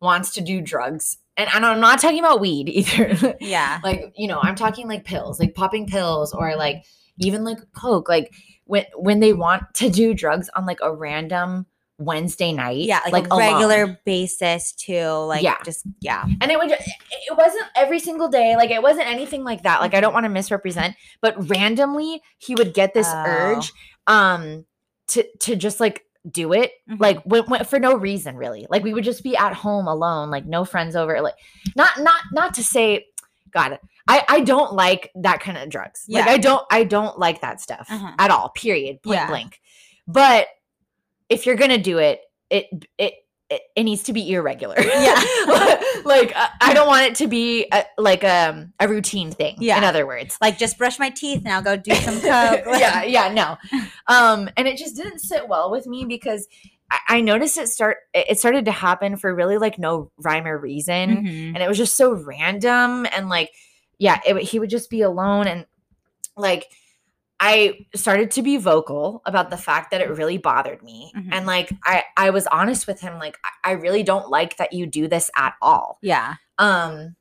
wants 0.00 0.30
to 0.34 0.40
do 0.40 0.60
drugs. 0.60 1.18
And, 1.36 1.48
and 1.54 1.64
I'm 1.64 1.80
not 1.80 2.00
talking 2.00 2.18
about 2.20 2.40
weed 2.40 2.68
either. 2.72 3.36
yeah. 3.40 3.80
like, 3.84 4.12
you 4.16 4.28
know, 4.28 4.40
I'm 4.40 4.54
talking 4.54 4.88
like 4.88 5.04
pills, 5.04 5.38
like 5.40 5.54
popping 5.54 5.86
pills 5.86 6.32
or 6.32 6.56
like 6.56 6.84
even 7.18 7.44
like 7.44 7.58
coke. 7.76 8.08
Like 8.08 8.32
when 8.64 8.84
when 8.96 9.20
they 9.20 9.32
want 9.32 9.62
to 9.74 9.88
do 9.90 10.14
drugs 10.14 10.48
on 10.54 10.66
like 10.66 10.78
a 10.82 10.92
random 10.94 11.66
Wednesday 11.98 12.52
night. 12.52 12.78
Yeah. 12.78 13.00
Like, 13.10 13.26
a 13.26 13.34
alone. 13.34 13.52
regular 13.54 14.00
basis 14.04 14.72
too. 14.72 15.04
Like 15.08 15.42
Yeah. 15.42 15.56
just 15.64 15.84
yeah. 16.00 16.24
and 16.40 16.50
it 16.50 16.58
would 16.58 16.70
it 16.70 16.80
it 17.10 17.36
wasn't 17.36 17.64
every 17.76 17.98
single 17.98 18.28
day 18.28 18.54
like 18.56 18.70
it 18.70 18.80
wasn't 18.82 19.06
anything 19.08 19.42
like 19.44 19.62
that 19.64 19.80
like 19.80 19.92
i 19.92 19.96
Mm-hmm. 19.96 20.02
don't 20.02 20.12
want 20.14 20.24
to 20.24 20.30
misrepresent 20.30 20.94
but 21.20 21.48
randomly 21.50 22.22
he 22.38 22.54
would 22.54 22.72
get 22.72 22.94
this 22.94 23.08
Oh. 23.10 23.24
urge 23.26 23.72
um 24.06 24.64
to 25.08 25.24
to 25.40 25.56
just 25.56 25.80
like 25.80 26.04
do 26.30 26.52
it 26.52 26.72
Mhm. 26.88 27.00
like 27.00 27.22
when, 27.24 27.42
when, 27.44 27.64
for 27.64 27.78
no 27.80 27.96
reason 27.96 28.36
really 28.36 28.66
like 28.70 28.82
we 28.84 28.94
would 28.94 29.04
just 29.04 29.22
be 29.24 29.36
at 29.36 29.52
home 29.54 29.88
alone 29.88 30.30
like 30.30 30.46
no 30.46 30.64
friends 30.64 30.94
over 30.96 31.20
like 31.20 31.34
not 31.76 31.98
not 31.98 32.20
not 32.32 32.54
to 32.54 32.62
say 32.64 33.06
god 33.50 33.78
i 34.06 34.24
i 34.28 34.40
don't 34.40 34.72
like 34.74 35.10
that 35.16 35.40
kind 35.40 35.58
of 35.58 35.68
drugs 35.68 36.04
like 36.08 36.26
i 36.28 36.38
don't 36.38 36.64
i 36.70 36.84
don't 36.84 37.18
like 37.18 37.40
that 37.40 37.60
stuff 37.60 37.86
Uh-huh. 37.90 38.12
at 38.18 38.30
all 38.30 38.50
period 38.50 39.02
point 39.02 39.16
Yeah. 39.16 39.26
blank 39.26 39.60
but 40.06 40.46
if 41.28 41.46
you're 41.46 41.56
gonna 41.56 41.78
do 41.78 41.98
it 41.98 42.20
it 42.50 42.66
it 42.98 43.14
it, 43.50 43.62
it 43.76 43.84
needs 43.84 44.02
to 44.02 44.12
be 44.12 44.30
irregular 44.32 44.74
Yeah. 44.80 45.14
like 46.04 46.32
I, 46.36 46.48
I 46.60 46.74
don't 46.74 46.86
want 46.86 47.06
it 47.06 47.14
to 47.16 47.26
be 47.28 47.66
a, 47.72 47.82
like 47.96 48.22
um, 48.22 48.74
a 48.78 48.86
routine 48.86 49.30
thing 49.30 49.56
Yeah. 49.58 49.78
in 49.78 49.84
other 49.84 50.06
words 50.06 50.36
like 50.42 50.58
just 50.58 50.76
brush 50.76 50.98
my 50.98 51.08
teeth 51.10 51.42
now 51.44 51.60
go 51.62 51.74
do 51.76 51.94
some 51.94 52.20
coke. 52.20 52.64
yeah 52.78 53.04
yeah 53.04 53.32
no 53.32 53.56
um 54.06 54.50
and 54.58 54.68
it 54.68 54.76
just 54.76 54.96
didn't 54.96 55.20
sit 55.20 55.48
well 55.48 55.70
with 55.70 55.86
me 55.86 56.04
because 56.04 56.46
I, 57.08 57.20
noticed 57.20 57.58
it 57.58 57.68
start 57.68 57.98
it 58.14 58.38
started 58.38 58.64
to 58.66 58.70
happen 58.70 59.16
for 59.18 59.34
really 59.34 59.58
like 59.58 59.78
no 59.78 60.10
rhyme 60.18 60.46
or 60.46 60.56
reason 60.58 61.24
Mhm. 61.26 61.48
and 61.54 61.58
it 61.58 61.68
was 61.68 61.76
just 61.76 61.96
so 61.98 62.12
random 62.14 63.06
and 63.14 63.28
like 63.28 63.50
yeah 63.98 64.20
it, 64.26 64.36
he 64.42 64.58
would 64.58 64.70
just 64.70 64.88
be 64.88 65.02
alone 65.02 65.46
and 65.46 65.66
like 66.36 66.66
i 67.40 67.78
started 67.94 68.30
to 68.32 68.42
be 68.42 68.56
vocal 68.56 69.22
about 69.26 69.50
the 69.50 69.56
fact 69.56 69.90
that 69.90 70.00
it 70.00 70.08
really 70.10 70.38
bothered 70.38 70.82
me 70.82 71.12
Mhm. 71.16 71.28
and 71.32 71.46
like 71.46 71.70
i 71.84 72.02
i 72.16 72.30
was 72.30 72.46
honest 72.48 72.86
with 72.86 73.00
him 73.00 73.18
like 73.18 73.36
I, 73.44 73.70
I 73.70 73.72
really 73.74 74.02
don't 74.02 74.28
like 74.28 74.56
that 74.56 74.72
you 74.72 74.86
do 74.86 75.08
this 75.08 75.30
at 75.36 75.54
all 75.62 75.98
Yeah. 76.02 76.34
um 76.58 77.14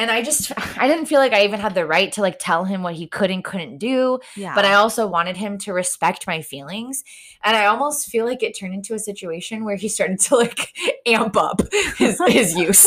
and 0.00 0.10
i 0.10 0.22
just 0.22 0.50
i 0.78 0.88
didn't 0.88 1.06
feel 1.06 1.20
like 1.20 1.32
i 1.32 1.44
even 1.44 1.60
had 1.60 1.74
the 1.74 1.84
right 1.86 2.10
to 2.12 2.20
like 2.22 2.38
tell 2.38 2.64
him 2.64 2.82
what 2.82 2.94
he 2.94 3.06
could 3.06 3.30
and 3.30 3.44
couldn't 3.44 3.78
do 3.78 4.18
Yeah. 4.36 4.54
but 4.54 4.64
I 4.64 4.74
also 4.74 5.06
wanted 5.06 5.36
him 5.36 5.58
to 5.64 5.72
respect 5.72 6.26
my 6.26 6.40
feelings. 6.42 7.04
And 7.42 7.56
I 7.56 7.66
almost 7.66 8.08
feel 8.08 8.24
like 8.26 8.42
it 8.42 8.52
turned 8.58 8.74
into 8.74 8.94
a 8.94 8.98
situation 8.98 9.64
where 9.64 9.76
he 9.76 9.88
started 9.88 10.20
to 10.26 10.36
like 10.36 10.60
amp 11.06 11.36
up 11.36 11.60
his, 11.96 12.20
his 12.28 12.54
use. 12.66 12.86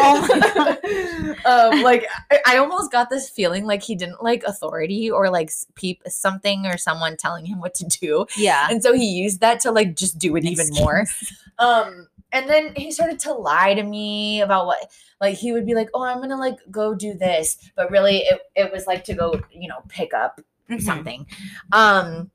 Oh 0.00 1.34
um, 1.44 1.82
like 1.82 2.06
I, 2.30 2.40
I 2.46 2.56
almost 2.58 2.92
got 2.92 3.10
this 3.10 3.28
feeling 3.30 3.64
like 3.64 3.82
he 3.82 3.94
didn't 3.94 4.22
like 4.22 4.42
authority 4.44 5.10
or 5.10 5.30
like 5.30 5.50
peep 5.74 6.02
something 6.06 6.66
or 6.66 6.76
someone 6.76 7.16
telling 7.16 7.46
him 7.46 7.60
what 7.60 7.74
to 7.74 7.84
do. 7.86 8.26
yeah. 8.36 8.68
And 8.70 8.82
so 8.82 8.92
he 8.92 9.06
used 9.06 9.40
that 9.40 9.60
to 9.60 9.72
like 9.72 9.96
just 9.96 10.18
do 10.18 10.36
it 10.36 10.44
even 10.44 10.68
more. 10.74 11.04
Um, 11.58 12.08
and 12.32 12.48
then 12.48 12.74
he 12.76 12.90
started 12.92 13.18
to 13.20 13.32
lie 13.32 13.74
to 13.74 13.82
me 13.82 14.40
about 14.42 14.66
what 14.66 14.90
like 15.20 15.36
he 15.36 15.52
would 15.52 15.66
be 15.66 15.74
like, 15.74 15.88
Oh, 15.94 16.02
I'm 16.02 16.20
gonna 16.20 16.36
like 16.38 16.58
go 16.70 16.94
do 16.94 17.14
this, 17.14 17.56
but 17.76 17.90
really 17.90 18.18
it, 18.18 18.40
it 18.54 18.72
was 18.72 18.86
like 18.86 19.04
to 19.04 19.14
go, 19.14 19.40
you 19.50 19.68
know, 19.68 19.82
pick 19.88 20.12
up 20.14 20.40
Mhm. 20.70 20.82
something. 20.82 21.26
Um 21.72 22.30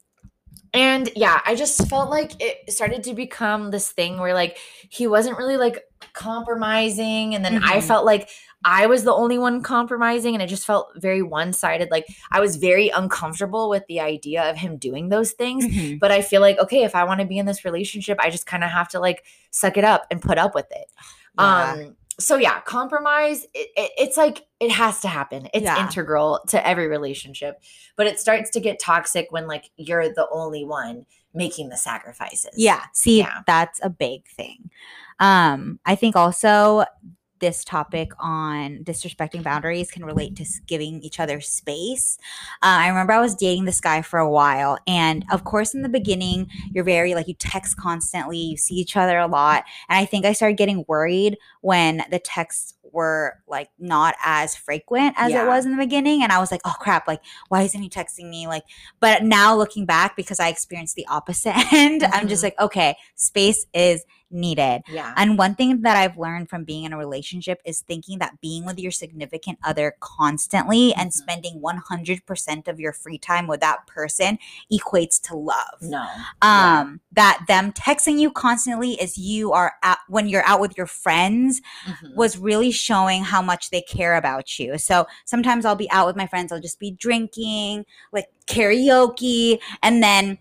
and 0.74 1.10
yeah, 1.16 1.40
I 1.46 1.54
just 1.54 1.88
felt 1.88 2.10
like 2.10 2.32
it 2.42 2.72
started 2.74 3.04
to 3.04 3.14
become 3.14 3.70
this 3.70 3.92
thing 3.92 4.18
where 4.20 4.34
like 4.34 4.58
he 4.90 5.06
wasn't 5.06 5.38
really 5.38 5.58
like 5.58 5.84
compromising 6.14 7.36
and 7.36 7.46
then 7.46 7.62
I 7.64 7.78
Mhm. 7.78 7.84
felt 7.84 8.06
like 8.06 8.30
I 8.66 8.86
was 8.88 9.04
the 9.04 9.14
only 9.14 9.38
one 9.38 9.62
compromising 9.62 10.34
and 10.36 10.42
it 10.42 10.48
just 10.48 10.66
felt 10.66 10.92
very 10.96 11.22
one-sided 11.22 11.90
like 11.92 12.06
I 12.32 12.40
was 12.40 12.56
very 12.56 12.90
uncomfortable 12.90 13.70
with 13.70 13.86
the 13.88 14.00
idea 14.00 14.50
of 14.50 14.56
him 14.58 14.78
doing 14.78 15.10
those 15.10 15.32
things 15.32 15.66
Mhm. 15.66 16.00
but 16.00 16.12
I 16.12 16.22
feel 16.22 16.42
like 16.42 16.58
okay, 16.60 16.84
if 16.84 16.96
I 16.96 17.04
want 17.04 17.20
to 17.20 17.26
be 17.28 17.38
in 17.38 17.46
this 17.46 17.66
relationship, 17.66 18.18
I 18.22 18.30
just 18.30 18.46
kind 18.46 18.64
of 18.64 18.70
have 18.70 18.88
to 18.90 19.00
like 19.00 19.24
suck 19.52 19.78
it 19.78 19.84
up 19.84 20.06
and 20.12 20.22
put 20.22 20.38
up 20.38 20.56
with 20.56 20.68
it. 20.72 20.88
Yeah. 21.40 21.72
Um 21.74 21.96
so 22.20 22.38
yeah, 22.38 22.62
compromise 22.62 23.44
it, 23.56 23.70
it- 23.76 23.92
it's 23.98 24.18
like 24.18 24.46
it 24.60 24.70
has 24.72 25.02
to 25.02 25.08
happen. 25.08 25.48
It's 25.54 25.64
Yeah. 25.64 25.84
integral 25.84 26.42
to 26.50 26.68
every 26.68 26.88
relationship, 26.88 27.60
but 27.96 28.06
it 28.06 28.20
starts 28.20 28.52
to 28.52 28.60
get 28.60 28.80
toxic 28.80 29.32
when 29.32 29.48
like 29.48 29.72
you're 29.78 30.10
the 30.14 30.28
only 30.32 30.64
one 30.64 31.06
making 31.34 31.70
the 31.70 31.78
sacrifices. 31.78 32.52
Yeah. 32.56 32.82
See, 32.94 33.18
Yeah. 33.20 33.42
that's 33.48 33.80
a 33.84 33.90
big 33.90 34.28
thing. 34.28 34.70
Um, 35.20 35.80
I 35.88 35.96
think 35.96 36.16
also 36.16 36.86
this 37.44 37.66
topic 37.66 38.10
on 38.20 38.80
disrespecting 38.86 39.44
boundaries 39.44 39.92
can 39.92 40.06
relate 40.06 40.34
to 40.38 40.46
giving 40.66 41.02
each 41.02 41.20
other 41.20 41.42
space. 41.42 42.18
Uh, 42.62 42.80
I 42.84 42.88
remember 42.88 43.12
I 43.12 43.20
was 43.20 43.36
dating 43.36 43.66
this 43.66 43.82
guy 43.82 44.02
for 44.02 44.18
a 44.18 44.30
while, 44.30 44.78
and 44.88 45.26
of 45.30 45.44
course, 45.44 45.74
in 45.74 45.82
the 45.82 45.90
beginning, 45.90 46.48
you're 46.74 46.86
very 46.86 47.16
like 47.16 47.28
you 47.28 47.34
text 47.34 47.76
constantly, 47.76 48.38
you 48.38 48.56
see 48.56 48.76
each 48.76 48.96
other 48.96 49.18
a 49.20 49.28
lot, 49.28 49.66
and 49.90 50.00
I 50.00 50.06
think 50.06 50.26
I 50.26 50.32
started 50.32 50.58
getting 50.58 50.86
worried 50.88 51.38
when 51.60 52.04
the 52.10 52.20
texts 52.20 52.76
were 52.94 53.34
like 53.48 53.70
not 53.78 54.14
as 54.24 54.56
frequent 54.56 55.16
as 55.18 55.32
Yeah. 55.32 55.44
it 55.44 55.48
was 55.48 55.66
in 55.66 55.72
the 55.72 55.78
beginning, 55.84 56.24
and 56.24 56.32
I 56.32 56.40
was 56.40 56.50
like, 56.50 56.62
oh 56.64 56.76
crap, 56.80 57.08
like 57.10 57.22
why 57.50 57.64
isn't 57.64 57.82
he 57.82 57.90
texting 57.90 58.30
me? 58.30 58.48
Like, 58.48 58.64
but 59.02 59.24
now 59.24 59.54
looking 59.58 59.86
back, 59.86 60.16
because 60.16 60.40
I 60.40 60.48
experienced 60.48 60.96
the 60.96 61.06
opposite 61.08 61.58
end, 61.74 62.04
I'm 62.06 62.30
just 62.30 62.40
Mhm. 62.42 62.46
like, 62.46 62.60
okay, 62.62 62.96
space 63.16 63.66
is 63.74 64.06
needed. 64.34 64.82
Yeah. 64.90 65.14
And 65.16 65.38
one 65.38 65.56
thing 65.56 65.82
that 65.84 65.96
I've 65.96 66.18
learned 66.18 66.50
from 66.50 66.64
being 66.64 66.84
in 66.84 66.94
a 66.94 66.98
relationship 66.98 67.62
is 67.66 67.82
thinking 67.82 68.20
that 68.20 68.42
being 68.42 68.66
with 68.66 68.80
your 68.80 68.92
significant 68.92 69.60
other 69.64 69.96
constantly 70.00 70.94
and 70.96 71.10
Mhm. 71.12 71.14
spending 71.14 71.62
100% 71.62 72.68
of 72.68 72.80
your 72.80 72.92
free 72.94 73.18
time 73.18 73.48
with 73.48 73.60
that 73.62 73.86
person 73.88 74.40
equates 74.72 75.22
to 75.30 75.36
love. 75.36 75.82
No. 75.82 76.06
Um 76.42 77.00
that 77.12 77.44
them 77.48 77.72
texting 77.74 78.18
you 78.20 78.32
constantly 78.32 79.00
as 79.00 79.18
you 79.18 79.52
are 79.54 79.74
out 79.84 80.00
when 80.08 80.28
you're 80.28 80.46
out 80.46 80.60
with 80.60 80.76
your 80.76 80.88
friends 80.88 81.62
Mhm. 81.86 82.16
was 82.16 82.38
really 82.38 82.72
showing 82.72 83.24
how 83.24 83.42
much 83.42 83.70
they 83.70 83.82
care 83.82 84.16
about 84.16 84.58
you. 84.58 84.78
So 84.80 85.06
sometimes 85.26 85.64
I'll 85.66 85.76
be 85.76 85.92
out 85.92 86.08
with 86.08 86.16
my 86.16 86.26
friends, 86.26 86.52
I'll 86.52 86.60
just 86.60 86.80
be 86.80 86.92
drinking, 86.92 87.86
like 88.12 88.28
karaoke, 88.48 89.60
and 89.84 90.02
then 90.02 90.40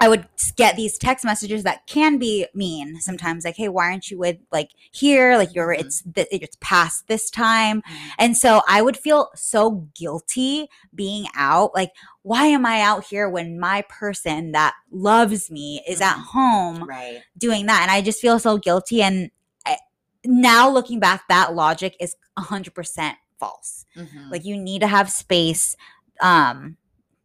I 0.00 0.08
would 0.08 0.26
get 0.56 0.76
these 0.76 0.96
text 0.98 1.24
messages 1.24 1.64
that 1.64 1.86
can 1.86 2.18
be 2.18 2.46
mean 2.54 3.00
sometimes, 3.00 3.44
like, 3.44 3.56
"Hey, 3.56 3.68
why 3.68 3.86
aren't 3.90 4.10
you 4.10 4.18
with 4.18 4.36
like 4.52 4.70
here? 4.92 5.36
Like, 5.36 5.54
you're 5.54 5.74
Mhm. 5.74 5.80
it's 5.80 6.02
th- 6.14 6.28
it's 6.30 6.56
past 6.60 7.08
this 7.08 7.30
time." 7.30 7.82
Mhm. 7.82 8.10
And 8.18 8.36
so 8.36 8.62
I 8.68 8.80
would 8.82 8.96
feel 8.96 9.30
so 9.34 9.88
guilty 9.94 10.68
being 10.94 11.26
out. 11.36 11.74
Like, 11.74 11.90
why 12.22 12.46
am 12.46 12.64
I 12.66 12.80
out 12.80 13.04
here 13.04 13.28
when 13.28 13.58
my 13.58 13.82
person 13.88 14.52
that 14.52 14.74
loves 14.90 15.50
me 15.50 15.82
is 15.88 16.00
at 16.00 16.16
Mhm. 16.16 16.22
home 16.24 16.84
Right. 16.84 17.22
doing 17.36 17.66
that 17.66 17.82
and 17.82 17.90
i 17.90 18.00
just 18.00 18.20
feel 18.20 18.38
so 18.38 18.58
guilty 18.58 19.02
and 19.02 19.30
I, 19.66 19.78
now 20.24 20.68
looking 20.68 21.00
back 21.00 21.26
that 21.28 21.54
logic 21.54 21.96
is 22.00 22.16
100% 22.36 23.16
false 23.38 23.84
Mhm. 23.96 24.30
like 24.30 24.44
you 24.44 24.56
need 24.56 24.80
to 24.80 24.86
have 24.88 25.10
space 25.10 25.76
um 26.20 26.76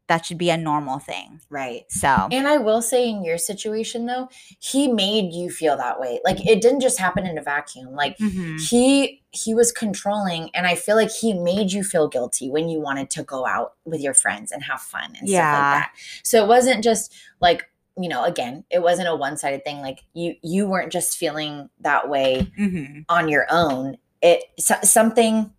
that 0.07 0.25
should 0.25 0.37
be 0.37 0.49
a 0.49 0.57
normal 0.57 0.99
thing 0.99 1.39
right. 1.49 1.83
so 1.89 2.27
And 2.31 2.47
I 2.47 2.57
will 2.57 2.81
say, 2.81 3.07
in 3.09 3.23
your 3.23 3.37
situation, 3.37 4.05
though, 4.05 4.29
he 4.59 4.87
made 4.87 5.33
you 5.33 5.49
feel 5.49 5.77
that 5.77 5.99
way. 5.99 6.19
Like 6.25 6.45
it 6.45 6.61
didn't 6.61 6.81
just 6.81 6.99
happen 6.99 7.25
in 7.25 7.37
a 7.37 7.41
vacuum. 7.41 7.93
Like 7.93 8.17
mhm. 8.17 8.59
he 8.59 9.21
he 9.31 9.53
was 9.55 9.71
controlling, 9.71 10.49
and 10.53 10.67
I 10.67 10.75
feel 10.75 10.95
like 10.95 11.09
he 11.11 11.33
made 11.33 11.71
you 11.71 11.83
feel 11.83 12.07
guilty 12.07 12.49
when 12.51 12.69
you 12.69 12.79
wanted 12.79 13.09
to 13.11 13.23
go 13.23 13.45
out 13.45 13.73
with 13.85 14.01
your 14.01 14.13
friends 14.13 14.51
and 14.51 14.61
have 14.63 14.81
fun 14.81 15.15
and 15.19 15.27
stuff 15.27 15.39
like 15.53 15.73
that. 15.79 15.91
So 16.23 16.43
it 16.43 16.47
wasn't 16.47 16.83
just 16.83 17.13
like 17.39 17.69
you 17.95 18.09
know, 18.09 18.23
again, 18.23 18.63
it 18.71 18.81
wasn't 18.81 19.07
a 19.07 19.15
one 19.15 19.37
sided 19.37 19.63
thing. 19.63 19.79
Like 19.81 20.03
you 20.13 20.35
you 20.41 20.67
weren't 20.67 20.91
just 20.91 21.17
feeling 21.17 21.69
that 21.79 22.09
way 22.09 22.51
Mhm. 22.59 23.05
on 23.07 23.29
your 23.29 23.45
own. 23.49 23.97
It 24.21 24.43
so, 24.59 24.75
something 24.83 25.51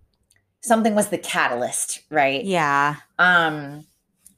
something 0.61 0.95
was 0.95 1.09
the 1.09 1.19
catalyst, 1.19 2.01
right? 2.11 2.45
yeah 2.45 2.97
Um, 3.19 3.87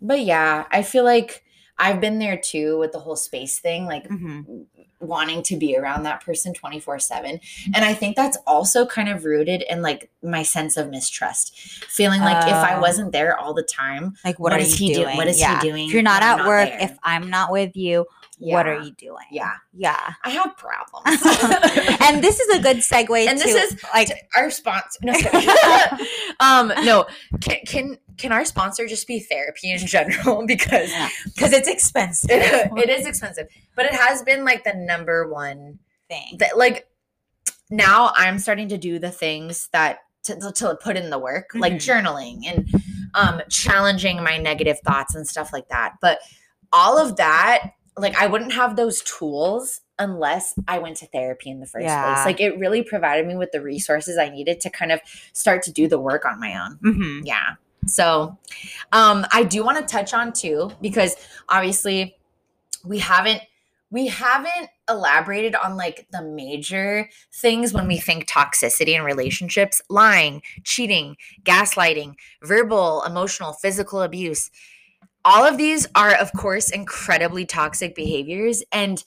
but 0.01 0.21
yeah, 0.21 0.67
I 0.71 0.83
feel 0.83 1.05
like 1.05 1.43
I've 1.79 2.01
been 2.01 2.19
there 2.19 2.37
too 2.39 2.79
with 2.79 2.93
the 2.93 2.99
whole 3.01 3.17
space 3.17 3.59
thing, 3.59 3.85
like 3.87 4.09
Mhm. 4.09 4.65
wanting 4.99 5.43
to 5.43 5.57
be 5.57 5.77
around 5.77 6.05
that 6.05 6.25
person 6.25 6.55
24 6.55 6.99
7. 6.99 7.39
And 7.75 7.85
I 7.85 7.93
think 7.93 8.17
that's 8.17 8.39
also 8.47 8.87
kind 8.87 9.11
of 9.11 9.25
rooted 9.27 9.61
in 9.69 9.83
like 9.83 10.11
my 10.23 10.43
sense 10.43 10.79
of 10.79 10.89
mistrust, 10.89 11.55
feeling 11.87 12.23
like 12.23 12.47
if 12.47 12.55
I 12.55 12.77
Oh. 12.77 12.81
wasn't 12.81 13.13
there 13.13 13.37
all 13.39 13.53
the 13.53 13.63
time, 13.63 14.15
like 14.25 14.39
what, 14.39 14.53
What 14.53 14.61
are 14.61 14.63
is 14.63 14.79
he 14.79 14.95
do- 14.95 15.03
doing 15.03 15.17
what 15.19 15.29
is 15.29 15.39
he 15.39 15.55
doing 15.61 15.89
if 15.89 15.93
you're 15.93 16.03
not 16.03 16.23
at 16.23 16.39
not 16.39 16.47
work 16.47 16.69
there? 16.71 16.81
if 16.81 16.99
i'm 17.03 17.29
not 17.29 17.53
with 17.53 17.77
you 17.77 18.07
what 18.39 18.67
are 18.67 18.81
you 18.81 18.91
doing 18.93 19.25
Yeah. 19.31 19.53
yeah 19.75 20.13
I 20.25 20.31
have 20.31 20.57
problems. 20.57 21.23
and 22.03 22.23
this 22.25 22.39
is 22.41 22.55
a 22.59 22.61
good 22.63 22.79
segue 22.79 23.27
And 23.27 23.39
to 23.39 23.45
this 23.45 23.55
is- 23.73 23.83
like 23.95 24.09
our 24.35 24.51
sponsor 24.51 24.99
no, 25.03 25.13
um 26.41 26.69
no 26.85 27.07
can, 27.41 27.59
can 27.67 27.99
can 28.17 28.33
our 28.33 28.45
sponsor 28.45 28.87
just 28.87 29.07
be 29.07 29.21
therapy 29.21 29.71
in 29.71 29.79
general? 29.79 30.45
Because 30.47 30.91
because 31.35 31.53
it's 31.53 31.69
expensive. 31.69 32.31
It 32.31 32.89
is. 32.91 33.07
Expensive. 33.07 33.49
But 33.75 33.87
it 33.87 33.93
has 33.95 34.23
been 34.23 34.45
like 34.45 34.65
the 34.65 34.75
number 34.75 35.29
one 35.31 35.79
thing. 36.09 36.37
that 36.39 36.57
like 36.57 36.89
now 37.71 38.13
i'm 38.15 38.39
starting 38.39 38.69
to 38.69 38.79
do 38.79 38.99
the 39.01 39.11
things 39.11 39.69
that 39.73 39.99
to, 40.23 40.39
to, 40.39 40.53
to 40.53 40.79
put 40.83 40.97
in 40.97 41.11
the 41.11 41.19
work 41.19 41.51
like 41.55 41.75
Mhm. 41.75 41.77
journaling 42.05 42.41
and 42.47 42.69
um 43.15 43.43
challenging 43.51 44.23
my 44.23 44.37
negative 44.39 44.79
thoughts 44.81 45.15
and 45.17 45.27
stuff 45.27 45.53
like 45.53 45.69
that. 45.69 45.95
But 46.01 46.21
all 46.73 46.97
of 46.99 47.17
that 47.17 47.73
like 47.97 48.17
i 48.21 48.27
wouldn't 48.27 48.53
have 48.53 48.77
those 48.77 49.03
tools 49.03 49.81
unless 49.99 50.55
i 50.69 50.79
went 50.79 50.97
to 50.99 51.07
therapy 51.07 51.51
in 51.51 51.59
the 51.61 51.67
first 51.67 51.85
Yeah. 51.85 52.15
place 52.15 52.27
like 52.27 52.41
it 52.41 52.59
really 52.59 52.83
provided 52.83 53.27
me 53.27 53.35
with 53.37 53.51
the 53.53 53.61
resources 53.63 54.19
i 54.19 54.29
needed 54.29 54.61
to 54.61 54.71
kind 54.71 54.93
of 54.93 55.01
start 55.33 55.63
to 55.65 55.73
do 55.73 55.89
the 55.89 55.99
work 55.99 56.25
on 56.25 56.39
my 56.39 56.55
own. 56.63 56.79
Hmm 56.83 57.21
yeah 57.25 57.55
so 57.87 58.37
um 58.93 59.25
i 59.33 59.43
do 59.43 59.65
want 59.65 59.79
to 59.79 59.85
touch 59.93 60.13
on 60.13 60.33
too 60.33 60.71
because 60.81 61.17
obviously 61.49 62.17
we 62.85 62.99
haven't 62.99 63.43
we 63.91 64.09
haven't 64.09 64.69
elaborated 64.89 65.55
on 65.55 65.77
like 65.77 66.07
the 66.11 66.23
major 66.23 67.09
things 67.33 67.73
when 67.73 67.87
we 67.87 67.99
think 67.99 68.29
toxicity 68.29 68.95
in 68.97 69.03
relationships. 69.03 69.81
Lying 69.89 70.43
cheating 70.65 71.17
gaslighting 71.45 72.15
verbal 72.43 73.03
emotional 73.05 73.53
physical 73.53 74.03
abuse. 74.03 74.51
All 75.25 75.45
of 75.45 75.57
these 75.57 75.87
are 75.95 76.15
of 76.15 76.33
course 76.33 76.71
incredibly 76.71 77.47
toxic 77.47 77.95
behaviors 77.95 78.63
and 78.73 79.03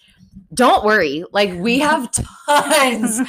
don't 0.53 0.85
worry 0.85 1.23
like 1.31 1.53
we 1.53 1.79
have 1.79 2.09
tons 2.45 3.21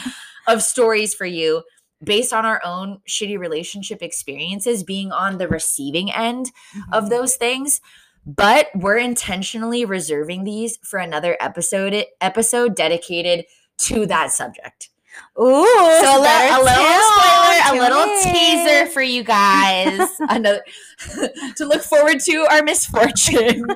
of 0.47 0.63
stories 0.63 1.15
for 1.15 1.27
you 1.27 1.63
based 2.03 2.33
on 2.33 2.45
our 2.47 2.61
own 2.65 2.99
shitty 3.09 3.39
relationship 3.39 4.03
experiences 4.03 4.83
being 4.85 5.13
on 5.13 5.39
the 5.39 5.49
receiving 5.49 6.11
end 6.13 6.51
Mm-hmm. 6.75 6.93
of 6.95 7.11
those 7.11 7.37
things 7.37 7.81
but 8.27 8.69
we're 8.75 8.99
intentionally 8.99 9.85
reserving 9.85 10.45
these 10.45 10.79
for 10.83 10.99
another 10.99 11.37
episode 11.41 12.05
episode 12.21 12.77
dedicated 12.77 13.45
to 13.79 14.07
that 14.07 14.31
subject 14.31 14.91
Ooh, 15.41 15.65
so 15.65 16.21
let, 16.21 16.61
a 16.61 16.63
little 16.63 17.03
spoiler 17.03 17.61
a 17.71 17.81
little 17.81 18.03
in. 18.03 18.35
teaser 18.35 18.87
for 18.93 19.03
you 19.03 19.25
guys 19.25 20.09
another 20.29 20.63
to 21.57 21.65
look 21.67 21.83
forward 21.83 22.21
to 22.21 22.47
our 22.51 22.63
misfortune 22.63 23.67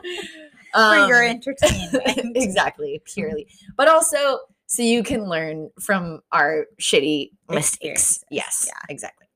for 0.73 1.07
your 1.09 1.25
Um, 1.25 1.31
entertainment. 1.31 2.37
exactly 2.37 3.01
purely 3.05 3.47
but 3.77 3.89
also 3.89 4.41
so 4.75 4.83
you 4.83 5.03
can 5.03 5.29
learn 5.29 5.71
from 5.81 6.21
our 6.33 6.67
shitty 6.81 7.31
mistakes 7.49 8.25
yes 8.31 8.67
yeah. 8.67 8.81
exactly 8.89 9.27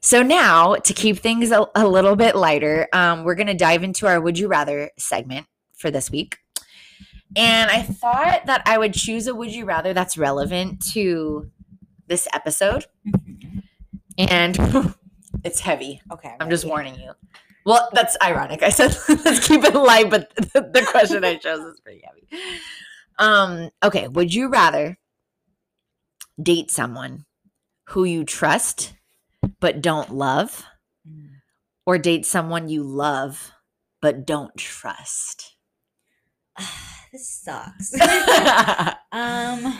so 0.00 0.22
now 0.22 0.74
to 0.76 0.92
keep 0.92 1.18
things 1.18 1.50
a, 1.50 1.66
a 1.74 1.86
little 1.86 2.16
bit 2.16 2.36
lighter 2.36 2.88
um, 2.92 3.24
we're 3.24 3.34
going 3.34 3.46
to 3.46 3.54
dive 3.54 3.82
into 3.82 4.06
our 4.06 4.20
would 4.20 4.38
you 4.38 4.48
rather 4.48 4.90
segment 4.98 5.46
for 5.76 5.90
this 5.90 6.10
week 6.10 6.38
and 7.36 7.70
i 7.70 7.82
thought 7.82 8.44
that 8.46 8.62
i 8.66 8.78
would 8.78 8.92
choose 8.92 9.26
a 9.26 9.34
would 9.34 9.52
you 9.52 9.64
rather 9.64 9.92
that's 9.92 10.18
relevant 10.18 10.84
to 10.92 11.50
this 12.08 12.28
episode 12.32 12.86
and 14.18 14.58
it's 15.44 15.60
heavy 15.60 16.00
okay, 16.12 16.34
I'm 16.40 16.50
just 16.50 16.64
warning 16.64 16.94
you. 16.96 17.12
Well, 17.66 17.88
that's 17.92 18.16
ironic. 18.22 18.62
I 18.62 18.68
said 18.68 18.96
let's 19.24 19.46
keep 19.46 19.64
it 19.64 19.74
light, 19.74 20.08
but 20.08 20.34
the, 20.36 20.70
the 20.72 20.86
question 20.88 21.24
I 21.24 21.34
chose 21.34 21.58
is 21.58 21.80
pretty 21.80 22.02
heavy. 22.04 22.28
Um, 23.18 23.70
okay, 23.82 24.08
would 24.08 24.34
you 24.34 24.48
rather 24.48 24.98
date 26.40 26.70
someone 26.70 27.24
who 27.88 28.04
you 28.04 28.24
trust 28.24 28.94
but 29.60 29.80
don't 29.80 30.14
love 30.14 30.64
or 31.86 31.98
date 31.98 32.26
someone 32.26 32.68
you 32.68 32.82
love 32.82 33.52
but 34.02 34.26
don't 34.26 34.56
trust? 34.56 35.56
this 37.12 37.28
sucks. 37.28 37.94
um, 39.12 39.78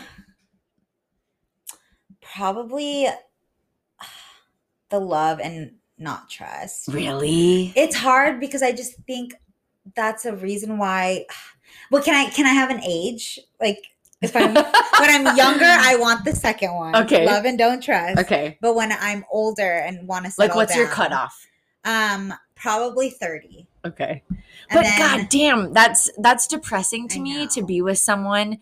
probably 2.21 3.07
the 4.89 4.99
love 4.99 5.39
and 5.39 5.73
not 5.97 6.29
trust. 6.29 6.87
really? 6.87 7.73
It's 7.75 7.95
hard 7.95 8.39
because 8.39 8.61
I 8.63 8.71
just 8.71 8.95
think 9.05 9.33
that's 9.95 10.25
a 10.25 10.35
reason 10.35 10.77
why. 10.77 11.25
Well, 11.91 12.03
can 12.03 12.15
I 12.15 12.29
can 12.29 12.45
I 12.45 12.53
have 12.53 12.69
an 12.69 12.81
age? 12.83 13.39
Like 13.59 13.83
if 14.21 14.35
I'm 14.35 14.53
when 14.55 14.65
I'm 15.27 15.37
younger, 15.37 15.65
I 15.65 15.95
want 15.97 16.25
the 16.25 16.35
second 16.35 16.73
one. 16.73 16.95
Okay. 16.95 17.25
love 17.25 17.45
and 17.45 17.57
don't 17.57 17.81
trust. 17.81 18.19
Okay. 18.19 18.57
But 18.61 18.75
when 18.75 18.91
I'm 18.91 19.23
older 19.31 19.71
and 19.79 20.07
want 20.07 20.25
to 20.25 20.31
Like, 20.37 20.55
what's 20.55 20.75
your 20.75 20.87
cutoff? 20.87 21.47
Um, 21.85 22.33
probably 22.55 23.09
thirty. 23.11 23.67
Okay. 23.85 24.23
And 24.29 24.39
But 24.73 24.83
then- 24.83 24.97
god 25.19 25.29
damn, 25.29 25.73
that's 25.73 26.09
that's 26.17 26.47
depressing 26.47 27.07
to 27.09 27.19
I 27.19 27.21
me 27.21 27.47
to 27.47 27.61
be 27.63 27.81
with 27.81 27.99
someone 27.99 28.57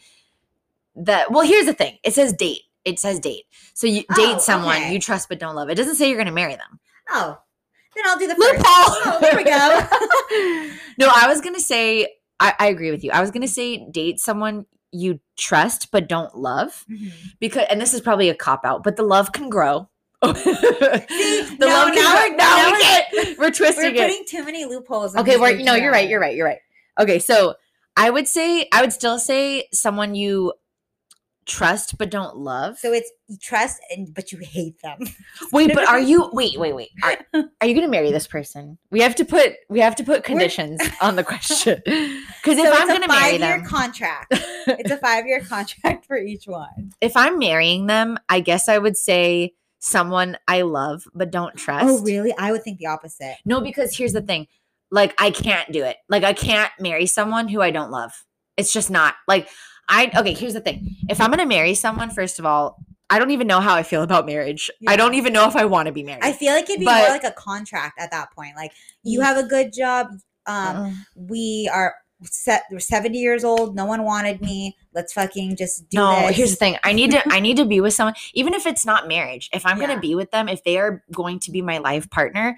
that 0.96 1.32
well, 1.32 1.46
here's 1.46 1.66
the 1.66 1.74
thing. 1.74 1.98
It 2.04 2.14
says 2.14 2.34
date. 2.34 2.62
It 2.84 3.00
says 3.00 3.20
date. 3.20 3.46
So 3.74 3.88
you 3.88 4.04
Oh, 4.12 4.16
date 4.16 4.42
someone 4.42 4.76
okay. 4.78 4.94
you 4.94 5.00
trust 5.00 5.28
but 5.30 5.40
don't 5.40 5.56
love. 5.56 5.70
It 5.70 5.76
doesn't 5.76 5.96
say 5.96 6.08
you're 6.10 6.18
gonna 6.18 6.32
marry 6.32 6.56
them. 6.56 6.80
Oh, 7.10 7.40
then 7.96 8.04
I'll 8.08 8.20
do 8.20 8.28
the 8.28 8.36
first. 8.36 8.58
Loophole. 8.58 8.64
Oh, 8.66 9.18
there 9.22 9.36
we 9.36 9.44
go. 9.44 9.52
no, 11.00 11.10
I 11.14 11.28
was 11.28 11.42
gonna 11.42 11.60
say 11.60 12.08
I, 12.40 12.54
I 12.60 12.68
agree 12.68 12.92
with 12.92 13.04
you. 13.04 13.12
I 13.12 13.22
was 13.22 13.32
gonna 13.32 13.48
say 13.48 13.86
date 13.92 14.20
someone 14.20 14.66
you 14.92 15.20
trust 15.38 15.90
but 15.92 16.08
don't 16.08 16.36
love. 16.38 16.86
Mhm. 16.90 17.12
Because 17.40 17.66
and 17.70 17.80
this 17.82 17.94
is 17.94 18.02
probably 18.02 18.30
a 18.30 18.36
cop 18.36 18.66
out, 18.66 18.84
but 18.84 18.96
the 18.96 19.04
love 19.04 19.32
can 19.32 19.50
grow. 19.50 19.90
See, 20.24 20.32
the 20.44 21.56
no, 21.60 21.68
love 21.68 21.94
can 21.94 21.96
now 21.96 22.12
grow. 22.12 22.22
we're- 22.24 22.36
Now 22.36 22.66
we 22.66 22.72
we're- 22.72 22.82
can't. 22.84 23.38
We're 23.40 23.52
twisting 23.52 23.94
We're 23.96 24.04
it. 24.04 24.10
putting 24.10 24.26
too 24.26 24.44
many 24.46 24.66
loopholes. 24.66 25.16
Okay, 25.16 25.38
we're 25.38 25.58
no, 25.62 25.76
you're 25.76 25.92
right. 25.92 26.10
You're 26.10 26.20
right. 26.20 26.36
You're 26.36 26.46
right. 26.48 26.60
Okay, 27.00 27.20
so 27.20 27.56
I 27.98 28.10
would 28.10 28.28
say 28.28 28.68
I 28.74 28.82
would 28.82 28.94
still 28.94 29.20
say 29.20 29.68
someone 29.74 30.16
you 30.16 30.54
trust 31.46 31.98
but 31.98 32.10
don't 32.10 32.38
love. 32.38 32.78
So 32.78 32.92
it's 32.92 33.12
trust 33.42 33.80
and 33.92 34.14
but 34.14 34.32
you 34.32 34.40
hate 34.40 34.82
them. 34.82 35.00
wait, 35.52 35.74
but 35.74 35.88
are 35.88 36.00
you? 36.00 36.30
Wait, 36.34 36.60
wait, 36.60 36.76
wait. 36.76 36.90
Are, 37.04 37.18
are 37.34 37.68
you 37.68 37.74
going 37.74 37.82
to 37.82 37.88
marry 37.88 38.12
this 38.12 38.28
person? 38.28 38.78
We 38.92 39.02
have 39.02 39.16
to 39.16 39.26
put 39.26 39.54
we 39.70 39.80
have 39.80 39.96
to 39.96 40.04
put 40.04 40.24
conditions 40.24 40.82
on 41.02 41.16
the 41.16 41.24
question 41.24 41.82
because 41.86 42.58
if 42.58 42.66
so 42.66 42.74
I'm 42.74 42.88
going 42.88 43.02
to 43.02 43.08
marry 43.08 43.38
them, 43.38 43.64
contract. 43.64 44.28
It's 44.32 44.92
a 44.92 44.98
five-year 44.98 45.42
contract 45.42 46.06
for 46.06 46.18
each 46.18 46.46
one. 46.46 46.94
if 47.02 47.16
I'm 47.16 47.38
marrying 47.40 47.86
them, 47.86 48.18
I 48.28 48.40
guess 48.40 48.68
I 48.68 48.78
would 48.78 48.98
say 48.98 49.54
someone 49.80 50.38
I 50.48 50.64
love 50.64 51.06
but 51.14 51.32
don't 51.32 51.54
oh, 51.56 51.58
trust. 51.58 51.86
Oh, 51.88 52.02
really? 52.02 52.34
I 52.38 52.52
would 52.52 52.64
think 52.64 52.80
the 52.80 52.88
opposite. 52.88 53.38
No, 53.46 53.62
because 53.62 53.96
here's 53.96 54.14
the 54.14 54.22
thing. 54.22 54.48
Like 54.92 55.14
I 55.18 55.32
can't 55.32 55.72
do 55.72 55.84
it. 55.84 55.98
Like 56.10 56.24
I 56.24 56.34
can't 56.34 56.72
marry 56.80 57.06
someone 57.06 57.48
who 57.48 57.62
I 57.62 57.72
don't 57.72 57.92
love. 57.92 58.12
It's 58.58 58.74
just 58.74 58.90
not. 58.90 59.16
Like 59.28 59.50
I 59.90 60.12
okay, 60.18 60.34
here's 60.34 60.54
the 60.54 60.62
thing. 60.62 60.96
If 61.10 61.22
I'm 61.22 61.30
going 61.30 61.40
to 61.40 61.46
marry 61.46 61.74
someone, 61.76 62.10
first 62.10 62.40
of 62.40 62.46
all, 62.46 62.78
I 63.10 63.20
don't 63.20 63.32
even 63.32 63.46
know 63.48 63.60
how 63.60 63.76
I 63.76 63.84
feel 63.84 64.02
about 64.02 64.26
marriage. 64.26 64.72
I 64.88 64.96
don't 64.96 65.14
even 65.14 65.32
know 65.32 65.48
if 65.48 65.56
I 65.56 65.66
want 65.66 65.86
to 65.88 65.92
be 65.92 66.04
married. 66.04 66.24
I 66.24 66.32
feel 66.32 66.54
like 66.54 66.66
it'd 66.70 66.80
be 66.80 66.86
But- 66.86 67.02
more 67.02 67.10
like 67.10 67.24
a 67.24 67.32
contract 67.32 68.00
at 68.00 68.12
that 68.12 68.32
point. 68.32 68.56
Like 68.56 68.72
you 69.04 69.22
have 69.22 69.38
a 69.38 69.44
good 69.44 69.74
job. 69.74 70.08
Um, 70.48 70.76
Uh, 70.78 70.92
we 71.16 71.70
are 71.74 71.96
set. 72.24 72.64
We're 72.72 72.80
seventy 72.80 73.20
years 73.20 73.44
old. 73.44 73.76
No 73.76 73.86
one 73.86 74.04
wanted 74.04 74.42
me. 74.42 74.76
Let's 74.94 75.12
fucking 75.14 75.56
just 75.58 75.90
do 75.90 75.98
no, 75.98 76.28
this. 76.28 76.36
here's 76.38 76.50
the 76.52 76.56
thing. 76.58 76.78
I 76.84 76.94
need 76.94 77.12
to 77.12 77.22
I 77.32 77.40
need 77.40 77.58
to 77.58 77.66
be 77.66 77.82
with 77.82 77.94
someone 77.98 78.16
even 78.34 78.54
if 78.54 78.66
it's 78.66 78.86
not 78.86 79.08
marriage. 79.08 79.50
If 79.54 79.66
I'm 79.66 79.80
gonna 79.80 80.00
be 80.00 80.16
with 80.16 80.32
them, 80.32 80.48
if 80.48 80.64
they 80.64 80.78
are 80.78 81.04
going 81.14 81.40
to 81.42 81.52
be 81.52 81.62
my 81.62 81.78
life 81.80 82.10
partner, 82.10 82.56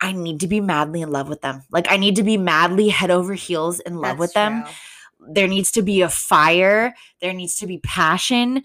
I 0.00 0.12
need 0.12 0.40
to 0.40 0.48
be 0.48 0.60
madly 0.60 1.02
in 1.02 1.10
love 1.10 1.28
with 1.28 1.42
them. 1.42 1.62
Like 1.70 1.86
I 1.90 1.96
need 1.96 2.16
to 2.16 2.22
be 2.22 2.36
madly 2.38 2.88
head 2.88 3.10
over 3.10 3.34
heels 3.34 3.80
in 3.80 3.96
love 3.98 4.18
with 4.18 4.32
them. 4.32 4.62
true. 4.64 4.72
There 5.28 5.46
needs 5.48 5.70
to 5.70 5.82
be 5.82 6.02
a 6.02 6.08
fire 6.08 6.94
there 7.20 7.32
needs 7.32 7.56
to 7.56 7.66
be 7.66 7.78
passion 7.78 8.62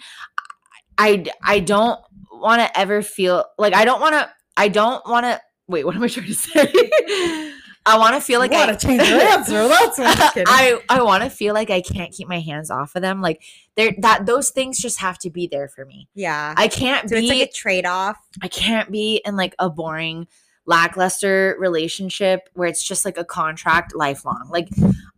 i 0.97 1.25
i 1.43 1.59
don't 1.59 1.99
want 2.31 2.61
to 2.61 2.79
ever 2.79 3.01
feel 3.01 3.45
like 3.57 3.73
i 3.73 3.83
don't 3.85 4.01
want 4.01 4.13
to 4.13 4.29
i 4.57 4.67
don't 4.67 5.05
want 5.07 5.25
to 5.25 5.39
wait 5.67 5.85
what 5.85 5.95
am 5.95 6.03
i 6.03 6.07
trying 6.07 6.25
to 6.27 6.33
say 6.33 6.71
i 7.87 7.97
want 7.97 8.15
to 8.15 8.21
feel 8.21 8.39
like 8.39 8.51
i 8.51 8.65
wanna 8.65 8.77
change 8.77 9.07
your 9.07 9.19
answer. 9.21 9.53
That's 9.67 9.99
i 9.99 10.79
i 10.89 11.01
want 11.01 11.23
to 11.23 11.29
feel 11.29 11.53
like 11.53 11.69
i 11.69 11.81
can't 11.81 12.11
keep 12.11 12.27
my 12.27 12.39
hands 12.39 12.71
off 12.71 12.95
of 12.95 13.01
them 13.01 13.21
like 13.21 13.43
there 13.75 13.93
that 13.99 14.25
those 14.25 14.49
things 14.49 14.79
just 14.79 14.99
have 14.99 15.17
to 15.19 15.29
be 15.29 15.47
there 15.47 15.67
for 15.67 15.85
me 15.85 16.07
Yeah. 16.15 16.53
i 16.57 16.67
can't 16.67 17.09
so 17.09 17.15
be 17.15 17.25
it's 17.27 17.29
like 17.39 17.49
a 17.49 17.51
trade 17.51 17.85
off. 17.85 18.17
I 18.41 18.47
can't 18.47 18.91
be 18.91 19.21
in 19.25 19.35
like 19.35 19.55
a 19.59 19.69
boring, 19.69 20.27
lackluster 20.65 21.55
relationship 21.59 22.49
where 22.53 22.67
it's 22.67 22.83
just 22.83 23.05
like 23.05 23.17
a 23.17 23.23
contract 23.25 23.95
lifelong. 23.95 24.49
Like 24.49 24.67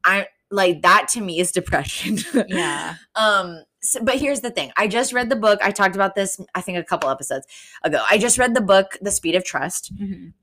I 0.03 0.27
like 0.51 0.81
that 0.81 1.07
to 1.09 1.21
me 1.21 1.39
is 1.39 1.51
depression. 1.51 2.17
Yeah. 2.47 2.95
um 3.15 3.63
so, 3.81 4.03
but 4.03 4.15
here's 4.17 4.41
the 4.41 4.49
thing. 4.49 4.71
I 4.75 4.87
just 4.87 5.13
read 5.13 5.29
the 5.29 5.35
book. 5.35 5.59
I 5.61 5.71
talked 5.71 5.95
about 5.95 6.15
this 6.15 6.39
I 6.55 6.61
think 6.61 6.77
a 6.77 6.83
couple 6.83 7.09
episodes 7.09 7.45
ago. 7.83 8.03
I 8.09 8.17
just 8.17 8.37
read 8.37 8.55
the 8.55 8.61
book 8.61 8.97
The 9.01 9.11
Speed 9.11 9.35
of 9.35 9.43
Trust. 9.43 9.95
Mhm. 9.95 10.33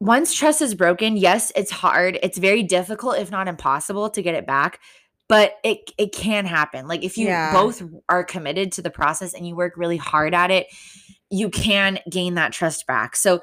Once 0.00 0.34
trust 0.34 0.60
is 0.60 0.74
broken, 0.74 1.16
yes, 1.16 1.52
it's 1.54 1.70
hard. 1.70 2.18
It's 2.22 2.38
very 2.38 2.62
difficult 2.64 3.18
if 3.18 3.30
not 3.30 3.46
impossible 3.46 4.10
to 4.10 4.22
get 4.22 4.34
it 4.34 4.46
back. 4.46 4.80
But 5.28 5.54
it 5.62 5.90
it 5.98 6.12
can 6.12 6.44
happen. 6.44 6.88
Like 6.88 7.04
if 7.04 7.16
you 7.16 7.28
Yeah. 7.28 7.52
both 7.52 7.82
are 8.08 8.24
committed 8.24 8.72
to 8.72 8.82
the 8.82 8.90
process 8.90 9.32
and 9.34 9.46
you 9.46 9.54
work 9.54 9.74
really 9.76 9.96
hard 9.96 10.34
at 10.34 10.50
it, 10.50 10.66
you 11.30 11.48
can 11.48 11.98
gain 12.10 12.34
that 12.34 12.52
trust 12.52 12.86
back. 12.86 13.14
So 13.16 13.40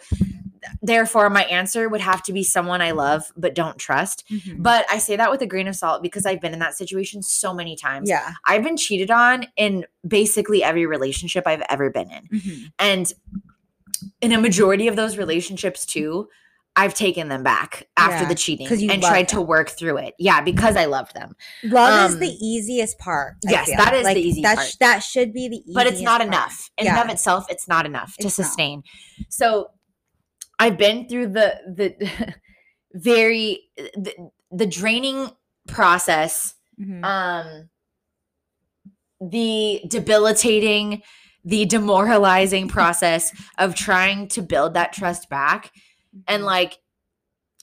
therefore 0.82 1.30
my 1.30 1.44
answer 1.46 1.88
would 1.90 2.02
have 2.02 2.22
to 2.24 2.34
be 2.34 2.44
someone 2.44 2.82
I 2.82 2.92
love 2.92 3.24
but 3.38 3.56
don't 3.56 3.78
trust. 3.78 4.24
Mhm. 4.30 4.62
But 4.62 4.86
I 4.90 4.98
say 4.98 5.16
that 5.16 5.32
with 5.32 5.42
a 5.42 5.48
grain 5.48 5.68
of 5.68 5.76
salt 5.76 6.02
because 6.04 6.26
I've 6.26 6.42
been 6.42 6.54
in 6.54 6.60
that 6.60 6.76
situation 6.76 7.22
so 7.22 7.54
many 7.54 7.76
times. 7.76 8.10
yeah. 8.10 8.34
I've 8.46 8.64
been 8.64 8.78
cheated 8.78 9.12
on 9.12 9.46
in 9.58 9.86
basically 10.08 10.64
every 10.64 10.86
relationship 10.86 11.46
I've 11.48 11.64
ever 11.70 11.90
been 11.90 12.12
in. 12.12 12.28
Mhm. 12.40 12.72
And 12.80 13.14
in 14.22 14.32
a 14.32 14.40
majority 14.40 14.88
of 14.88 14.96
those 14.96 15.18
relationships 15.18 15.86
too, 15.86 16.28
I've 16.76 16.94
taken 16.94 17.28
them 17.28 17.44
back 17.44 17.88
after 17.98 18.24
Yeah, 18.24 18.30
the 18.30 18.36
cheating 18.36 18.68
and 18.90 19.02
tried 19.04 19.28
to 19.30 19.42
work 19.42 19.70
through 19.70 19.98
it. 19.98 20.14
Yeah, 20.18 20.40
because 20.40 20.78
I 20.78 20.86
loved 20.86 21.14
them. 21.14 21.36
Love 21.64 22.10
is 22.12 22.14
Um, 22.16 22.20
the 22.22 22.30
easiest 22.40 22.98
part. 23.00 23.36
I 23.48 23.52
yes, 23.52 23.66
feel. 23.68 23.78
that 23.78 23.94
is 23.94 24.00
the 24.02 24.04
Like, 24.06 24.18
easy 24.18 24.42
that 24.44 24.56
part. 24.56 24.68
sh- 24.70 24.76
that 24.80 25.00
should 25.04 25.34
be 25.34 25.50
the 25.50 25.58
easiest 25.58 25.74
but 25.74 25.88
it's 25.88 26.00
not 26.00 26.20
part. 26.22 26.28
enough 26.28 26.70
in 26.78 26.88
and 26.88 26.96
Yeah. 26.96 27.04
of 27.04 27.10
itself 27.10 27.48
it's 27.50 27.68
not 27.68 27.86
enough 27.86 28.16
to 28.18 28.28
It's 28.28 28.38
not. 28.40 28.46
sustain 28.46 28.84
so 29.28 29.72
i've 30.60 30.78
been 30.78 31.08
through 31.08 31.28
the 31.28 31.56
the 31.76 32.36
very 32.94 33.62
the, 33.78 34.14
the 34.52 34.66
draining 34.68 35.30
process 35.68 36.56
Mhm. 36.80 37.04
um 37.04 37.70
the 39.22 39.82
debilitating 39.88 41.02
the 41.46 41.66
demoralizing 41.66 42.68
process 42.68 43.32
of 43.58 43.76
trying 43.76 44.28
to 44.30 44.42
build 44.42 44.74
that 44.74 44.94
trust 44.94 45.30
back 45.30 45.72
and 46.28 46.44
Mhm. 46.44 46.46
like 46.46 46.78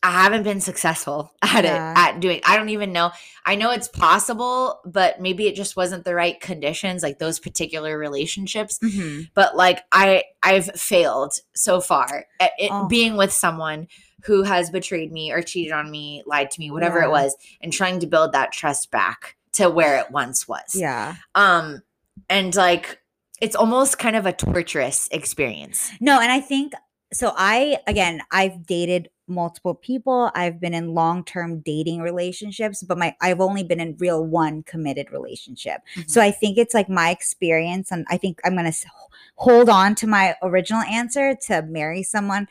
I 0.07 0.23
haven't 0.23 0.45
been 0.45 0.61
successful 0.61 1.33
at 1.43 1.65
Yeah. 1.65 1.93
it 1.93 1.99
at 1.99 2.21
doing 2.21 2.41
I 2.47 2.57
don't 2.57 2.69
even 2.69 2.93
know. 2.93 3.11
I 3.45 3.57
know 3.57 3.71
it's 3.73 3.89
possible, 3.89 4.81
but 4.85 5.21
maybe 5.21 5.47
it 5.49 5.55
just 5.57 5.77
wasn't 5.77 6.05
the 6.05 6.15
right 6.15 6.41
conditions 6.41 7.03
like 7.03 7.19
those 7.19 7.39
particular 7.41 7.99
relationships. 7.99 8.79
Mhm. 8.79 9.31
But 9.35 9.57
like 9.57 9.81
I 9.93 10.25
I've 10.43 10.67
failed 10.81 11.35
so 11.55 11.81
far 11.81 12.27
at 12.41 12.51
it, 12.59 12.71
Oh. 12.73 12.87
being 12.87 13.17
with 13.17 13.33
someone 13.33 13.89
who 14.25 14.43
has 14.45 14.71
betrayed 14.71 15.13
me 15.13 15.31
or 15.33 15.43
cheated 15.43 15.73
on 15.73 15.91
me, 15.91 16.23
lied 16.27 16.51
to 16.53 16.61
me, 16.61 16.71
whatever 16.71 17.01
Yeah. 17.01 17.07
it 17.07 17.11
was, 17.11 17.37
and 17.61 17.73
trying 17.73 18.01
to 18.01 18.07
build 18.07 18.33
that 18.33 18.53
trust 18.53 18.91
back 18.91 19.37
to 19.53 19.69
where 19.71 19.99
it 19.99 20.11
once 20.11 20.47
was. 20.47 20.75
Yeah. 20.75 21.17
Um 21.35 21.83
and 22.29 22.55
like 22.55 23.01
it's 23.41 23.57
almost 23.57 23.99
kind 23.99 24.17
of 24.17 24.25
a 24.27 24.33
torturous 24.33 25.09
experience. 25.13 25.91
No, 26.01 26.21
and 26.21 26.31
I 26.33 26.41
think 26.41 26.73
so. 27.13 27.33
I 27.37 27.79
again, 27.87 28.23
I've 28.31 28.67
dated 28.67 29.09
multiple 29.29 29.75
people. 29.75 30.31
I've 30.35 30.61
been 30.61 30.75
in 30.75 30.95
long-term 30.95 31.61
dating 31.61 32.01
relationships, 32.01 32.83
but 32.83 32.99
my 32.99 33.17
I've 33.21 33.41
only 33.41 33.65
been 33.65 33.81
in 33.81 33.97
real 33.99 34.25
one 34.25 34.63
committed 34.63 35.11
relationship. 35.13 35.81
So 36.07 36.21
I 36.21 36.31
think 36.31 36.59
it's 36.59 36.75
like 36.75 36.89
my 36.89 37.11
experience, 37.11 37.91
and 37.91 38.07
I 38.09 38.17
think 38.17 38.41
I'm 38.45 38.57
gonna 38.57 38.73
hold 39.37 39.69
on 39.69 39.95
to 39.97 40.07
my 40.07 40.35
original 40.43 40.83
answer 40.83 41.35
to 41.47 41.63
marry 41.63 42.03
someone 42.03 42.49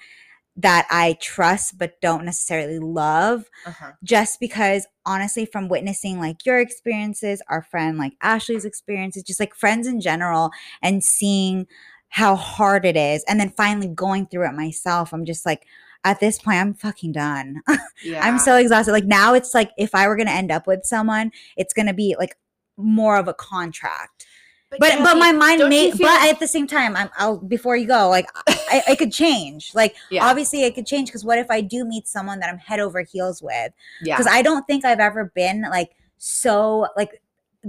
that 0.57 0.87
I 0.89 1.17
trust 1.19 1.77
but 1.77 1.99
don't 2.01 2.23
necessarily 2.23 2.79
love 2.79 3.49
uh-huh. 3.65 3.91
just 4.03 4.39
because 4.39 4.87
honestly 5.05 5.45
from 5.45 5.67
witnessing 5.67 6.19
like 6.19 6.45
your 6.45 6.59
experiences 6.59 7.41
our 7.49 7.61
friend 7.61 7.97
like 7.97 8.13
ashley's 8.21 8.63
experiences 8.63 9.23
just 9.23 9.39
like 9.39 9.53
friends 9.53 9.85
in 9.85 9.99
general 9.99 10.51
and 10.81 11.03
seeing 11.03 11.67
how 12.07 12.35
hard 12.35 12.85
it 12.85 12.95
is 12.95 13.23
and 13.27 13.39
then 13.39 13.49
finally 13.57 13.89
going 13.89 14.25
through 14.25 14.47
it 14.47 14.53
myself 14.53 15.11
i'm 15.11 15.25
just 15.25 15.45
like 15.45 15.65
at 16.05 16.19
this 16.21 16.39
point 16.39 16.57
i'm 16.57 16.73
fucking 16.73 17.11
done 17.11 17.61
Yeah. 18.03 18.21
i'm 18.25 18.39
so 18.39 18.55
exhausted 18.55 18.93
like 18.93 19.03
now 19.05 19.33
it's 19.33 19.53
like 19.53 19.71
if 19.77 19.93
i 19.93 20.07
were 20.07 20.15
going 20.15 20.27
to 20.27 20.33
end 20.33 20.51
up 20.51 20.65
with 20.67 20.85
someone 20.85 21.31
it's 21.57 21.73
going 21.73 21.87
to 21.87 21.93
be 21.93 22.15
like 22.17 22.37
more 22.77 23.17
of 23.17 23.27
a 23.27 23.33
contract 23.33 24.25
but 24.71 24.79
but 24.79 24.91
Kathy, 24.91 25.19
my 25.19 25.31
mind 25.31 25.61
may 25.69 25.91
feel- 25.91 26.07
but 26.07 26.29
at 26.29 26.39
the 26.39 26.47
same 26.47 26.67
time 26.67 26.95
i'm 26.95 27.09
i'll 27.17 27.37
before 27.37 27.75
you 27.77 27.87
go 27.87 28.09
like 28.09 28.27
i, 28.47 28.83
I 28.89 28.95
could 28.95 29.11
change 29.11 29.71
like 29.73 29.95
Yeah. 30.09 30.25
obviously 30.25 30.63
it 30.63 30.75
could 30.75 30.85
change 30.85 31.09
because 31.09 31.23
what 31.25 31.37
if 31.39 31.49
i 31.51 31.61
do 31.61 31.85
meet 31.85 32.07
someone 32.07 32.39
that 32.39 32.49
i'm 32.49 32.57
head 32.57 32.79
over 32.79 33.01
heels 33.01 33.41
with 33.41 33.71
yeah. 34.01 34.15
because 34.17 34.31
i 34.31 34.41
don't 34.41 34.65
think 34.67 34.83
i've 34.85 34.99
ever 34.99 35.31
been 35.35 35.61
like 35.69 35.91
so 36.17 36.87
like 36.97 37.21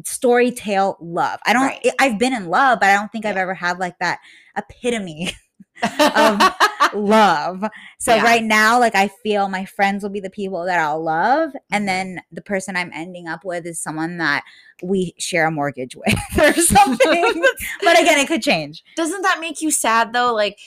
story 0.05 0.51
tale 0.51 0.97
love 1.01 1.39
i 1.47 1.53
don't 1.53 1.63
Right. 1.67 1.91
i've 2.01 2.19
been 2.19 2.35
in 2.35 2.49
love 2.49 2.81
but 2.81 2.89
i 2.91 2.95
don't 2.95 3.11
think 3.13 3.25
i've 3.25 3.37
ever 3.37 3.55
had 3.55 3.79
like 3.79 3.99
that 4.01 4.19
epitome 4.57 5.31
of 5.83 6.41
love 6.95 7.65
so 7.99 8.15
Yeah. 8.15 8.23
right 8.23 8.43
now 8.43 8.79
like 8.81 8.95
i 8.95 9.09
feel 9.23 9.49
my 9.49 9.65
friends 9.65 10.03
will 10.03 10.11
be 10.11 10.21
the 10.21 10.31
people 10.31 10.65
that 10.65 10.79
i'll 10.79 11.03
love 11.03 11.51
Mm-hmm. 11.51 11.57
and 11.73 11.89
then 11.89 12.21
the 12.33 12.41
person 12.43 12.77
i'm 12.77 12.91
ending 12.95 13.29
up 13.29 13.45
with 13.45 13.67
is 13.67 13.81
someone 13.83 14.19
that 14.19 14.45
we 14.83 15.15
share 15.19 15.47
a 15.47 15.51
mortgage 15.51 15.97
with 16.07 16.15
or 16.39 16.53
something 16.55 17.45
but 17.83 18.01
again 18.01 18.19
it 18.19 18.29
could 18.29 18.43
change 18.43 18.83
Doesn't 18.97 19.23
that 19.23 19.39
make 19.41 19.61
you 19.61 19.71
sad 19.71 20.13
though? 20.13 20.33
Like, 20.35 20.59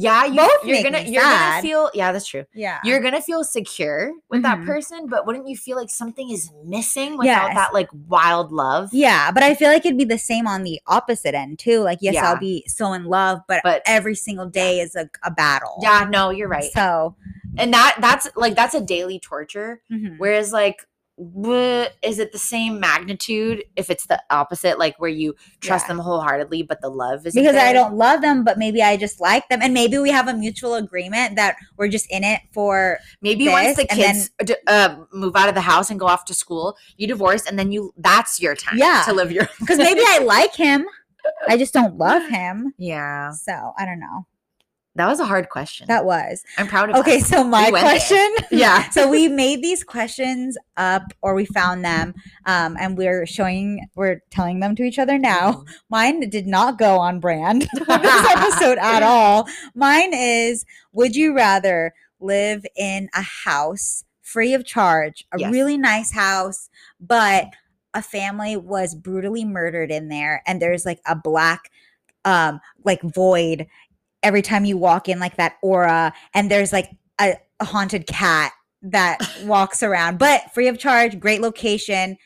yeah, 0.00 0.24
you, 0.26 0.36
Both 0.36 0.64
you're 0.64 0.82
gonna 0.84 1.00
you're 1.00 1.22
gonna 1.24 1.60
feel 1.60 1.90
yeah, 1.92 2.12
that's 2.12 2.26
true. 2.26 2.44
yeah 2.54 2.78
You're 2.84 3.00
gonna 3.00 3.20
feel 3.20 3.42
secure 3.42 4.12
with 4.30 4.42
that 4.42 4.58
Mhm. 4.58 4.66
person, 4.66 5.06
but 5.08 5.26
wouldn't 5.26 5.48
you 5.48 5.56
feel 5.56 5.76
like 5.76 5.90
something 5.90 6.30
is 6.30 6.52
missing 6.64 7.18
without 7.18 7.48
Yes. 7.48 7.54
that 7.56 7.74
like 7.74 7.88
wild 8.06 8.52
love? 8.52 8.90
yeah 8.92 9.32
but 9.32 9.42
i 9.42 9.54
feel 9.54 9.68
like 9.68 9.84
it'd 9.84 9.98
be 9.98 10.04
the 10.04 10.18
same 10.18 10.46
on 10.46 10.62
the 10.62 10.80
opposite 10.86 11.34
end 11.34 11.58
too 11.58 11.80
like 11.80 11.98
yes 12.00 12.14
Yeah. 12.14 12.30
i'll 12.30 12.38
be 12.38 12.64
so 12.68 12.92
in 12.92 13.04
love 13.06 13.40
but, 13.48 13.60
But- 13.64 13.82
every 13.86 14.14
single 14.14 14.46
day 14.46 14.78
is 14.80 14.94
a, 14.94 15.08
a 15.24 15.30
battle 15.32 15.78
Yeah, 15.82 16.06
no, 16.08 16.30
you're 16.30 16.48
right. 16.48 16.70
so 16.72 17.16
And 17.56 17.72
that 17.74 17.96
that's 18.00 18.28
like 18.36 18.54
that's 18.54 18.74
a 18.74 18.80
daily 18.80 19.18
torture. 19.18 19.82
mhm. 19.90 20.14
Whereas 20.18 20.52
like 20.52 20.86
is 22.02 22.18
it 22.18 22.32
the 22.32 22.38
same 22.38 22.78
magnitude 22.80 23.64
if 23.76 23.90
it's 23.90 24.06
the 24.06 24.22
opposite, 24.30 24.78
like 24.78 24.98
where 25.00 25.10
you 25.10 25.34
trust 25.60 25.84
Yeah. 25.84 25.88
them 25.94 25.98
wholeheartedly, 25.98 26.62
but 26.62 26.80
the 26.80 26.88
love 26.88 27.26
is 27.26 27.34
because 27.34 27.56
I 27.56 27.72
don't 27.72 27.94
love 27.94 28.20
them, 28.22 28.44
but 28.44 28.56
maybe 28.58 28.82
I 28.82 28.96
just 28.96 29.20
like 29.20 29.48
them, 29.48 29.60
and 29.60 29.74
maybe 29.74 29.98
we 29.98 30.10
have 30.10 30.28
a 30.28 30.34
mutual 30.34 30.74
agreement 30.74 31.34
that 31.36 31.56
we're 31.76 31.88
just 31.88 32.06
in 32.10 32.22
it 32.24 32.40
for. 32.52 32.98
Maybe 33.20 33.48
once 33.48 33.76
the 33.76 33.82
this, 33.84 33.86
and 33.90 34.00
then- 34.00 34.14
kids 34.14 34.30
d- 34.44 34.54
uh, 34.68 34.96
move 35.12 35.34
out 35.34 35.48
of 35.48 35.54
the 35.56 35.60
house 35.62 35.90
and 35.90 35.98
go 35.98 36.06
off 36.06 36.24
to 36.26 36.34
school, 36.34 36.76
you 36.96 37.06
divorce, 37.08 37.46
and 37.46 37.58
then 37.58 37.72
you 37.72 37.92
that's 37.96 38.40
your 38.40 38.54
time 38.54 38.78
Yeah. 38.78 39.02
to 39.06 39.12
live 39.12 39.32
your 39.32 39.48
Because 39.58 39.78
maybe 39.78 40.02
I 40.04 40.18
like 40.18 40.54
him, 40.54 40.86
I 41.48 41.56
just 41.56 41.74
don't 41.74 41.96
love 41.98 42.28
him. 42.28 42.74
yeah. 42.78 43.32
So 43.32 43.72
I 43.76 43.84
don't 43.84 43.98
know. 44.00 44.26
That 44.98 45.06
was 45.08 45.20
a 45.20 45.24
hard 45.24 45.48
question. 45.48 45.86
That 45.86 46.04
was 46.04 46.44
I'm 46.58 46.66
proud 46.66 46.90
of. 46.90 46.96
okay. 46.96 47.16
us. 47.18 47.28
So 47.28 47.42
my 47.44 47.70
there. 47.70 47.80
question. 47.80 48.34
Yeah. 48.50 48.88
so 48.90 49.08
we 49.08 49.28
made 49.28 49.62
these 49.62 49.82
questions 49.84 50.56
up, 50.76 51.02
or 51.22 51.34
we 51.34 51.44
found 51.46 51.84
them, 51.84 52.14
um, 52.46 52.76
and 52.78 52.96
we're 52.98 53.24
showing, 53.26 53.88
we're 53.94 54.20
telling 54.30 54.60
them 54.60 54.74
to 54.76 54.82
each 54.82 54.98
other 54.98 55.18
now. 55.18 55.64
Mine 55.90 56.28
did 56.28 56.46
not 56.46 56.78
go 56.78 56.98
on 56.98 57.20
brand 57.20 57.68
for 57.78 57.98
this 57.98 58.26
episode 58.36 58.78
at 58.78 59.02
all. 59.02 59.46
Mine 59.74 60.12
is 60.12 60.64
Would 60.92 61.16
you 61.16 61.34
rather 61.34 61.94
live 62.20 62.66
in 62.76 63.08
a 63.14 63.22
house 63.22 64.04
free 64.22 64.52
of 64.52 64.64
charge, 64.64 65.24
a 65.32 65.38
Yes. 65.38 65.52
really 65.52 65.78
nice 65.78 66.12
house, 66.12 66.68
but 67.00 67.46
a 67.94 68.02
family 68.02 68.56
was 68.56 68.94
brutally 68.94 69.44
murdered 69.44 69.90
in 69.90 70.08
there, 70.08 70.42
and 70.46 70.60
there's 70.60 70.84
like 70.84 71.00
a 71.06 71.14
black, 71.16 71.70
um, 72.24 72.60
like 72.84 73.00
void 73.02 73.66
every 74.22 74.42
time 74.42 74.64
you 74.64 74.76
walk 74.76 75.08
in, 75.08 75.18
like 75.18 75.36
that 75.36 75.56
aura, 75.62 76.12
and 76.34 76.50
there's 76.50 76.72
like 76.72 76.90
a, 77.20 77.34
a 77.60 77.64
haunted 77.64 78.06
cat 78.06 78.52
that 78.82 79.18
walks 79.44 79.82
around, 79.82 80.18
but 80.18 80.52
free 80.54 80.68
of 80.68 80.78
charge, 80.78 81.18
great 81.18 81.40
location, 81.40 82.16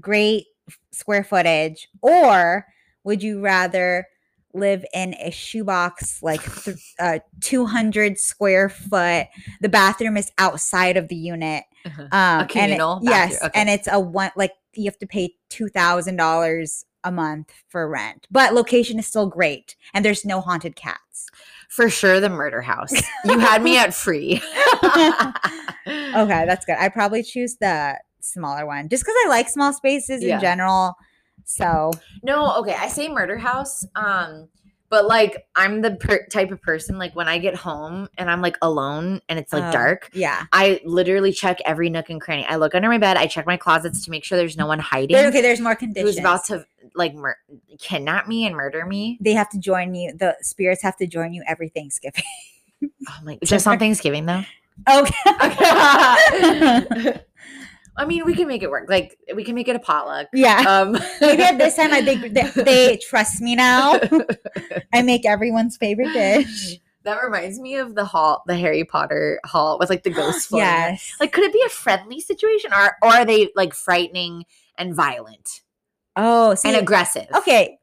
great 0.00 0.44
square 0.92 1.24
footage, 1.24 1.88
or 2.02 2.66
would 3.04 3.22
you 3.22 3.40
rather 3.40 4.06
live 4.52 4.84
in 4.92 5.14
a 5.20 5.30
shoebox 5.30 6.20
like 6.24 6.42
th- 6.64 6.76
uh, 6.98 7.18
200 7.40 8.18
square 8.18 8.68
foot 8.68 9.28
the 9.60 9.68
bathroom 9.68 10.16
is 10.16 10.32
outside 10.38 10.96
of 10.96 11.06
the 11.06 11.14
unit 11.14 11.62
Uh-huh. 11.86 12.02
um 12.10 12.48
and 12.56 12.72
it, 12.72 12.80
yes 13.02 13.40
okay. 13.40 13.50
and 13.54 13.68
it's 13.70 13.86
a 13.88 14.00
one 14.00 14.32
like 14.34 14.50
you 14.74 14.86
have 14.86 14.98
to 14.98 15.06
pay 15.06 15.34
$2000 15.50 16.84
a 17.04 17.10
month 17.12 17.52
for 17.68 17.88
rent 17.88 18.26
but 18.30 18.54
location 18.54 18.98
is 18.98 19.06
still 19.06 19.26
great 19.26 19.76
and 19.94 20.04
there's 20.04 20.24
no 20.24 20.40
haunted 20.40 20.76
cats 20.76 21.28
For 21.68 21.88
sure, 21.88 22.20
the 22.20 22.28
murder 22.28 22.60
house. 22.62 22.92
You 23.24 23.38
had 23.38 23.62
me 23.62 23.78
at 23.78 23.94
free. 23.94 24.42
okay 25.86 26.44
that's 26.46 26.64
good 26.66 26.76
i 26.78 26.88
probably 26.88 27.22
choose 27.22 27.56
the 27.56 27.96
smaller 28.20 28.66
one 28.66 28.88
just 28.88 29.02
because 29.02 29.14
i 29.24 29.28
like 29.28 29.48
small 29.48 29.72
spaces 29.72 30.22
Yeah. 30.22 30.34
in 30.36 30.40
general 30.40 30.94
so 31.44 31.90
No, 32.22 32.54
okay. 32.58 32.74
I 32.78 32.86
say 32.88 33.08
murder 33.08 33.36
house. 33.38 33.84
Um, 33.96 34.48
but 34.90 35.06
like 35.06 35.46
I'm 35.56 35.80
the 35.80 35.92
per- 35.92 36.26
type 36.26 36.50
of 36.50 36.60
person 36.60 36.98
like 36.98 37.16
when 37.16 37.28
I 37.28 37.38
get 37.38 37.54
home 37.54 38.08
and 38.18 38.30
I'm 38.30 38.42
like 38.42 38.58
alone 38.60 39.20
and 39.28 39.38
it's 39.38 39.52
like 39.52 39.62
Oh, 39.64 39.72
dark. 39.72 40.10
yeah 40.12 40.44
I 40.52 40.80
literally 40.84 41.32
check 41.32 41.58
every 41.64 41.88
nook 41.88 42.10
and 42.10 42.20
cranny. 42.20 42.44
I 42.44 42.56
look 42.56 42.74
under 42.74 42.88
my 42.88 42.98
bed. 42.98 43.16
I 43.16 43.26
check 43.26 43.46
my 43.46 43.56
closets 43.56 44.04
to 44.04 44.10
make 44.10 44.24
sure 44.24 44.36
there's 44.36 44.56
no 44.58 44.66
one 44.66 44.78
hiding 44.80 45.16
okay 45.16 45.40
there's 45.40 45.60
more 45.60 45.74
conditions 45.76 46.10
who's 46.16 46.18
about 46.18 46.44
to 46.46 46.66
like 46.94 47.14
mur- 47.14 47.38
kidnap 47.78 48.26
me 48.28 48.44
and 48.46 48.54
murder 48.56 48.84
me. 48.84 49.16
they 49.20 49.32
have 49.32 49.48
to 49.50 49.58
join 49.58 49.94
you 49.94 50.12
the 50.12 50.36
spirits 50.42 50.82
have 50.82 50.96
to 50.96 51.06
join 51.06 51.32
you 51.32 51.42
every 51.46 51.68
thanksgiving 51.68 52.24
Oh 52.82 53.18
my! 53.22 53.38
Just 53.44 53.66
on 53.68 53.78
Thanksgiving 53.78 54.26
though. 54.26 54.42
okay 54.88 55.14
I 58.00 58.06
mean, 58.06 58.24
we 58.24 58.34
can 58.34 58.48
make 58.48 58.62
it 58.62 58.70
work. 58.70 58.88
Like 58.88 59.18
we 59.34 59.44
can 59.44 59.54
make 59.54 59.68
it 59.68 59.76
a 59.76 59.78
potluck. 59.78 60.28
yeah 60.32 60.64
Um, 60.66 60.92
maybe 61.20 61.42
at 61.42 61.58
this 61.58 61.76
time 61.76 61.92
i 61.92 62.00
think 62.02 62.32
they, 62.36 62.62
they 62.62 62.96
trust 62.96 63.40
me 63.42 63.54
now 63.56 63.98
i 64.94 65.02
make 65.02 65.26
everyone's 65.26 65.76
favorite 65.76 66.12
dish 66.12 66.76
That 67.02 67.22
reminds 67.22 67.58
me 67.58 67.76
of 67.76 67.94
the 67.94 68.04
hall, 68.04 68.42
the 68.46 68.54
Harry 68.56 68.84
Potter 68.84 69.40
hall 69.46 69.78
with 69.80 69.88
like 69.88 70.02
the 70.02 70.10
ghosts. 70.10 70.46
floating 70.46 70.66
yes 70.66 71.14
Like, 71.18 71.32
could 71.32 71.44
it 71.44 71.52
be 71.52 71.62
a 71.64 71.70
friendly 71.70 72.20
situation, 72.20 72.74
or 72.74 72.96
or 73.02 73.08
are 73.08 73.24
they 73.24 73.48
like 73.56 73.72
frightening 73.72 74.44
and 74.76 74.94
violent 74.94 75.62
oh 76.16 76.54
see, 76.54 76.68
and 76.68 76.76
aggressive? 76.76 77.26
okay 77.34 77.78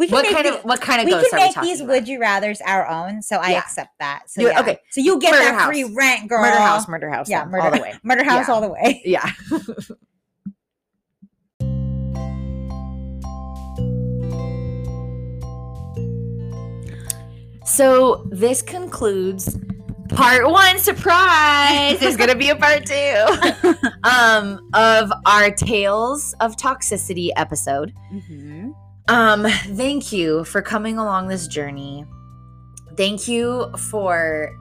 we 0.00 0.06
can 0.06 0.14
What 0.14 0.22
make 0.22 0.32
kind 0.32 0.46
the- 0.46 0.58
of 0.58 0.64
what 0.64 0.80
kind 0.80 1.00
of 1.00 1.04
we 1.04 1.12
ghosts 1.12 1.30
can 1.30 1.38
are 1.38 1.42
we 1.42 1.46
make 1.54 1.60
these 1.62 1.80
about? 1.80 1.92
would 1.92 2.08
you 2.08 2.18
rather's 2.20 2.60
our 2.62 2.88
own 2.88 3.22
so 3.22 3.36
i 3.36 3.50
Yeah. 3.50 3.58
accept 3.58 3.90
that 4.00 4.22
so 4.28 4.40
yeah. 4.42 4.58
okay. 4.60 4.78
so 4.90 5.00
you 5.00 5.20
get 5.20 5.30
Murder 5.32 5.44
that 5.44 5.66
free 5.66 5.82
house. 5.82 5.90
rent 5.92 6.28
girl 6.28 6.40
Murder 6.42 6.56
house, 6.58 6.88
murder 6.88 7.10
house. 7.10 7.28
yeah 7.28 7.44
murder 7.44 7.62
all 7.66 7.70
the 7.70 7.80
way. 7.82 7.94
murder 8.02 8.24
house 8.24 8.48
Yeah. 8.48 8.54
all 8.54 8.60
the 8.60 8.68
way 8.70 9.02
Yeah. 9.04 9.30
so 17.64 18.26
this 18.30 18.62
concludes 18.62 19.58
part 20.08 20.48
one. 20.50 20.78
Surprise! 20.78 21.98
There's 22.00 22.16
gonna 22.16 22.34
be 22.34 22.48
a 22.50 22.56
part 22.56 22.86
two 22.86 23.74
um, 24.04 24.68
of 24.74 25.12
our 25.26 25.50
Tales 25.50 26.34
of 26.40 26.56
Toxicity 26.56 27.30
episode. 27.36 27.92
Mhm. 28.12 28.74
Um, 29.08 29.44
thank 29.44 30.12
you 30.12 30.44
for 30.44 30.62
coming 30.62 30.98
along 30.98 31.28
this 31.28 31.46
journey. 31.46 32.04
Thank 32.96 33.26
you 33.28 33.70
for 33.76 34.56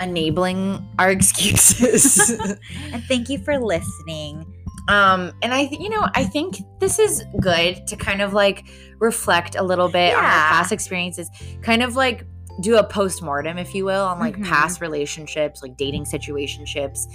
enabling 0.00 0.86
our 0.98 1.10
excuses. 1.18 2.30
and 2.92 3.02
thank 3.04 3.28
you 3.28 3.38
for 3.38 3.58
listening 3.58 4.46
um, 4.88 5.32
and 5.42 5.54
I, 5.54 5.66
th- 5.66 5.80
you 5.80 5.88
know, 5.88 6.08
I 6.14 6.24
think 6.24 6.56
this 6.80 6.98
is 6.98 7.22
good 7.40 7.86
to 7.86 7.96
kind 7.96 8.20
of 8.20 8.32
like 8.32 8.64
reflect 8.98 9.54
a 9.54 9.62
little 9.62 9.88
bit 9.88 10.14
on 10.14 10.24
our 10.24 10.30
past 10.30 10.72
experiences, 10.72 11.30
kind 11.62 11.82
of 11.82 11.94
like 11.94 12.26
do 12.60 12.76
a 12.76 12.82
post 12.82 13.22
mortem, 13.22 13.56
if 13.56 13.72
you 13.72 13.84
will, 13.84 14.04
on 14.04 14.18
like 14.18 14.36
Mhm. 14.36 14.46
past 14.46 14.80
relationships, 14.80 15.62
like 15.62 15.76
dating 15.76 16.04
situationships, 16.06 17.06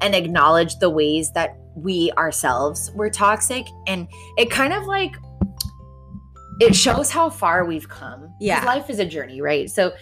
and 0.00 0.14
acknowledge 0.14 0.78
the 0.78 0.88
ways 0.88 1.32
that 1.32 1.56
we 1.74 2.12
ourselves 2.16 2.92
were 2.94 3.10
toxic. 3.10 3.66
And 3.88 4.06
it 4.38 4.48
kind 4.50 4.72
of 4.72 4.84
like 4.86 5.16
it 6.60 6.74
shows 6.74 7.10
how 7.10 7.28
far 7.28 7.64
we've 7.64 7.88
come. 7.88 8.34
Yeah. 8.38 8.64
life 8.64 8.90
is 8.90 8.98
a 8.98 9.04
journey, 9.06 9.40
right? 9.40 9.70
So, 9.70 9.92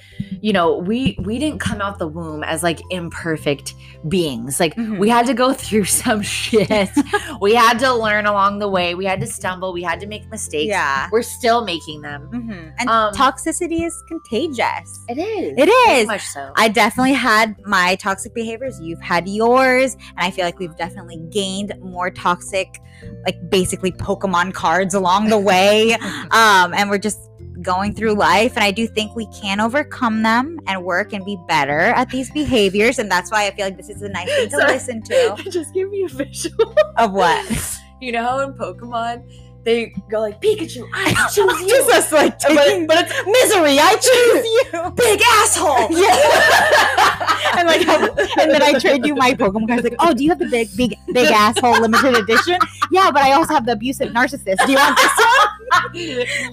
you 0.40 0.52
know, 0.52 0.78
we 0.78 1.16
we 1.22 1.38
didn't 1.38 1.60
come 1.60 1.80
out 1.80 1.98
the 1.98 2.08
womb 2.08 2.42
as 2.44 2.62
like 2.62 2.80
imperfect 2.90 3.74
beings. 4.08 4.58
Like 4.60 4.74
Mhm. 4.76 4.98
we 4.98 5.08
had 5.08 5.26
to 5.26 5.34
go 5.34 5.52
through 5.64 5.84
some 5.84 6.20
shit. 6.22 6.90
we 7.40 7.54
had 7.54 7.78
to 7.78 7.92
learn 7.94 8.26
along 8.26 8.58
the 8.58 8.68
way. 8.68 8.94
We 8.94 9.04
had 9.04 9.20
to 9.20 9.26
stumble. 9.26 9.72
We 9.72 9.82
had 9.82 10.00
to 10.00 10.06
make 10.06 10.28
mistakes. 10.30 10.68
yeah 10.68 11.08
We're 11.12 11.22
still 11.22 11.64
making 11.64 12.02
them. 12.02 12.28
Mhm. 12.32 12.72
and 12.78 12.88
Um, 12.90 13.14
toxicity 13.14 13.84
is 13.86 14.02
contagious 14.08 15.00
it 15.08 15.18
is 15.18 15.54
it 15.56 15.68
is 15.68 16.06
much 16.06 16.22
so. 16.26 16.52
I 16.56 16.68
definitely 16.68 17.12
had 17.14 17.54
my 17.66 17.96
toxic 17.96 18.34
behaviors. 18.34 18.78
You've 18.80 19.00
had 19.00 19.28
yours. 19.28 19.94
And 19.94 20.20
I 20.26 20.30
feel 20.30 20.44
like 20.44 20.58
we've 20.58 20.76
definitely 20.76 21.18
gained 21.30 21.72
more 21.80 22.10
toxic, 22.10 22.80
like 23.24 23.36
basically 23.50 23.92
Pokemon 23.92 24.54
cards 24.54 24.94
along 24.94 25.28
the 25.28 25.38
way. 25.38 25.92
um, 26.30 26.74
and 26.74 26.90
we're 26.90 26.98
just 26.98 27.18
going 27.64 27.94
through 27.94 28.14
life. 28.14 28.52
And 28.54 28.62
I 28.62 28.70
do 28.70 28.86
think 28.86 29.16
we 29.16 29.26
can 29.26 29.58
overcome 29.58 30.22
them 30.22 30.60
and 30.66 30.84
work 30.84 31.12
and 31.12 31.24
be 31.24 31.36
better 31.48 31.80
at 31.80 32.10
these 32.10 32.30
behaviors. 32.30 32.98
And 32.98 33.10
that's 33.10 33.30
why 33.32 33.46
I 33.46 33.50
feel 33.50 33.66
like 33.66 33.76
this 33.76 33.88
is 33.88 34.02
a 34.02 34.08
nice 34.08 34.28
thing 34.28 34.50
to 34.50 34.56
Sorry. 34.56 34.72
listen 34.72 35.02
to. 35.02 35.36
Just 35.50 35.74
give 35.74 35.90
me 35.90 36.04
a 36.04 36.08
visual. 36.08 36.74
Of 36.96 37.12
what? 37.12 37.80
you 38.00 38.12
know 38.12 38.22
how 38.22 38.40
in 38.40 38.52
Pokemon 38.52 39.24
they 39.64 39.94
go 40.10 40.20
like 40.20 40.40
Pikachu, 40.40 40.86
I 40.92 41.28
choose 41.34 41.60
you. 41.62 41.68
Just 41.68 41.90
us 41.90 42.12
like 42.12 42.38
but, 42.38 42.48
taking 42.48 42.86
but 42.86 42.98
it's 43.00 43.26
misery. 43.26 43.78
I 43.80 43.96
choose 43.96 44.44
you. 44.44 44.90
big 44.90 45.20
asshole. 45.22 45.90
Yeah. 45.90 47.58
and 47.58 47.68
like, 47.68 48.38
and 48.38 48.50
then 48.50 48.62
I 48.62 48.78
trade 48.78 49.06
you 49.06 49.14
my 49.14 49.32
Pokemon 49.32 49.68
cards. 49.68 49.84
Like, 49.84 49.96
oh, 49.98 50.12
do 50.12 50.22
you 50.22 50.30
have 50.30 50.38
the 50.38 50.48
big, 50.48 50.68
big, 50.76 50.96
big 51.12 51.30
asshole 51.30 51.80
limited 51.80 52.14
edition? 52.16 52.58
Yeah, 52.90 53.10
but 53.10 53.22
I 53.22 53.32
also 53.32 53.54
have 53.54 53.66
the 53.66 53.72
abusive 53.72 54.12
narcissist. 54.12 54.64
Do 54.66 54.72
you 54.72 54.78
want 54.78 54.96
this 54.96 55.12
one? 55.16 55.54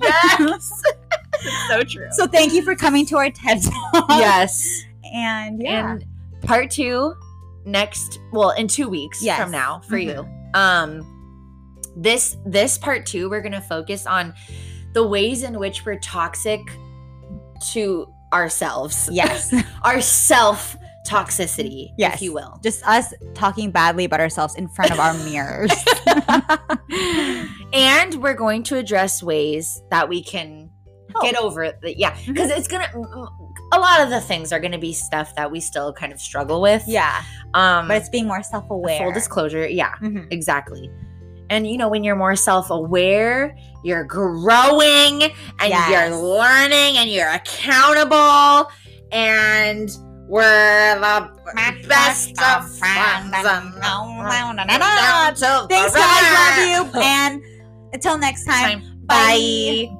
yes. 0.01 0.83
So 1.69 1.84
true. 1.84 2.07
So 2.11 2.27
thank 2.27 2.53
you 2.53 2.61
for 2.63 2.76
coming 2.76 3.05
to 3.07 3.18
our 3.18 3.30
TED 3.30 3.61
Talk. 3.63 4.05
yes. 4.09 4.84
and 5.13 5.61
yeah, 5.61 5.91
And 5.93 6.05
part 6.41 6.69
two 6.72 7.13
next 7.65 8.19
well 8.31 8.51
in 8.51 8.68
two 8.68 8.89
weeks 8.89 9.22
Yes. 9.23 9.39
from 9.39 9.51
now 9.51 9.81
for 9.88 9.97
Mhm. 9.97 10.05
you. 10.15 10.27
Um 10.59 11.07
this 11.95 12.38
this 12.45 12.77
part 12.77 13.05
two 13.05 13.30
we're 13.30 13.41
gonna 13.41 13.61
focus 13.61 14.05
on 14.07 14.34
the 14.93 15.05
ways 15.05 15.43
in 15.43 15.59
which 15.59 15.85
we're 15.85 15.99
toxic 15.99 16.61
to 17.72 18.07
ourselves. 18.34 19.09
yes, 19.11 19.53
Our 19.84 20.01
self 20.01 20.76
toxicity, 21.07 21.89
Yes. 21.97 22.15
if 22.15 22.22
you 22.22 22.34
will. 22.34 22.59
just 22.63 22.85
us 22.88 23.13
talking 23.34 23.72
badly 23.72 24.05
about 24.05 24.19
ourselves 24.22 24.55
in 24.55 24.68
front 24.68 24.91
of 24.91 24.99
our 24.99 25.13
mirrors. 25.26 25.72
and 27.73 28.15
we're 28.22 28.34
going 28.35 28.63
to 28.63 28.77
address 28.77 29.22
ways 29.23 29.81
that 29.89 30.07
we 30.07 30.23
can 30.23 30.60
get 31.21 31.35
over 31.35 31.63
it. 31.63 31.79
Yeah, 31.83 32.15
because 32.27 32.49
it's 32.51 32.67
gonna. 32.67 32.89
A 33.73 33.79
lot 33.79 34.01
of 34.01 34.09
the 34.09 34.19
things 34.21 34.51
are 34.51 34.59
gonna 34.59 34.77
be 34.79 34.91
stuff 34.93 35.33
that 35.35 35.49
we 35.51 35.59
still 35.59 35.93
kind 35.93 36.11
of 36.11 36.19
struggle 36.19 36.61
with. 36.61 36.83
yeah, 36.88 37.21
um, 37.53 37.88
but 37.88 37.97
it's 37.97 38.09
being 38.09 38.27
more 38.27 38.43
self-aware. 38.43 38.97
full 38.99 39.11
disclosure. 39.13 39.67
Yeah, 39.67 39.93
Mhm. 40.01 40.27
exactly. 40.31 40.89
And 41.49 41.67
you 41.67 41.77
know, 41.77 41.89
when 41.89 42.03
you're 42.03 42.15
more 42.15 42.35
self-aware, 42.35 43.55
you're 43.83 44.03
growing 44.05 45.23
and 45.23 45.33
Yes. 45.69 45.89
you're 45.89 46.17
learning 46.17 46.97
and 46.97 47.09
you're 47.09 47.29
accountable, 47.29 48.69
and 49.11 49.89
we're 50.29 50.95
the 50.99 51.88
best 51.88 52.29
of 52.41 52.77
friends. 52.77 53.33
and- 53.33 53.73
Thanks, 55.69 55.93
guys. 55.93 56.67
Love 56.73 56.93
you. 56.95 57.01
And 57.01 57.43
until 57.93 58.17
next 58.17 58.45
time, 58.45 58.79
bye. 59.05 59.88
Bye. 59.89 59.97